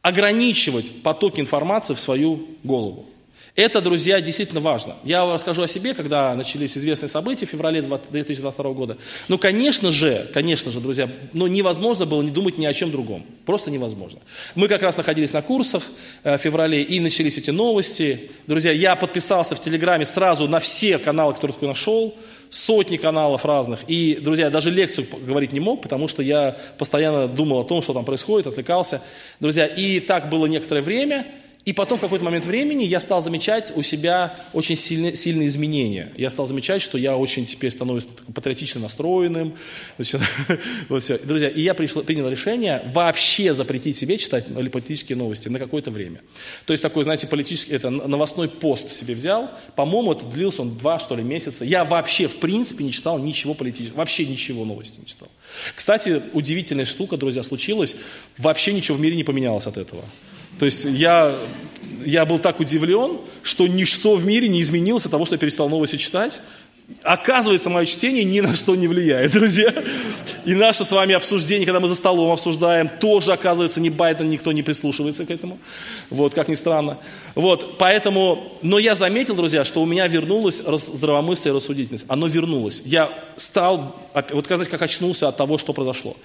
ограничивать 0.00 1.02
поток 1.04 1.38
информации 1.38 1.94
в 1.94 2.00
свою 2.00 2.48
голову. 2.64 3.06
Это, 3.54 3.82
друзья, 3.82 4.18
действительно 4.22 4.60
важно. 4.60 4.96
Я 5.04 5.30
расскажу 5.30 5.62
о 5.62 5.68
себе, 5.68 5.92
когда 5.92 6.34
начались 6.34 6.74
известные 6.78 7.10
события 7.10 7.44
в 7.44 7.50
феврале 7.50 7.82
2022 7.82 8.72
года. 8.72 8.96
Ну, 9.28 9.36
конечно 9.36 9.92
же, 9.92 10.30
конечно 10.32 10.70
же, 10.70 10.80
друзья, 10.80 11.06
ну, 11.34 11.46
невозможно 11.46 12.06
было 12.06 12.22
не 12.22 12.30
думать 12.30 12.56
ни 12.56 12.64
о 12.64 12.72
чем 12.72 12.90
другом. 12.90 13.26
Просто 13.44 13.70
невозможно. 13.70 14.20
Мы 14.54 14.68
как 14.68 14.80
раз 14.80 14.96
находились 14.96 15.34
на 15.34 15.42
курсах 15.42 15.82
э, 16.24 16.38
в 16.38 16.40
феврале, 16.40 16.82
и 16.82 16.98
начались 16.98 17.36
эти 17.36 17.50
новости. 17.50 18.30
Друзья, 18.46 18.72
я 18.72 18.96
подписался 18.96 19.54
в 19.54 19.60
Телеграме 19.60 20.06
сразу 20.06 20.48
на 20.48 20.58
все 20.58 20.96
каналы, 20.96 21.34
которые 21.34 21.54
я 21.60 21.68
нашел, 21.68 22.16
сотни 22.48 22.96
каналов 22.96 23.44
разных. 23.44 23.80
И, 23.86 24.14
друзья, 24.14 24.48
даже 24.48 24.70
лекцию 24.70 25.06
говорить 25.26 25.52
не 25.52 25.60
мог, 25.60 25.82
потому 25.82 26.08
что 26.08 26.22
я 26.22 26.56
постоянно 26.78 27.28
думал 27.28 27.60
о 27.60 27.64
том, 27.64 27.82
что 27.82 27.92
там 27.92 28.06
происходит, 28.06 28.46
отвлекался. 28.46 29.02
Друзья, 29.40 29.66
и 29.66 30.00
так 30.00 30.30
было 30.30 30.46
некоторое 30.46 30.80
время– 30.80 31.26
и 31.64 31.72
потом 31.72 31.98
в 31.98 32.00
какой-то 32.00 32.24
момент 32.24 32.44
времени 32.44 32.82
я 32.82 32.98
стал 32.98 33.22
замечать 33.22 33.72
у 33.76 33.82
себя 33.82 34.34
очень 34.52 34.76
сильные, 34.76 35.14
сильные 35.14 35.46
изменения. 35.46 36.12
Я 36.16 36.28
стал 36.28 36.46
замечать, 36.46 36.82
что 36.82 36.98
я 36.98 37.16
очень 37.16 37.46
теперь 37.46 37.70
становлюсь 37.70 38.04
патриотично 38.34 38.80
настроенным. 38.80 39.54
Вот 40.88 41.02
все. 41.02 41.18
Друзья, 41.18 41.48
и 41.48 41.60
я 41.60 41.74
пришел, 41.74 42.02
принял 42.02 42.28
решение 42.28 42.82
вообще 42.92 43.54
запретить 43.54 43.96
себе 43.96 44.18
читать 44.18 44.46
политические 44.70 45.16
новости 45.16 45.48
на 45.48 45.58
какое-то 45.58 45.90
время. 45.90 46.20
То 46.66 46.72
есть 46.72 46.82
такой, 46.82 47.04
знаете, 47.04 47.26
политический, 47.26 47.74
это 47.74 47.90
новостной 47.90 48.48
пост 48.48 48.92
себе 48.92 49.14
взял. 49.14 49.50
По-моему, 49.76 50.12
это 50.12 50.26
длился 50.26 50.62
он 50.62 50.76
два, 50.76 50.98
что 50.98 51.14
ли, 51.14 51.22
месяца. 51.22 51.64
Я 51.64 51.84
вообще, 51.84 52.26
в 52.26 52.36
принципе, 52.36 52.84
не 52.84 52.92
читал 52.92 53.18
ничего 53.18 53.54
политического, 53.54 53.98
вообще 53.98 54.26
ничего 54.26 54.64
новости 54.64 55.00
не 55.00 55.06
читал. 55.06 55.28
Кстати, 55.74 56.22
удивительная 56.32 56.86
штука, 56.86 57.16
друзья, 57.16 57.42
случилась. 57.42 57.96
Вообще 58.38 58.72
ничего 58.72 58.96
в 58.96 59.00
мире 59.00 59.16
не 59.16 59.24
поменялось 59.24 59.66
от 59.66 59.76
этого. 59.76 60.04
То 60.58 60.66
есть 60.66 60.84
я, 60.84 61.36
я 62.04 62.24
был 62.24 62.38
так 62.38 62.60
удивлен, 62.60 63.18
что 63.42 63.66
ничто 63.66 64.16
в 64.16 64.24
мире 64.24 64.48
не 64.48 64.60
изменилось 64.60 65.04
от 65.04 65.10
того, 65.10 65.24
что 65.26 65.34
я 65.34 65.38
перестал 65.38 65.68
новости 65.68 65.96
читать. 65.96 66.40
Оказывается, 67.02 67.70
мое 67.70 67.86
чтение 67.86 68.24
ни 68.24 68.40
на 68.40 68.54
что 68.54 68.74
не 68.74 68.86
влияет, 68.86 69.32
друзья. 69.32 69.72
И 70.44 70.54
наше 70.54 70.84
с 70.84 70.92
вами 70.92 71.14
обсуждение, 71.14 71.64
когда 71.64 71.80
мы 71.80 71.88
за 71.88 71.94
столом 71.94 72.32
обсуждаем, 72.32 72.88
тоже, 72.88 73.32
оказывается, 73.32 73.80
ни 73.80 73.88
Байден, 73.88 74.28
никто 74.28 74.52
не 74.52 74.62
прислушивается 74.62 75.24
к 75.24 75.30
этому. 75.30 75.58
Вот, 76.10 76.34
как 76.34 76.48
ни 76.48 76.54
странно. 76.54 76.98
Вот, 77.34 77.78
поэтому, 77.78 78.52
но 78.62 78.78
я 78.78 78.94
заметил, 78.94 79.34
друзья, 79.34 79.64
что 79.64 79.80
у 79.82 79.86
меня 79.86 80.06
вернулось 80.06 80.58
здравомыслие 80.58 81.52
и 81.52 81.56
рассудительность. 81.56 82.04
Оно 82.08 82.26
вернулось. 82.26 82.82
Я 82.84 83.10
стал, 83.36 84.00
вот 84.30 84.44
сказать, 84.44 84.68
как 84.68 84.82
очнулся 84.82 85.28
от 85.28 85.36
того, 85.36 85.58
что 85.58 85.72
произошло. 85.72 86.16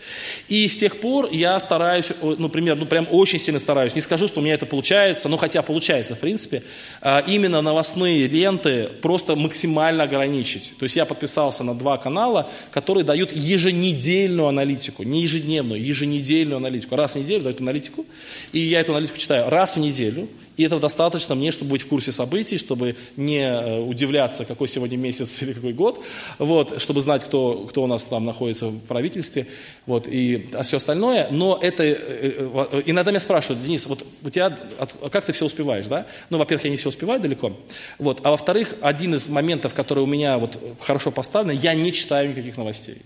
И 0.48 0.68
с 0.68 0.78
тех 0.78 1.00
пор 1.00 1.30
я 1.32 1.60
стараюсь, 1.60 2.08
ну, 2.22 2.50
пример, 2.50 2.76
ну, 2.76 2.86
прям 2.86 3.08
очень 3.12 3.40
сильно 3.40 3.60
стараюсь. 3.60 3.96
Не 3.96 4.02
скажу, 4.02 4.28
что 4.28 4.40
у 4.40 4.44
меня 4.44 4.56
это 4.56 4.66
получается, 4.66 5.30
но 5.30 5.38
хотя 5.38 5.62
получается, 5.62 6.16
в 6.16 6.20
принципе, 6.20 6.64
а, 7.02 7.24
именно 7.26 7.62
новостные 7.62 8.28
ленты 8.28 8.90
просто 9.02 9.36
максимально 9.36 10.04
ограничить. 10.48 10.74
То 10.78 10.84
есть 10.84 10.96
я 10.96 11.06
подписался 11.06 11.64
на 11.64 11.76
два 11.76 11.98
канала, 11.98 12.50
которые 12.72 13.04
дают 13.04 13.32
еженедельную 13.32 14.48
аналитику, 14.48 15.04
не 15.04 15.24
ежедневную, 15.24 15.84
еженедельную 15.84 16.58
аналитику. 16.58 16.96
Раз 16.96 17.16
в 17.16 17.20
неделю 17.20 17.44
дают 17.44 17.62
аналитику, 17.62 18.06
и 18.54 18.60
я 18.60 18.80
эту 18.80 18.94
аналитику 18.94 19.18
читаю 19.18 19.50
раз 19.50 19.76
в 19.76 19.80
неделю, 19.80 20.28
и 20.58 20.64
этого 20.64 20.82
достаточно 20.82 21.36
мне, 21.36 21.52
чтобы 21.52 21.72
быть 21.72 21.84
в 21.84 21.88
курсе 21.88 22.12
событий, 22.12 22.58
чтобы 22.58 22.96
не 23.16 23.48
э, 23.48 23.80
удивляться, 23.80 24.44
какой 24.44 24.68
сегодня 24.68 24.98
месяц 24.98 25.42
или 25.44 25.54
какой 25.54 25.72
год, 25.72 26.04
вот, 26.40 26.82
чтобы 26.82 27.02
знать, 27.02 27.24
кто, 27.24 27.68
кто 27.70 27.84
у 27.84 27.88
нас 27.88 28.06
там 28.06 28.26
находится 28.26 28.68
в 28.68 28.80
правительстве, 28.82 29.46
вот, 29.86 30.08
и 30.08 30.50
а 30.54 30.64
все 30.64 30.78
остальное. 30.78 31.28
Но 31.30 31.60
это, 31.62 31.84
э, 31.84 31.96
э, 32.02 32.82
иногда 32.88 33.12
меня 33.12 33.20
спрашивают, 33.20 33.64
Денис, 33.64 33.86
вот 33.86 34.04
у 34.24 34.30
тебя, 34.32 34.58
а 34.80 35.10
как 35.10 35.26
ты 35.26 35.32
все 35.32 35.46
успеваешь, 35.46 35.86
да? 35.86 36.08
Ну, 36.32 36.40
во-первых, 36.40 36.66
я 36.66 36.72
не 36.72 36.78
все 36.78 36.90
успеваю 36.90 37.22
далеко, 37.22 37.56
вот, 38.00 38.22
а 38.24 38.32
во-вторых, 38.32 38.76
один 38.82 39.14
из 39.14 39.30
моментов, 39.30 39.76
который 39.76 40.04
у 40.04 40.08
меня 40.08 40.40
вот 40.40 40.58
хорошо 40.80 41.12
поставлен, 41.12 41.56
я 41.56 41.76
не 41.76 41.94
читаю 41.94 42.30
никаких 42.30 42.58
новостей. 42.58 42.98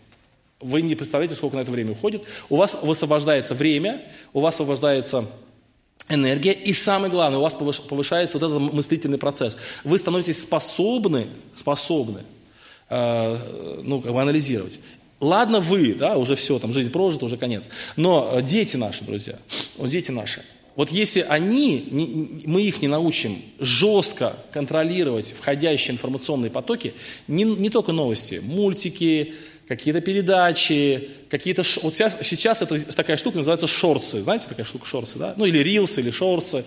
Вы 0.62 0.84
не 0.84 0.96
представляете, 0.96 1.36
сколько 1.36 1.58
на 1.58 1.62
это 1.62 1.72
время 1.72 1.94
уходит. 1.94 2.24
У 2.50 2.56
вас 2.56 2.78
высвобождается 2.82 3.56
время, 3.56 4.04
у 4.32 4.40
вас 4.40 4.56
освобождается 4.56 5.26
энергия, 6.14 6.54
и 6.54 6.74
самое 6.74 7.12
главное, 7.12 7.40
у 7.40 7.42
вас 7.42 7.56
повышается 7.56 8.38
вот 8.38 8.50
этот 8.50 8.74
мыслительный 8.74 9.18
процесс. 9.18 9.58
Вы 9.84 9.98
становитесь 9.98 10.42
способны, 10.42 11.30
способны, 11.56 12.22
э, 12.90 13.82
ну, 13.84 14.02
как 14.02 14.14
бы 14.14 14.22
анализировать. 14.22 14.80
Ладно 15.20 15.60
вы, 15.60 15.94
да, 15.94 16.18
уже 16.18 16.36
все, 16.36 16.58
там 16.60 16.74
жизнь 16.74 16.92
прожита, 16.92 17.26
уже 17.26 17.38
конец. 17.38 17.70
Но 17.96 18.32
э, 18.34 18.42
дети 18.42 18.76
наши, 18.76 19.04
друзья, 19.04 19.38
вот 19.78 19.90
дети 19.90 20.12
наши, 20.12 20.44
вот 20.76 20.90
если 20.90 21.22
они, 21.22 22.42
мы 22.46 22.62
их 22.64 22.82
не 22.82 22.88
научим 22.88 23.42
жестко 23.60 24.36
контролировать 24.52 25.34
входящие 25.38 25.94
информационные 25.94 26.50
потоки, 26.50 26.94
не, 27.28 27.44
не 27.44 27.70
только 27.70 27.92
новости, 27.92 28.42
мультики, 28.44 29.36
какие-то 29.78 30.02
передачи, 30.02 31.10
какие-то... 31.30 31.64
Вот 31.82 31.96
сейчас, 31.96 32.18
сейчас 32.24 32.62
это 32.62 32.94
такая 32.94 33.16
штука 33.16 33.38
называется 33.38 33.68
шорцы. 33.68 34.22
Знаете 34.22 34.50
такая 34.50 34.66
штука 34.66 34.86
шорцы, 34.86 35.18
да? 35.18 35.34
Ну 35.38 35.46
или 35.46 35.60
рилсы, 35.60 36.02
или 36.02 36.12
шорцы. 36.12 36.66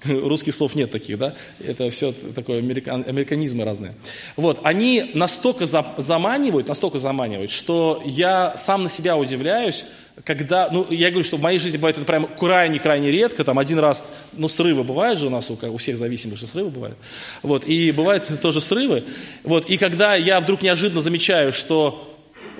Русских 0.04 0.52
слов 0.52 0.74
нет 0.74 0.90
таких, 0.90 1.16
да? 1.16 1.36
Это 1.64 1.90
все 1.90 2.12
такое 2.34 2.58
американ, 2.58 3.04
американизмы 3.06 3.62
разные. 3.64 3.94
Вот, 4.34 4.58
они 4.64 5.12
настолько 5.14 5.66
за, 5.66 5.86
заманивают, 5.96 6.66
настолько 6.66 6.98
заманивают, 6.98 7.52
что 7.52 8.02
я 8.04 8.56
сам 8.56 8.82
на 8.82 8.90
себя 8.90 9.16
удивляюсь, 9.16 9.84
когда, 10.24 10.70
ну, 10.72 10.86
я 10.90 11.10
говорю, 11.10 11.24
что 11.24 11.36
в 11.36 11.40
моей 11.40 11.60
жизни 11.60 11.76
бывает 11.76 11.98
это 11.98 12.04
прям 12.04 12.26
крайне-крайне 12.26 13.12
редко, 13.12 13.44
там 13.44 13.60
один 13.60 13.78
раз, 13.78 14.12
ну, 14.32 14.48
срывы 14.48 14.82
бывают 14.82 15.20
же 15.20 15.28
у 15.28 15.30
нас, 15.30 15.50
у, 15.50 15.58
у 15.72 15.76
всех 15.76 15.96
зависимых, 15.98 16.36
что 16.38 16.48
срывы 16.48 16.70
бывают, 16.70 16.98
вот, 17.42 17.64
и 17.64 17.92
бывают 17.92 18.28
тоже 18.42 18.60
срывы, 18.60 19.04
вот, 19.44 19.70
и 19.70 19.76
когда 19.78 20.16
я 20.16 20.40
вдруг 20.40 20.62
неожиданно 20.62 21.00
замечаю, 21.00 21.52
что 21.52 22.09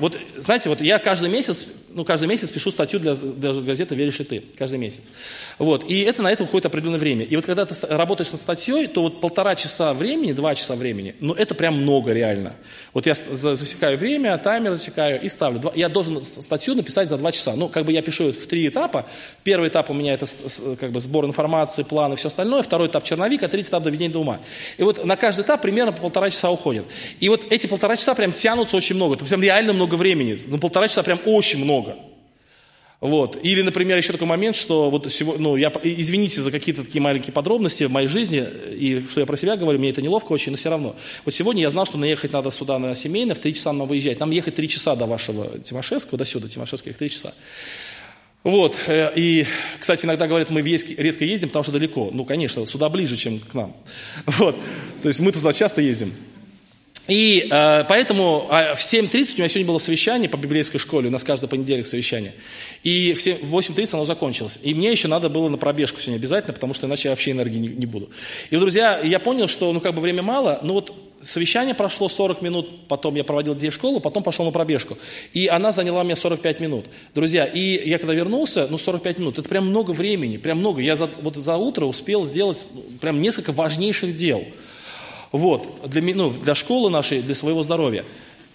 вот, 0.00 0.18
знаете, 0.36 0.68
вот 0.68 0.80
я 0.80 0.98
каждый 0.98 1.30
месяц, 1.30 1.66
ну, 1.92 2.04
каждый 2.04 2.28
месяц 2.28 2.50
пишу 2.50 2.70
статью 2.70 3.00
для, 3.00 3.14
для 3.14 3.52
газеты 3.52 3.94
«Веришь 3.94 4.18
ли 4.18 4.24
ты?» 4.24 4.44
Каждый 4.58 4.78
месяц. 4.78 5.10
Вот, 5.58 5.88
и 5.88 6.00
это 6.02 6.22
на 6.22 6.30
это 6.30 6.44
уходит 6.44 6.66
определенное 6.66 6.98
время. 6.98 7.24
И 7.24 7.34
вот 7.36 7.46
когда 7.46 7.64
ты 7.66 7.74
работаешь 7.88 8.30
над 8.30 8.40
статьей, 8.40 8.86
то 8.86 9.02
вот 9.02 9.20
полтора 9.20 9.54
часа 9.54 9.94
времени, 9.94 10.32
два 10.32 10.54
часа 10.54 10.74
времени, 10.76 11.14
ну, 11.20 11.34
это 11.34 11.54
прям 11.54 11.80
много 11.80 12.12
реально. 12.12 12.54
Вот 12.92 13.06
я 13.06 13.14
засекаю 13.14 13.96
время, 13.96 14.36
таймер 14.38 14.74
засекаю 14.74 15.20
и 15.20 15.28
ставлю. 15.28 15.72
Я 15.74 15.88
должен 15.88 16.20
статью 16.22 16.74
написать 16.74 17.08
за 17.08 17.16
два 17.16 17.32
часа. 17.32 17.54
Ну, 17.56 17.68
как 17.68 17.84
бы 17.84 17.92
я 17.92 18.02
пишу 18.02 18.32
в 18.32 18.46
три 18.46 18.68
этапа. 18.68 19.06
Первый 19.42 19.68
этап 19.68 19.90
у 19.90 19.94
меня 19.94 20.14
это 20.14 20.26
как 20.76 20.92
бы 20.92 21.00
сбор 21.00 21.24
информации, 21.24 21.82
планы, 21.82 22.16
все 22.16 22.28
остальное. 22.28 22.62
Второй 22.62 22.88
этап 22.88 23.04
черновик, 23.04 23.42
а 23.42 23.48
третий 23.48 23.68
этап 23.70 23.82
доведение 23.82 24.12
до 24.12 24.20
ума. 24.20 24.40
И 24.76 24.82
вот 24.82 25.04
на 25.04 25.16
каждый 25.16 25.42
этап 25.42 25.62
примерно 25.62 25.92
по 25.92 26.02
полтора 26.02 26.30
часа 26.30 26.50
уходит. 26.50 26.84
И 27.20 27.28
вот 27.28 27.46
эти 27.50 27.66
полтора 27.66 27.96
часа 27.96 28.14
прям 28.14 28.32
тянутся 28.32 28.76
очень 28.76 28.96
много. 28.96 29.14
Это 29.14 29.24
прям 29.24 29.42
реально 29.42 29.72
много 29.72 29.94
времени. 29.94 30.38
Ну, 30.46 30.58
полтора 30.58 30.88
часа 30.88 31.02
прям 31.02 31.20
очень 31.24 31.62
много. 31.62 31.79
Вот. 33.00 33.38
Или, 33.42 33.62
например, 33.62 33.96
еще 33.96 34.12
такой 34.12 34.26
момент, 34.26 34.56
что 34.56 34.90
вот 34.90 35.10
сегодня, 35.10 35.42
ну, 35.42 35.56
я, 35.56 35.72
извините 35.82 36.42
за 36.42 36.50
какие-то 36.50 36.84
такие 36.84 37.00
маленькие 37.00 37.32
подробности 37.32 37.84
в 37.84 37.90
моей 37.90 38.08
жизни, 38.08 38.46
и 38.72 39.00
что 39.08 39.20
я 39.20 39.26
про 39.26 39.38
себя 39.38 39.56
говорю, 39.56 39.78
мне 39.78 39.88
это 39.88 40.02
неловко 40.02 40.32
очень, 40.32 40.52
но 40.52 40.58
все 40.58 40.68
равно. 40.68 40.94
Вот 41.24 41.34
сегодня 41.34 41.62
я 41.62 41.70
знал, 41.70 41.86
что 41.86 41.96
наехать 41.96 42.32
надо 42.32 42.50
сюда 42.50 42.78
на 42.78 42.94
семейное, 42.94 43.34
в 43.34 43.38
три 43.38 43.54
часа 43.54 43.72
нам 43.72 43.88
выезжать. 43.88 44.20
Нам 44.20 44.30
ехать 44.30 44.54
три 44.54 44.68
часа 44.68 44.96
до 44.96 45.06
вашего 45.06 45.58
Тимошевского, 45.58 46.18
до 46.18 46.26
сюда, 46.26 46.48
Тимошевских 46.48 46.98
три 46.98 47.08
часа. 47.08 47.32
Вот, 48.42 48.74
э, 48.86 49.12
и, 49.16 49.46
кстати, 49.78 50.04
иногда 50.06 50.26
говорят, 50.26 50.50
мы 50.50 50.62
редко 50.62 51.24
ездим, 51.24 51.48
потому 51.48 51.62
что 51.62 51.72
далеко. 51.72 52.10
Ну, 52.12 52.24
конечно, 52.24 52.66
сюда 52.66 52.88
ближе, 52.90 53.16
чем 53.16 53.38
к 53.38 53.54
нам. 53.54 53.74
Вот, 54.26 54.56
то 55.02 55.08
есть 55.08 55.20
мы 55.20 55.32
туда 55.32 55.54
часто 55.54 55.80
ездим. 55.80 56.12
И 57.08 57.48
э, 57.50 57.84
поэтому 57.88 58.46
э, 58.50 58.74
в 58.74 58.80
7.30 58.80 59.34
у 59.34 59.38
меня 59.38 59.48
сегодня 59.48 59.66
было 59.66 59.78
совещание 59.78 60.28
по 60.28 60.36
библейской 60.36 60.78
школе, 60.78 61.08
у 61.08 61.10
нас 61.10 61.24
каждый 61.24 61.48
понедельник 61.48 61.86
совещание. 61.86 62.34
И 62.82 63.14
в 63.14 63.54
8.30 63.54 63.90
оно 63.94 64.04
закончилось. 64.04 64.58
И 64.62 64.74
мне 64.74 64.90
еще 64.90 65.08
надо 65.08 65.28
было 65.28 65.48
на 65.48 65.58
пробежку 65.58 66.00
сегодня 66.00 66.18
обязательно, 66.18 66.54
потому 66.54 66.74
что 66.74 66.86
иначе 66.86 67.08
я 67.08 67.12
вообще 67.12 67.32
энергии 67.32 67.58
не, 67.58 67.68
не 67.68 67.86
буду. 67.86 68.10
И, 68.50 68.56
друзья, 68.56 69.00
я 69.00 69.18
понял, 69.18 69.48
что 69.48 69.72
ну 69.72 69.80
как 69.80 69.94
бы 69.94 70.02
время 70.02 70.22
мало, 70.22 70.60
но 70.62 70.74
вот 70.74 70.94
совещание 71.22 71.74
прошло 71.74 72.08
40 72.08 72.42
минут, 72.42 72.88
потом 72.88 73.14
я 73.14 73.24
проводил 73.24 73.54
детей 73.54 73.70
в 73.70 73.74
школу, 73.74 74.00
потом 74.00 74.22
пошел 74.22 74.44
на 74.44 74.50
пробежку. 74.50 74.96
И 75.32 75.46
она 75.46 75.72
заняла 75.72 76.04
мне 76.04 76.16
45 76.16 76.60
минут. 76.60 76.86
Друзья, 77.14 77.44
и 77.44 77.88
я 77.88 77.98
когда 77.98 78.14
вернулся, 78.14 78.66
ну 78.70 78.78
45 78.78 79.18
минут, 79.18 79.38
это 79.38 79.48
прям 79.48 79.66
много 79.66 79.90
времени, 79.90 80.36
прям 80.36 80.58
много. 80.58 80.80
Я 80.80 80.96
за, 80.96 81.10
вот 81.22 81.36
за 81.36 81.56
утро 81.56 81.86
успел 81.86 82.24
сделать 82.24 82.66
ну, 82.72 82.82
прям 83.00 83.20
несколько 83.20 83.52
важнейших 83.52 84.14
дел. 84.14 84.44
Вот, 85.32 85.88
для, 85.88 86.02
ну, 86.14 86.30
для 86.30 86.54
школы 86.54 86.90
нашей, 86.90 87.22
для 87.22 87.34
своего 87.34 87.62
здоровья. 87.62 88.04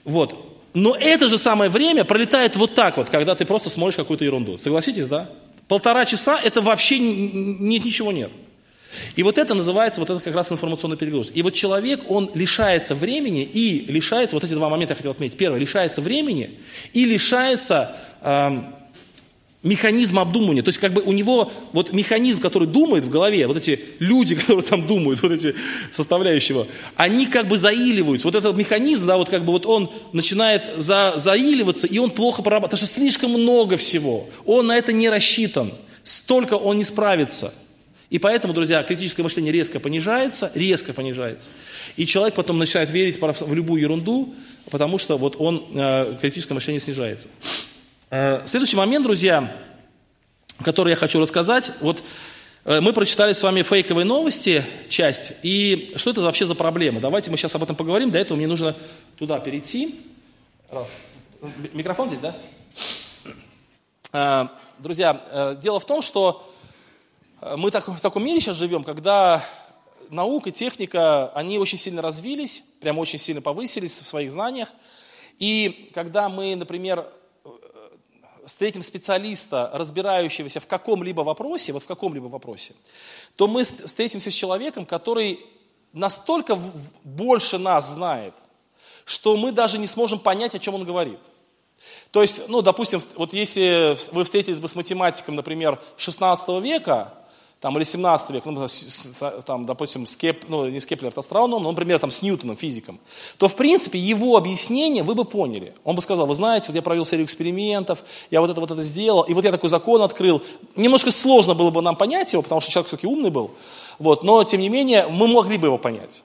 Вот. 0.03 0.59
Но 0.73 0.93
это 0.93 1.29
же 1.29 1.37
самое 1.37 1.69
время 1.71 2.03
пролетает 2.03 2.57
вот 2.57 2.75
так 2.75 2.97
вот, 2.97 3.09
когда 3.09 3.33
ты 3.33 3.45
просто 3.45 3.69
смотришь 3.69 3.95
какую-то 3.95 4.25
ерунду. 4.25 4.57
Согласитесь, 4.57 5.07
да? 5.07 5.29
Полтора 5.69 6.05
часа 6.05 6.39
это 6.41 6.61
вообще 6.61 6.99
нет, 6.99 7.85
ничего 7.85 8.11
нет. 8.11 8.29
И 9.15 9.23
вот 9.23 9.37
это 9.37 9.53
называется 9.53 10.01
вот 10.01 10.09
это 10.09 10.19
как 10.19 10.35
раз 10.35 10.51
информационный 10.51 10.97
перегруз. 10.97 11.31
И 11.33 11.41
вот 11.41 11.53
человек, 11.53 12.01
он 12.09 12.29
лишается 12.33 12.93
времени 12.93 13.43
и 13.43 13.85
лишается, 13.91 14.35
вот 14.35 14.43
эти 14.43 14.53
два 14.53 14.69
момента 14.69 14.91
я 14.91 14.95
хотел 14.95 15.11
отметить. 15.11 15.37
Первое, 15.37 15.59
лишается 15.59 16.01
времени 16.01 16.59
и 16.93 17.05
лишается 17.05 17.95
эм, 18.21 18.75
механизм 19.65 20.19
обдумывания. 20.19 20.61
То 20.61 20.69
есть 20.69 20.79
как 20.79 20.93
бы 20.93 21.01
у 21.01 21.11
него 21.11 21.51
вот 21.73 21.91
механизм, 21.91 22.41
который 22.41 22.67
думает 22.67 23.03
в 23.03 23.09
голове, 23.09 23.47
вот 23.47 23.57
эти 23.57 23.79
люди, 23.99 24.35
которые 24.39 24.63
там 24.63 24.87
думают, 24.87 25.21
вот 25.21 25.31
эти 25.31 25.55
составляющие 25.91 26.67
они 26.95 27.25
как 27.25 27.47
бы 27.47 27.57
заиливаются. 27.57 28.27
Вот 28.27 28.35
этот 28.35 28.55
механизм, 28.55 29.07
да, 29.07 29.17
вот 29.17 29.27
как 29.27 29.43
бы 29.43 29.51
вот 29.51 29.65
он 29.65 29.91
начинает 30.13 30.63
за, 30.77 31.13
заиливаться, 31.17 31.87
и 31.87 31.97
он 31.97 32.11
плохо 32.11 32.43
прорабатывает, 32.43 32.79
потому 32.79 32.87
что 32.87 32.99
слишком 32.99 33.31
много 33.31 33.75
всего. 33.75 34.29
Он 34.45 34.67
на 34.67 34.77
это 34.77 34.93
не 34.93 35.09
рассчитан. 35.09 35.73
Столько 36.03 36.53
он 36.53 36.77
не 36.77 36.83
справится. 36.83 37.53
И 38.11 38.19
поэтому, 38.19 38.53
друзья, 38.53 38.83
критическое 38.83 39.23
мышление 39.23 39.51
резко 39.51 39.79
понижается, 39.79 40.51
резко 40.53 40.93
понижается. 40.93 41.49
И 41.97 42.05
человек 42.05 42.35
потом 42.35 42.59
начинает 42.59 42.91
верить 42.91 43.19
в 43.19 43.53
любую 43.53 43.81
ерунду, 43.81 44.35
потому 44.69 44.99
что 44.99 45.17
вот 45.17 45.35
он, 45.39 45.65
э, 45.71 46.17
критическое 46.21 46.53
мышление 46.53 46.79
снижается. 46.79 47.27
Э, 48.17 48.47
следующий 48.47 48.77
момент, 48.77 49.03
друзья, 49.03 49.53
который 50.63 50.91
я 50.91 50.95
хочу 50.95 51.19
рассказать. 51.19 51.73
Вот 51.81 52.01
э, 52.63 52.79
мы 52.79 52.93
прочитали 52.93 53.33
с 53.33 53.43
вами 53.43 53.61
фейковые 53.61 54.05
новости, 54.05 54.63
часть, 54.87 55.33
и 55.43 55.91
что 55.97 56.11
это 56.11 56.21
вообще 56.21 56.45
за 56.45 56.55
проблема? 56.55 57.01
Давайте 57.01 57.29
мы 57.29 57.35
сейчас 57.35 57.53
об 57.55 57.63
этом 57.63 57.75
поговорим. 57.75 58.11
Для 58.11 58.21
этого 58.21 58.37
мне 58.37 58.47
нужно 58.47 58.73
туда 59.17 59.37
перейти. 59.39 59.99
Раз. 60.71 60.87
Микрофон 61.73 62.07
здесь, 62.07 62.21
да? 62.21 62.37
Э, 64.13 64.47
друзья, 64.79 65.57
дело 65.61 65.81
в 65.81 65.85
том, 65.85 66.01
что 66.01 66.49
мы 67.41 67.69
так, 67.69 67.85
в 67.89 67.99
таком 67.99 68.23
мире 68.23 68.39
сейчас 68.39 68.55
живем, 68.55 68.85
когда 68.85 69.43
наука, 70.09 70.51
техника, 70.51 71.33
они 71.33 71.59
очень 71.59 71.77
сильно 71.77 72.01
развились, 72.01 72.63
прям 72.79 72.97
очень 72.97 73.19
сильно 73.19 73.41
повысились 73.41 73.99
в 73.99 74.07
своих 74.07 74.31
знаниях. 74.31 74.69
И 75.37 75.91
когда 75.93 76.29
мы, 76.29 76.55
например, 76.55 77.05
встретим 78.55 78.83
специалиста, 78.83 79.69
разбирающегося 79.73 80.61
в 80.61 80.65
каком-либо 80.65 81.23
вопросе, 81.23 81.73
вот 81.73 81.83
в 81.83 81.87
каком-либо 81.87 82.27
вопросе, 82.27 82.73
то 83.35 83.49
мы 83.49 83.65
встретимся 83.65 84.31
с 84.31 84.33
человеком, 84.33 84.85
который 84.85 85.45
настолько 85.91 86.57
больше 87.03 87.57
нас 87.57 87.91
знает, 87.91 88.33
что 89.03 89.35
мы 89.35 89.51
даже 89.51 89.77
не 89.77 89.87
сможем 89.87 90.19
понять, 90.19 90.55
о 90.55 90.59
чем 90.59 90.75
он 90.75 90.85
говорит. 90.85 91.19
То 92.11 92.21
есть, 92.21 92.47
ну, 92.47 92.61
допустим, 92.61 93.01
вот 93.17 93.33
если 93.33 93.97
вы 94.13 94.23
встретились 94.23 94.61
бы 94.61 94.69
с 94.69 94.75
математиком, 94.75 95.35
например, 95.35 95.83
16 95.97 96.47
века, 96.63 97.13
там, 97.65 97.75
или 97.77 97.83
17 97.83 98.29
века, 98.29 98.51
ну, 98.51 98.67
там, 99.43 99.65
допустим, 99.65 100.05
с 100.05 100.15
Кеп, 100.15 100.45
ну, 100.49 100.69
не 100.69 100.79
с 100.79 100.85
Кеплер, 100.85 101.07
это 101.09 101.21
астроном, 101.21 101.63
но, 101.63 101.71
например, 101.71 101.97
там, 101.97 102.11
с 102.11 102.21
Ньютоном, 102.21 102.55
физиком, 102.55 102.99
то, 103.39 103.47
в 103.47 103.55
принципе, 103.55 103.97
его 103.97 104.37
объяснение 104.37 105.01
вы 105.01 105.15
бы 105.15 105.25
поняли. 105.25 105.73
Он 105.83 105.95
бы 105.95 106.03
сказал, 106.03 106.27
вы 106.27 106.35
знаете, 106.35 106.67
вот 106.67 106.75
я 106.75 106.83
провел 106.83 107.07
серию 107.07 107.25
экспериментов, 107.25 108.03
я 108.29 108.41
вот 108.41 108.51
это 108.51 108.61
вот 108.61 108.69
это 108.69 108.83
сделал, 108.83 109.23
и 109.23 109.33
вот 109.33 109.45
я 109.45 109.51
такой 109.51 109.71
закон 109.71 110.03
открыл. 110.03 110.43
Немножко 110.75 111.09
сложно 111.09 111.55
было 111.55 111.71
бы 111.71 111.81
нам 111.81 111.95
понять 111.95 112.33
его, 112.33 112.43
потому 112.43 112.61
что 112.61 112.69
человек 112.69 112.87
все-таки 112.89 113.07
умный 113.07 113.31
был, 113.31 113.49
вот, 113.97 114.23
но, 114.23 114.43
тем 114.43 114.61
не 114.61 114.69
менее, 114.69 115.07
мы 115.07 115.27
могли 115.27 115.57
бы 115.57 115.65
его 115.65 115.79
понять. 115.79 116.23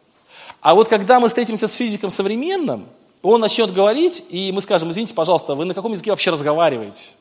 А 0.61 0.75
вот 0.75 0.89
когда 0.89 1.21
мы 1.21 1.29
встретимся 1.29 1.69
с 1.69 1.73
физиком 1.73 2.11
современным, 2.11 2.87
он 3.23 3.41
начнет 3.41 3.73
говорить, 3.73 4.25
и 4.29 4.53
мы 4.53 4.61
скажем, 4.61 4.91
извините, 4.91 5.15
пожалуйста, 5.15 5.55
вы 5.55 5.65
на 5.65 5.73
каком 5.73 5.93
языке 5.93 6.11
вообще 6.11 6.33
разговариваете? 6.33 7.13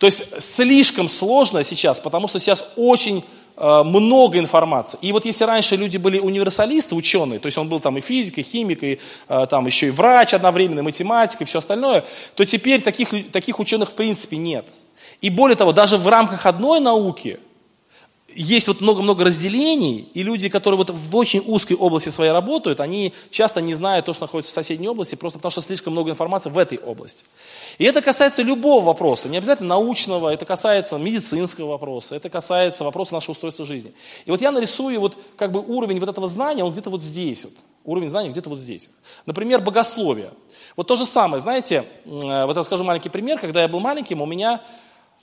То 0.00 0.06
есть 0.06 0.42
слишком 0.42 1.08
сложно 1.08 1.62
сейчас, 1.62 2.00
потому 2.00 2.26
что 2.26 2.38
сейчас 2.38 2.64
очень 2.74 3.22
много 3.56 4.38
информации. 4.38 4.98
И 5.02 5.12
вот 5.12 5.24
если 5.24 5.44
раньше 5.44 5.76
люди 5.76 5.98
были 5.98 6.18
универсалисты, 6.18 6.94
ученые, 6.94 7.38
то 7.38 7.46
есть 7.46 7.58
он 7.58 7.68
был 7.68 7.80
там 7.80 7.98
и 7.98 8.00
физик, 8.00 8.38
и 8.38 8.42
химик, 8.42 8.82
и 8.82 9.00
э, 9.28 9.46
там 9.50 9.66
еще 9.66 9.88
и 9.88 9.90
врач 9.90 10.34
одновременно, 10.34 10.80
и 10.80 10.82
математик, 10.82 11.42
и 11.42 11.44
все 11.44 11.58
остальное, 11.58 12.04
то 12.34 12.44
теперь 12.44 12.80
таких, 12.80 13.30
таких 13.30 13.58
ученых 13.58 13.90
в 13.90 13.94
принципе 13.94 14.36
нет. 14.36 14.66
И 15.20 15.28
более 15.28 15.56
того, 15.56 15.72
даже 15.72 15.98
в 15.98 16.08
рамках 16.08 16.46
одной 16.46 16.80
науки– 16.80 17.38
есть 18.34 18.68
вот 18.68 18.80
много-много 18.80 19.24
разделений, 19.24 20.08
и 20.14 20.22
люди, 20.22 20.48
которые 20.48 20.78
вот 20.78 20.90
в 20.90 21.16
очень 21.16 21.42
узкой 21.46 21.74
области 21.74 22.08
своей 22.08 22.32
работают, 22.32 22.80
они 22.80 23.12
часто 23.30 23.60
не 23.60 23.74
знают 23.74 24.06
то, 24.06 24.12
что 24.12 24.24
находится 24.24 24.52
в 24.52 24.54
соседней 24.54 24.88
области, 24.88 25.14
просто 25.14 25.38
потому 25.38 25.50
что 25.50 25.60
слишком 25.60 25.92
много 25.92 26.10
информации 26.10 26.50
в 26.50 26.58
этой 26.58 26.78
области. 26.78 27.24
И 27.78 27.84
это 27.84 28.02
касается 28.02 28.42
любого 28.42 28.84
вопроса, 28.84 29.28
не 29.28 29.38
обязательно 29.38 29.70
научного, 29.70 30.30
это 30.30 30.44
касается 30.44 30.98
медицинского 30.98 31.70
вопроса, 31.70 32.14
это 32.14 32.28
касается 32.28 32.84
вопроса 32.84 33.14
нашего 33.14 33.32
устройства 33.32 33.64
жизни. 33.64 33.92
И 34.24 34.30
вот 34.30 34.40
я 34.40 34.52
нарисую 34.52 35.00
вот 35.00 35.16
как 35.36 35.52
бы 35.52 35.60
уровень 35.60 36.00
вот 36.00 36.08
этого 36.08 36.28
знания, 36.28 36.64
он 36.64 36.72
где-то 36.72 36.90
вот 36.90 37.02
здесь 37.02 37.44
вот, 37.44 37.54
уровень 37.84 38.10
знания 38.10 38.30
где-то 38.30 38.50
вот 38.50 38.58
здесь. 38.58 38.90
Например, 39.26 39.60
богословие. 39.60 40.32
Вот 40.76 40.86
то 40.86 40.96
же 40.96 41.04
самое, 41.04 41.40
знаете, 41.40 41.84
э, 42.04 42.10
вот 42.10 42.22
я 42.56 42.60
расскажу 42.60 42.84
маленький 42.84 43.08
пример, 43.08 43.38
когда 43.38 43.62
я 43.62 43.68
был 43.68 43.80
маленьким, 43.80 44.22
у 44.22 44.26
меня 44.26 44.60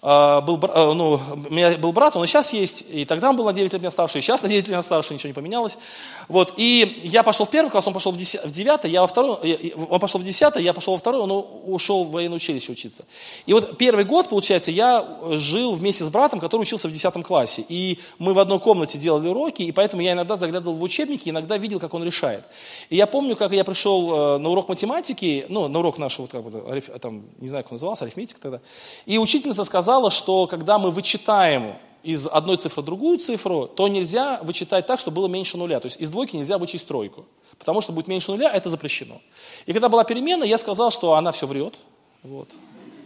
был, 0.02 0.60
а, 0.62 0.94
ну, 0.94 1.20
у 1.32 1.54
меня 1.54 1.76
был 1.76 1.92
брат, 1.92 2.16
он 2.16 2.24
и 2.24 2.28
сейчас 2.28 2.54
есть, 2.54 2.86
и 2.92 3.04
тогда 3.04 3.32
он 3.32 3.36
был 3.36 3.46
на 3.46 3.54
9 3.54 3.74
лет 3.74 3.82
меня 3.82 3.90
старше, 3.90 4.20
и 4.20 4.22
сейчас 4.22 4.44
на 4.44 4.48
9 4.48 4.60
лет 4.60 4.68
меня 4.68 4.84
старше, 4.84 5.16
ничего 5.16 5.30
не 5.30 5.34
поменялось. 5.34 5.80
Вот, 6.28 6.54
и 6.56 7.02
я 7.04 7.24
пошел 7.24 7.48
в 7.48 7.50
первый 7.50 7.72
класс, 7.72 7.88
он 7.88 7.94
пошел 7.96 8.12
в, 8.12 8.18
10, 8.18 8.46
в 8.46 8.52
9, 8.52 8.86
я 8.92 9.02
во 9.02 9.08
второй, 9.08 9.74
он 9.90 10.00
пошел 10.00 10.22
в 10.22 10.24
10, 10.24 10.58
я 10.58 10.74
пошел 10.74 10.94
во 10.94 11.00
второй, 11.00 11.22
он 11.22 11.46
ушел 11.66 12.04
в 12.04 12.12
военное 12.12 12.36
училище 12.36 12.72
учиться. 12.72 13.06
И 13.48 13.54
вот 13.54 13.80
первый 13.80 14.06
год, 14.06 14.30
получается, 14.30 14.70
я 14.70 15.04
жил 15.32 15.74
вместе 15.74 16.06
с 16.06 16.10
братом, 16.10 16.40
который 16.40 16.62
учился 16.62 16.88
в 16.88 16.92
10 16.92 17.26
классе. 17.26 17.66
И 17.68 17.98
мы 18.20 18.36
в 18.36 18.40
одной 18.40 18.60
комнате 18.60 19.00
делали 19.00 19.28
уроки, 19.30 19.64
и 19.64 19.72
поэтому 19.72 20.04
я 20.04 20.12
иногда 20.12 20.36
заглядывал 20.36 20.76
в 20.76 20.84
учебники, 20.84 21.30
иногда 21.30 21.58
видел, 21.58 21.80
как 21.80 21.96
он 21.96 22.04
решает. 22.04 22.44
И 22.92 22.96
я 22.96 23.08
помню, 23.08 23.36
как 23.36 23.52
я 23.52 23.64
пришел 23.64 24.36
э, 24.36 24.38
на 24.38 24.50
урок 24.50 24.70
математики, 24.70 25.48
ну, 25.50 25.68
на 25.68 25.80
урок 25.80 25.98
нашего, 25.98 26.28
как 26.28 26.44
бы, 26.44 26.82
там, 27.00 27.24
не 27.40 27.50
знаю, 27.50 27.64
как 27.64 27.72
он 27.72 27.76
назывался, 27.78 28.06
арифметика 28.06 28.40
тогда, 28.40 28.62
и 29.08 29.18
учительница 29.18 29.64
сказала, 29.64 29.87
сказала, 29.88 30.12
что 30.12 30.48
когда 30.48 30.78
мы 30.80 30.92
вычитаем 30.92 31.78
из 32.04 32.28
одной 32.28 32.58
цифры 32.58 32.84
другую 32.84 33.20
цифру, 33.20 33.68
то 33.68 33.88
нельзя 33.88 34.38
вычитать 34.44 34.86
так, 34.86 35.00
чтобы 35.00 35.16
было 35.16 35.28
меньше 35.28 35.56
нуля. 35.58 35.80
То 35.80 35.86
есть 35.86 36.02
из 36.02 36.10
двойки 36.10 36.36
нельзя 36.36 36.58
вычесть 36.58 36.86
тройку, 36.86 37.26
потому 37.58 37.80
что 37.80 37.94
будет 37.94 38.08
меньше 38.08 38.32
нуля, 38.32 38.52
это 38.52 38.68
запрещено. 38.68 39.22
И 39.66 39.72
когда 39.72 39.88
была 39.88 40.04
перемена, 40.04 40.44
я 40.44 40.58
сказал, 40.58 40.92
что 40.92 41.14
она 41.14 41.32
все 41.32 41.48
врет. 41.48 41.76
Вот. 42.22 42.50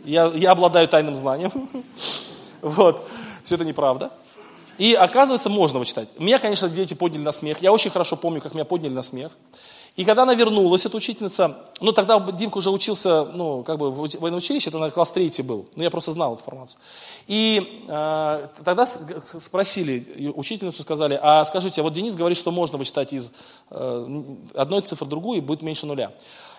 Я, 0.05 0.31
я 0.33 0.51
обладаю 0.51 0.87
тайным 0.87 1.15
знанием. 1.15 1.51
Вот. 2.61 3.07
Все 3.43 3.55
это 3.55 3.65
неправда. 3.65 4.11
И 4.79 4.93
оказывается, 4.93 5.49
можно 5.49 5.79
вычитать. 5.79 6.09
Меня, 6.19 6.39
конечно, 6.39 6.67
дети 6.69 6.95
подняли 6.95 7.21
на 7.21 7.31
смех. 7.31 7.61
Я 7.61 7.71
очень 7.71 7.91
хорошо 7.91 8.15
помню, 8.15 8.41
как 8.41 8.53
меня 8.55 8.65
подняли 8.65 8.93
на 8.93 9.03
смех. 9.03 9.31
И 9.97 10.05
когда 10.05 10.23
она 10.23 10.33
вернулась, 10.35 10.85
эта 10.85 10.95
учительница, 10.95 11.57
ну 11.81 11.91
тогда 11.91 12.17
Димка 12.31 12.59
уже 12.59 12.69
учился, 12.69 13.25
ну 13.25 13.61
как 13.63 13.77
бы 13.77 13.91
в 13.91 13.97
военном 14.19 14.37
училище, 14.37 14.69
это, 14.69 14.77
наверное, 14.77 14.93
класс 14.93 15.11
третий 15.11 15.43
был, 15.43 15.67
но 15.75 15.83
я 15.83 15.91
просто 15.91 16.11
знал 16.11 16.33
эту 16.33 16.43
информацию. 16.43 16.79
И 17.27 17.83
э, 17.87 18.47
тогда 18.63 18.85
спросили 18.85 20.31
учительницу, 20.33 20.83
сказали, 20.83 21.19
а 21.21 21.43
скажите, 21.43 21.81
а 21.81 21.83
вот 21.83 21.91
Денис 21.91 22.15
говорит, 22.15 22.37
что 22.37 22.51
можно 22.51 22.77
вычитать 22.77 23.11
из 23.11 23.31
э, 23.69 24.23
одной 24.55 24.81
цифры 24.81 25.07
другую 25.07 25.39
и 25.39 25.41
будет 25.41 25.61
меньше 25.61 25.85
нуля. 25.85 26.13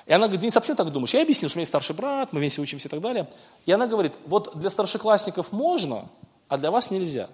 И 0.04 0.12
она 0.12 0.26
говорит, 0.26 0.40
Денис, 0.40 0.56
а 0.56 0.60
почему 0.60 0.76
так 0.76 0.92
думаешь? 0.92 1.14
Я 1.14 1.22
объяснил, 1.22 1.48
что 1.48 1.56
у 1.56 1.58
меня 1.58 1.62
есть 1.62 1.70
старший 1.70 1.96
брат, 1.96 2.34
мы 2.34 2.40
вместе 2.40 2.60
учимся 2.60 2.88
и 2.88 2.90
так 2.90 3.00
далее. 3.00 3.30
И 3.64 3.72
она 3.72 3.86
говорит, 3.86 4.12
вот 4.26 4.58
для 4.58 4.68
старшеклассников 4.68 5.52
можно, 5.52 6.04
а 6.48 6.58
для 6.58 6.70
вас 6.70 6.90
нельзя. 6.90 7.30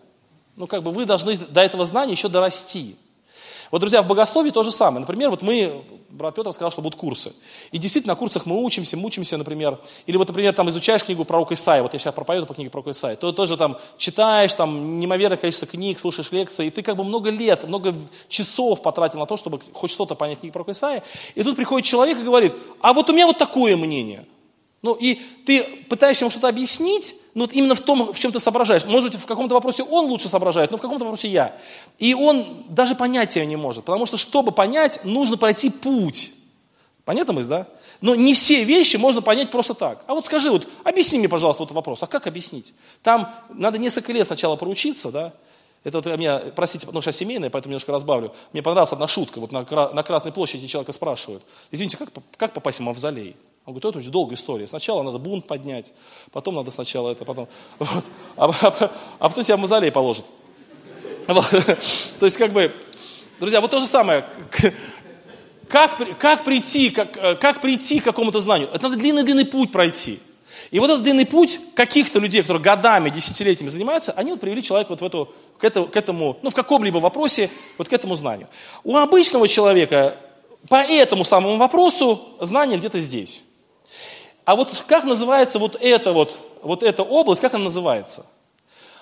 Ну 0.54 0.68
как 0.68 0.84
бы 0.84 0.92
вы 0.92 1.06
должны 1.06 1.36
до 1.36 1.60
этого 1.60 1.84
знания 1.84 2.12
еще 2.12 2.28
дорасти. 2.28 2.96
Вот, 3.70 3.80
друзья, 3.80 4.02
в 4.02 4.06
богословии 4.06 4.50
то 4.50 4.62
же 4.62 4.70
самое. 4.70 5.00
Например, 5.00 5.30
вот 5.30 5.42
мы, 5.42 5.84
брат 6.08 6.34
Петр 6.34 6.52
сказал, 6.52 6.70
что 6.70 6.80
будут 6.80 6.98
курсы. 6.98 7.32
И 7.70 7.78
действительно, 7.78 8.12
на 8.12 8.18
курсах 8.18 8.46
мы 8.46 8.62
учимся, 8.62 8.96
мучимся, 8.96 9.36
например. 9.36 9.78
Или 10.06 10.16
вот, 10.16 10.28
например, 10.28 10.54
там 10.54 10.68
изучаешь 10.70 11.04
книгу 11.04 11.24
пророка 11.24 11.54
Исаия, 11.54 11.82
вот 11.82 11.92
я 11.92 11.98
сейчас 11.98 12.14
проповедую 12.14 12.46
по 12.46 12.54
книге 12.54 12.70
пророка 12.70 12.92
Исаия, 12.92 13.16
то 13.16 13.32
тоже 13.32 13.56
там 13.56 13.76
читаешь, 13.98 14.52
там 14.54 14.98
неимоверное 14.98 15.36
количество 15.36 15.66
книг, 15.66 15.98
слушаешь 15.98 16.32
лекции, 16.32 16.68
и 16.68 16.70
ты 16.70 16.82
как 16.82 16.96
бы 16.96 17.04
много 17.04 17.30
лет, 17.30 17.64
много 17.64 17.94
часов 18.28 18.82
потратил 18.82 19.18
на 19.18 19.26
то, 19.26 19.36
чтобы 19.36 19.60
хоть 19.72 19.90
что-то 19.90 20.14
понять 20.14 20.40
книгу 20.40 20.52
пророка 20.52 20.72
Исаия. 20.72 21.02
И 21.34 21.42
тут 21.42 21.56
приходит 21.56 21.86
человек 21.86 22.18
и 22.18 22.22
говорит, 22.22 22.54
а 22.80 22.92
вот 22.92 23.10
у 23.10 23.12
меня 23.12 23.26
вот 23.26 23.38
такое 23.38 23.76
мнение– 23.76 24.26
ну 24.80 24.94
и 24.98 25.16
ты 25.44 25.64
пытаешься 25.88 26.24
ему 26.24 26.30
что-то 26.30 26.48
объяснить, 26.48 27.14
ну 27.38 27.44
вот 27.44 27.52
именно 27.52 27.76
в 27.76 27.80
том, 27.80 28.12
в 28.12 28.18
чем 28.18 28.32
ты 28.32 28.40
соображаешь. 28.40 28.84
Может 28.84 29.12
быть, 29.12 29.22
в 29.22 29.24
каком-то 29.24 29.54
вопросе 29.54 29.84
он 29.84 30.06
лучше 30.06 30.28
соображает, 30.28 30.72
но 30.72 30.76
в 30.76 30.80
каком-то 30.80 31.04
вопросе 31.04 31.28
я. 31.28 31.56
И 31.96 32.12
он 32.12 32.64
даже 32.68 32.96
понятия 32.96 33.46
не 33.46 33.54
может, 33.54 33.84
потому 33.84 34.06
что, 34.06 34.16
чтобы 34.16 34.50
понять, 34.50 35.04
нужно 35.04 35.36
пройти 35.36 35.70
путь. 35.70 36.32
Понятно 37.04 37.34
мысль, 37.34 37.48
да? 37.48 37.68
Но 38.00 38.16
не 38.16 38.34
все 38.34 38.64
вещи 38.64 38.96
можно 38.96 39.22
понять 39.22 39.52
просто 39.52 39.74
так. 39.74 40.02
А 40.08 40.14
вот 40.14 40.26
скажи, 40.26 40.50
вот 40.50 40.66
объясни 40.82 41.20
мне, 41.20 41.28
пожалуйста, 41.28 41.62
вот 41.62 41.70
вопрос. 41.70 42.02
А 42.02 42.08
как 42.08 42.26
объяснить? 42.26 42.74
Там 43.04 43.32
надо 43.54 43.78
несколько 43.78 44.12
лет 44.12 44.26
сначала 44.26 44.56
проучиться, 44.56 45.12
да? 45.12 45.32
Это 45.84 45.98
вот 45.98 46.06
меня, 46.18 46.42
простите, 46.56 46.86
потому 46.86 47.02
что 47.02 47.10
я 47.10 47.12
семейная, 47.12 47.50
поэтому 47.50 47.70
немножко 47.70 47.92
разбавлю. 47.92 48.34
Мне 48.52 48.64
понравилась 48.64 48.92
одна 48.92 49.06
шутка. 49.06 49.38
Вот 49.38 49.52
на, 49.52 49.60
на 49.60 50.02
Красной 50.02 50.32
площади 50.32 50.66
человека 50.66 50.90
спрашивают. 50.90 51.44
Извините, 51.70 51.98
как, 51.98 52.08
как 52.36 52.52
попасть 52.52 52.80
в 52.80 52.82
мавзолей? 52.82 53.36
Он 53.68 53.74
говорит, 53.74 53.84
это 53.84 53.98
очень 53.98 54.10
долгая 54.10 54.34
история. 54.34 54.66
Сначала 54.66 55.02
надо 55.02 55.18
бунт 55.18 55.46
поднять, 55.46 55.92
потом 56.32 56.54
надо 56.54 56.70
сначала 56.70 57.10
это, 57.10 57.26
потом... 57.26 57.48
Вот, 57.78 58.04
а, 58.34 58.46
а, 58.46 58.90
а 59.18 59.28
потом 59.28 59.44
тебя 59.44 59.58
в 59.58 59.60
мавзолей 59.60 59.92
положат. 59.92 60.24
То 61.26 62.24
есть, 62.24 62.38
как 62.38 62.54
бы, 62.54 62.72
друзья, 63.38 63.60
вот 63.60 63.70
то 63.70 63.78
же 63.78 63.84
самое. 63.84 64.24
Как, 65.68 66.18
как, 66.18 66.44
прийти, 66.44 66.88
как, 66.88 67.38
как 67.38 67.60
прийти 67.60 68.00
к 68.00 68.04
какому-то 68.04 68.40
знанию? 68.40 68.70
Это 68.72 68.84
надо 68.88 68.96
длинный-длинный 68.96 69.44
путь 69.44 69.70
пройти. 69.70 70.18
И 70.70 70.80
вот 70.80 70.88
этот 70.88 71.02
длинный 71.02 71.26
путь 71.26 71.60
каких-то 71.74 72.20
людей, 72.20 72.40
которые 72.40 72.62
годами, 72.62 73.10
десятилетиями 73.10 73.68
занимаются, 73.68 74.12
они 74.12 74.30
вот 74.30 74.40
привели 74.40 74.62
человека 74.62 74.92
вот 74.92 75.02
в 75.02 75.04
эту, 75.04 75.34
к, 75.58 75.64
этому, 75.64 75.88
к 75.88 75.96
этому, 75.98 76.38
ну, 76.40 76.48
в 76.48 76.54
каком-либо 76.54 77.00
вопросе, 77.00 77.50
вот 77.76 77.86
к 77.86 77.92
этому 77.92 78.14
знанию. 78.14 78.48
У 78.82 78.96
обычного 78.96 79.46
человека 79.46 80.16
по 80.70 80.76
этому 80.76 81.26
самому 81.26 81.58
вопросу 81.58 82.28
знание 82.40 82.78
где-то 82.78 82.98
здесь. 82.98 83.42
А 84.48 84.56
вот 84.56 84.82
как 84.86 85.04
называется 85.04 85.58
вот 85.58 85.76
эта 85.78 86.14
вот, 86.14 86.38
вот 86.62 86.82
эта 86.82 87.02
область, 87.02 87.42
как 87.42 87.52
она 87.52 87.64
называется? 87.64 88.24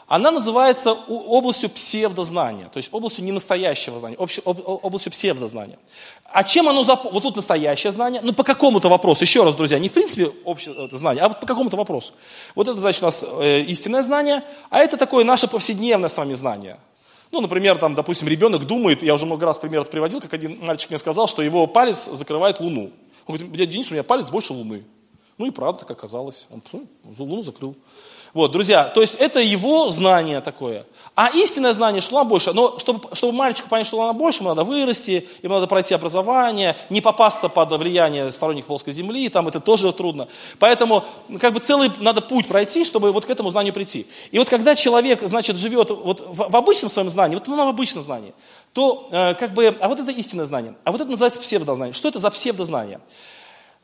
Она 0.09 0.33
называется 0.33 0.93
областью 0.93 1.71
псевдознания, 1.71 2.69
то 2.69 2.79
есть 2.79 2.89
областью 2.91 3.25
ненастоящего 3.25 4.01
знания, 4.01 4.17
областью 4.17 5.13
псевдознания. 5.13 5.79
А 6.25 6.43
чем 6.43 6.69
оно, 6.69 6.83
зап... 6.83 7.05
вот 7.13 7.23
тут 7.23 7.37
настоящее 7.37 7.93
знание, 7.93 8.23
ну 8.25 8.33
по 8.33 8.43
какому-то 8.43 8.89
вопросу, 8.89 9.23
еще 9.23 9.45
раз, 9.45 9.55
друзья, 9.55 9.79
не 9.79 9.89
в 9.89 9.93
принципе 9.93 10.33
общее 10.45 10.89
знание, 10.91 11.23
а 11.23 11.29
вот 11.29 11.39
по 11.39 11.47
какому-то 11.47 11.77
вопросу. 11.77 12.15
Вот 12.57 12.67
это, 12.67 12.81
значит, 12.81 13.05
у 13.05 13.07
нас 13.07 13.25
э, 13.25 13.61
истинное 13.69 14.03
знание, 14.03 14.43
а 14.71 14.81
это 14.81 14.97
такое 14.97 15.25
наше 15.25 15.47
повседневное 15.47 16.09
с 16.09 16.17
вами 16.17 16.35
знание. 16.35 16.81
Ну, 17.31 17.41
например, 17.41 17.79
там, 17.79 17.95
допустим, 17.95 18.27
ребенок 18.27 18.67
думает, 18.67 19.05
я 19.05 19.15
уже 19.15 19.27
много 19.27 19.47
раз 19.47 19.59
пример 19.59 19.85
приводил, 19.85 20.21
как 20.21 20.35
один 20.35 20.59
мальчик 20.61 20.91
мне 20.91 20.99
сказал, 20.99 21.29
что 21.29 21.41
его 21.41 21.69
палец 21.69 22.07
закрывает 22.07 22.59
Луну. 22.59 22.91
Он 23.29 23.37
говорит, 23.37 23.53
дядя 23.53 23.71
Денис, 23.71 23.91
у 23.93 23.95
меня 23.95 24.03
палец 24.03 24.29
больше 24.29 24.53
Луны. 24.53 24.83
Ну 25.39 25.47
и 25.47 25.51
правда, 25.51 25.85
как 25.85 25.99
оказалось, 25.99 26.49
он 26.51 26.63
Луну 27.19 27.43
закрыл. 27.43 27.77
Вот, 28.37 28.53
друзья, 28.53 28.85
то 28.85 29.01
есть 29.01 29.15
это 29.15 29.41
его 29.41 29.91
знание 29.91 30.43
такое. 30.43 30.85
А 31.15 31.31
истинное 31.31 31.73
знание, 31.73 32.03
что 32.03 32.17
Луна 32.17 32.25
больше. 32.29 32.53
Но 32.53 32.79
чтобы, 32.79 33.15
чтобы 33.15 33.33
мальчику 33.33 33.71
понять, 33.71 33.87
что 33.87 33.97
Луна 33.97 34.13
больше, 34.13 34.41
ему 34.41 34.51
надо 34.51 34.65
вырасти, 34.65 35.27
ему 35.43 35.55
надо 35.55 35.67
пройти 35.67 35.95
образование, 35.95 36.77
не 36.91 37.01
попасться 37.01 37.49
под 37.49 37.73
влияние 37.73 38.31
сторонников 38.31 38.69
плоской 38.69 38.93
земли, 38.93 39.31
там 39.31 39.49
это 39.49 39.61
тоже 39.61 39.91
трудно. 39.93 40.29
Поэтому 40.59 41.05
как 41.41 41.55
бы 41.55 41.61
целый 41.61 41.91
надо 41.99 42.21
путь 42.21 42.47
пройти, 42.47 42.85
чтобы 42.85 43.11
вот 43.11 43.25
к 43.25 43.31
этому 43.31 43.49
знанию 43.49 43.73
прийти. 43.73 44.07
И 44.33 44.39
вот 44.39 44.51
когда 44.51 44.75
человек, 44.75 45.23
значит, 45.23 45.57
живет 45.57 45.91
вот 45.91 46.21
в, 46.21 46.51
в 46.51 46.57
обычном 46.57 46.91
своем 46.91 47.09
знании, 47.09 47.37
вот 47.37 47.47
ну, 47.47 47.57
в 47.57 47.69
обычном 47.69 48.03
знании, 48.03 48.35
то 48.75 49.09
э, 49.11 49.35
как 49.35 49.55
бы, 49.55 49.75
а 49.81 49.89
вот 49.89 49.99
это 49.99 50.11
истинное 50.11 50.45
знание, 50.45 50.75
а 50.85 50.93
вот 50.93 51.01
это 51.01 51.11
называется 51.11 51.41
псевдознание. 51.41 51.95
Что 51.95 52.09
это 52.09 52.19
за 52.19 52.31
псевдознание? 52.31 53.01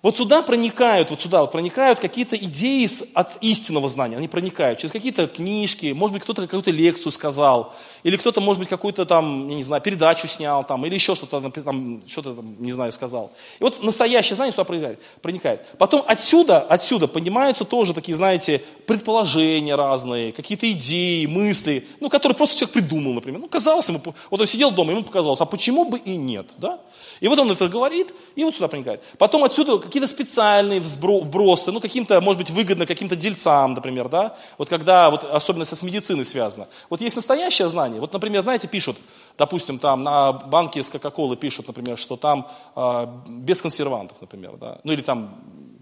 Вот 0.03 0.17
сюда 0.17 0.43
проникают, 0.43 1.11
вот 1.11 1.21
сюда 1.21 1.43
вот 1.43 1.53
проникают 1.53 2.01
какие-то 2.01 2.37
идеи 2.37 2.89
от 3.15 3.39
истинного 3.41 3.89
знания. 3.89 4.17
Они 4.17 4.27
проникают 4.27 4.81
через 4.81 4.91
какие-то 4.91 5.29
книжки, 5.29 5.93
может 5.93 6.15
быть, 6.15 6.25
кто-то 6.25 6.43
какую-то 6.43 6.73
лекцию 6.73 7.13
сказал, 7.13 7.73
или 8.03 8.17
кто-то, 8.17 8.41
может 8.41 8.59
быть, 8.59 8.69
какую-то 8.69 9.05
там, 9.07 9.49
я 9.49 9.55
не 9.55 9.63
знаю, 9.63 9.81
передачу 9.81 10.27
снял, 10.27 10.65
там, 10.65 10.85
или 10.87 10.95
еще 10.95 11.15
что-то, 11.15 11.41
там, 11.41 12.03
что-то 12.09 12.35
там, 12.35 12.57
не 12.59 12.73
знаю, 12.73 12.91
сказал. 12.91 13.31
И 13.61 13.63
вот 13.63 13.81
настоящее 13.81 14.35
знание 14.35 14.51
сюда 14.51 14.65
проникает. 14.65 14.99
проникает. 15.21 15.69
Потом 15.79 16.03
отсюда, 16.09 16.59
отсюда 16.59 17.07
поднимаются 17.07 17.65
тоже 17.65 17.95
такие, 17.95 18.17
знаете, 18.17 18.61
предположения 18.89 19.77
разные, 19.77 20.33
какие-то 20.33 20.69
идеи, 20.73 21.27
мысли, 21.27 21.87
ну, 22.01 22.09
которые 22.09 22.35
просто 22.35 22.59
человек 22.59 22.73
придумал, 22.73 23.13
например. 23.13 23.41
Ну, 23.41 23.47
казалось 23.47 23.89
ему, 23.89 24.01
вот 24.31 24.41
он 24.41 24.47
сидел 24.49 24.73
дома, 24.73 24.91
ему 24.91 25.05
показалось, 25.05 25.41
а 25.41 25.47
почему 25.47 25.85
бы 25.85 25.99
и 25.99 26.17
нет, 26.17 26.49
да? 26.59 26.81
И 27.21 27.29
вот 27.29 27.39
он 27.39 27.53
это 27.53 27.69
говорит, 27.69 28.13
и 28.35 28.43
вот 28.43 28.57
сюда 28.57 28.67
проникает. 28.67 29.01
Потом 29.17 29.45
отсюда 29.45 29.79
какие-то 29.93 30.09
специальные 30.09 30.81
вбросы, 30.81 31.71
ну, 31.71 31.79
каким-то, 31.79 32.19
может 32.23 32.39
быть, 32.39 32.51
выгодно 32.51 32.87
каким-то 32.87 33.15
дельцам, 33.15 33.75
например, 33.75 34.09
да? 34.09 34.35
Вот 34.57 34.71
когда, 34.71 35.11
вот 35.11 35.23
особенно 35.25 35.67
с 35.67 35.83
медициной 35.83 36.25
связано. 36.25 36.67
Вот 36.89 37.03
есть 37.03 37.17
настоящее 37.17 37.69
знание. 37.69 38.01
Вот, 38.01 38.11
например, 38.11 38.41
знаете, 38.41 38.69
пишут, 38.69 38.97
допустим, 39.37 39.79
там 39.79 40.03
на 40.03 40.33
банке 40.33 40.83
с 40.83 40.89
Кока-Колы 40.89 41.37
пишут, 41.37 41.67
например, 41.67 41.99
что 41.99 42.17
там 42.17 42.49
э, 42.75 43.07
без 43.29 43.61
консервантов, 43.61 44.17
например, 44.23 44.57
да? 44.57 44.79
Ну, 44.83 44.93
или 44.93 45.03
там, 45.03 45.37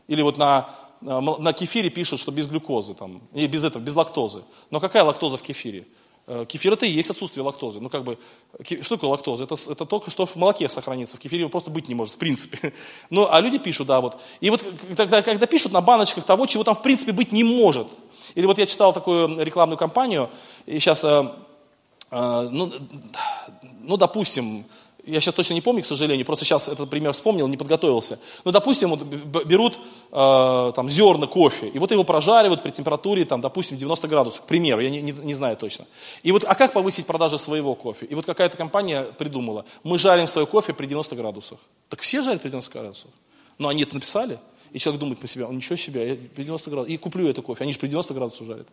или 0.08 0.22
вот 0.22 0.38
на 0.38 0.68
а, 1.06 1.20
на 1.20 1.52
кефире 1.52 1.88
пишут, 1.88 2.20
что 2.20 2.32
без 2.32 2.46
глюкозы, 2.46 2.94
там, 2.94 3.22
и 3.32 3.46
без 3.46 3.64
этого, 3.64 3.82
без 3.82 3.94
лактозы. 3.94 4.42
Но 4.70 4.80
какая 4.80 5.04
лактоза 5.04 5.36
в 5.36 5.42
кефире? 5.42 5.86
Э, 6.32 6.44
кефир 6.46 6.74
это 6.74 6.86
и 6.86 6.90
есть 6.90 7.10
отсутствие 7.10 7.42
лактозы. 7.42 7.80
Ну, 7.80 7.88
как 7.88 8.04
бы, 8.04 8.16
что 8.62 8.94
такое 8.94 9.10
лактоза? 9.10 9.42
Это, 9.42 9.56
это 9.68 9.84
только 9.84 10.12
что 10.12 10.26
в 10.26 10.36
молоке 10.36 10.68
сохранится, 10.68 11.16
в 11.16 11.20
кефире 11.20 11.40
его 11.40 11.50
просто 11.50 11.72
быть 11.72 11.88
не 11.88 11.94
может, 11.96 12.14
в 12.14 12.18
принципе. 12.18 12.72
Ну, 13.10 13.26
а 13.28 13.40
люди 13.40 13.58
пишут, 13.58 13.88
да, 13.88 14.00
вот. 14.00 14.20
И 14.40 14.48
вот 14.48 14.62
тогда, 14.96 15.22
когда 15.22 15.46
пишут 15.46 15.72
на 15.72 15.80
баночках 15.80 16.22
того, 16.24 16.46
чего 16.46 16.62
там 16.62 16.76
в 16.76 16.82
принципе 16.82 17.10
быть 17.10 17.32
не 17.32 17.42
может. 17.42 17.88
Или 18.36 18.46
вот 18.46 18.58
я 18.58 18.66
читал 18.66 18.92
такую 18.92 19.44
рекламную 19.44 19.76
кампанию, 19.76 20.30
и 20.66 20.78
сейчас, 20.78 21.02
э, 21.02 21.28
э, 22.12 22.48
ну, 22.48 22.72
ну, 23.80 23.96
допустим, 23.96 24.66
я 25.06 25.20
сейчас 25.20 25.34
точно 25.34 25.54
не 25.54 25.60
помню, 25.60 25.82
к 25.82 25.86
сожалению, 25.86 26.26
просто 26.26 26.44
сейчас 26.44 26.68
этот 26.68 26.88
пример 26.90 27.12
вспомнил, 27.12 27.48
не 27.48 27.56
подготовился. 27.56 28.18
Но, 28.44 28.52
допустим, 28.52 28.90
вот 28.90 29.02
берут 29.02 29.78
э, 30.10 30.72
там, 30.74 30.88
зерна 30.88 31.26
кофе, 31.26 31.68
и 31.68 31.78
вот 31.78 31.90
его 31.90 32.04
прожаривают 32.04 32.62
при 32.62 32.70
температуре, 32.70 33.24
там, 33.24 33.40
допустим, 33.40 33.76
90 33.76 34.08
градусов, 34.08 34.42
к 34.42 34.46
примеру, 34.46 34.80
я 34.80 34.90
не, 34.90 35.02
не, 35.02 35.12
не 35.12 35.34
знаю 35.34 35.56
точно. 35.56 35.86
И 36.22 36.32
вот, 36.32 36.44
а 36.44 36.54
как 36.54 36.72
повысить 36.72 37.06
продажи 37.06 37.38
своего 37.38 37.74
кофе? 37.74 38.06
И 38.06 38.14
вот 38.14 38.26
какая-то 38.26 38.56
компания 38.56 39.02
придумала, 39.02 39.64
мы 39.84 39.98
жарим 39.98 40.26
свой 40.26 40.46
кофе 40.46 40.72
при 40.72 40.86
90 40.86 41.16
градусах. 41.16 41.58
Так 41.88 42.00
все 42.00 42.22
жарят 42.22 42.42
при 42.42 42.48
90 42.48 42.72
градусах. 42.72 43.10
Но 43.58 43.68
они 43.68 43.82
это 43.82 43.94
написали. 43.94 44.38
И 44.72 44.78
человек 44.78 45.00
думает 45.00 45.18
по 45.18 45.26
себе, 45.26 45.44
он 45.44 45.56
ничего 45.56 45.76
себе, 45.76 46.08
я 46.08 46.16
при 46.34 46.44
90 46.44 46.70
градусах, 46.70 46.92
и 46.92 46.96
куплю 46.96 47.28
это 47.28 47.42
кофе, 47.42 47.64
они 47.64 47.72
же 47.72 47.78
при 47.78 47.88
90 47.88 48.14
градусах 48.14 48.46
жарят. 48.46 48.68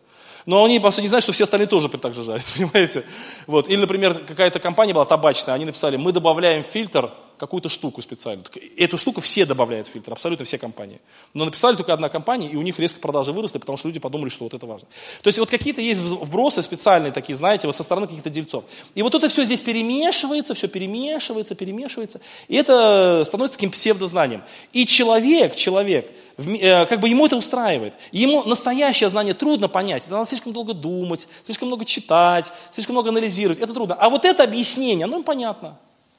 Но 0.46 0.64
они 0.64 0.78
просто 0.78 1.02
не 1.02 1.08
знают, 1.08 1.24
что 1.24 1.32
все 1.32 1.44
остальные 1.44 1.66
тоже 1.66 1.88
так 1.88 2.14
же 2.14 2.22
жарят, 2.22 2.44
понимаете? 2.56 3.04
Вот. 3.46 3.68
Или, 3.68 3.80
например, 3.80 4.14
какая-то 4.24 4.60
компания 4.60 4.94
была 4.94 5.04
табачная, 5.04 5.54
они 5.54 5.64
написали, 5.64 5.96
мы 5.96 6.12
добавляем 6.12 6.62
фильтр 6.62 7.10
какую-то 7.38 7.68
штуку 7.68 8.02
специальную. 8.02 8.46
Эту 8.76 8.98
штуку 8.98 9.20
все 9.20 9.46
добавляют 9.46 9.88
в 9.88 9.90
фильтр, 9.90 10.12
абсолютно 10.12 10.44
все 10.44 10.58
компании. 10.58 11.00
Но 11.34 11.44
написали 11.44 11.76
только 11.76 11.92
одна 11.92 12.08
компания, 12.08 12.50
и 12.50 12.56
у 12.56 12.62
них 12.62 12.78
резко 12.78 13.00
продажи 13.00 13.32
выросли, 13.32 13.58
потому 13.58 13.78
что 13.78 13.88
люди 13.88 14.00
подумали, 14.00 14.28
что 14.28 14.44
вот 14.44 14.54
это 14.54 14.66
важно. 14.66 14.88
То 15.22 15.28
есть 15.28 15.38
вот 15.38 15.48
какие-то 15.48 15.80
есть 15.80 16.00
вбросы 16.00 16.62
специальные 16.62 17.12
такие, 17.12 17.36
знаете, 17.36 17.66
вот 17.66 17.76
со 17.76 17.82
стороны 17.82 18.06
каких-то 18.06 18.30
дельцов. 18.30 18.64
И 18.94 19.02
вот 19.02 19.14
это 19.14 19.28
все 19.28 19.44
здесь 19.44 19.60
перемешивается, 19.60 20.54
все 20.54 20.68
перемешивается, 20.68 21.54
перемешивается. 21.54 22.20
И 22.48 22.56
это 22.56 23.22
становится 23.24 23.56
таким 23.56 23.70
псевдознанием. 23.70 24.42
И 24.72 24.86
человек, 24.86 25.54
человек, 25.56 26.10
э, 26.36 26.86
как 26.86 27.00
бы 27.00 27.08
ему 27.08 27.26
это 27.26 27.36
устраивает. 27.36 27.94
Ему 28.12 28.44
настоящее 28.44 29.08
знание 29.08 29.34
трудно 29.34 29.68
понять. 29.68 30.04
Это 30.04 30.12
надо 30.12 30.28
слишком 30.28 30.52
долго 30.52 30.74
думать, 30.74 31.28
слишком 31.44 31.68
много 31.68 31.84
читать, 31.84 32.52
слишком 32.72 32.94
много 32.94 33.10
анализировать. 33.10 33.60
Это 33.60 33.72
трудно. 33.72 33.94
А 33.94 34.10
вот 34.10 34.24
это 34.24 34.44
объяснение, 34.44 35.04
оно 35.04 35.18
им 35.18 35.22
понятно. 35.22 35.78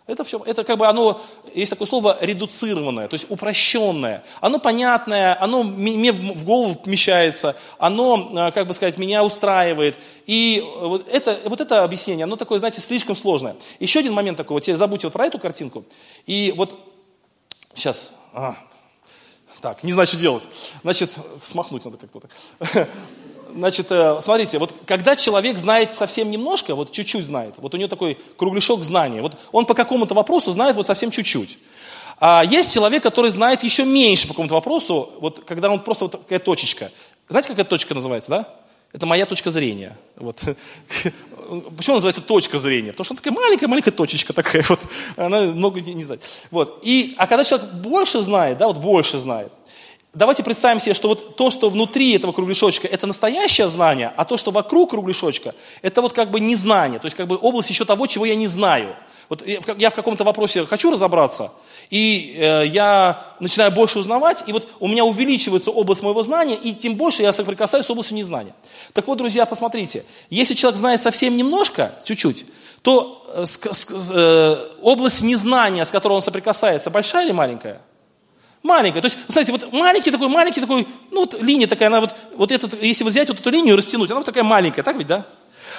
Это 0.10 0.24
все, 0.24 0.42
это 0.44 0.64
как 0.64 0.80
бы 0.80 0.88
оно, 0.88 1.22
есть 1.54 1.70
такое 1.70 1.88
слово 1.88 2.18
редуцированное, 2.20 3.08
то 3.08 3.14
есть 3.14 3.28
упрощенное. 3.30 4.24
Оно 4.42 4.60
понятное, 4.60 5.40
оно 5.40 5.62
мне 5.62 6.12
в 6.12 6.44
голову 6.44 6.74
помещается, 6.74 7.56
оно, 7.78 8.32
э, 8.36 8.52
как 8.52 8.68
бы 8.68 8.74
сказать, 8.74 8.98
меня 8.98 9.24
устраивает. 9.24 9.98
И 10.26 10.66
вот 10.82 11.08
это, 11.08 11.40
вот 11.46 11.62
это 11.62 11.84
объяснение, 11.84 12.24
оно 12.24 12.38
такое, 12.38 12.58
знаете, 12.58 12.82
слишком 12.82 13.16
сложное. 13.16 13.56
Еще 13.80 14.00
один 14.00 14.14
момент 14.14 14.38
такой, 14.38 14.56
вот 14.56 14.64
теперь 14.64 14.78
забудьте 14.78 15.06
вот 15.06 15.14
про 15.14 15.28
эту 15.28 15.38
картинку. 15.38 15.86
И 16.26 16.56
вот, 16.58 16.76
сейчас, 17.76 18.12
а, 18.34 18.56
так, 19.62 19.84
не 19.84 19.94
знаю, 19.94 20.08
что 20.08 20.18
делать. 20.18 20.48
Значит, 20.82 21.12
смахнуть 21.44 21.86
надо 21.86 21.98
как-то 21.98 22.22
так. 22.22 22.90
Значит, 23.54 23.88
э, 23.92 24.20
смотрите, 24.22 24.58
вот 24.60 24.74
когда 24.86 25.16
человек 25.16 25.58
знает 25.58 25.96
совсем 25.96 26.30
немножко, 26.32 26.76
вот 26.76 26.92
чуть-чуть 26.92 27.26
знает, 27.26 27.56
вот 27.58 27.74
у 27.74 27.78
него 27.78 27.88
такой 27.88 28.18
кругляшок 28.38 28.84
знания, 28.84 29.22
вот 29.22 29.34
он 29.52 29.66
по 29.66 29.74
какому-то 29.74 30.14
вопросу 30.14 30.52
знает 30.52 30.76
вот 30.76 30.86
совсем 30.86 31.12
чуть-чуть. 31.12 31.58
А 32.20 32.44
есть 32.44 32.74
человек, 32.74 33.02
который 33.02 33.32
знает 33.32 33.64
еще 33.64 33.86
меньше 33.86 34.28
по 34.28 34.34
какому-то 34.34 34.56
вопросу, 34.56 35.12
вот 35.20 35.44
когда 35.46 35.70
он 35.70 35.80
просто 35.80 36.06
вот 36.06 36.12
такая 36.12 36.40
точечка. 36.40 36.92
Знаете, 37.30 37.50
как 37.50 37.60
эта 37.60 37.70
точка 37.70 37.96
называется, 37.96 38.30
да? 38.30 38.56
Это 38.92 39.06
моя 39.06 39.26
точка 39.26 39.52
зрения. 39.52 39.96
Вот. 40.16 40.42
Почему 41.78 41.96
называется 41.96 42.22
точка 42.22 42.58
зрения? 42.58 42.92
Потому 42.92 43.06
что 43.06 43.14
она 43.14 43.18
такая 43.22 43.34
маленькая-маленькая 43.34 43.92
точечка 43.92 44.34
такая, 44.34 44.64
вот, 44.70 44.80
она 45.16 45.42
много 45.42 45.80
не, 45.80 45.94
не 45.94 46.04
знает. 46.04 46.24
Вот. 46.52 46.80
И, 46.84 47.14
а 47.18 47.28
когда 47.28 47.44
человек 47.44 47.72
больше 47.72 48.22
знает, 48.22 48.58
да, 48.58 48.68
вот 48.68 48.78
больше 48.78 49.18
знает, 49.18 49.52
Давайте 50.14 50.44
представим 50.44 50.80
себе, 50.80 50.96
что 50.96 51.08
вот 51.08 51.36
то, 51.36 51.52
что 51.52 51.70
внутри 51.70 52.16
этого 52.16 52.32
кругляшочка, 52.32 52.88
это 52.88 53.06
настоящее 53.06 53.70
знание, 53.70 54.12
а 54.18 54.26
то, 54.26 54.38
что 54.38 54.50
вокруг 54.50 54.90
кругляшочка, 54.90 55.54
это 55.84 56.02
вот 56.02 56.14
как 56.14 56.32
бы 56.32 56.40
незнание, 56.40 57.00
то 57.00 57.06
есть 57.06 57.16
как 57.16 57.28
бы 57.28 57.38
область 57.38 57.70
еще 57.70 57.86
того, 57.86 58.08
чего 58.08 58.26
я 58.26 58.34
не 58.34 58.48
знаю. 58.48 58.96
Вот 59.30 59.46
я 59.46 59.92
в 59.92 59.94
каком-то 59.94 60.24
вопросе 60.24 60.66
хочу 60.66 60.90
разобраться, 60.90 61.52
и 61.92 62.36
э, 62.38 62.66
я 62.66 63.24
начинаю 63.40 63.72
больше 63.72 64.00
узнавать, 64.00 64.44
и 64.48 64.52
вот 64.52 64.68
у 64.80 64.88
меня 64.88 65.06
увеличивается 65.06 65.70
область 65.70 66.02
моего 66.02 66.24
знания, 66.24 66.56
и 66.56 66.74
тем 66.74 66.96
больше 66.96 67.22
я 67.22 67.32
соприкасаюсь 67.32 67.86
с 67.86 67.92
областью 67.92 68.18
незнания. 68.18 68.56
Так 68.94 69.08
вот, 69.08 69.20
друзья, 69.20 69.46
посмотрите, 69.46 70.06
если 70.32 70.56
человек 70.56 70.80
знает 70.80 71.02
совсем 71.02 71.38
немножко, 71.38 71.94
чуть-чуть, 72.04 72.48
то 72.82 73.24
э, 73.36 73.46
э, 73.46 74.68
область 74.82 75.22
незнания, 75.22 75.86
с 75.86 75.92
которой 75.92 76.14
он 76.14 76.24
соприкасается, 76.24 76.90
большая 76.90 77.26
или 77.26 77.32
маленькая? 77.32 77.82
Маленькая. 78.62 79.02
То 79.02 79.06
есть, 79.06 79.18
смотрите, 79.28 79.52
вот 79.52 79.72
маленький 79.72 80.12
такой, 80.12 80.28
маленький 80.28 80.60
такой, 80.60 80.86
ну 81.12 81.22
вот 81.22 81.42
линия 81.42 81.68
такая, 81.68 81.88
она 81.88 82.02
вот, 82.02 82.16
вот 82.36 82.52
этот, 82.52 82.82
если 82.82 83.04
вот 83.04 83.12
взять 83.12 83.30
вот 83.30 83.40
эту 83.40 83.50
линию 83.50 83.76
и 83.76 83.78
растянуть, 83.78 84.10
она 84.10 84.20
вот 84.20 84.26
такая 84.26 84.44
маленькая, 84.44 84.84
так 84.84 84.98
ведь, 84.98 85.08
да? 85.08 85.26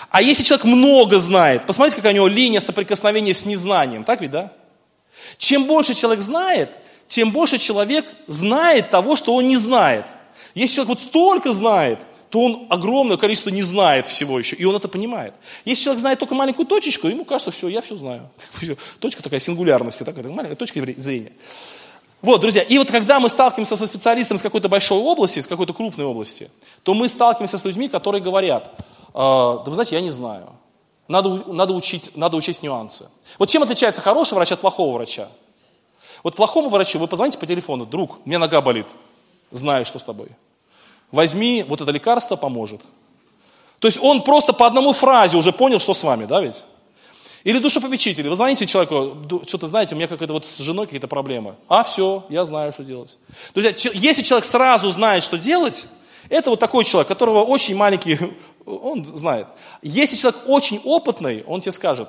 А 0.08 0.22
если 0.22 0.42
человек 0.42 0.64
много 0.64 1.18
знает, 1.18 1.66
посмотрите, 1.66 1.96
какая 1.96 2.12
у 2.12 2.16
него 2.16 2.28
линия 2.28 2.60
соприкосновения 2.60 3.34
с 3.34 3.44
незнанием, 3.44 4.04
так 4.04 4.20
ведь, 4.22 4.30
да? 4.30 4.52
Чем 5.36 5.66
больше 5.66 5.94
человек 5.94 6.22
знает, 6.22 6.70
тем 7.06 7.32
больше 7.32 7.58
человек 7.58 8.06
знает 8.26 8.90
того, 8.90 9.16
что 9.16 9.34
он 9.34 9.46
не 9.46 9.56
знает. 9.56 10.06
Если 10.54 10.76
человек 10.76 11.00
вот 11.00 11.00
столько 11.00 11.52
знает, 11.52 11.98
то 12.30 12.40
он 12.42 12.66
огромное 12.70 13.16
количество 13.16 13.50
не 13.50 13.62
знает 13.62 14.06
всего 14.06 14.38
еще, 14.38 14.54
и 14.56 14.64
он 14.64 14.76
это 14.76 14.88
понимает. 14.88 15.34
Если 15.64 15.84
человек 15.84 16.00
знает 16.00 16.18
только 16.20 16.34
маленькую 16.34 16.66
точечку, 16.66 17.08
ему 17.08 17.24
кажется, 17.24 17.50
все, 17.50 17.68
я 17.68 17.80
все 17.80 17.96
знаю. 17.96 18.30
Точка 19.00 19.22
такая 19.22 19.40
сингулярности, 19.40 20.04
такая 20.04 20.24
маленькая 20.28 20.56
точка 20.56 20.80
зрения. 20.96 21.32
Вот, 22.22 22.42
друзья, 22.42 22.62
и 22.62 22.76
вот 22.76 22.90
когда 22.90 23.18
мы 23.18 23.30
сталкиваемся 23.30 23.76
со 23.76 23.86
специалистом 23.86 24.36
с 24.36 24.42
какой-то 24.42 24.68
большой 24.68 24.98
области, 24.98 25.40
с 25.40 25.46
какой-то 25.46 25.72
крупной 25.72 26.04
области, 26.04 26.50
то 26.82 26.92
мы 26.92 27.08
сталкиваемся 27.08 27.56
с 27.56 27.64
людьми, 27.64 27.88
которые 27.88 28.22
говорят, 28.22 28.70
э, 28.76 29.12
да 29.14 29.62
вы 29.64 29.74
знаете, 29.74 29.94
я 29.94 30.02
не 30.02 30.10
знаю, 30.10 30.50
надо, 31.08 31.42
надо, 31.46 31.72
учить, 31.72 32.14
надо 32.16 32.36
учить 32.36 32.62
нюансы. 32.62 33.08
Вот 33.38 33.48
чем 33.48 33.62
отличается 33.62 34.02
хороший 34.02 34.34
врач 34.34 34.52
от 34.52 34.60
плохого 34.60 34.96
врача? 34.96 35.28
Вот 36.22 36.36
плохому 36.36 36.68
врачу 36.68 36.98
вы 36.98 37.06
позвоните 37.06 37.38
по 37.38 37.46
телефону, 37.46 37.86
друг, 37.86 38.24
мне 38.26 38.36
нога 38.36 38.60
болит, 38.60 38.86
знаю, 39.50 39.86
что 39.86 39.98
с 39.98 40.02
тобой. 40.02 40.28
Возьми, 41.10 41.64
вот 41.66 41.80
это 41.80 41.90
лекарство 41.90 42.36
поможет. 42.36 42.82
То 43.78 43.88
есть 43.88 43.98
он 44.00 44.22
просто 44.22 44.52
по 44.52 44.66
одному 44.66 44.92
фразе 44.92 45.38
уже 45.38 45.52
понял, 45.52 45.80
что 45.80 45.94
с 45.94 46.02
вами, 46.02 46.26
да 46.26 46.42
ведь? 46.42 46.64
Или 47.44 47.58
душепопечители. 47.58 48.28
Вы 48.28 48.36
звоните 48.36 48.66
человеку, 48.66 49.16
что-то 49.46 49.66
знаете, 49.66 49.94
у 49.94 49.98
меня 49.98 50.08
какая-то 50.08 50.32
вот 50.32 50.46
с 50.46 50.58
женой 50.58 50.86
какие-то 50.86 51.08
проблемы. 51.08 51.56
А, 51.68 51.82
все, 51.84 52.24
я 52.28 52.44
знаю, 52.44 52.72
что 52.72 52.84
делать. 52.84 53.16
Друзья, 53.54 53.72
если 53.94 54.22
человек 54.22 54.44
сразу 54.44 54.90
знает, 54.90 55.24
что 55.24 55.38
делать, 55.38 55.86
это 56.28 56.50
вот 56.50 56.60
такой 56.60 56.84
человек, 56.84 57.08
которого 57.08 57.42
очень 57.42 57.76
маленький, 57.76 58.18
он 58.66 59.04
знает. 59.16 59.46
Если 59.82 60.16
человек 60.16 60.40
очень 60.46 60.80
опытный, 60.84 61.42
он 61.46 61.60
тебе 61.60 61.72
скажет, 61.72 62.08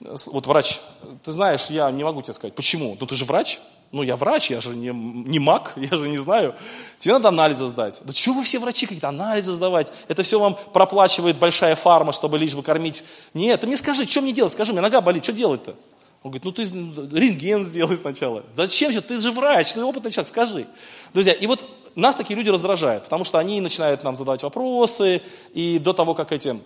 вот 0.00 0.46
врач, 0.46 0.80
ты 1.24 1.32
знаешь, 1.32 1.66
я 1.66 1.90
не 1.90 2.04
могу 2.04 2.22
тебе 2.22 2.32
сказать, 2.32 2.54
почему? 2.54 2.96
Ну 2.98 3.06
ты 3.06 3.14
же 3.14 3.24
врач, 3.24 3.58
ну, 3.92 4.02
я 4.02 4.16
врач, 4.16 4.50
я 4.50 4.62
же 4.62 4.74
не, 4.74 4.88
не 4.88 5.38
маг, 5.38 5.72
я 5.76 5.96
же 5.96 6.08
не 6.08 6.16
знаю. 6.16 6.54
Тебе 6.98 7.14
надо 7.14 7.28
анализы 7.28 7.68
сдать. 7.68 8.00
Да 8.04 8.12
чего 8.12 8.36
вы 8.36 8.42
все 8.42 8.58
врачи 8.58 8.86
какие-то 8.86 9.08
анализы 9.08 9.52
сдавать? 9.52 9.92
Это 10.08 10.22
все 10.22 10.40
вам 10.40 10.56
проплачивает 10.72 11.36
большая 11.38 11.76
фарма, 11.76 12.12
чтобы 12.12 12.38
лишь 12.38 12.54
бы 12.54 12.62
кормить. 12.62 13.04
Нет, 13.34 13.60
ты 13.60 13.66
мне 13.66 13.76
скажи, 13.76 14.06
что 14.06 14.22
мне 14.22 14.32
делать? 14.32 14.52
Скажи, 14.52 14.72
мне 14.72 14.80
нога 14.80 15.02
болит, 15.02 15.22
что 15.22 15.34
делать-то? 15.34 15.76
Он 16.22 16.30
говорит, 16.30 16.44
ну 16.44 16.52
ты 16.52 16.62
рентген 16.62 17.64
сделай 17.64 17.96
сначала. 17.96 18.44
Зачем 18.54 18.92
же? 18.92 19.02
Ты 19.02 19.20
же 19.20 19.30
врач, 19.30 19.74
ты 19.74 19.84
опытный 19.84 20.10
человек, 20.10 20.28
скажи. 20.28 20.66
Друзья, 21.12 21.34
и 21.34 21.46
вот 21.46 21.62
нас 21.94 22.16
такие 22.16 22.36
люди 22.36 22.48
раздражают, 22.48 23.04
потому 23.04 23.24
что 23.24 23.38
они 23.38 23.60
начинают 23.60 24.04
нам 24.04 24.16
задавать 24.16 24.42
вопросы, 24.42 25.20
и 25.52 25.78
до 25.78 25.92
того, 25.92 26.14
как 26.14 26.32
эти... 26.32 26.58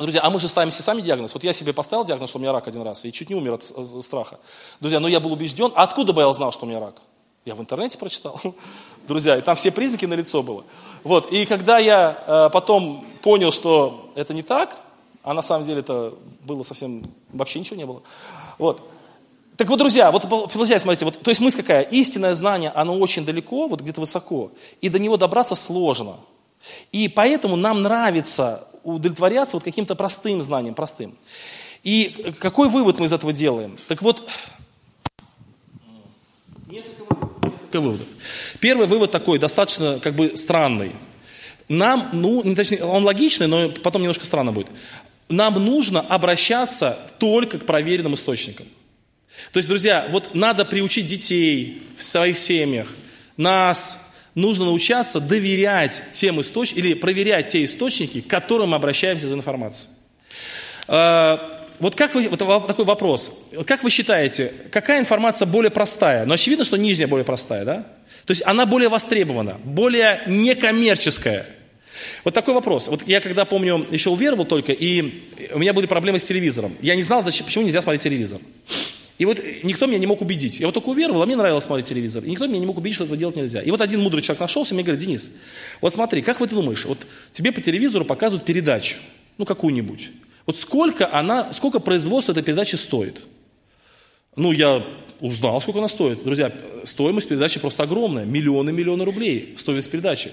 Друзья, 0.00 0.20
а 0.22 0.30
мы 0.30 0.40
же 0.40 0.48
ставим 0.48 0.70
себе 0.70 0.82
сами 0.82 1.00
диагноз. 1.00 1.34
Вот 1.34 1.44
я 1.44 1.52
себе 1.52 1.72
поставил 1.72 2.04
диагноз, 2.04 2.30
что 2.30 2.38
у 2.38 2.42
меня 2.42 2.52
рак 2.52 2.68
один 2.68 2.82
раз, 2.82 3.04
и 3.04 3.12
чуть 3.12 3.28
не 3.28 3.34
умер 3.34 3.54
от 3.54 3.72
э, 3.76 4.02
страха. 4.02 4.38
Друзья, 4.80 5.00
но 5.00 5.08
я 5.08 5.20
был 5.20 5.32
убежден. 5.32 5.72
А 5.74 5.82
откуда 5.82 6.12
бы 6.12 6.22
я 6.22 6.32
знал, 6.32 6.52
что 6.52 6.66
у 6.66 6.68
меня 6.68 6.80
рак? 6.80 6.96
Я 7.44 7.54
в 7.54 7.60
интернете 7.60 7.96
прочитал, 7.96 8.40
друзья, 9.08 9.36
и 9.36 9.40
там 9.40 9.54
все 9.54 9.70
признаки 9.70 10.04
на 10.04 10.14
лицо 10.14 10.42
было. 10.42 10.64
Вот, 11.04 11.32
и 11.32 11.46
когда 11.46 11.78
я 11.78 12.22
э, 12.26 12.50
потом 12.52 13.06
понял, 13.22 13.52
что 13.52 14.10
это 14.14 14.34
не 14.34 14.42
так, 14.42 14.76
а 15.22 15.32
на 15.32 15.42
самом 15.42 15.64
деле 15.64 15.80
это 15.80 16.14
было 16.44 16.62
совсем, 16.62 17.04
вообще 17.32 17.60
ничего 17.60 17.76
не 17.76 17.86
было. 17.86 18.02
Вот. 18.58 18.82
Так 19.56 19.68
вот, 19.68 19.78
друзья, 19.78 20.10
вот 20.12 20.28
получается, 20.28 20.80
смотрите, 20.80 21.04
вот, 21.04 21.20
то 21.20 21.30
есть 21.30 21.40
мысль 21.40 21.58
какая? 21.58 21.82
Истинное 21.82 22.34
знание, 22.34 22.70
оно 22.70 22.98
очень 22.98 23.24
далеко, 23.24 23.68
вот 23.68 23.80
где-то 23.80 24.00
высоко, 24.00 24.50
и 24.80 24.88
до 24.88 24.98
него 24.98 25.16
добраться 25.16 25.54
сложно. 25.54 26.16
И 26.92 27.08
поэтому 27.08 27.56
нам 27.56 27.82
нравится 27.82 28.66
удовлетворяться 28.94 29.56
вот 29.56 29.64
каким-то 29.64 29.94
простым 29.94 30.42
знанием, 30.42 30.74
простым. 30.74 31.16
И 31.82 32.34
какой 32.38 32.68
вывод 32.68 32.98
мы 32.98 33.06
из 33.06 33.12
этого 33.12 33.32
делаем? 33.32 33.76
Так 33.88 34.02
вот, 34.02 34.28
несколько 36.68 37.06
несколько 37.76 37.80
выводов. 37.80 38.06
Первый 38.60 38.86
вывод 38.86 39.10
такой, 39.10 39.38
достаточно 39.38 39.98
как 40.00 40.14
бы 40.14 40.36
странный. 40.36 40.92
Нам, 41.68 42.10
ну, 42.12 42.42
точнее, 42.54 42.84
он 42.84 43.04
логичный, 43.04 43.48
но 43.48 43.68
потом 43.68 44.02
немножко 44.02 44.24
странно 44.24 44.52
будет. 44.52 44.68
Нам 45.28 45.54
нужно 45.54 46.00
обращаться 46.00 46.98
только 47.18 47.58
к 47.58 47.66
проверенным 47.66 48.14
источникам. 48.14 48.66
То 49.52 49.58
есть, 49.58 49.68
друзья, 49.68 50.06
вот 50.10 50.34
надо 50.34 50.64
приучить 50.64 51.06
детей 51.06 51.82
в 51.96 52.02
своих 52.02 52.38
семьях, 52.38 52.88
нас, 53.36 54.05
нужно 54.36 54.66
научаться 54.66 55.18
доверять 55.18 56.02
тем 56.12 56.40
источникам, 56.40 56.84
или 56.84 56.94
проверять 56.94 57.48
те 57.48 57.64
источники, 57.64 58.20
к 58.20 58.28
которым 58.28 58.70
мы 58.70 58.76
обращаемся 58.76 59.26
за 59.26 59.34
информацией. 59.34 59.92
А, 60.86 61.66
вот 61.80 61.96
как 61.96 62.14
вы, 62.14 62.28
вот 62.28 62.38
такой 62.38 62.84
вопрос. 62.84 63.48
Как 63.66 63.82
вы 63.82 63.90
считаете, 63.90 64.52
какая 64.70 65.00
информация 65.00 65.46
более 65.46 65.70
простая? 65.70 66.24
Ну, 66.24 66.34
очевидно, 66.34 66.64
что 66.64 66.76
нижняя 66.76 67.08
более 67.08 67.24
простая, 67.24 67.64
да? 67.64 67.86
То 68.26 68.30
есть 68.30 68.42
она 68.46 68.66
более 68.66 68.88
востребована, 68.88 69.58
более 69.64 70.22
некоммерческая. 70.26 71.46
Вот 72.24 72.34
такой 72.34 72.54
вопрос. 72.54 72.88
Вот 72.88 73.06
я 73.06 73.20
когда 73.20 73.44
помню, 73.44 73.86
еще 73.90 74.10
уверовал 74.10 74.44
только, 74.44 74.72
и 74.72 75.22
у 75.52 75.58
меня 75.58 75.72
были 75.72 75.86
проблемы 75.86 76.18
с 76.18 76.24
телевизором. 76.24 76.76
Я 76.80 76.94
не 76.94 77.02
знал, 77.02 77.22
зачем, 77.22 77.46
почему 77.46 77.64
нельзя 77.64 77.82
смотреть 77.82 78.02
телевизор. 78.02 78.40
И 79.18 79.24
вот 79.24 79.38
никто 79.62 79.86
меня 79.86 79.98
не 79.98 80.06
мог 80.06 80.20
убедить. 80.20 80.60
Я 80.60 80.66
вот 80.66 80.74
только 80.74 80.88
уверовал, 80.88 81.22
а 81.22 81.26
мне 81.26 81.36
нравилось 81.36 81.64
смотреть 81.64 81.86
телевизор. 81.86 82.22
И 82.24 82.30
никто 82.30 82.46
меня 82.46 82.58
не 82.58 82.66
мог 82.66 82.76
убедить, 82.76 82.96
что 82.96 83.04
этого 83.04 83.16
делать 83.16 83.36
нельзя. 83.36 83.62
И 83.62 83.70
вот 83.70 83.80
один 83.80 84.02
мудрый 84.02 84.22
человек 84.22 84.40
нашелся 84.40 84.74
и 84.74 84.74
мне 84.74 84.84
говорит, 84.84 85.02
Денис, 85.02 85.30
вот 85.80 85.94
смотри, 85.94 86.20
как 86.22 86.40
вы 86.40 86.46
думаешь, 86.46 86.84
вот 86.84 87.06
тебе 87.32 87.52
по 87.52 87.62
телевизору 87.62 88.04
показывают 88.04 88.44
передачу, 88.44 88.96
ну 89.38 89.46
какую-нибудь. 89.46 90.10
Вот 90.44 90.58
сколько 90.58 91.12
она, 91.12 91.52
сколько 91.52 91.80
производство 91.80 92.32
этой 92.32 92.42
передачи 92.42 92.76
стоит? 92.76 93.20
Ну, 94.36 94.52
я 94.52 94.86
узнал, 95.20 95.60
сколько 95.62 95.78
она 95.78 95.88
стоит. 95.88 96.22
Друзья, 96.22 96.52
стоимость 96.84 97.28
передачи 97.28 97.58
просто 97.58 97.82
огромная. 97.82 98.24
Миллионы, 98.26 98.70
миллионы 98.70 99.04
рублей 99.04 99.54
стоимость 99.58 99.90
передачи. 99.90 100.30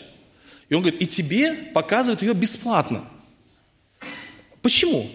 И 0.69 0.75
он 0.75 0.81
говорит, 0.81 1.01
и 1.01 1.07
тебе 1.07 1.53
показывают 1.73 2.21
ее 2.21 2.33
бесплатно. 2.33 3.05
Почему? 4.61 5.09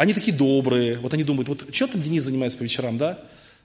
Они 0.00 0.14
такие 0.14 0.34
добрые, 0.34 0.96
вот 0.96 1.12
они 1.12 1.24
думают, 1.24 1.50
вот 1.50 1.74
что 1.74 1.86
там 1.86 2.00
Денис 2.00 2.22
занимается 2.22 2.56
по 2.56 2.62
вечерам, 2.62 2.96
да? 2.96 3.18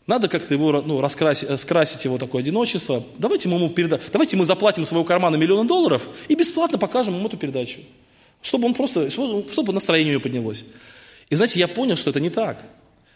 Надо 0.05 0.27
как-то 0.27 0.53
его, 0.53 0.81
ну, 0.81 0.99
раскрасить, 0.99 1.49
э, 1.49 1.57
скрасить 1.57 2.03
его 2.03 2.17
такое 2.17 2.41
одиночество. 2.41 3.05
Давайте 3.17 3.47
мы 3.47 3.55
ему 3.55 3.69
переда... 3.69 4.01
Давайте 4.11 4.35
мы 4.35 4.43
заплатим 4.43 4.83
своего 4.83 5.05
кармана 5.05 5.37
миллион 5.37 5.65
долларов 5.65 6.05
и 6.27 6.35
бесплатно 6.35 6.77
покажем 6.77 7.15
ему 7.15 7.27
эту 7.27 7.37
передачу 7.37 7.79
чтобы 8.41 8.67
он 8.67 8.73
просто, 8.73 9.09
чтобы 9.09 9.71
настроение 9.71 10.09
у 10.09 10.13
него 10.15 10.23
поднялось. 10.23 10.65
И 11.29 11.35
знаете, 11.35 11.57
я 11.57 11.69
понял, 11.69 11.95
что 11.95 12.09
это 12.09 12.19
не 12.19 12.29
так. 12.29 12.61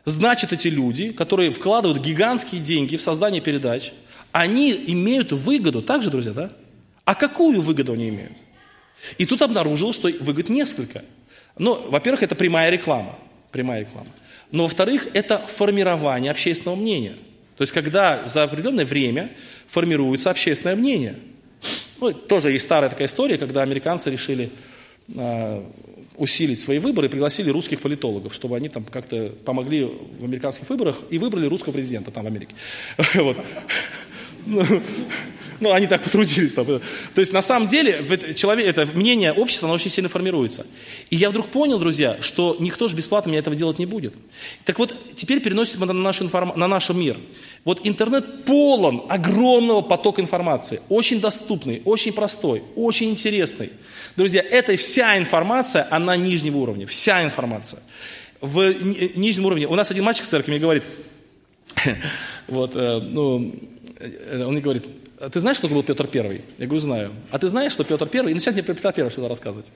Значит, 0.06 0.54
эти 0.54 0.70
люди, 0.70 1.12
которые 1.12 1.52
вкладывают 1.52 2.02
гигантские 2.02 2.62
деньги 2.62 2.96
в 2.96 3.02
создание 3.02 3.42
передач, 3.42 3.92
они 4.32 4.72
имеют 4.88 5.34
выгоду, 5.34 5.82
так 5.82 6.04
же, 6.04 6.10
друзья, 6.10 6.32
да? 6.32 6.52
А 7.04 7.16
какую 7.16 7.62
выгоду 7.62 7.92
они 7.92 8.08
имеют? 8.08 8.38
И 9.18 9.26
тут 9.26 9.42
обнаружилось, 9.42 9.98
что 9.98 10.10
выгод 10.22 10.48
несколько. 10.48 11.04
Ну, 11.60 11.89
во-первых, 11.89 12.24
это 12.24 12.36
прямая 12.36 12.72
реклама. 12.72 13.20
Прямая 13.51 13.82
реклама. 13.82 14.07
Но, 14.51 14.64
во-вторых, 14.64 15.07
это 15.14 15.38
формирование 15.38 16.32
общественного 16.32 16.76
мнения. 16.76 17.16
То 17.57 17.64
есть, 17.64 17.74
когда 17.74 18.26
за 18.26 18.43
определенное 18.43 18.86
время 18.86 19.30
формируется 19.68 20.32
общественное 20.32 20.76
мнение. 20.76 21.18
Ну, 21.99 22.14
тоже 22.14 22.51
есть 22.51 22.66
старая 22.66 22.89
такая 22.89 23.07
история, 23.07 23.38
когда 23.38 23.62
американцы 23.62 24.10
решили 24.10 24.49
а, 25.16 25.70
усилить 26.16 26.60
свои 26.60 26.80
выборы 26.80 27.07
и 27.07 27.10
пригласили 27.10 27.49
русских 27.49 27.82
политологов, 27.82 28.34
чтобы 28.34 28.55
они 28.55 28.70
там 28.70 28.84
как-то 28.86 29.30
помогли 29.45 29.84
в 29.84 30.24
американских 30.24 30.70
выборах 30.70 30.97
и 31.10 31.18
выбрали 31.18 31.45
русского 31.45 31.74
президента 31.74 32.12
там 32.12 32.24
в 32.24 32.28
Америке. 32.28 32.55
Вот. 33.16 33.38
Ну, 34.46 34.66
ну, 35.60 35.72
они 35.72 35.88
так 35.88 36.04
потрудились. 36.04 36.54
Там. 36.54 36.66
То 36.66 36.82
есть, 37.16 37.34
на 37.34 37.42
самом 37.42 37.68
деле, 37.68 38.04
человек, 38.36 38.68
это 38.68 38.86
мнение 38.94 39.34
общества, 39.34 39.68
оно 39.68 39.76
очень 39.76 39.92
сильно 39.92 40.10
формируется. 40.10 40.66
И 41.10 41.16
я 41.16 41.30
вдруг 41.30 41.50
понял, 41.50 41.80
друзья, 41.80 42.18
что 42.22 42.56
никто 42.60 42.88
же 42.88 42.96
бесплатно 42.96 43.30
мне 43.30 43.40
этого 43.40 43.56
делать 43.56 43.80
не 43.80 43.86
будет. 43.86 44.14
Так 44.66 44.80
вот, 44.80 44.96
теперь 45.16 45.42
переносим 45.42 45.84
это 45.84 45.94
на, 45.94 46.02
нашу 46.02 46.24
информ... 46.24 46.54
на 46.56 46.68
наш 46.68 46.90
мир. 46.90 47.18
Вот 47.66 47.82
интернет 47.84 48.46
полон 48.46 49.06
огромного 49.10 49.82
потока 49.82 50.22
информации. 50.22 50.82
Очень 50.90 51.20
доступный, 51.20 51.82
очень 51.86 52.14
простой, 52.14 52.64
очень 52.76 53.10
интересный. 53.10 53.72
Друзья, 54.16 54.42
это 54.42 54.76
вся 54.76 55.18
информация, 55.18 55.88
она 55.92 56.16
нижнего 56.16 56.58
уровня. 56.58 56.88
Вся 56.88 57.24
информация. 57.24 57.82
В 58.42 58.74
нижнем 59.18 59.46
уровне. 59.46 59.68
У 59.68 59.76
нас 59.76 59.92
один 59.92 60.06
мальчик 60.06 60.26
в 60.26 60.30
церкви 60.30 60.52
мне 60.52 60.60
говорит, 60.60 60.84
вот, 62.48 62.76
э, 62.76 63.08
ну, 63.10 63.54
он 64.00 64.52
мне 64.54 64.62
говорит, 64.62 64.86
«А 65.20 65.30
ты 65.30 65.39
знаешь, 65.39 65.58
кто 65.58 65.68
был 65.68 65.84
Петр 65.84 66.08
Первый? 66.08 66.43
Я 66.58 66.66
говорю, 66.66 66.80
знаю. 66.80 67.12
А 67.30 67.39
ты 67.39 67.50
знаешь, 67.50 67.74
что 67.74 67.84
Петр 67.84 68.08
Первый? 68.08 68.32
И 68.32 68.34
начинает 68.34 68.56
мне 68.56 68.64
про 68.64 68.74
Петра 68.74 68.91
Первого 68.91 69.12
что-то 69.12 69.28
рассказывать. 69.28 69.72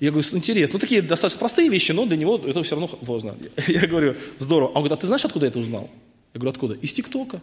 Я 0.00 0.10
говорю, 0.10 0.26
интересно. 0.32 0.74
Ну, 0.74 0.78
такие 0.80 1.02
достаточно 1.02 1.38
простые 1.38 1.68
вещи, 1.68 1.92
но 1.92 2.04
для 2.04 2.16
него 2.16 2.40
это 2.44 2.62
все 2.62 2.74
равно 2.74 2.90
важно. 3.00 3.36
Я 3.68 3.86
говорю, 3.86 4.16
здорово. 4.38 4.68
Он 4.68 4.74
говорит, 4.74 4.92
а 4.92 4.96
ты 4.96 5.06
знаешь, 5.06 5.24
откуда 5.24 5.46
я 5.46 5.50
это 5.50 5.60
узнал? 5.60 5.88
Я 6.34 6.40
говорю, 6.40 6.50
откуда? 6.50 6.74
Из 6.74 6.92
ТикТока. 6.92 7.40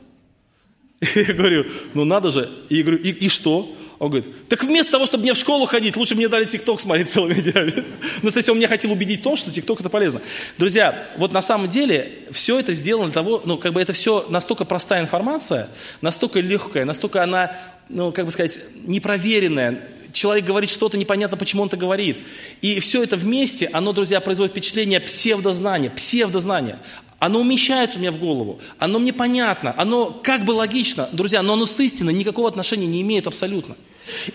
Я 1.16 1.34
говорю, 1.34 1.66
ну 1.94 2.04
надо 2.04 2.30
же. 2.30 2.50
И 2.70 2.76
я 2.76 2.84
говорю, 2.84 3.02
и, 3.02 3.10
и 3.10 3.30
что? 3.30 3.74
Он 4.02 4.10
говорит, 4.10 4.48
так 4.48 4.64
вместо 4.64 4.94
того, 4.94 5.06
чтобы 5.06 5.22
мне 5.22 5.34
в 5.34 5.38
школу 5.38 5.68
ходить, 5.68 5.96
лучше 5.96 6.16
мне 6.16 6.28
дали 6.28 6.46
ТикТок 6.46 6.82
смотреть 6.82 7.12
целыми 7.12 7.36
днями. 7.36 7.86
Ну, 8.24 8.32
то 8.32 8.38
есть 8.38 8.50
он 8.50 8.58
меня 8.58 8.68
хотел 8.68 8.92
убедить 8.92 9.20
в 9.20 9.24
том, 9.24 9.36
что 9.36 9.52
ТикТок 9.52 9.80
это 9.80 9.90
полезно. 9.90 10.22
Друзья, 10.58 11.06
вот 11.18 11.32
на 11.32 11.44
самом 11.44 11.70
деле 11.70 12.12
все 12.32 12.58
это 12.58 12.74
сделано 12.74 13.10
для 13.10 13.14
того, 13.14 13.44
ну, 13.46 13.60
как 13.60 13.74
бы 13.74 13.80
это 13.80 13.94
все 13.94 14.26
настолько 14.28 14.66
простая 14.66 15.04
информация, 15.04 15.70
настолько 16.02 16.40
легкая, 16.40 16.84
настолько 16.84 17.22
она, 17.22 17.56
ну, 17.90 18.12
как 18.12 18.26
бы 18.26 18.32
сказать, 18.32 18.60
непроверенная, 18.86 19.88
человек 20.14 20.46
говорит 20.46 20.72
что-то, 20.72 20.98
непонятно, 20.98 21.38
почему 21.38 21.62
он 21.62 21.68
это 21.68 21.78
говорит. 21.78 22.26
И 22.64 22.80
все 22.80 23.04
это 23.04 23.18
вместе, 23.18 23.70
оно, 23.72 23.94
друзья, 23.94 24.20
производит 24.20 24.54
впечатление 24.54 25.00
псевдознания, 25.00 25.92
псевдознания. 25.92 26.80
Оно 27.20 27.40
умещается 27.40 28.00
у 28.00 28.02
меня 28.02 28.12
в 28.12 28.18
голову, 28.18 28.60
оно 28.80 28.98
мне 28.98 29.14
понятно, 29.14 29.76
оно 29.78 30.08
как 30.08 30.44
бы 30.44 30.54
логично, 30.54 31.08
друзья, 31.12 31.44
но 31.44 31.54
оно 31.54 31.68
с 31.68 31.80
истиной 31.80 32.14
никакого 32.14 32.48
отношения 32.48 32.88
не 32.88 33.04
имеет 33.04 33.28
абсолютно. 33.28 33.76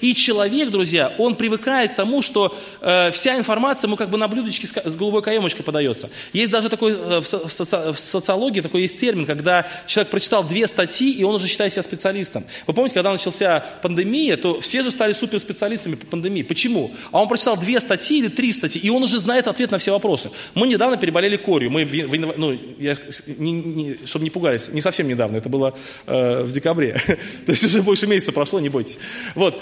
И 0.01 0.15
человек, 0.15 0.71
друзья, 0.71 1.13
он 1.19 1.37
привыкает 1.37 1.93
к 1.93 1.97
тому, 1.97 2.23
что 2.23 2.57
э, 2.81 3.11
вся 3.13 3.37
информация 3.37 3.89
ему 3.89 3.97
как 3.97 4.11
бы 4.11 4.19
на 4.19 4.29
блюдечке 4.29 4.67
с, 4.67 4.73
с 4.73 4.95
голубой 4.97 5.23
каемочкой 5.23 5.65
подается. 5.65 6.11
Есть 6.33 6.51
даже 6.51 6.69
такой, 6.69 6.93
э, 6.93 7.21
в, 7.21 7.27
соци, 7.27 7.93
в 7.93 7.99
социологии 7.99 8.61
такой 8.61 8.83
есть 8.83 8.99
термин, 8.99 9.27
когда 9.27 9.67
человек 9.87 10.11
прочитал 10.11 10.45
две 10.45 10.67
статьи, 10.67 11.11
и 11.11 11.25
он 11.25 11.35
уже 11.35 11.49
считает 11.49 11.73
себя 11.73 11.83
специалистом. 11.83 12.45
Вы 12.67 12.75
помните, 12.75 12.95
когда 12.95 13.13
начался 13.13 13.65
пандемия, 13.83 14.37
то 14.37 14.61
все 14.61 14.83
же 14.83 14.91
стали 14.91 15.13
суперспециалистами 15.13 15.95
по 15.95 16.07
пандемии. 16.07 16.43
Почему? 16.43 16.93
А 17.13 17.21
он 17.21 17.29
прочитал 17.29 17.57
две 17.57 17.81
статьи 17.81 18.19
или 18.19 18.29
три 18.29 18.53
статьи, 18.53 18.81
и 18.81 18.91
он 18.91 19.03
уже 19.03 19.19
знает 19.19 19.49
ответ 19.49 19.71
на 19.71 19.79
все 19.79 19.93
вопросы. 19.93 20.31
Мы 20.55 20.67
недавно 20.67 20.97
переболели 20.97 21.37
корью. 21.37 21.71
Мы, 21.71 21.85
в, 21.85 21.91
в, 21.91 22.39
ну, 22.39 22.59
я, 22.79 22.97
не, 23.39 23.53
не, 23.53 23.99
чтобы 24.07 24.25
не 24.25 24.31
пугались, 24.31 24.69
не 24.69 24.81
совсем 24.81 25.09
недавно, 25.09 25.37
это 25.37 25.49
было 25.49 25.77
э, 26.07 26.43
в 26.43 26.53
декабре. 26.53 27.01
То 27.47 27.53
есть 27.53 27.65
уже 27.65 27.83
больше 27.83 28.07
месяца 28.07 28.33
прошло, 28.33 28.61
не 28.61 28.69
бойтесь. 28.69 28.99
Вот. 29.35 29.56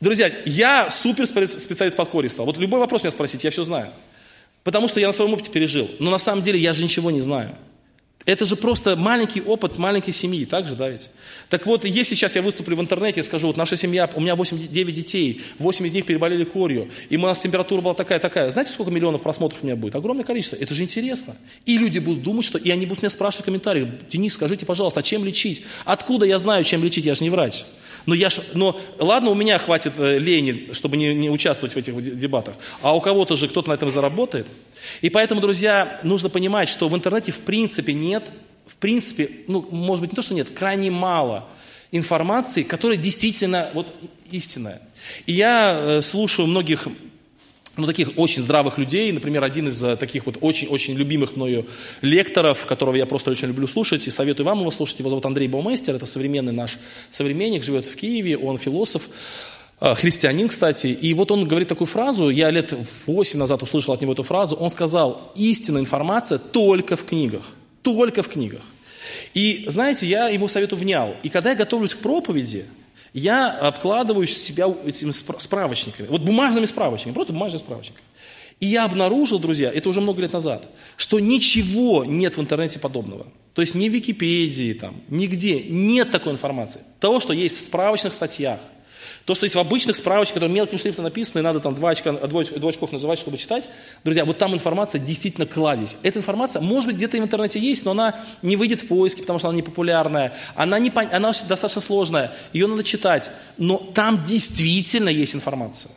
Друзья, 0.00 0.30
я 0.44 0.90
супер 0.90 1.26
специалист 1.26 1.96
под 1.96 2.08
корей 2.10 2.28
стал. 2.28 2.46
Вот 2.46 2.58
любой 2.58 2.80
вопрос 2.80 3.02
меня 3.02 3.10
спросить, 3.10 3.44
я 3.44 3.50
все 3.50 3.62
знаю. 3.62 3.90
Потому 4.62 4.88
что 4.88 5.00
я 5.00 5.06
на 5.06 5.12
своем 5.12 5.32
опыте 5.32 5.50
пережил. 5.50 5.90
Но 5.98 6.10
на 6.10 6.18
самом 6.18 6.42
деле 6.42 6.58
я 6.58 6.74
же 6.74 6.84
ничего 6.84 7.10
не 7.10 7.20
знаю. 7.20 7.56
Это 8.26 8.46
же 8.46 8.56
просто 8.56 8.96
маленький 8.96 9.42
опыт 9.42 9.76
маленькой 9.76 10.12
семьи, 10.14 10.46
так 10.46 10.66
же, 10.66 10.76
да 10.76 10.88
ведь? 10.88 11.10
Так 11.50 11.66
вот, 11.66 11.84
если 11.84 12.14
сейчас 12.14 12.34
я 12.36 12.42
выступлю 12.42 12.74
в 12.74 12.80
интернете 12.80 13.20
и 13.20 13.22
скажу, 13.22 13.48
вот 13.48 13.58
наша 13.58 13.76
семья, 13.76 14.08
у 14.14 14.20
меня 14.20 14.32
8-9 14.32 14.92
детей, 14.92 15.42
8 15.58 15.86
из 15.86 15.92
них 15.92 16.06
переболели 16.06 16.44
корью, 16.44 16.90
и 17.10 17.18
у 17.18 17.20
нас 17.20 17.38
температура 17.38 17.82
была 17.82 17.92
такая-такая, 17.92 18.48
знаете, 18.48 18.72
сколько 18.72 18.90
миллионов 18.90 19.22
просмотров 19.22 19.62
у 19.62 19.66
меня 19.66 19.76
будет? 19.76 19.94
Огромное 19.94 20.24
количество. 20.24 20.56
Это 20.56 20.72
же 20.72 20.82
интересно. 20.82 21.36
И 21.66 21.76
люди 21.76 21.98
будут 21.98 22.22
думать, 22.22 22.46
что... 22.46 22.56
И 22.56 22.70
они 22.70 22.86
будут 22.86 23.02
меня 23.02 23.10
спрашивать 23.10 23.42
в 23.42 23.44
комментариях, 23.44 23.88
Денис, 24.10 24.32
скажите, 24.32 24.64
пожалуйста, 24.64 25.00
а 25.00 25.02
чем 25.02 25.22
лечить? 25.22 25.62
Откуда 25.84 26.24
я 26.24 26.38
знаю, 26.38 26.64
чем 26.64 26.82
лечить? 26.82 27.04
Я 27.04 27.14
же 27.14 27.24
не 27.24 27.30
врач. 27.30 27.64
Но, 28.06 28.14
я 28.14 28.30
ж, 28.30 28.40
но 28.54 28.78
ладно, 28.98 29.30
у 29.30 29.34
меня 29.34 29.58
хватит 29.58 29.94
э, 29.98 30.18
лени, 30.18 30.72
чтобы 30.72 30.96
не, 30.96 31.14
не 31.14 31.30
участвовать 31.30 31.74
в 31.74 31.78
этих 31.78 32.18
дебатах. 32.18 32.56
А 32.82 32.94
у 32.94 33.00
кого-то 33.00 33.36
же 33.36 33.48
кто-то 33.48 33.70
на 33.70 33.74
этом 33.74 33.90
заработает. 33.90 34.46
И 35.00 35.10
поэтому, 35.10 35.40
друзья, 35.40 36.00
нужно 36.02 36.28
понимать, 36.28 36.68
что 36.68 36.88
в 36.88 36.94
интернете 36.94 37.32
в 37.32 37.40
принципе 37.40 37.94
нет, 37.94 38.24
в 38.66 38.76
принципе, 38.76 39.30
ну, 39.48 39.66
может 39.70 40.02
быть, 40.02 40.12
не 40.12 40.16
то, 40.16 40.22
что 40.22 40.34
нет, 40.34 40.50
крайне 40.50 40.90
мало 40.90 41.48
информации, 41.92 42.62
которая 42.62 42.98
действительно 42.98 43.70
вот 43.72 43.94
истинная. 44.30 44.82
И 45.26 45.32
я 45.32 45.78
э, 45.78 46.02
слушаю 46.02 46.46
многих 46.46 46.88
ну, 47.76 47.86
таких 47.86 48.16
очень 48.16 48.42
здравых 48.42 48.78
людей, 48.78 49.10
например, 49.12 49.42
один 49.42 49.68
из 49.68 49.82
э, 49.82 49.96
таких 49.96 50.26
вот 50.26 50.38
очень-очень 50.40 50.94
любимых 50.94 51.36
мною 51.36 51.66
лекторов, 52.02 52.66
которого 52.66 52.94
я 52.94 53.06
просто 53.06 53.30
очень 53.30 53.48
люблю 53.48 53.66
слушать 53.66 54.06
и 54.06 54.10
советую 54.10 54.46
вам 54.46 54.60
его 54.60 54.70
слушать, 54.70 54.98
его 55.00 55.10
зовут 55.10 55.26
Андрей 55.26 55.48
Баумейстер, 55.48 55.96
это 55.96 56.06
современный 56.06 56.52
наш 56.52 56.78
современник, 57.10 57.64
живет 57.64 57.84
в 57.84 57.96
Киеве, 57.96 58.36
он 58.36 58.58
философ, 58.58 59.08
э, 59.80 59.94
христианин, 59.94 60.48
кстати, 60.48 60.86
и 60.86 61.14
вот 61.14 61.30
он 61.30 61.46
говорит 61.46 61.68
такую 61.68 61.88
фразу, 61.88 62.28
я 62.28 62.50
лет 62.50 62.74
8 63.06 63.38
назад 63.38 63.62
услышал 63.62 63.92
от 63.92 64.00
него 64.00 64.12
эту 64.12 64.22
фразу, 64.22 64.56
он 64.56 64.70
сказал, 64.70 65.32
истинная 65.34 65.80
информация 65.80 66.38
только 66.38 66.96
в 66.96 67.04
книгах, 67.04 67.44
только 67.82 68.22
в 68.22 68.28
книгах. 68.28 68.62
И, 69.34 69.64
знаете, 69.66 70.06
я 70.06 70.28
ему 70.28 70.46
совету 70.48 70.76
внял, 70.76 71.16
и 71.24 71.28
когда 71.28 71.50
я 71.50 71.56
готовлюсь 71.56 71.94
к 71.94 71.98
проповеди, 71.98 72.66
я 73.14 73.50
обкладываю 73.50 74.26
себя 74.26 74.66
этими 74.84 75.10
справочниками, 75.10 76.08
вот 76.08 76.22
бумажными 76.22 76.66
справочниками, 76.66 77.14
просто 77.14 77.32
бумажными 77.32 77.62
справочниками. 77.62 78.04
И 78.60 78.66
я 78.66 78.84
обнаружил, 78.84 79.38
друзья, 79.38 79.70
это 79.72 79.88
уже 79.88 80.00
много 80.00 80.20
лет 80.20 80.32
назад, 80.32 80.68
что 80.96 81.20
ничего 81.20 82.04
нет 82.04 82.36
в 82.36 82.40
интернете 82.40 82.78
подобного. 82.78 83.26
То 83.52 83.62
есть 83.62 83.74
ни 83.74 83.88
в 83.88 83.92
Википедии, 83.92 84.72
там, 84.72 85.00
нигде 85.08 85.62
нет 85.62 86.10
такой 86.10 86.32
информации. 86.32 86.80
Того, 86.98 87.20
что 87.20 87.32
есть 87.32 87.56
в 87.56 87.60
справочных 87.64 88.12
статьях, 88.12 88.58
то, 89.24 89.34
что 89.34 89.44
есть 89.44 89.54
в 89.54 89.58
обычных 89.58 89.96
справочниках, 89.96 90.34
которые 90.34 90.54
мелким 90.54 90.78
шрифтом 90.78 91.04
написаны, 91.04 91.40
и 91.40 91.42
надо 91.42 91.60
там 91.60 91.74
два, 91.74 91.90
очка, 91.90 92.12
два, 92.12 92.44
два 92.44 92.70
очков 92.70 92.92
называть, 92.92 93.18
чтобы 93.18 93.38
читать, 93.38 93.68
друзья, 94.04 94.24
вот 94.24 94.36
там 94.36 94.52
информация 94.52 95.00
действительно 95.00 95.46
кладезь. 95.46 95.96
Эта 96.02 96.18
информация, 96.18 96.60
может 96.60 96.86
быть, 96.86 96.96
где-то 96.96 97.16
в 97.16 97.20
интернете 97.20 97.58
есть, 97.58 97.86
но 97.86 97.92
она 97.92 98.14
не 98.42 98.56
выйдет 98.56 98.80
в 98.80 98.88
поиске, 98.88 99.22
потому 99.22 99.38
что 99.38 99.48
она 99.48 99.56
не 99.56 99.62
популярная, 99.62 100.36
она, 100.54 100.78
не, 100.78 100.92
она 100.94 101.32
достаточно 101.48 101.80
сложная, 101.80 102.34
ее 102.52 102.66
надо 102.66 102.84
читать, 102.84 103.30
но 103.56 103.78
там 103.78 104.22
действительно 104.24 105.08
есть 105.08 105.34
информация. 105.34 105.92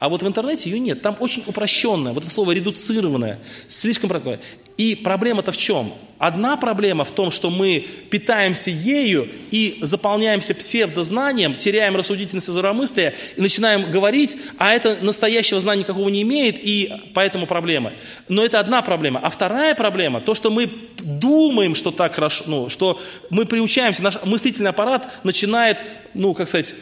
А 0.00 0.08
вот 0.08 0.22
в 0.22 0.26
интернете 0.26 0.70
ее 0.70 0.80
нет. 0.80 1.02
Там 1.02 1.14
очень 1.20 1.44
упрощенное, 1.46 2.14
вот 2.14 2.24
это 2.24 2.32
слово 2.32 2.52
редуцированное, 2.52 3.38
слишком 3.68 4.08
простое. 4.08 4.40
И 4.80 4.94
проблема-то 4.94 5.52
в 5.52 5.58
чем? 5.58 5.92
Одна 6.16 6.56
проблема 6.56 7.04
в 7.04 7.10
том, 7.10 7.30
что 7.30 7.50
мы 7.50 7.84
питаемся 8.08 8.70
ею 8.70 9.28
и 9.50 9.76
заполняемся 9.82 10.54
псевдознанием, 10.54 11.54
теряем 11.54 11.96
рассудительность 11.96 12.48
и 12.48 12.52
здравомыслие 12.52 13.12
и 13.36 13.42
начинаем 13.42 13.90
говорить, 13.90 14.38
а 14.56 14.72
это 14.72 14.96
настоящего 15.02 15.60
знания 15.60 15.80
никакого 15.80 16.08
не 16.08 16.22
имеет, 16.22 16.58
и 16.58 16.90
поэтому 17.12 17.46
проблема. 17.46 17.92
Но 18.30 18.42
это 18.42 18.58
одна 18.58 18.80
проблема. 18.80 19.20
А 19.22 19.28
вторая 19.28 19.74
проблема, 19.74 20.22
то, 20.22 20.34
что 20.34 20.50
мы 20.50 20.70
думаем, 20.98 21.74
что 21.74 21.90
так 21.90 22.14
хорошо, 22.14 22.44
ну, 22.46 22.70
что 22.70 22.98
мы 23.28 23.44
приучаемся, 23.44 24.02
наш 24.02 24.22
мыслительный 24.24 24.70
аппарат 24.70 25.12
начинает, 25.24 25.76
ну, 26.14 26.32
как 26.32 26.48
сказать, 26.48 26.74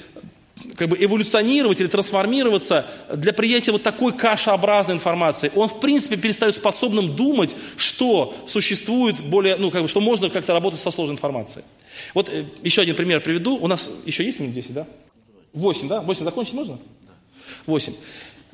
как 0.76 0.88
бы 0.88 0.96
эволюционировать 0.98 1.80
или 1.80 1.86
трансформироваться 1.86 2.86
для 3.12 3.32
приятия 3.32 3.72
вот 3.72 3.82
такой 3.82 4.12
кашеобразной 4.12 4.94
информации. 4.94 5.50
Он, 5.54 5.68
в 5.68 5.80
принципе, 5.80 6.16
перестает 6.16 6.56
способным 6.56 7.16
думать, 7.16 7.56
что 7.76 8.34
существует 8.46 9.20
более, 9.20 9.56
ну, 9.56 9.70
как 9.70 9.82
бы, 9.82 9.88
что 9.88 10.00
можно 10.00 10.30
как-то 10.30 10.52
работать 10.52 10.80
со 10.80 10.90
сложной 10.90 11.14
информацией. 11.14 11.64
Вот 12.14 12.28
э, 12.28 12.46
еще 12.62 12.82
один 12.82 12.94
пример 12.94 13.20
приведу. 13.20 13.56
У 13.56 13.66
нас 13.66 13.90
еще 14.06 14.24
есть 14.24 14.40
минут 14.40 14.54
10, 14.54 14.72
да? 14.72 14.86
8, 15.52 15.88
да? 15.88 16.00
8 16.00 16.24
закончить 16.24 16.54
можно? 16.54 16.78
8. 17.66 17.92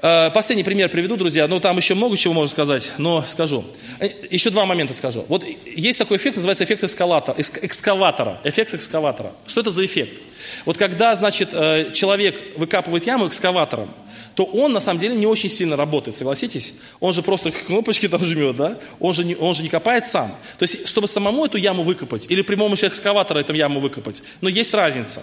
Э, 0.06 0.30
последний 0.30 0.64
пример 0.64 0.90
приведу, 0.90 1.16
друзья. 1.16 1.48
Ну, 1.48 1.60
там 1.60 1.78
еще 1.78 1.94
много 1.94 2.14
чего 2.18 2.34
можно 2.34 2.50
сказать, 2.50 2.92
но 2.98 3.24
скажу. 3.26 3.64
Э, 4.00 4.10
еще 4.30 4.50
два 4.50 4.66
момента 4.66 4.92
скажу. 4.92 5.24
Вот 5.28 5.46
есть 5.64 5.96
такой 5.96 6.18
эффект, 6.18 6.36
называется 6.36 6.62
эффект 6.64 6.84
эскалатора, 6.84 7.34
экскаватора. 7.38 8.38
Эффект 8.44 8.74
экскаватора. 8.74 9.32
Что 9.46 9.62
это 9.62 9.70
за 9.70 9.86
эффект? 9.86 10.20
Вот 10.66 10.76
когда, 10.76 11.14
значит, 11.14 11.48
э, 11.52 11.90
человек 11.94 12.38
выкапывает 12.58 13.06
яму 13.06 13.28
экскаватором, 13.28 13.94
то 14.34 14.44
он 14.44 14.72
на 14.72 14.80
самом 14.80 15.00
деле 15.00 15.14
не 15.14 15.26
очень 15.26 15.48
сильно 15.48 15.76
работает, 15.76 16.16
согласитесь? 16.16 16.74
Он 17.00 17.12
же 17.12 17.22
просто 17.22 17.50
кнопочки 17.66 18.08
там 18.08 18.24
жмет, 18.24 18.56
да? 18.56 18.78
Он 19.00 19.12
же 19.12 19.24
не, 19.24 19.36
он 19.36 19.54
же 19.54 19.62
не 19.62 19.68
копает 19.68 20.06
сам. 20.06 20.34
То 20.58 20.64
есть, 20.64 20.88
чтобы 20.88 21.06
самому 21.06 21.46
эту 21.46 21.58
яму 21.58 21.82
выкопать, 21.82 22.26
или 22.30 22.42
при 22.42 22.56
помощи 22.56 22.84
экскаватора 22.84 23.40
эту 23.40 23.54
яму 23.54 23.80
выкопать, 23.80 24.22
но 24.40 24.48
есть 24.48 24.74
разница. 24.74 25.22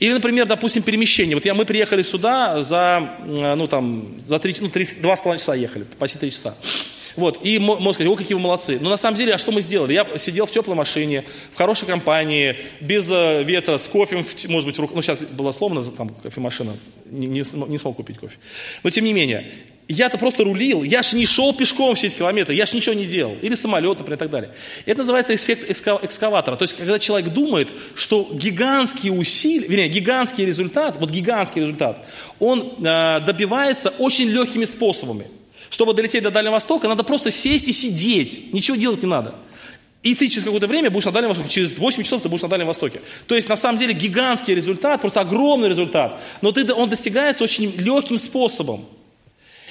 Или, 0.00 0.12
например, 0.12 0.46
допустим, 0.46 0.82
перемещение. 0.82 1.36
Вот 1.36 1.44
я, 1.44 1.54
мы 1.54 1.64
приехали 1.64 2.02
сюда 2.02 2.62
за, 2.62 3.14
ну, 3.24 3.66
там, 3.66 4.16
за 4.26 4.38
3, 4.38 4.56
ну, 4.60 4.68
3, 4.68 4.84
2,5 5.02 5.38
часа 5.38 5.54
ехали, 5.54 5.84
почти 5.98 6.18
3 6.18 6.30
часа. 6.30 6.56
Вот, 7.18 7.40
и 7.42 7.58
можно 7.58 7.92
сказать, 7.92 8.12
о, 8.12 8.14
какие 8.14 8.34
вы 8.34 8.40
молодцы. 8.40 8.78
Но 8.80 8.90
на 8.90 8.96
самом 8.96 9.16
деле, 9.16 9.34
а 9.34 9.38
что 9.38 9.50
мы 9.50 9.60
сделали? 9.60 9.92
Я 9.92 10.06
сидел 10.18 10.46
в 10.46 10.52
теплой 10.52 10.76
машине, 10.76 11.24
в 11.52 11.58
хорошей 11.58 11.84
компании, 11.84 12.54
без 12.80 13.10
э, 13.10 13.42
ветра, 13.42 13.76
с 13.76 13.88
кофе, 13.88 14.24
может 14.46 14.68
быть, 14.68 14.78
в 14.78 14.80
рук... 14.80 14.92
ну 14.94 15.02
сейчас 15.02 15.24
была 15.24 15.50
сломана 15.50 15.82
там 15.82 16.10
кофемашина, 16.10 16.76
не, 17.06 17.26
не, 17.26 17.42
не 17.68 17.78
смог 17.78 17.96
купить 17.96 18.18
кофе. 18.18 18.36
Но 18.84 18.90
тем 18.90 19.04
не 19.04 19.12
менее, 19.12 19.50
я-то 19.88 20.16
просто 20.16 20.44
рулил, 20.44 20.84
я 20.84 21.02
же 21.02 21.16
не 21.16 21.26
шел 21.26 21.52
пешком 21.52 21.96
все 21.96 22.06
эти 22.06 22.14
километры, 22.14 22.54
я 22.54 22.66
же 22.66 22.76
ничего 22.76 22.94
не 22.94 23.04
делал. 23.04 23.34
Или 23.42 23.56
самолет, 23.56 23.98
например, 23.98 24.16
и 24.16 24.20
так 24.20 24.30
далее. 24.30 24.54
Это 24.86 24.98
называется 24.98 25.34
эффект 25.34 25.68
экскаватора. 25.68 26.54
То 26.54 26.62
есть, 26.62 26.76
когда 26.76 27.00
человек 27.00 27.32
думает, 27.32 27.68
что 27.96 28.28
гигантские 28.32 29.12
усилия, 29.12 29.66
вернее, 29.66 29.88
гигантский 29.88 30.44
результат, 30.44 30.98
вот 31.00 31.10
гигантский 31.10 31.62
результат, 31.62 32.06
он 32.38 32.74
э, 32.78 33.20
добивается 33.26 33.92
очень 33.98 34.28
легкими 34.28 34.66
способами. 34.66 35.26
Чтобы 35.70 35.94
долететь 35.94 36.22
до 36.22 36.30
Дальнего 36.30 36.52
Востока, 36.52 36.88
надо 36.88 37.04
просто 37.04 37.30
сесть 37.30 37.68
и 37.68 37.72
сидеть. 37.72 38.52
Ничего 38.52 38.76
делать 38.76 39.02
не 39.02 39.08
надо. 39.08 39.34
И 40.02 40.14
ты 40.14 40.28
через 40.28 40.44
какое-то 40.44 40.68
время 40.68 40.90
будешь 40.90 41.06
на 41.06 41.12
Дальнем 41.12 41.30
Востоке, 41.30 41.50
через 41.50 41.76
8 41.76 42.02
часов 42.02 42.22
ты 42.22 42.28
будешь 42.28 42.42
на 42.42 42.48
Дальнем 42.48 42.66
Востоке. 42.66 43.00
То 43.26 43.34
есть, 43.34 43.48
на 43.48 43.56
самом 43.56 43.78
деле, 43.78 43.92
гигантский 43.92 44.54
результат, 44.54 45.00
просто 45.00 45.20
огромный 45.20 45.68
результат. 45.68 46.20
Но 46.40 46.52
ты, 46.52 46.72
он 46.72 46.88
достигается 46.88 47.44
очень 47.44 47.74
легким 47.76 48.16
способом. 48.16 48.86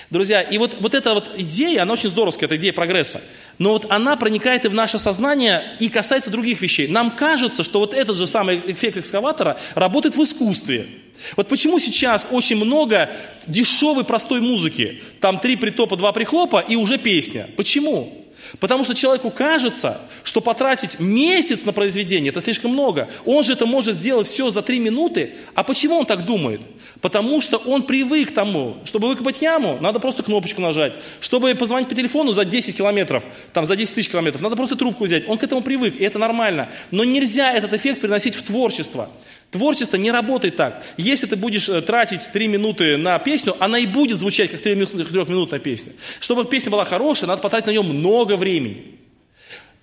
Друзья, 0.10 0.42
и 0.42 0.58
вот, 0.58 0.78
вот 0.80 0.94
эта 0.94 1.14
вот 1.14 1.32
идея, 1.36 1.82
она 1.82 1.94
очень 1.94 2.10
здоровская, 2.10 2.48
эта 2.48 2.56
идея 2.56 2.72
прогресса. 2.72 3.22
Но 3.58 3.74
вот 3.74 3.88
она 3.90 4.16
проникает 4.16 4.64
и 4.64 4.70
в 4.70 4.74
наше 4.74 5.00
сознание 5.00 5.76
и 5.80 5.90
касается 5.90 6.30
других 6.30 6.62
вещей. 6.62 6.88
Нам 6.88 7.12
кажется, 7.12 7.64
что 7.64 7.80
вот 7.80 7.94
этот 7.94 8.16
же 8.16 8.26
самый 8.26 8.62
эффект 8.68 8.98
экскаватора 8.98 9.60
работает 9.76 10.16
в 10.16 10.24
искусстве. 10.24 10.88
Вот 11.36 11.48
почему 11.48 11.80
сейчас 11.80 12.28
очень 12.32 12.58
много 12.58 13.10
дешевой 13.48 14.04
простой 14.04 14.42
музыки. 14.42 15.02
Там 15.20 15.40
три 15.40 15.56
притопа, 15.56 15.96
два 15.96 16.12
прихлопа 16.12 16.64
и 16.68 16.76
уже 16.76 16.98
песня. 16.98 17.48
Почему? 17.56 18.28
Потому 18.60 18.84
что 18.84 18.96
человеку 18.96 19.30
кажется, 19.30 20.00
что 20.24 20.42
потратить 20.42 21.00
месяц 21.00 21.66
на 21.66 21.74
произведение– 21.74 22.30
это 22.32 22.42
слишком 22.42 22.72
много. 22.72 23.10
Он 23.26 23.44
же 23.44 23.54
это 23.54 23.66
может 23.66 23.98
сделать 23.98 24.28
все 24.28 24.50
за 24.50 24.62
три 24.62 24.80
минуты. 24.80 25.34
А 25.54 25.64
почему 25.64 25.98
он 25.98 26.06
так 26.06 26.26
думает? 26.26 26.62
Потому 27.02 27.42
что 27.42 27.58
он 27.58 27.84
привык 27.84 28.30
к 28.30 28.34
тому, 28.34 28.78
чтобы 28.86 29.08
выкопать 29.08 29.42
яму, 29.42 29.78
надо 29.82 30.00
просто 30.00 30.24
кнопочку 30.24 30.62
нажать. 30.62 30.94
Чтобы 31.20 31.54
позвонить 31.56 31.90
по 31.90 31.96
телефону 31.96 32.32
за 32.32 32.46
10 32.46 32.76
километров, 32.76 33.24
там 33.54 33.66
за 33.66 33.76
10 33.76 33.94
тысяч 33.94 34.10
километров, 34.10 34.42
надо 34.42 34.56
просто 34.56 34.76
трубку 34.76 35.04
взять. 35.04 35.28
Он 35.28 35.38
к 35.38 35.44
этому 35.44 35.62
привык, 35.62 36.00
и 36.00 36.04
это 36.04 36.18
нормально. 36.18 36.70
Но 36.92 37.04
нельзя 37.04 37.52
этот 37.54 37.74
эффект 37.74 38.02
приносить 38.02 38.36
в 38.36 38.42
творчество. 38.42 39.10
Творчество 39.52 39.96
не 39.96 40.12
работает 40.12 40.58
так. 40.58 40.84
Если 40.98 41.26
ты 41.26 41.38
будешь 41.38 41.70
э, 41.70 41.82
тратить 41.82 42.30
3 42.34 42.48
минуты 42.50 42.98
на 42.98 43.18
песню, 43.18 43.56
она 43.60 43.80
и 43.80 43.88
будет 43.88 44.20
звучать 44.20 44.52
как 44.52 44.62
3-минутная 44.62 45.60
песня. 45.60 45.94
Чтобы 46.20 46.44
песня 46.46 46.70
была 46.70 46.84
хорошая, 46.84 47.30
надо 47.30 47.42
потратить 47.42 47.68
на 47.68 47.72
нее 47.72 47.82
много 47.82 48.36
времени. 48.36 48.97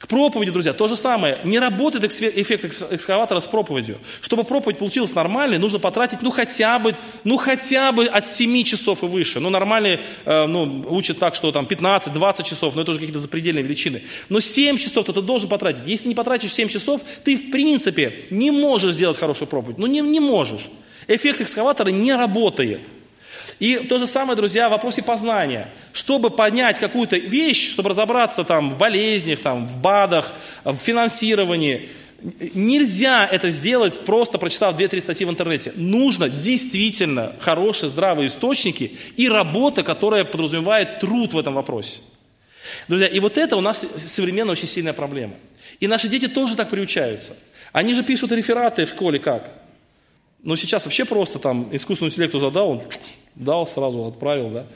К 0.04 0.06
проповеди, 0.06 0.50
друзья, 0.50 0.74
то 0.74 0.86
же 0.86 0.96
самое. 0.96 1.38
Не 1.44 1.58
работает 1.58 2.04
эффект 2.04 2.92
экскаватора 2.92 3.40
с 3.40 3.48
проповедью. 3.48 3.98
Чтобы 4.20 4.44
проповедь 4.44 4.76
получилась 4.76 5.14
нормальной, 5.14 5.56
нужно 5.56 5.78
потратить 5.78 6.20
ну 6.20 6.30
хотя 6.30 6.78
бы, 6.78 6.94
ну 7.24 7.38
хотя 7.38 7.90
бы 7.90 8.04
от 8.04 8.26
7 8.26 8.64
часов 8.64 9.02
и 9.02 9.06
выше. 9.06 9.40
Ну 9.40 9.48
нормальные 9.48 10.02
э, 10.26 10.44
ну, 10.44 10.84
учат 10.90 11.18
так, 11.18 11.34
что 11.34 11.52
там 11.52 11.64
15-20 11.64 12.42
часов, 12.44 12.74
но 12.74 12.82
это 12.82 12.90
уже 12.90 13.00
какие-то 13.00 13.18
запредельные 13.18 13.64
величины. 13.64 14.02
Но 14.28 14.40
7 14.40 14.76
часов 14.76 15.06
ты 15.06 15.22
должен 15.22 15.48
потратить. 15.48 15.86
Если 15.86 16.08
не 16.08 16.14
потратишь 16.14 16.52
7 16.52 16.68
часов, 16.68 17.00
ты 17.24 17.38
в 17.38 17.50
принципе 17.50 18.26
не 18.28 18.50
можешь 18.50 18.92
сделать 18.92 19.16
хорошую 19.16 19.48
проповедь. 19.48 19.78
Ну 19.78 19.86
не, 19.86 20.00
не 20.00 20.20
можешь. 20.20 20.68
Эффект 21.08 21.40
экскаватора 21.40 21.88
не 21.88 22.14
работает. 22.14 22.80
И 23.58 23.76
то 23.76 23.98
же 23.98 24.06
самое, 24.06 24.36
друзья, 24.36 24.68
в 24.68 24.72
вопросе 24.72 25.02
познания. 25.02 25.68
Чтобы 25.92 26.30
понять 26.30 26.78
какую-то 26.78 27.16
вещь, 27.16 27.70
чтобы 27.70 27.90
разобраться 27.90 28.44
там 28.44 28.70
в 28.70 28.78
болезнях, 28.78 29.40
там, 29.40 29.66
в 29.66 29.76
БАДах, 29.78 30.32
в 30.64 30.76
финансировании, 30.76 31.88
нельзя 32.54 33.26
это 33.26 33.50
сделать, 33.50 34.00
просто 34.04 34.38
прочитав 34.38 34.76
2-3 34.78 35.00
статьи 35.00 35.26
в 35.26 35.30
интернете. 35.30 35.72
Нужно 35.76 36.28
действительно 36.28 37.34
хорошие, 37.38 37.90
здравые 37.90 38.28
источники 38.28 38.96
и 39.16 39.28
работа, 39.28 39.82
которая 39.82 40.24
подразумевает 40.24 41.00
труд 41.00 41.32
в 41.32 41.38
этом 41.38 41.54
вопросе. 41.54 42.00
Друзья, 42.88 43.06
и 43.06 43.20
вот 43.20 43.38
это 43.38 43.56
у 43.56 43.60
нас 43.60 43.86
современная 44.06 44.52
очень 44.52 44.68
сильная 44.68 44.94
проблема. 44.94 45.34
И 45.80 45.86
наши 45.86 46.08
дети 46.08 46.28
тоже 46.28 46.56
так 46.56 46.70
приучаются. 46.70 47.36
Они 47.72 47.92
же 47.94 48.02
пишут 48.02 48.32
рефераты 48.32 48.86
в 48.86 48.90
школе 48.90 49.18
как? 49.18 49.50
Ну, 50.44 50.56
сейчас 50.56 50.84
вообще 50.84 51.06
просто 51.06 51.38
там 51.38 51.68
искусственному 51.72 52.12
интеллекту 52.12 52.38
задал, 52.38 52.70
он 52.70 52.82
дал, 53.34 53.66
сразу 53.66 54.04
отправил, 54.04 54.50
да. 54.50 54.66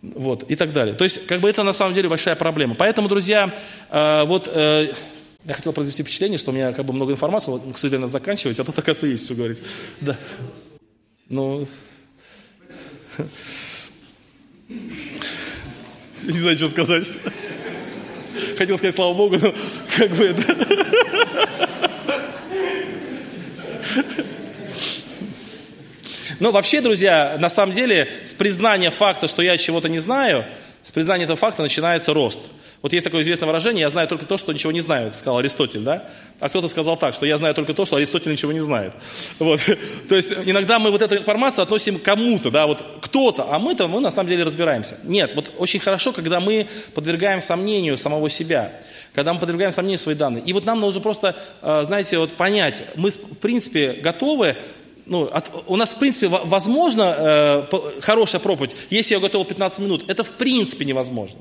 Вот, 0.00 0.50
и 0.50 0.56
так 0.56 0.72
далее. 0.72 0.94
То 0.96 1.04
есть, 1.04 1.26
как 1.26 1.40
бы 1.40 1.50
это 1.50 1.62
на 1.62 1.74
самом 1.74 1.94
деле 1.94 2.08
большая 2.08 2.34
проблема. 2.34 2.74
Поэтому, 2.74 3.08
друзья, 3.08 3.54
э, 3.90 4.24
вот 4.24 4.48
э, 4.52 4.92
я 5.44 5.54
хотел 5.54 5.72
произвести 5.72 6.02
впечатление, 6.02 6.38
что 6.38 6.50
у 6.50 6.54
меня 6.54 6.72
как 6.72 6.86
бы 6.86 6.94
много 6.94 7.12
информации, 7.12 7.50
вот, 7.50 7.62
к 7.72 7.78
сожалению, 7.78 8.06
надо 8.06 8.12
заканчивать, 8.12 8.58
а 8.58 8.64
тут, 8.64 8.78
оказывается, 8.78 9.06
есть 9.06 9.24
все 9.24 9.34
говорить. 9.34 9.62
Да. 10.00 10.16
Ну, 11.28 11.68
не 16.24 16.38
знаю, 16.38 16.56
что 16.56 16.68
сказать. 16.68 17.12
Хотел 18.56 18.78
сказать 18.78 18.94
слава 18.94 19.14
Богу, 19.14 19.36
но 19.40 19.54
как 19.96 20.10
бы 20.12 20.24
это... 20.24 20.56
Но 26.42 26.50
вообще, 26.50 26.80
друзья, 26.80 27.36
на 27.38 27.48
самом 27.48 27.72
деле, 27.72 28.08
с 28.24 28.34
признания 28.34 28.90
факта, 28.90 29.28
что 29.28 29.42
я 29.42 29.56
чего-то 29.56 29.88
не 29.88 30.00
знаю, 30.00 30.44
с 30.82 30.90
признания 30.90 31.22
этого 31.22 31.36
факта 31.36 31.62
начинается 31.62 32.12
рост. 32.12 32.40
Вот 32.82 32.92
есть 32.92 33.04
такое 33.04 33.22
известное 33.22 33.46
выражение, 33.46 33.82
я 33.82 33.90
знаю 33.90 34.08
только 34.08 34.26
то, 34.26 34.36
что 34.36 34.52
ничего 34.52 34.72
не 34.72 34.80
знаю, 34.80 35.12
сказал 35.12 35.38
Аристотель, 35.38 35.82
да? 35.82 36.08
А 36.40 36.48
кто-то 36.48 36.66
сказал 36.66 36.96
так, 36.96 37.14
что 37.14 37.26
я 37.26 37.38
знаю 37.38 37.54
только 37.54 37.74
то, 37.74 37.84
что 37.84 37.94
Аристотель 37.94 38.32
ничего 38.32 38.50
не 38.50 38.58
знает. 38.58 38.92
Вот. 39.38 39.60
То 40.08 40.16
есть 40.16 40.32
иногда 40.44 40.80
мы 40.80 40.90
вот 40.90 41.00
эту 41.00 41.16
информацию 41.16 41.62
относим 41.62 42.00
кому-то, 42.00 42.50
да, 42.50 42.66
вот 42.66 42.84
кто-то, 43.02 43.46
а 43.48 43.60
мы-то, 43.60 43.86
мы 43.86 44.00
на 44.00 44.10
самом 44.10 44.28
деле 44.28 44.42
разбираемся. 44.42 44.96
Нет, 45.04 45.36
вот 45.36 45.52
очень 45.58 45.78
хорошо, 45.78 46.10
когда 46.10 46.40
мы 46.40 46.66
подвергаем 46.92 47.40
сомнению 47.40 47.96
самого 47.96 48.28
себя, 48.28 48.72
когда 49.14 49.32
мы 49.32 49.38
подвергаем 49.38 49.70
сомнению 49.70 50.00
свои 50.00 50.16
данные. 50.16 50.42
И 50.44 50.52
вот 50.52 50.64
нам 50.64 50.80
нужно 50.80 51.00
просто, 51.00 51.36
э, 51.60 51.82
знаете, 51.84 52.18
вот 52.18 52.32
понять, 52.32 52.82
мы 52.96 53.10
в 53.10 53.38
принципе 53.38 53.92
готовы 53.92 54.56
ну, 55.06 55.28
от, 55.32 55.50
у 55.66 55.76
нас, 55.76 55.94
в 55.94 55.98
принципе, 55.98 56.28
возможно 56.28 57.14
э, 57.72 58.00
хорошая 58.00 58.40
проповедь, 58.40 58.76
если 58.90 59.14
я 59.14 59.20
готовил 59.20 59.44
15 59.44 59.78
минут. 59.80 60.04
Это 60.08 60.24
в 60.24 60.30
принципе 60.30 60.84
невозможно. 60.84 61.40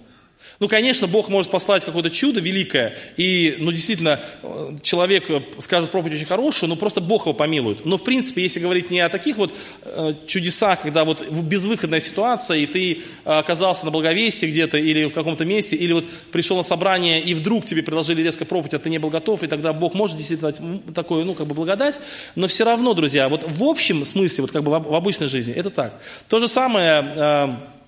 Ну, 0.61 0.69
конечно, 0.69 1.07
Бог 1.07 1.27
может 1.27 1.51
послать 1.51 1.83
какое-то 1.83 2.09
чудо 2.09 2.39
великое, 2.39 2.95
и, 3.17 3.55
ну, 3.59 3.71
действительно, 3.71 4.21
э, 4.43 4.77
человек 4.83 5.29
э, 5.29 5.41
скажет 5.57 5.89
проповедь 5.89 6.15
очень 6.15 6.27
хорошую, 6.27 6.69
но 6.69 6.77
просто 6.77 7.01
Бог 7.01 7.23
его 7.23 7.33
помилует. 7.33 7.83
Но, 7.83 7.97
в 7.97 8.03
принципе, 8.03 8.43
если 8.43 8.59
говорить 8.59 8.89
не 8.91 8.99
о 8.99 9.09
таких 9.09 9.37
вот 9.37 9.53
э, 9.83 10.13
чудесах, 10.27 10.83
когда 10.83 11.03
вот 11.03 11.27
безвыходная 11.29 11.99
ситуация, 11.99 12.57
и 12.57 12.65
ты 12.67 13.01
оказался 13.25 13.85
на 13.85 13.91
благовестии 13.91 14.45
где-то, 14.45 14.77
или 14.77 15.05
в 15.05 15.13
каком-то 15.13 15.45
месте, 15.45 15.75
или 15.75 15.93
вот 15.93 16.05
пришел 16.31 16.55
на 16.55 16.63
собрание, 16.63 17.19
и 17.21 17.33
вдруг 17.33 17.65
тебе 17.65 17.81
предложили 17.83 18.21
резко 18.21 18.45
проповедь, 18.45 18.75
а 18.75 18.79
ты 18.79 18.89
не 18.89 18.99
был 18.99 19.09
готов, 19.09 19.43
и 19.43 19.47
тогда 19.47 19.73
Бог 19.73 19.95
может 19.95 20.15
действительно 20.17 20.51
дать 20.51 20.61
такую, 20.93 21.25
ну, 21.25 21.33
как 21.33 21.47
бы 21.47 21.55
благодать, 21.55 21.99
но 22.35 22.47
все 22.47 22.63
равно, 22.63 22.93
друзья, 22.93 23.27
вот 23.29 23.43
в 23.49 23.63
общем 23.63 24.05
смысле, 24.05 24.43
вот 24.43 24.51
как 24.51 24.63
бы 24.63 24.71
в 24.71 24.95
обычной 24.95 25.27
жизни, 25.27 25.53
это 25.53 25.69
так. 25.69 26.01
То 26.27 26.39
же 26.39 26.47
самое 26.47 27.01
Э, 27.15 27.80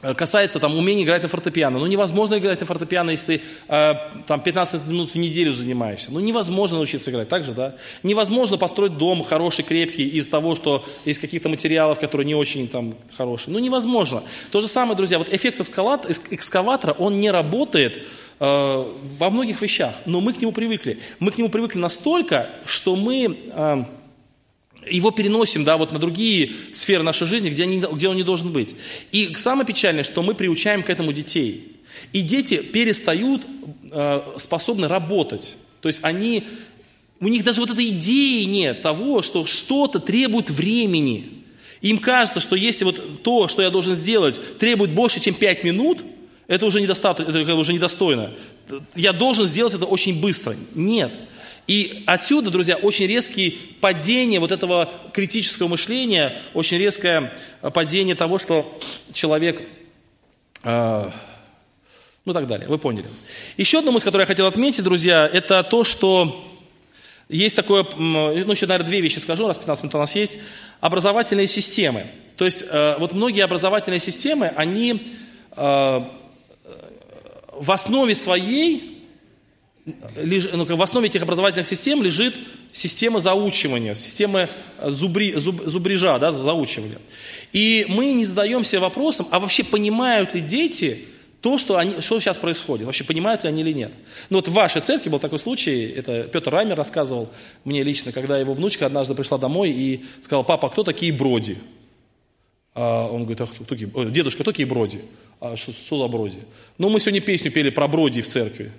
касается 0.00 0.60
там 0.60 0.76
умения 0.76 1.04
играть 1.04 1.22
на 1.22 1.28
фортепиано. 1.28 1.78
Ну, 1.78 1.86
невозможно 1.86 2.38
играть 2.38 2.60
на 2.60 2.66
фортепиано, 2.66 3.10
если 3.10 3.36
ты 3.36 3.42
э, 3.68 3.94
там 4.26 4.40
15 4.40 4.86
минут 4.86 5.10
в 5.10 5.16
неделю 5.16 5.52
занимаешься. 5.52 6.10
Ну, 6.10 6.20
невозможно 6.20 6.78
научиться 6.78 7.10
играть, 7.10 7.28
так 7.28 7.44
же, 7.44 7.52
да? 7.52 7.74
Невозможно 8.02 8.56
построить 8.56 8.96
дом 8.96 9.22
хороший, 9.22 9.62
крепкий 9.62 10.08
из 10.08 10.28
того, 10.28 10.56
что 10.56 10.84
из 11.04 11.18
каких-то 11.18 11.48
материалов, 11.48 11.98
которые 11.98 12.26
не 12.26 12.34
очень 12.34 12.68
там 12.68 12.94
хорошие. 13.16 13.52
Ну, 13.52 13.58
невозможно. 13.58 14.22
То 14.50 14.60
же 14.60 14.68
самое, 14.68 14.96
друзья, 14.96 15.18
вот 15.18 15.32
эффект 15.32 15.60
экскаватора, 15.60 16.92
он 16.92 17.20
не 17.20 17.30
работает 17.30 18.02
э, 18.38 18.84
во 19.18 19.30
многих 19.30 19.60
вещах, 19.60 19.94
но 20.06 20.20
мы 20.20 20.32
к 20.32 20.40
нему 20.40 20.52
привыкли. 20.52 20.98
Мы 21.18 21.30
к 21.30 21.38
нему 21.38 21.50
привыкли 21.50 21.78
настолько, 21.78 22.48
что 22.64 22.96
мы... 22.96 23.38
Э, 23.48 23.84
его 24.88 25.10
переносим 25.10 25.64
да, 25.64 25.76
вот 25.76 25.92
на 25.92 25.98
другие 25.98 26.52
сферы 26.72 27.02
нашей 27.02 27.26
жизни, 27.26 27.50
где, 27.50 27.64
они, 27.64 27.78
где 27.80 28.08
он 28.08 28.16
не 28.16 28.22
должен 28.22 28.52
быть. 28.52 28.74
И 29.12 29.34
самое 29.36 29.66
печальное, 29.66 30.04
что 30.04 30.22
мы 30.22 30.34
приучаем 30.34 30.82
к 30.82 30.90
этому 30.90 31.12
детей. 31.12 31.76
И 32.12 32.22
дети 32.22 32.58
перестают 32.58 33.46
э, 33.90 34.22
способны 34.38 34.88
работать. 34.88 35.56
То 35.80 35.88
есть 35.88 36.00
они, 36.02 36.44
у 37.20 37.28
них 37.28 37.44
даже 37.44 37.60
вот 37.60 37.70
этой 37.70 37.88
идеи 37.88 38.44
нет 38.44 38.82
того, 38.82 39.22
что 39.22 39.46
что-то 39.46 39.98
требует 39.98 40.50
времени. 40.50 41.44
Им 41.80 41.98
кажется, 41.98 42.40
что 42.40 42.56
если 42.56 42.84
вот 42.84 43.22
то, 43.22 43.48
что 43.48 43.62
я 43.62 43.70
должен 43.70 43.94
сделать, 43.94 44.40
требует 44.58 44.92
больше, 44.92 45.20
чем 45.20 45.34
5 45.34 45.64
минут, 45.64 46.04
это 46.46 46.66
уже, 46.66 46.80
недостаточно, 46.80 47.30
это 47.30 47.54
уже 47.54 47.72
недостойно. 47.72 48.32
Я 48.94 49.12
должен 49.12 49.46
сделать 49.46 49.72
это 49.74 49.84
очень 49.84 50.20
быстро. 50.20 50.56
Нет. 50.74 51.12
И 51.66 52.02
отсюда, 52.06 52.50
друзья, 52.50 52.76
очень 52.76 53.06
резкие 53.06 53.54
падение 53.80 54.40
вот 54.40 54.52
этого 54.52 54.90
критического 55.12 55.68
мышления, 55.68 56.36
очень 56.54 56.78
резкое 56.78 57.32
падение 57.72 58.14
того, 58.14 58.38
что 58.38 58.78
человек, 59.12 59.62
э, 60.64 61.10
ну 62.24 62.32
так 62.32 62.46
далее, 62.46 62.68
вы 62.68 62.78
поняли. 62.78 63.06
Еще 63.56 63.78
одна 63.78 63.92
мысль, 63.92 64.04
которую 64.04 64.24
я 64.24 64.26
хотел 64.26 64.46
отметить, 64.46 64.82
друзья, 64.82 65.30
это 65.32 65.62
то, 65.62 65.84
что 65.84 66.44
есть 67.28 67.54
такое, 67.54 67.86
ну 67.96 68.32
еще, 68.32 68.66
наверное, 68.66 68.88
две 68.88 69.00
вещи 69.00 69.18
скажу, 69.18 69.46
раз 69.46 69.58
15 69.58 69.84
минут 69.84 69.94
у 69.94 69.98
нас 69.98 70.16
есть, 70.16 70.38
образовательные 70.80 71.46
системы. 71.46 72.06
То 72.36 72.44
есть 72.44 72.64
э, 72.68 72.96
вот 72.98 73.12
многие 73.12 73.42
образовательные 73.42 74.00
системы, 74.00 74.48
они 74.56 75.00
э, 75.56 76.00
в 77.60 77.72
основе 77.72 78.14
своей 78.14 78.99
в 80.16 80.82
основе 80.82 81.08
этих 81.08 81.22
образовательных 81.22 81.66
систем 81.66 82.02
лежит 82.02 82.34
система 82.72 83.20
заучивания, 83.20 83.94
система 83.94 84.48
э, 84.78 84.90
зубри, 84.90 85.34
зуб, 85.34 85.62
зубрежа, 85.64 86.18
да, 86.18 86.32
заучивания. 86.32 86.98
И 87.52 87.86
мы 87.88 88.12
не 88.12 88.26
задаемся 88.26 88.80
вопросом, 88.80 89.26
а 89.30 89.38
вообще 89.38 89.64
понимают 89.64 90.34
ли 90.34 90.40
дети 90.40 91.04
то, 91.40 91.56
что, 91.56 91.78
они, 91.78 92.00
что 92.00 92.20
сейчас 92.20 92.36
происходит, 92.38 92.86
вообще 92.86 93.04
понимают 93.04 93.44
ли 93.44 93.48
они 93.48 93.62
или 93.62 93.72
нет. 93.72 93.92
Ну 94.28 94.38
вот 94.38 94.48
в 94.48 94.52
вашей 94.52 94.82
церкви 94.82 95.08
был 95.08 95.18
такой 95.18 95.38
случай, 95.38 95.86
это 95.86 96.24
Петр 96.24 96.52
Раймер 96.52 96.76
рассказывал 96.76 97.30
мне 97.64 97.82
лично, 97.82 98.12
когда 98.12 98.38
его 98.38 98.52
внучка 98.52 98.86
однажды 98.86 99.14
пришла 99.14 99.38
домой 99.38 99.70
и 99.70 100.04
сказала, 100.20 100.42
папа, 100.42 100.68
а 100.68 100.70
кто 100.70 100.84
такие 100.84 101.12
броди? 101.12 101.56
А 102.74 103.06
он 103.06 103.22
говорит, 103.22 103.40
а 103.40 103.46
кто 103.46 103.64
такие, 103.64 103.90
дедушка, 104.10 104.42
кто 104.42 104.52
такие 104.52 104.66
броди? 104.66 105.00
А 105.40 105.56
что, 105.56 105.72
что 105.72 105.96
за 105.96 106.08
броди? 106.08 106.40
Ну 106.76 106.90
мы 106.90 107.00
сегодня 107.00 107.20
песню 107.20 107.50
пели 107.50 107.70
про 107.70 107.88
броди 107.88 108.20
в 108.20 108.28
церкви. 108.28 108.72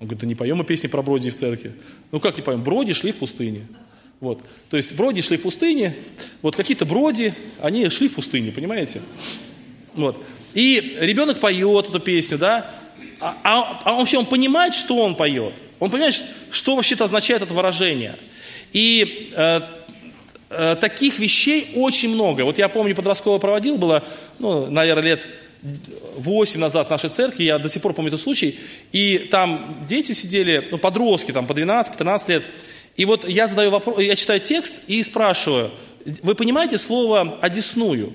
Он 0.00 0.06
говорит, 0.06 0.20
да 0.20 0.26
не 0.26 0.34
поем 0.34 0.58
мы 0.58 0.64
песни 0.64 0.88
про 0.88 1.02
Броди 1.02 1.30
в 1.30 1.36
церкви. 1.36 1.72
Ну 2.12 2.20
как 2.20 2.36
не 2.36 2.42
поем? 2.42 2.62
Броди 2.62 2.92
шли 2.92 3.12
в 3.12 3.16
пустыне. 3.16 3.66
Вот. 4.20 4.40
То 4.70 4.76
есть 4.76 4.94
броди 4.96 5.20
шли 5.20 5.36
в 5.36 5.42
пустыне, 5.42 5.96
вот 6.40 6.56
какие-то 6.56 6.86
броди, 6.86 7.34
они 7.60 7.88
шли 7.90 8.08
в 8.08 8.14
пустыне, 8.14 8.52
понимаете? 8.52 9.02
Вот. 9.94 10.22
И 10.54 10.96
ребенок 11.00 11.40
поет 11.40 11.88
эту 11.88 12.00
песню, 12.00 12.38
да, 12.38 12.70
а, 13.20 13.36
а, 13.42 13.80
а 13.84 13.92
вообще 13.96 14.18
он 14.18 14.26
понимает, 14.26 14.74
что 14.74 14.96
он 14.96 15.14
поет. 15.14 15.54
Он 15.80 15.90
понимает, 15.90 16.22
что 16.50 16.76
вообще-то 16.76 17.04
означает 17.04 17.42
это 17.42 17.52
выражение. 17.52 18.16
И 18.72 19.32
э, 19.34 19.60
э, 20.50 20.76
таких 20.80 21.18
вещей 21.18 21.72
очень 21.74 22.14
много. 22.14 22.42
Вот 22.42 22.58
я 22.58 22.68
помню, 22.68 22.94
подростковое 22.94 23.38
проводил, 23.38 23.76
было, 23.76 24.04
ну, 24.38 24.70
наверное, 24.70 25.04
лет 25.04 25.28
8 26.16 26.60
назад 26.60 26.88
в 26.88 26.90
нашей 26.90 27.10
церкви, 27.10 27.44
я 27.44 27.58
до 27.58 27.68
сих 27.68 27.82
пор 27.82 27.94
помню 27.94 28.08
этот 28.08 28.20
случай, 28.20 28.58
и 28.92 29.28
там 29.30 29.84
дети 29.88 30.12
сидели, 30.12 30.68
ну, 30.70 30.78
подростки, 30.78 31.32
там, 31.32 31.46
по 31.46 31.52
12-13 31.52 32.28
лет, 32.28 32.44
и 32.96 33.04
вот 33.04 33.26
я 33.28 33.46
задаю 33.46 33.70
вопрос, 33.70 33.98
я 33.98 34.14
читаю 34.14 34.40
текст 34.40 34.74
и 34.86 35.02
спрашиваю, 35.02 35.70
вы 36.22 36.34
понимаете 36.34 36.78
слово 36.78 37.38
«одесную»? 37.40 38.12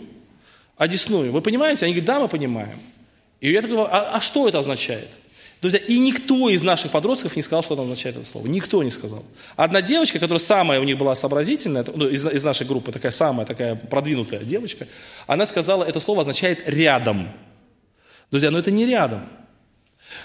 «Одесную». 0.78 1.32
Вы 1.32 1.42
понимаете? 1.42 1.86
Они 1.86 1.94
говорят, 1.94 2.06
да, 2.06 2.20
мы 2.22 2.28
понимаем. 2.30 2.80
И 3.42 3.52
я 3.52 3.62
такой, 3.62 3.78
а, 3.78 4.12
а 4.14 4.22
что 4.22 4.48
это 4.48 4.60
означает? 4.60 5.10
Друзья, 5.62 5.80
и 5.80 6.00
никто 6.00 6.50
из 6.50 6.62
наших 6.62 6.92
подростков 6.92 7.36
не 7.36 7.42
сказал, 7.42 7.64
что 7.64 7.74
это 7.74 7.84
означает 7.84 8.16
это 8.16 8.26
слово. 8.26 8.48
Никто 8.48 8.82
не 8.82 8.90
сказал. 8.90 9.26
Одна 9.58 9.82
девочка, 9.82 10.18
которая 10.18 10.40
самая 10.40 10.80
у 10.80 10.86
них 10.86 10.98
была 10.98 11.16
сообразительная, 11.16 11.86
ну, 11.94 12.08
из, 12.08 12.26
из 12.26 12.44
нашей 12.46 12.66
группы, 12.66 12.94
такая 12.94 13.12
самая 13.12 13.46
такая 13.46 13.76
продвинутая 13.76 14.44
девочка, 14.46 14.88
она 15.28 15.46
сказала, 15.46 15.84
это 15.84 16.00
слово 16.00 16.22
означает 16.22 16.62
«рядом». 16.66 17.34
Друзья, 18.32 18.52
но 18.52 18.60
это 18.60 18.72
не 18.72 18.86
рядом. 18.86 19.28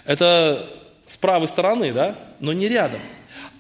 Это 0.05 0.71
с 1.07 1.17
правой 1.17 1.49
стороны, 1.49 1.93
да, 1.93 2.17
но 2.39 2.53
не 2.53 2.69
рядом. 2.69 3.01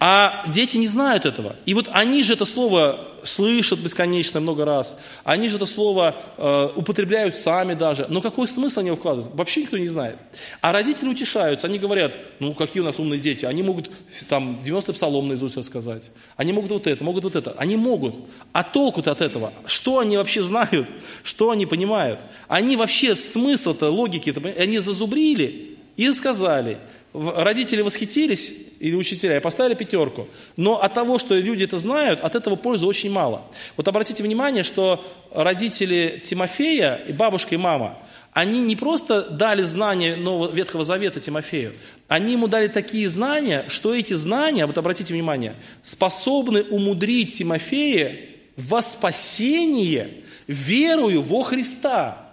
А 0.00 0.44
дети 0.48 0.76
не 0.76 0.86
знают 0.86 1.24
этого. 1.24 1.56
И 1.66 1.74
вот 1.74 1.88
они 1.92 2.22
же 2.22 2.34
это 2.34 2.44
слово 2.44 3.14
слышат 3.24 3.78
бесконечно 3.78 4.40
много 4.40 4.64
раз. 4.64 5.00
Они 5.24 5.48
же 5.48 5.56
это 5.56 5.66
слово 5.66 6.14
э, 6.36 6.68
употребляют 6.76 7.36
сами 7.36 7.74
даже. 7.74 8.06
Но 8.08 8.20
какой 8.20 8.46
смысл 8.46 8.80
они 8.80 8.90
вкладывают? 8.90 9.34
Вообще 9.34 9.62
никто 9.62 9.78
не 9.78 9.86
знает. 9.86 10.18
А 10.60 10.72
родители 10.72 11.08
утешаются. 11.08 11.66
Они 11.66 11.78
говорят, 11.78 12.16
ну 12.38 12.52
какие 12.52 12.82
у 12.82 12.84
нас 12.84 12.98
умные 12.98 13.20
дети. 13.20 13.44
Они 13.44 13.62
могут 13.62 13.90
там 14.28 14.60
90 14.62 14.92
псалом 14.92 15.28
наизусть 15.28 15.56
рассказать. 15.56 16.10
Они 16.36 16.52
могут 16.52 16.70
вот 16.70 16.86
это, 16.86 17.02
могут 17.02 17.24
вот 17.24 17.36
это. 17.36 17.54
Они 17.56 17.76
могут. 17.76 18.14
А 18.52 18.62
толку-то 18.62 19.10
от 19.10 19.20
этого? 19.20 19.52
Что 19.66 20.00
они 20.00 20.16
вообще 20.16 20.42
знают? 20.42 20.88
Что 21.22 21.50
они 21.50 21.66
понимают? 21.66 22.20
Они 22.48 22.76
вообще 22.76 23.14
смысл-то, 23.14 23.90
логики-то, 23.90 24.40
они 24.58 24.78
зазубрили 24.78 25.78
и 25.96 26.12
сказали 26.12 26.78
родители 27.14 27.80
восхитились, 27.80 28.52
или 28.80 28.96
учителя, 28.96 29.36
и 29.36 29.40
поставили 29.40 29.74
пятерку. 29.74 30.28
Но 30.56 30.82
от 30.82 30.94
того, 30.94 31.18
что 31.18 31.38
люди 31.38 31.64
это 31.64 31.78
знают, 31.78 32.20
от 32.20 32.34
этого 32.34 32.56
пользы 32.56 32.86
очень 32.86 33.10
мало. 33.10 33.44
Вот 33.76 33.86
обратите 33.86 34.22
внимание, 34.22 34.64
что 34.64 35.04
родители 35.32 36.20
Тимофея, 36.22 36.96
и 36.96 37.12
бабушка, 37.12 37.54
и 37.54 37.58
мама, 37.58 37.98
они 38.32 38.58
не 38.58 38.74
просто 38.74 39.22
дали 39.22 39.62
знания 39.62 40.16
Нового 40.16 40.52
Ветхого 40.52 40.82
Завета 40.82 41.20
Тимофею, 41.20 41.74
они 42.08 42.32
ему 42.32 42.48
дали 42.48 42.66
такие 42.66 43.08
знания, 43.08 43.64
что 43.68 43.94
эти 43.94 44.14
знания, 44.14 44.66
вот 44.66 44.76
обратите 44.76 45.14
внимание, 45.14 45.54
способны 45.84 46.62
умудрить 46.64 47.34
Тимофея 47.34 48.18
во 48.56 48.82
спасение 48.82 50.24
верою 50.48 51.22
во 51.22 51.44
Христа. 51.44 52.28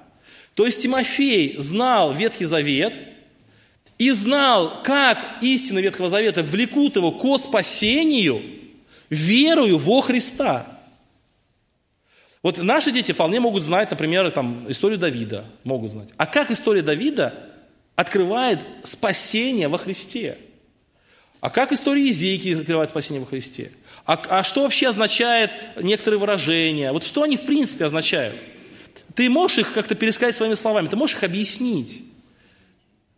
То 0.56 0.66
есть 0.66 0.82
Тимофей 0.82 1.56
знал 1.60 2.14
Ветхий 2.14 2.46
Завет– 2.46 2.96
и 4.02 4.10
знал, 4.10 4.82
как 4.82 5.20
истины 5.42 5.78
Ветхого 5.78 6.10
Завета 6.10 6.42
влекут 6.42 6.96
его 6.96 7.12
ко 7.12 7.38
спасению, 7.38 8.42
верою 9.12 9.78
во 9.78 10.02
Христа. 10.02 10.66
Вот 12.42 12.58
наши 12.58 12.90
дети 12.90 13.12
вполне 13.12 13.40
могут 13.40 13.62
знать, 13.62 13.92
например, 13.92 14.32
там, 14.32 14.66
историю 14.72 14.98
Давида, 14.98 15.46
могут 15.64 15.92
знать. 15.92 16.16
А 16.18 16.26
как 16.26 16.50
история 16.50 16.82
Давида 16.82 17.48
открывает 17.96 18.62
спасение 18.82 19.68
во 19.68 19.78
Христе? 19.78 20.40
А 21.40 21.52
как 21.52 21.72
история 21.72 22.04
Езейки 22.04 22.60
открывает 22.60 22.90
спасение 22.90 23.22
во 23.22 23.28
Христе? 23.28 23.72
А, 24.08 24.14
а 24.14 24.44
что 24.44 24.64
вообще 24.64 24.88
означает 24.88 25.52
некоторые 25.80 26.20
выражения? 26.20 26.92
Вот 26.92 27.06
что 27.06 27.22
они 27.22 27.38
в 27.38 27.46
принципе 27.46 27.86
означают? 27.86 28.36
Ты 29.14 29.30
можешь 29.30 29.60
их 29.60 29.74
как-то 29.74 29.94
пересказать 29.94 30.36
своими 30.36 30.56
словами, 30.56 30.88
ты 30.88 30.96
можешь 30.96 31.18
их 31.18 31.24
объяснить. 31.24 32.11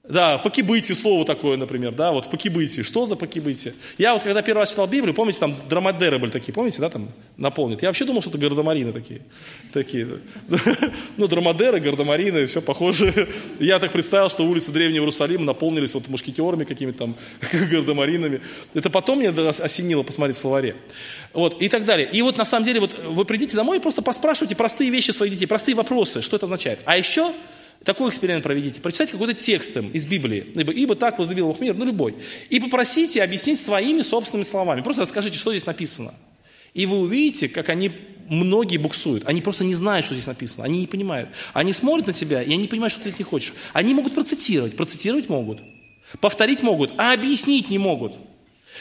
Да, 0.10 0.38
в 0.38 0.44
покибыте 0.44 0.94
слово 0.96 1.24
такое, 1.24 1.56
например, 1.56 1.94
да, 1.94 2.12
вот 2.12 2.26
в 2.26 2.30
покибыте. 2.30 2.84
Что 2.84 3.08
за 3.08 3.16
покибыте? 3.16 3.74
Я 3.98 4.14
вот 4.14 4.22
когда 4.22 4.42
первый 4.42 4.60
раз 4.60 4.72
читал 4.72 4.86
Библию, 4.86 5.16
помните, 5.16 5.40
там 5.40 5.56
драмадеры 5.70 6.20
были 6.20 6.30
такие, 6.30 6.52
помните, 6.52 6.82
да, 6.82 6.90
там 6.90 7.08
наполнят. 7.38 7.82
Я 7.82 7.88
вообще 7.88 8.04
думал, 8.04 8.20
что 8.20 8.30
это 8.30 8.38
гардемарины 8.38 8.92
такие. 8.92 9.22
такие. 9.72 10.20
Ну, 11.16 11.28
драмадеры, 11.28 11.80
гардемарины, 11.80 12.48
все 12.48 12.62
похоже. 12.62 13.30
Я 13.60 13.80
так 13.80 13.94
представил, 13.94 14.30
что 14.30 14.44
улицы 14.44 14.74
Древнего 14.74 15.04
Иерусалима 15.04 15.46
наполнились 15.46 15.94
вот 15.94 16.10
мушкетерами 16.10 16.66
какими-то 16.66 16.98
там, 16.98 17.16
гардемаринами. 17.72 18.42
Это 18.74 18.90
потом 18.90 19.20
мне 19.20 19.30
осенило 19.30 20.04
посмотреть 20.04 20.36
в 20.36 20.40
словаре. 20.40 20.76
Вот, 21.32 21.62
и 21.62 21.70
так 21.70 21.86
далее. 21.86 22.10
И 22.12 22.22
вот 22.22 22.38
на 22.38 22.46
самом 22.46 22.66
деле, 22.66 22.82
вот 22.82 22.94
вы 23.06 23.24
придите 23.24 23.56
домой 23.56 23.78
и 23.78 23.80
просто 23.80 24.02
поспрашивайте 24.02 24.56
простые 24.56 24.90
вещи 24.90 25.12
своих 25.12 25.32
детей, 25.32 25.46
простые 25.46 25.76
вопросы, 25.76 26.22
что 26.22 26.36
это 26.36 26.46
означает. 26.46 26.80
А 26.84 26.98
еще 26.98 27.32
такой 27.84 28.10
эксперимент 28.10 28.44
проведите. 28.44 28.82
Прочитайте 28.82 29.14
какой-то 29.14 29.34
текст 29.34 29.76
из 29.78 30.06
Библии. 30.06 30.52
Ибо, 30.56 30.72
ибо 30.72 30.96
так 30.96 31.20
возлюбил 31.20 31.48
Бог 31.48 31.60
мир, 31.60 31.76
ну 31.76 31.86
любой. 31.86 32.16
И 32.50 32.60
попросите 32.60 33.24
объяснить 33.24 33.60
своими 33.60 34.02
собственными 34.02 34.44
словами. 34.44 34.82
Просто 34.82 35.02
расскажите, 35.04 35.38
что 35.38 35.52
здесь 35.52 35.66
написано. 35.66 36.14
И 36.74 36.86
вы 36.86 36.98
увидите, 36.98 37.48
как 37.48 37.70
они, 37.70 37.92
многие 38.28 38.78
буксуют. 38.78 39.28
Они 39.28 39.42
просто 39.42 39.64
не 39.64 39.76
знают, 39.76 40.06
что 40.06 40.16
здесь 40.16 40.28
написано. 40.28 40.66
Они 40.66 40.80
не 40.80 40.88
понимают. 40.88 41.30
Они 41.54 41.74
смотрят 41.74 42.08
на 42.08 42.14
тебя, 42.14 42.42
и 42.42 42.54
они 42.54 42.68
понимают, 42.68 42.94
что 42.94 43.04
ты 43.04 43.10
от 43.10 43.20
них 43.20 43.28
хочешь. 43.28 43.54
Они 43.74 43.94
могут 43.94 44.16
процитировать. 44.16 44.76
Процитировать 44.76 45.30
могут. 45.30 45.60
Повторить 46.20 46.62
могут, 46.62 46.92
а 46.98 47.14
объяснить 47.14 47.70
не 47.70 47.78
могут. 47.78 48.14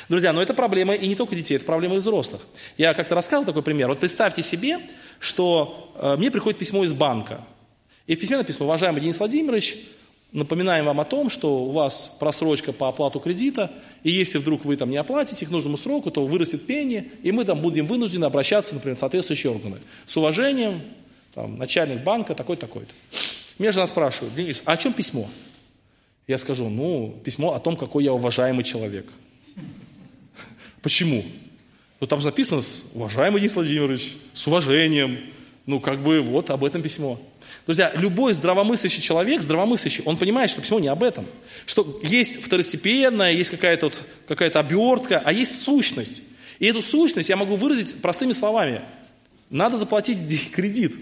Друзья, 0.08 0.32
но 0.32 0.42
это 0.42 0.54
проблема 0.54 0.94
и 0.94 1.06
не 1.06 1.14
только 1.14 1.36
детей, 1.36 1.56
это 1.56 1.64
проблема 1.64 1.96
и 1.96 1.98
взрослых. 1.98 2.42
Я 2.76 2.94
как-то 2.94 3.14
рассказывал 3.14 3.46
такой 3.46 3.62
пример. 3.62 3.88
Вот 3.88 4.00
представьте 4.00 4.42
себе, 4.42 4.80
что 5.18 5.92
э, 5.96 6.16
мне 6.16 6.30
приходит 6.30 6.58
письмо 6.58 6.84
из 6.84 6.92
банка. 6.92 7.44
И 8.06 8.16
в 8.16 8.20
письме 8.20 8.36
написано, 8.36 8.64
уважаемый 8.66 9.00
Денис 9.00 9.18
Владимирович, 9.18 9.76
напоминаем 10.32 10.86
вам 10.86 11.00
о 11.00 11.04
том, 11.04 11.30
что 11.30 11.64
у 11.64 11.70
вас 11.70 12.16
просрочка 12.18 12.72
по 12.72 12.88
оплату 12.88 13.20
кредита, 13.20 13.70
и 14.02 14.10
если 14.10 14.38
вдруг 14.38 14.64
вы 14.64 14.76
там 14.76 14.90
не 14.90 14.96
оплатите 14.96 15.46
к 15.46 15.50
нужному 15.50 15.76
сроку, 15.76 16.10
то 16.10 16.26
вырастет 16.26 16.66
пени, 16.66 17.12
и 17.22 17.32
мы 17.32 17.44
там 17.44 17.60
будем 17.60 17.86
вынуждены 17.86 18.24
обращаться, 18.24 18.74
например, 18.74 18.96
в 18.96 19.00
соответствующие 19.00 19.52
органы. 19.52 19.78
С 20.06 20.16
уважением, 20.16 20.80
там, 21.34 21.58
начальник 21.58 22.02
банка 22.02 22.34
такой-то, 22.34 22.62
такой-то. 22.66 22.92
Меня 23.58 23.72
жена 23.72 23.86
спрашивает, 23.86 24.34
Денис, 24.34 24.62
а 24.64 24.72
о 24.72 24.76
чем 24.76 24.92
письмо? 24.92 25.28
Я 26.26 26.38
скажу, 26.38 26.68
ну, 26.68 27.20
письмо 27.24 27.52
о 27.52 27.60
том, 27.60 27.76
какой 27.76 28.04
я 28.04 28.12
уважаемый 28.12 28.64
человек. 28.64 29.12
Почему? 30.82 31.24
Ну, 32.00 32.06
там 32.06 32.20
же 32.20 32.26
написано, 32.26 32.62
уважаемый 32.94 33.40
Денис 33.40 33.54
Владимирович, 33.54 34.14
с 34.32 34.46
уважением. 34.46 35.20
Ну, 35.66 35.78
как 35.78 36.02
бы 36.02 36.20
вот 36.20 36.50
об 36.50 36.64
этом 36.64 36.82
письмо. 36.82 37.20
Друзья, 37.66 37.92
любой 37.94 38.32
здравомыслящий 38.32 39.02
человек, 39.02 39.42
здравомыслящий, 39.42 40.02
он 40.04 40.16
понимает, 40.16 40.50
что 40.50 40.60
письмо 40.60 40.80
не 40.80 40.88
об 40.88 41.02
этом. 41.02 41.26
Что 41.66 42.00
есть 42.02 42.42
второстепенная, 42.42 43.32
есть 43.32 43.50
какая-то 43.50 43.86
вот, 43.86 44.02
какая 44.26 44.50
обертка, 44.50 45.22
а 45.24 45.32
есть 45.32 45.60
сущность. 45.60 46.22
И 46.58 46.66
эту 46.66 46.82
сущность 46.82 47.28
я 47.28 47.36
могу 47.36 47.56
выразить 47.56 48.00
простыми 48.00 48.32
словами. 48.32 48.82
Надо 49.50 49.76
заплатить 49.76 50.50
кредит. 50.52 50.94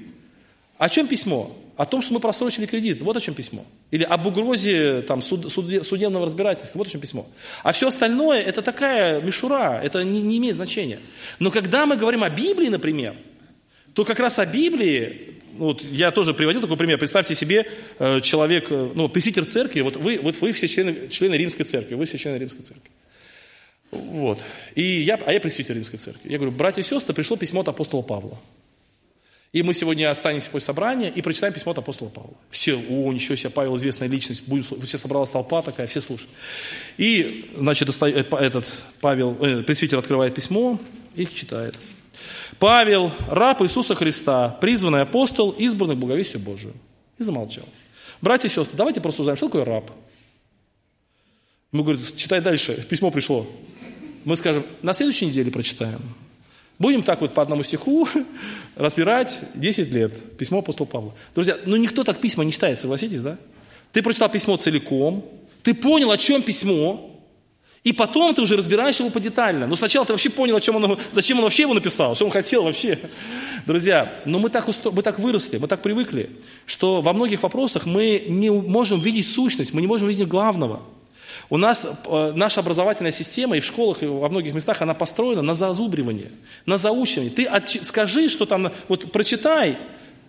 О 0.77 0.89
чем 0.89 1.07
письмо? 1.07 1.57
О 1.77 1.87
том, 1.87 2.03
что 2.03 2.13
мы 2.13 2.21
просрочили 2.21 2.67
кредит. 2.67 3.01
Вот 3.01 3.17
о 3.17 3.21
чем 3.21 3.35
письмо. 3.35 3.65
Или 3.91 4.03
об 4.05 4.27
угрозе 4.27 5.03
там, 5.03 5.23
суд, 5.23 5.51
суд, 5.51 5.87
судебного 5.87 6.27
разбирательства. 6.27 6.79
Вот 6.79 6.89
о 6.89 6.91
чем 6.91 7.01
письмо. 7.01 7.27
А 7.63 7.73
все 7.73 7.89
остальное 7.89 8.41
это 8.41 8.61
такая 8.61 9.21
мишура, 9.21 9.81
это 9.83 10.05
не, 10.05 10.21
не 10.21 10.39
имеет 10.39 10.57
значения. 10.57 11.01
Но 11.39 11.51
когда 11.51 11.87
мы 11.87 11.97
говорим 11.97 12.23
о 12.23 12.31
Библии, 12.31 12.69
например, 12.69 13.17
то 13.95 14.05
как 14.05 14.19
раз 14.21 14.39
о 14.39 14.47
Библии 14.47 15.39
ну, 15.53 15.67
вот 15.67 15.83
я 15.83 16.11
тоже 16.11 16.35
приводил 16.35 16.61
такой 16.61 16.77
пример. 16.77 16.99
Представьте 16.99 17.35
себе, 17.35 17.67
э, 17.99 18.21
человек, 18.21 18.67
э, 18.71 18.93
ну, 18.95 19.09
пресвитер 19.09 19.45
церкви, 19.45 19.81
вот 19.81 19.97
вы, 19.97 20.19
вот 20.23 20.41
вы 20.41 20.53
все 20.53 20.69
члены, 20.69 21.09
члены 21.09 21.35
римской 21.35 21.65
церкви, 21.65 21.95
вы 21.95 22.05
все 22.07 22.19
члены 22.19 22.37
римской 22.37 22.63
церкви. 22.63 22.91
Вот. 23.91 24.39
И 24.75 24.83
я, 24.83 25.17
а 25.17 25.33
я 25.33 25.41
пресвитер 25.41 25.75
римской 25.75 25.99
церкви. 25.99 26.31
Я 26.31 26.39
говорю, 26.39 26.53
братья 26.53 26.81
и 26.81 26.85
сестры, 26.85 27.15
пришло 27.15 27.37
письмо 27.37 27.61
от 27.61 27.69
апостола 27.69 28.03
Павла. 28.03 28.39
И 29.53 29.65
мы 29.65 29.75
сегодня 29.75 30.11
останемся 30.11 30.49
после 30.49 30.67
собрания 30.67 31.11
и 31.11 31.23
прочитаем 31.23 31.53
письмо 31.53 31.73
от 31.73 31.79
апостола 31.79 32.09
Павла. 32.09 32.35
Все, 32.51 32.77
о, 32.77 33.13
ничего 33.13 33.35
себе, 33.35 33.51
Павел 33.51 33.77
известная 33.77 34.07
личность, 34.07 34.47
будем, 34.47 34.63
все 34.63 34.97
собралась 34.97 35.31
толпа 35.31 35.61
такая, 35.63 35.89
все 35.89 36.01
слушают. 36.01 36.31
И, 36.99 37.51
значит, 37.57 37.89
э, 38.01 38.25
этот 38.31 38.71
Павел, 39.01 39.37
э, 39.41 39.65
пресвитер 39.65 39.99
открывает 39.99 40.37
письмо 40.37 40.79
и 41.17 41.27
читает. 41.27 41.77
Павел, 42.61 43.11
раб 43.27 43.63
Иисуса 43.63 43.95
Христа, 43.95 44.51
призванный 44.61 45.01
апостол, 45.01 45.51
избранный 45.53 45.97
к 45.97 45.99
благовестию 45.99 46.43
Божию. 46.43 46.75
И 47.19 47.23
замолчал. 47.23 47.65
Братья 48.21 48.49
и 48.49 48.51
сестры, 48.51 48.77
давайте 48.77 49.01
просуждаем, 49.01 49.39
что 49.39 49.47
такое 49.47 49.65
раб? 49.65 49.91
Мы 51.73 51.83
говорим, 51.83 52.03
читай 52.17 52.43
дальше, 52.43 52.87
письмо 52.89 53.11
пришло. 53.11 53.47
Мы 54.27 54.37
скажем, 54.37 54.65
на 54.83 54.93
следующей 54.93 55.27
неделе 55.27 55.51
прочитаем. 55.51 56.01
Будем 56.79 57.03
так 57.03 57.23
вот 57.23 57.33
по 57.33 57.41
одному 57.41 57.63
стиху 57.63 58.07
разбирать 58.75 59.41
10 59.55 59.91
лет. 59.91 60.37
Письмо 60.37 60.59
апостола 60.59 60.87
Павла. 60.87 61.15
Друзья, 61.35 61.57
ну 61.65 61.77
никто 61.77 62.05
так 62.05 62.21
письма 62.21 62.45
не 62.45 62.53
читает, 62.53 62.79
согласитесь, 62.79 63.23
да? 63.23 63.39
Ты 63.93 64.03
прочитал 64.03 64.29
письмо 64.29 64.59
целиком, 64.59 65.25
ты 65.63 65.73
понял, 65.73 66.11
о 66.11 66.19
чем 66.19 66.43
письмо, 66.43 67.10
и 67.83 67.93
потом 67.93 68.35
ты 68.35 68.43
уже 68.43 68.57
разбираешь 68.57 69.01
его 69.01 69.09
подетально. 69.09 69.66
Но 69.66 69.74
сначала 69.74 70.05
ты 70.05 70.12
вообще 70.12 70.28
понял, 70.28 70.57
о 70.57 70.61
чем 70.61 70.76
он, 70.76 70.99
зачем 71.12 71.39
он 71.39 71.45
вообще 71.45 71.62
его 71.62 71.72
написал, 71.72 72.14
что 72.14 72.26
он 72.26 72.31
хотел 72.31 72.64
вообще. 72.64 72.99
Друзья, 73.66 74.12
но 74.26 74.39
мы 74.39 74.51
так, 74.51 74.68
усто... 74.68 74.93
мы 74.93 75.03
так 75.03 75.18
выросли, 75.18 75.57
мы 75.57 75.66
так 75.66 75.81
привыкли, 75.81 76.31
что 76.66 77.01
во 77.01 77.12
многих 77.14 77.43
вопросах 77.43 77.87
мы 77.87 78.24
не 78.28 78.51
можем 78.51 79.01
видеть 79.01 79.28
сущность, 79.28 79.72
мы 79.72 79.81
не 79.81 79.87
можем 79.87 80.09
видеть 80.09 80.28
главного. 80.28 80.83
У 81.49 81.57
нас 81.57 81.87
э, 81.87 82.33
наша 82.35 82.61
образовательная 82.61 83.12
система 83.12 83.57
и 83.57 83.61
в 83.61 83.64
школах, 83.64 84.03
и 84.03 84.07
во 84.07 84.28
многих 84.28 84.55
местах, 84.55 84.83
она 84.83 84.95
построена 84.95 85.43
на 85.43 85.55
зазубривании, 85.55 86.28
на 86.66 86.76
заучивании. 86.76 87.31
Ты 87.31 87.45
от... 87.45 87.68
скажи, 87.68 88.28
что 88.28 88.45
там, 88.45 88.72
вот 88.89 89.11
прочитай, 89.11 89.78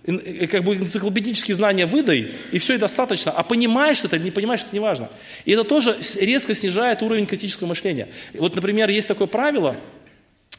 как 0.05 0.63
бы 0.63 0.75
энциклопедические 0.75 1.55
знания 1.55 1.85
выдай, 1.85 2.31
и 2.51 2.59
все, 2.59 2.75
и 2.75 2.77
достаточно. 2.77 3.31
А 3.31 3.43
понимаешь 3.43 4.03
это, 4.03 4.17
не 4.17 4.31
понимаешь, 4.31 4.61
это 4.61 4.69
не 4.73 4.79
важно. 4.79 5.09
И 5.45 5.51
это 5.51 5.63
тоже 5.63 5.95
резко 6.19 6.55
снижает 6.55 7.01
уровень 7.01 7.27
критического 7.27 7.67
мышления. 7.67 8.07
Вот, 8.33 8.55
например, 8.55 8.89
есть 8.89 9.07
такое 9.07 9.27
правило, 9.27 9.75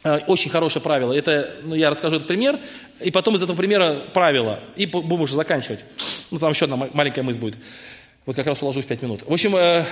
э, 0.04 0.18
очень 0.28 0.50
хорошее 0.50 0.82
правило. 0.82 1.12
Это, 1.12 1.56
ну, 1.64 1.74
я 1.74 1.90
расскажу 1.90 2.16
этот 2.16 2.28
пример, 2.28 2.60
и 3.00 3.10
потом 3.10 3.34
из 3.34 3.42
этого 3.42 3.56
примера 3.56 3.96
правило, 4.12 4.60
и 4.76 4.86
будем 4.86 5.22
уже 5.22 5.34
заканчивать. 5.34 5.80
Ну, 6.30 6.38
там 6.38 6.52
еще 6.52 6.66
одна 6.66 6.88
маленькая 6.92 7.22
мысль 7.22 7.40
будет. 7.40 7.56
Вот 8.24 8.36
как 8.36 8.46
раз 8.46 8.62
уложусь 8.62 8.84
5 8.84 9.02
минут. 9.02 9.22
В 9.26 9.32
общем, 9.32 9.56
э, 9.56 9.84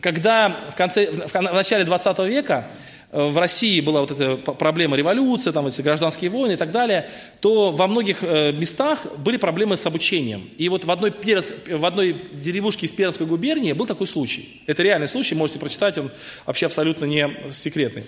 когда 0.00 0.60
в, 0.70 0.76
конце, 0.76 1.10
в 1.10 1.34
начале 1.34 1.84
20 1.84 2.18
века 2.20 2.68
э, 2.68 3.01
в 3.12 3.36
России 3.36 3.80
была 3.82 4.00
вот 4.00 4.10
эта 4.10 4.36
проблема 4.36 4.96
революции, 4.96 5.50
там 5.50 5.66
эти 5.66 5.82
гражданские 5.82 6.30
войны 6.30 6.52
и 6.52 6.56
так 6.56 6.70
далее, 6.70 7.10
то 7.40 7.70
во 7.70 7.86
многих 7.86 8.24
э, 8.24 8.52
местах 8.52 9.06
были 9.18 9.36
проблемы 9.36 9.76
с 9.76 9.84
обучением. 9.84 10.48
И 10.56 10.70
вот 10.70 10.86
в 10.86 10.90
одной, 10.90 11.12
в 11.12 11.84
одной 11.84 12.16
деревушке 12.32 12.86
из 12.86 12.92
Пермской 12.94 13.26
губернии 13.26 13.74
был 13.74 13.84
такой 13.84 14.06
случай. 14.06 14.62
Это 14.66 14.82
реальный 14.82 15.08
случай, 15.08 15.34
можете 15.34 15.58
прочитать, 15.58 15.98
он 15.98 16.10
вообще 16.46 16.66
абсолютно 16.66 17.04
не 17.04 17.28
секретный. 17.50 18.04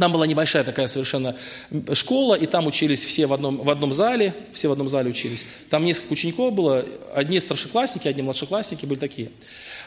Там 0.00 0.12
была 0.12 0.26
небольшая 0.26 0.64
такая 0.64 0.86
совершенно 0.86 1.36
школа, 1.92 2.34
и 2.34 2.46
там 2.46 2.66
учились 2.66 3.04
все 3.04 3.26
в 3.26 3.32
одном, 3.32 3.58
в 3.58 3.70
одном 3.70 3.92
зале, 3.92 4.34
все 4.52 4.68
в 4.68 4.72
одном 4.72 4.88
зале 4.88 5.10
учились. 5.10 5.46
Там 5.68 5.84
несколько 5.84 6.12
учеников 6.12 6.54
было, 6.54 6.86
одни 7.14 7.38
старшеклассники, 7.40 8.08
одни 8.08 8.22
младшеклассники 8.22 8.86
были 8.86 8.98
такие. 8.98 9.30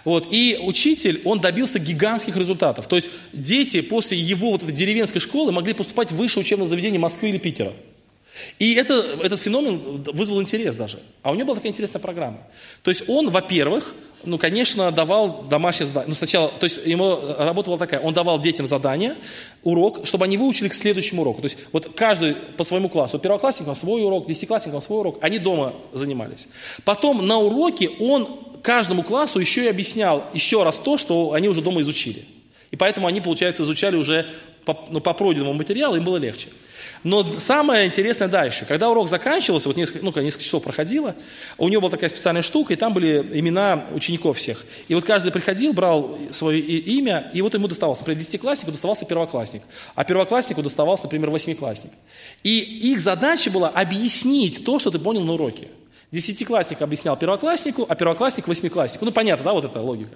Вот, 0.04 0.28
и 0.32 0.60
учитель, 0.62 1.22
он 1.24 1.39
добился 1.39 1.80
гигантских 1.80 2.36
результатов. 2.36 2.88
То 2.88 2.95
есть 2.95 3.10
дети 3.32 3.82
после 3.82 4.18
его 4.18 4.51
вот 4.51 4.64
этой 4.64 4.74
деревенской 4.74 5.22
школы 5.22 5.51
могли 5.51 5.74
поступать 5.74 6.12
в 6.12 6.16
высшее 6.16 6.41
учебное 6.41 6.68
заведение 6.68 6.99
Москвы 6.99 7.30
или 7.30 7.38
Питера. 7.38 7.74
И 8.60 8.74
это, 8.74 8.93
этот 9.22 9.39
феномен 9.39 10.04
вызвал 10.12 10.41
интерес 10.41 10.76
даже. 10.76 10.99
А 11.22 11.32
у 11.32 11.36
него 11.36 11.47
была 11.47 11.56
такая 11.56 11.72
интересная 11.72 12.01
программа. 12.01 12.39
То 12.82 12.89
есть 12.89 13.04
он, 13.08 13.30
во-первых, 13.30 13.93
ну, 14.26 14.38
конечно, 14.38 14.91
давал 14.91 15.43
домашнее 15.43 15.88
задание. 15.88 16.10
Ну, 16.10 16.16
сначала, 16.16 16.47
то 16.47 16.64
есть 16.64 16.86
ему 16.86 17.20
работа 17.38 17.68
была 17.68 17.78
такая, 17.78 17.99
он 17.99 18.14
давал 18.14 18.39
детям 18.39 18.66
задание, 18.66 19.18
урок, 19.64 20.06
чтобы 20.06 20.26
они 20.26 20.38
выучили 20.38 20.70
к 20.70 20.74
следующему 20.74 21.22
уроку. 21.22 21.41
То 21.41 21.47
есть 21.47 21.58
вот 21.72 21.91
каждый 21.93 22.36
по 22.36 22.64
своему 22.64 22.89
классу, 22.89 23.20
первоклассникам 23.20 23.76
свой 23.76 24.04
урок, 24.04 24.26
десятиклассникам 24.28 24.82
свой 24.82 25.01
урок, 25.01 25.18
они 25.22 25.39
дома 25.39 25.74
занимались. 25.91 26.47
Потом 26.86 27.26
на 27.26 27.38
уроке 27.38 27.89
он 27.99 28.53
каждому 28.64 29.03
классу 29.03 29.39
еще 29.39 29.66
и 29.66 29.68
объяснял 29.68 30.24
еще 30.34 30.64
раз 30.64 30.80
то, 30.80 30.97
что 30.97 31.34
они 31.34 31.47
уже 31.49 31.61
дома 31.61 31.82
изучили. 31.82 32.26
И 32.72 32.76
поэтому 32.76 33.05
они, 33.05 33.22
получается, 33.22 33.61
изучали 33.61 33.95
уже 33.95 34.26
по, 34.66 34.88
ну, 34.89 34.99
по 34.99 35.14
пройденному 35.14 35.53
материалу, 35.53 35.95
им 35.95 36.03
было 36.03 36.18
легче. 36.18 36.47
Но 37.03 37.38
самое 37.38 37.86
интересное 37.86 38.30
дальше. 38.30 38.66
Когда 38.66 38.89
урок 38.89 39.09
заканчивался, 39.09 39.68
вот 39.68 39.76
несколько, 39.76 40.05
ну, 40.05 40.14
несколько 40.22 40.45
часов 40.45 40.64
проходило, 40.64 41.16
у 41.57 41.68
него 41.68 41.82
была 41.82 41.91
такая 41.91 42.09
специальная 42.09 42.41
штука, 42.41 42.74
и 42.74 42.78
там 42.78 42.93
были 42.93 43.18
имена 43.34 43.86
учеников 43.93 44.38
всех. 44.38 44.66
И 44.88 44.95
вот 44.95 45.03
каждый 45.03 45.32
приходил, 45.32 45.74
брал 45.74 46.18
свое 46.32 46.61
имя, 46.61 47.30
и 47.34 47.41
вот 47.41 47.53
ему 47.53 47.68
доставался. 47.68 48.01
Например, 48.01 48.22
десятикласснику 48.22 48.72
доставался 48.72 49.05
первоклассник, 49.05 49.64
а 49.95 50.05
первокласснику 50.05 50.64
доставался, 50.64 51.03
например, 51.03 51.30
восьмиклассник. 51.30 51.91
И 52.43 52.59
их 52.59 53.01
задача 53.01 53.51
была 53.51 53.68
объяснить 53.68 54.64
то, 54.64 54.80
что 54.80 54.89
ты 54.89 54.97
понял 54.97 55.24
на 55.24 55.34
уроке. 55.34 55.68
Десятиклассник 56.14 56.80
объяснял 56.84 57.18
первокласснику, 57.18 57.88
а 57.89 57.95
первоклассник 57.95 58.47
восьмикласснику. 58.47 59.03
Ну, 59.03 59.11
понятно, 59.11 59.45
да, 59.45 59.53
вот 59.53 59.66
эта 59.66 59.82
логика. 59.82 60.16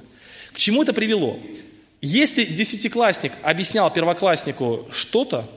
К 0.54 0.58
чему 0.60 0.84
это 0.84 0.93
привело? 0.93 1.39
Если 2.02 2.45
десятиклассник 2.45 3.32
объяснял 3.41 3.91
первокласснику 3.91 4.86
что-то, 4.91 5.50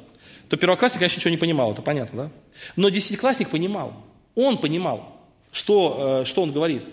то 0.48 0.56
первоклассник, 0.56 1.00
конечно, 1.00 1.18
ничего 1.18 1.30
не 1.32 1.36
понимал, 1.36 1.72
это 1.72 1.82
понятно, 1.82 2.22
да? 2.22 2.30
Но 2.74 2.88
десятиклассник 2.88 3.50
понимал, 3.50 3.92
он 4.34 4.56
понимал, 4.56 5.20
что, 5.52 6.22
э, 6.22 6.24
что 6.24 6.40
он 6.40 6.52
говорит. 6.52 6.84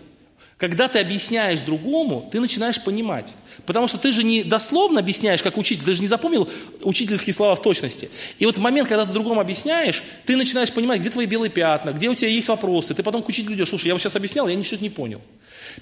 Когда 0.57 0.87
ты 0.87 0.97
объясняешь 0.97 1.61
другому, 1.61 2.27
ты 2.31 2.39
начинаешь 2.39 2.83
понимать. 2.83 3.35
Потому 3.67 3.87
что 3.87 3.99
ты 3.99 4.11
же 4.11 4.23
не 4.23 4.43
дословно 4.43 4.99
объясняешь, 4.99 5.43
как 5.43 5.55
учитель, 5.55 5.83
ты 5.83 5.93
же 5.93 6.01
не 6.01 6.07
запомнил 6.07 6.49
учительские 6.81 7.33
слова 7.33 7.53
в 7.53 7.61
точности. 7.61 8.09
И 8.39 8.45
вот 8.45 8.57
в 8.57 8.59
момент, 8.59 8.89
когда 8.89 9.05
ты 9.05 9.13
другому 9.13 9.39
объясняешь, 9.39 10.01
ты 10.25 10.35
начинаешь 10.35 10.71
понимать, 10.71 10.99
где 10.99 11.11
твои 11.11 11.27
белые 11.27 11.51
пятна, 11.51 11.91
где 11.91 12.09
у 12.09 12.15
тебя 12.15 12.29
есть 12.29 12.47
вопросы. 12.47 12.95
Ты 12.95 13.03
потом 13.03 13.21
к 13.21 13.29
учителю 13.29 13.55
идешь, 13.55 13.69
слушай, 13.69 13.87
я 13.87 13.93
вот 13.93 14.01
сейчас 14.01 14.15
объяснял, 14.15 14.47
я 14.47 14.55
ничего 14.55 14.79
не 14.81 14.89
понял. 14.89 15.21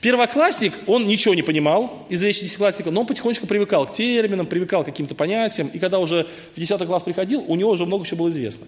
Первоклассник, 0.01 0.73
он 0.87 1.07
ничего 1.07 1.35
не 1.35 1.41
понимал 1.41 2.05
из 2.09 2.21
речи 2.21 2.41
десятиклассника, 2.41 2.91
но 2.91 3.01
он 3.01 3.07
потихонечку 3.07 3.47
привыкал 3.47 3.87
к 3.87 3.93
терминам, 3.93 4.45
привыкал 4.45 4.83
к 4.83 4.87
каким-то 4.87 5.15
понятиям, 5.15 5.69
и 5.73 5.79
когда 5.79 5.99
уже 5.99 6.27
в 6.53 6.59
десятый 6.59 6.85
класс 6.85 7.03
приходил, 7.03 7.45
у 7.47 7.55
него 7.55 7.71
уже 7.71 7.85
много 7.85 8.05
чего 8.05 8.17
было 8.17 8.29
известно. 8.29 8.67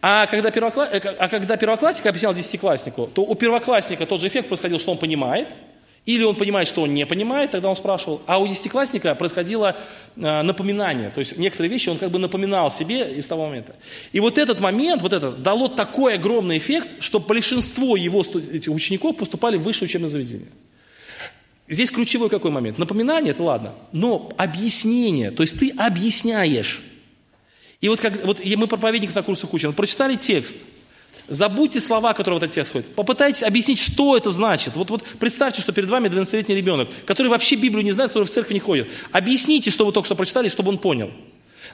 А 0.00 0.26
когда, 0.26 0.50
первокла... 0.50 0.88
Э, 0.90 0.98
а 0.98 1.28
когда 1.28 1.56
первоклассник 1.56 2.06
объяснял 2.06 2.34
десятикласснику, 2.34 3.06
то 3.06 3.22
у 3.22 3.34
первоклассника 3.34 4.06
тот 4.06 4.20
же 4.20 4.28
эффект 4.28 4.48
происходил, 4.48 4.78
что 4.78 4.92
он 4.92 4.98
понимает– 4.98 5.48
или 6.04 6.24
он 6.24 6.34
понимает, 6.34 6.66
что 6.66 6.82
он 6.82 6.94
не 6.94 7.06
понимает, 7.06 7.52
тогда 7.52 7.68
он 7.68 7.76
спрашивал. 7.76 8.22
А 8.26 8.38
у 8.38 8.48
десятиклассника 8.48 9.14
происходило 9.14 9.76
э, 10.16 10.42
напоминание. 10.42 11.10
То 11.10 11.20
есть 11.20 11.38
некоторые 11.38 11.70
вещи 11.70 11.90
он 11.90 11.98
как 11.98 12.10
бы 12.10 12.18
напоминал 12.18 12.72
себе 12.72 13.12
из 13.14 13.26
того 13.28 13.46
момента. 13.46 13.76
И 14.10 14.18
вот 14.18 14.36
этот 14.36 14.58
момент, 14.58 15.00
вот 15.00 15.12
это, 15.12 15.30
дало 15.30 15.68
такой 15.68 16.14
огромный 16.14 16.58
эффект, 16.58 16.88
что 16.98 17.20
большинство 17.20 17.96
его 17.96 18.22
этих 18.22 18.72
учеников 18.72 19.16
поступали 19.16 19.56
в 19.56 19.62
высшее 19.62 19.86
учебное 19.86 20.08
заведение. 20.08 20.48
Здесь 21.68 21.90
ключевой 21.90 22.28
какой 22.28 22.50
момент? 22.50 22.78
Напоминание, 22.78 23.30
это 23.30 23.44
ладно. 23.44 23.72
Но 23.92 24.32
объяснение, 24.36 25.30
то 25.30 25.44
есть 25.44 25.56
ты 25.60 25.70
объясняешь. 25.70 26.82
И 27.82 27.88
вот, 27.90 28.00
как, 28.00 28.24
вот 28.24 28.40
мы 28.42 28.66
проповедников 28.66 29.14
на 29.14 29.22
курсах 29.22 29.52
учим, 29.52 29.74
прочитали 29.74 30.16
текст– 30.16 30.56
Забудьте 31.28 31.80
слова, 31.80 32.14
которые 32.14 32.40
в 32.40 32.42
этот 32.42 32.54
текст 32.54 32.72
ходят. 32.72 32.94
Попытайтесь 32.94 33.42
объяснить, 33.42 33.78
что 33.78 34.16
это 34.16 34.30
значит. 34.30 34.74
Вот, 34.76 34.90
вот 34.90 35.04
представьте, 35.18 35.62
что 35.62 35.72
перед 35.72 35.88
вами 35.88 36.08
12-летний 36.08 36.54
ребенок, 36.54 36.88
который 37.06 37.28
вообще 37.28 37.54
Библию 37.54 37.84
не 37.84 37.92
знает, 37.92 38.10
который 38.10 38.24
в 38.24 38.30
церковь 38.30 38.52
не 38.52 38.60
ходит. 38.60 38.90
Объясните, 39.12 39.70
что 39.70 39.86
вы 39.86 39.92
только 39.92 40.06
что 40.06 40.14
прочитали, 40.14 40.48
чтобы 40.48 40.70
он 40.70 40.78
понял. 40.78 41.10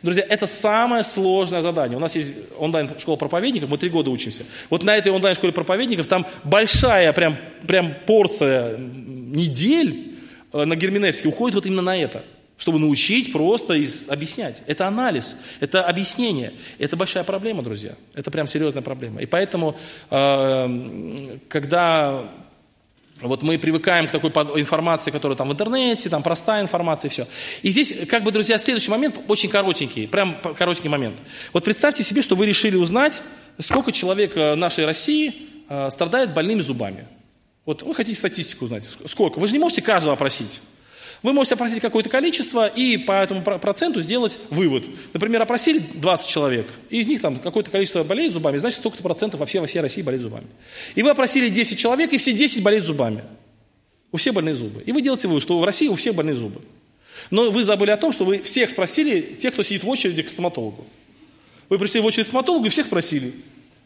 Друзья, 0.02 0.24
это 0.28 0.46
самое 0.46 1.02
сложное 1.02 1.62
задание. 1.62 1.96
У 1.96 2.00
нас 2.00 2.14
есть 2.14 2.34
онлайн-школа 2.58 3.16
проповедников, 3.16 3.68
мы 3.68 3.78
три 3.78 3.88
года 3.88 4.10
учимся. 4.10 4.44
Вот 4.70 4.84
на 4.84 4.96
этой 4.96 5.10
онлайн-школе 5.10 5.52
проповедников 5.52 6.06
там 6.06 6.26
большая 6.44 7.12
прям, 7.12 7.38
прям 7.66 7.96
порция 8.06 8.76
недель 8.76 10.18
э, 10.52 10.64
на 10.64 10.76
Герменевске 10.76 11.26
уходит 11.26 11.56
вот 11.56 11.66
именно 11.66 11.82
на 11.82 11.96
это 11.96 12.22
чтобы 12.58 12.80
научить 12.80 13.32
просто 13.32 13.74
из, 13.74 14.08
объяснять. 14.08 14.62
Это 14.66 14.86
анализ, 14.86 15.36
это 15.60 15.84
объяснение. 15.84 16.52
Это 16.78 16.96
большая 16.96 17.24
проблема, 17.24 17.62
друзья. 17.62 17.94
Это 18.14 18.30
прям 18.30 18.46
серьезная 18.46 18.82
проблема. 18.82 19.22
И 19.22 19.26
поэтому, 19.26 19.78
э, 20.10 21.38
когда 21.48 22.28
вот 23.20 23.42
мы 23.42 23.58
привыкаем 23.58 24.08
к 24.08 24.10
такой 24.10 24.30
информации, 24.60 25.10
которая 25.10 25.36
там 25.36 25.48
в 25.48 25.52
интернете, 25.52 26.10
там 26.10 26.22
простая 26.22 26.62
информация 26.62 27.08
и 27.08 27.12
все. 27.12 27.26
И 27.62 27.70
здесь, 27.70 27.94
как 28.08 28.24
бы, 28.24 28.32
друзья, 28.32 28.58
следующий 28.58 28.90
момент 28.90 29.18
очень 29.28 29.48
коротенький, 29.48 30.08
прям 30.08 30.40
коротенький 30.56 30.90
момент. 30.90 31.16
Вот 31.52 31.64
представьте 31.64 32.02
себе, 32.02 32.22
что 32.22 32.34
вы 32.34 32.46
решили 32.46 32.76
узнать, 32.76 33.22
сколько 33.60 33.92
человек 33.92 34.36
э, 34.36 34.56
нашей 34.56 34.84
России 34.84 35.34
э, 35.68 35.90
страдает 35.90 36.34
больными 36.34 36.60
зубами. 36.60 37.06
Вот 37.64 37.82
вы 37.82 37.94
хотите 37.94 38.18
статистику 38.18 38.64
узнать, 38.64 38.84
сколько? 39.06 39.38
Вы 39.38 39.46
же 39.46 39.52
не 39.52 39.58
можете 39.60 39.82
каждого 39.82 40.14
опросить. 40.14 40.60
Вы 41.22 41.32
можете 41.32 41.54
опросить 41.54 41.80
какое-то 41.80 42.08
количество 42.08 42.66
и 42.66 42.96
по 42.96 43.12
этому 43.22 43.42
проценту 43.42 44.00
сделать 44.00 44.38
вывод. 44.50 44.84
Например, 45.12 45.42
опросили 45.42 45.82
20 45.94 46.28
человек, 46.28 46.66
и 46.90 46.98
из 47.00 47.08
них 47.08 47.20
там 47.20 47.38
какое-то 47.38 47.70
количество 47.70 48.04
болеет 48.04 48.32
зубами, 48.32 48.56
значит, 48.56 48.78
столько-то 48.78 49.02
процентов 49.02 49.40
вообще 49.40 49.60
во 49.60 49.66
всей 49.66 49.80
России 49.80 50.02
болеет 50.02 50.22
зубами. 50.22 50.46
И 50.94 51.02
вы 51.02 51.10
опросили 51.10 51.48
10 51.48 51.78
человек, 51.78 52.12
и 52.12 52.18
все 52.18 52.32
10 52.32 52.62
болеют 52.62 52.86
зубами. 52.86 53.24
У 54.12 54.16
всех 54.16 54.32
больные 54.34 54.54
зубы. 54.54 54.82
И 54.86 54.92
вы 54.92 55.02
делаете 55.02 55.28
вывод, 55.28 55.42
что 55.42 55.58
в 55.58 55.64
России 55.64 55.88
у 55.88 55.94
всех 55.94 56.14
больные 56.14 56.36
зубы. 56.36 56.62
Но 57.30 57.50
вы 57.50 57.62
забыли 57.62 57.90
о 57.90 57.96
том, 57.96 58.12
что 58.12 58.24
вы 58.24 58.38
всех 58.38 58.70
спросили, 58.70 59.20
тех, 59.20 59.52
кто 59.52 59.62
сидит 59.62 59.82
в 59.82 59.88
очереди 59.88 60.22
к 60.22 60.30
стоматологу. 60.30 60.86
Вы 61.68 61.78
пришли 61.78 62.00
в 62.00 62.06
очередь 62.06 62.26
к 62.26 62.28
стоматологу 62.28 62.66
и 62.66 62.68
всех 62.70 62.86
спросили. 62.86 63.34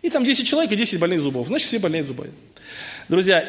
И 0.02 0.10
там 0.10 0.24
10 0.24 0.46
человек 0.46 0.70
и 0.70 0.76
10 0.76 0.98
больных 1.00 1.20
зубов. 1.20 1.48
Значит, 1.48 1.68
все 1.68 1.78
болеют 1.78 2.06
зубами. 2.06 2.32
Друзья, 3.08 3.44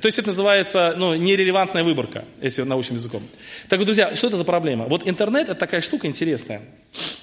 то 0.00 0.06
есть 0.06 0.18
это 0.18 0.28
называется 0.28 0.94
ну, 0.96 1.14
нерелевантная 1.14 1.84
выборка, 1.84 2.24
если 2.40 2.62
научным 2.62 2.96
языком. 2.96 3.22
Так 3.68 3.78
вот, 3.78 3.86
друзья, 3.86 4.14
что 4.16 4.28
это 4.28 4.36
за 4.36 4.44
проблема? 4.44 4.86
Вот 4.86 5.06
интернет– 5.06 5.44
это 5.48 5.54
такая 5.54 5.80
штука 5.80 6.06
интересная. 6.06 6.62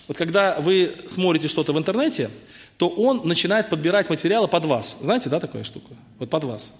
Вот 0.07 0.17
когда 0.17 0.59
вы 0.59 0.95
смотрите 1.07 1.47
что-то 1.47 1.73
в 1.73 1.77
интернете, 1.77 2.29
то 2.77 2.87
он 2.87 3.21
начинает 3.25 3.69
подбирать 3.69 4.09
материалы 4.09 4.47
под 4.47 4.65
вас. 4.65 4.97
Знаете, 5.01 5.29
да, 5.29 5.39
такая 5.39 5.63
штука? 5.63 5.93
Вот 6.17 6.29
под 6.29 6.43
вас. 6.45 6.73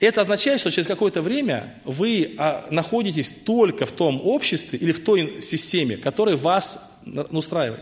Это 0.00 0.20
означает, 0.20 0.60
что 0.60 0.70
через 0.70 0.86
какое-то 0.86 1.22
время 1.22 1.80
вы 1.84 2.34
а, 2.36 2.66
находитесь 2.70 3.30
только 3.30 3.86
в 3.86 3.92
том 3.92 4.20
обществе 4.22 4.78
или 4.78 4.92
в 4.92 5.02
той 5.02 5.40
системе, 5.40 5.96
которая 5.96 6.36
вас 6.36 6.92
устраивает. 7.30 7.80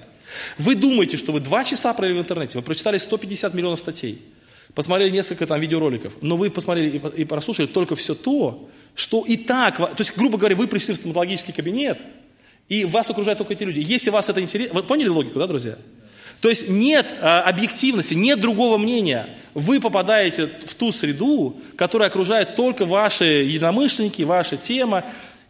Вы 0.59 0.75
думаете, 0.75 1.17
что 1.17 1.33
вы 1.33 1.41
два 1.41 1.65
часа 1.65 1.93
провели 1.95 2.19
в 2.19 2.23
интернете, 2.23 2.59
вы 2.59 2.65
прочитали 2.65 2.99
150 2.99 3.55
миллионов 3.55 3.81
статей– 3.81 4.23
посмотрели 4.75 5.11
несколько 5.11 5.47
там 5.47 5.61
видеороликов, 5.61 6.15
но 6.23 6.37
вы 6.37 6.51
посмотрели 6.51 7.01
и 7.17 7.25
прослушали 7.25 7.67
только 7.67 7.97
все 7.97 8.15
то, 8.15 8.69
что 8.95 9.25
и 9.27 9.37
так, 9.37 9.77
то 9.77 9.95
есть, 9.99 10.17
грубо 10.17 10.39
говоря, 10.39 10.57
вы 10.57 10.67
пришли 10.67 10.95
в 10.95 10.97
стоматологический 10.97 11.53
кабинет, 11.53 11.99
и 12.69 12.85
вас 12.85 13.11
окружают 13.11 13.39
только 13.39 13.53
эти 13.53 13.65
люди. 13.65 13.81
Если 13.81 14.11
вас 14.11 14.29
это 14.29 14.41
интересно, 14.41 14.75
вы 14.75 14.83
поняли 14.83 15.09
логику, 15.09 15.39
да, 15.39 15.47
друзья? 15.47 15.77
То 16.41 16.49
есть 16.49 16.69
нет 16.69 17.07
а, 17.21 17.43
объективности, 17.43 18.15
нет 18.15 18.41
другого 18.41 18.79
мнения. 18.79 19.27
Вы 19.55 19.81
попадаете 19.81 20.47
в 20.47 20.75
ту 20.75 20.93
среду, 20.93 21.57
которая 21.77 22.09
окружает 22.09 22.57
только 22.57 22.85
ваши 22.85 23.25
единомышленники, 23.25 24.23
ваша 24.23 24.57
тема, 24.57 25.05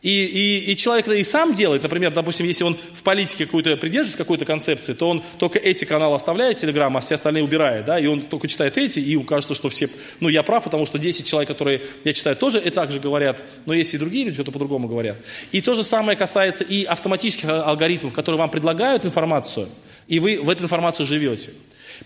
И, 0.04 0.26
и, 0.26 0.70
и 0.70 0.76
человек 0.76 1.08
и 1.08 1.24
сам 1.24 1.54
делает, 1.54 1.82
например, 1.82 2.12
допустим, 2.12 2.44
если 2.44 2.62
он 2.62 2.76
в 2.92 3.02
политике 3.02 3.46
какой-то 3.46 3.74
придерживается 3.78 4.18
какой-то 4.18 4.44
концепции, 4.44 4.92
то 4.92 5.08
он 5.08 5.24
только 5.38 5.58
эти 5.58 5.86
каналы 5.86 6.14
оставляет, 6.14 6.58
Телеграм, 6.58 6.94
а 6.94 7.00
все 7.00 7.14
остальные 7.14 7.42
убирает, 7.42 7.86
да, 7.86 7.98
и 7.98 8.04
он 8.04 8.20
только 8.20 8.46
читает 8.46 8.76
эти, 8.76 8.98
и 8.98 9.12
ему 9.12 9.24
кажется, 9.24 9.54
что 9.54 9.70
все, 9.70 9.88
ну, 10.20 10.28
я 10.28 10.42
прав, 10.42 10.62
потому 10.62 10.84
что 10.84 10.98
10 10.98 11.24
человек, 11.26 11.48
которые 11.48 11.84
я 12.04 12.12
читаю, 12.12 12.36
тоже 12.36 12.60
и 12.60 12.68
так 12.68 12.92
же 12.92 13.00
говорят, 13.00 13.42
но 13.64 13.72
есть 13.72 13.94
и 13.94 13.98
другие 13.98 14.26
люди, 14.26 14.36
которые 14.36 14.52
по-другому 14.52 14.88
говорят. 14.88 15.16
И 15.52 15.62
то 15.62 15.74
же 15.74 15.82
самое 15.82 16.18
касается 16.18 16.64
и 16.64 16.84
автоматических 16.84 17.48
алгоритмов, 17.48 18.12
которые 18.12 18.38
вам 18.38 18.50
предлагают 18.50 19.06
информацию, 19.06 19.70
и 20.06 20.18
вы 20.18 20.38
в 20.38 20.50
этой 20.50 20.64
информации 20.64 21.04
живете. 21.04 21.52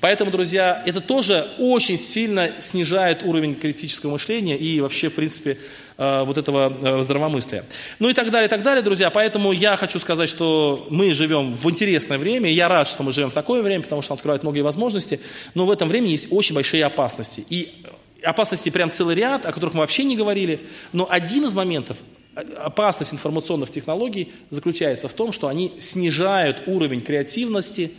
Поэтому, 0.01 0.31
друзья, 0.31 0.83
это 0.87 1.01
тоже 1.01 1.49
очень 1.59 1.97
сильно 1.97 2.53
снижает 2.61 3.23
уровень 3.25 3.55
критического 3.55 4.13
мышления 4.13 4.57
и 4.57 4.81
вообще, 4.81 5.09
в 5.09 5.15
принципе, 5.15 5.59
вот 5.99 6.39
этого 6.39 6.73
э, 6.81 7.03
здравомыслия. 7.03 7.65
Ну 7.99 8.09
и 8.09 8.15
так 8.15 8.31
далее, 8.31 8.47
и 8.47 8.51
так 8.51 8.63
далее, 8.63 8.83
друзья. 8.83 9.11
Поэтому 9.11 9.51
я 9.51 9.77
хочу 9.77 9.99
сказать, 9.99 10.29
что 10.29 10.87
мы 10.91 11.13
живем 11.13 11.53
в 11.53 11.69
интересное 11.69 12.19
время. 12.19 12.49
И 12.49 12.55
я 12.55 12.69
рад, 12.69 12.89
что 12.89 13.03
мы 13.03 13.13
живем 13.13 13.31
в 13.31 13.35
такое 13.35 13.63
время, 13.63 13.83
потому 13.83 14.01
что 14.03 14.15
открывает 14.15 14.45
многие 14.45 14.61
возможности. 14.61 15.21
Но 15.55 15.67
в 15.67 15.71
этом 15.73 15.89
времени 15.89 16.13
есть 16.13 16.29
очень 16.31 16.55
большие 16.55 16.85
опасности. 16.85 17.45
И 17.51 17.85
опасностей 18.23 18.71
прям 18.71 18.93
целый 18.93 19.17
ряд, 19.17 19.45
о 19.45 19.53
которых 19.53 19.75
мы 19.75 19.81
вообще 19.81 20.05
не 20.05 20.17
говорили. 20.17 20.67
Но 20.93 21.09
один 21.11 21.47
из 21.47 21.55
моментов, 21.55 21.97
э, 22.37 22.43
опасность 22.59 23.13
информационных 23.13 23.71
технологий 23.71 24.33
заключается 24.51 25.09
в 25.09 25.15
том, 25.15 25.33
что 25.33 25.49
они 25.49 25.73
снижают 25.81 26.59
уровень 26.67 27.01
креативности, 27.01 27.93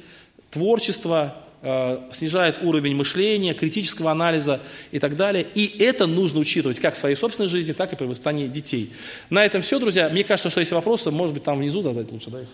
творчества, 0.51 1.35
Э, 1.35 1.48
снижает 1.61 2.57
уровень 2.61 2.95
мышления, 2.95 3.53
критического 3.53 4.11
анализа 4.11 4.61
и 4.91 4.99
так 4.99 5.15
далее. 5.15 5.45
И 5.55 5.83
это 5.83 6.07
нужно 6.07 6.39
учитывать 6.39 6.79
как 6.79 6.93
в 6.93 6.97
своей 6.97 7.15
собственной 7.15 7.49
жизни, 7.49 7.73
так 7.73 7.91
и 7.91 7.95
при 7.95 8.05
воспитании 8.05 8.47
детей. 8.47 8.93
На 9.29 9.45
этом 9.45 9.61
все, 9.61 9.79
друзья. 9.79 10.09
Мне 10.09 10.23
кажется, 10.23 10.49
что 10.49 10.61
если 10.61 10.75
вопросы, 10.75 11.11
может 11.11 11.33
быть, 11.33 11.43
там 11.43 11.59
внизу 11.59 11.81
задать 11.81 12.11
лучше, 12.11 12.29
да, 12.29 12.41
их? 12.41 12.47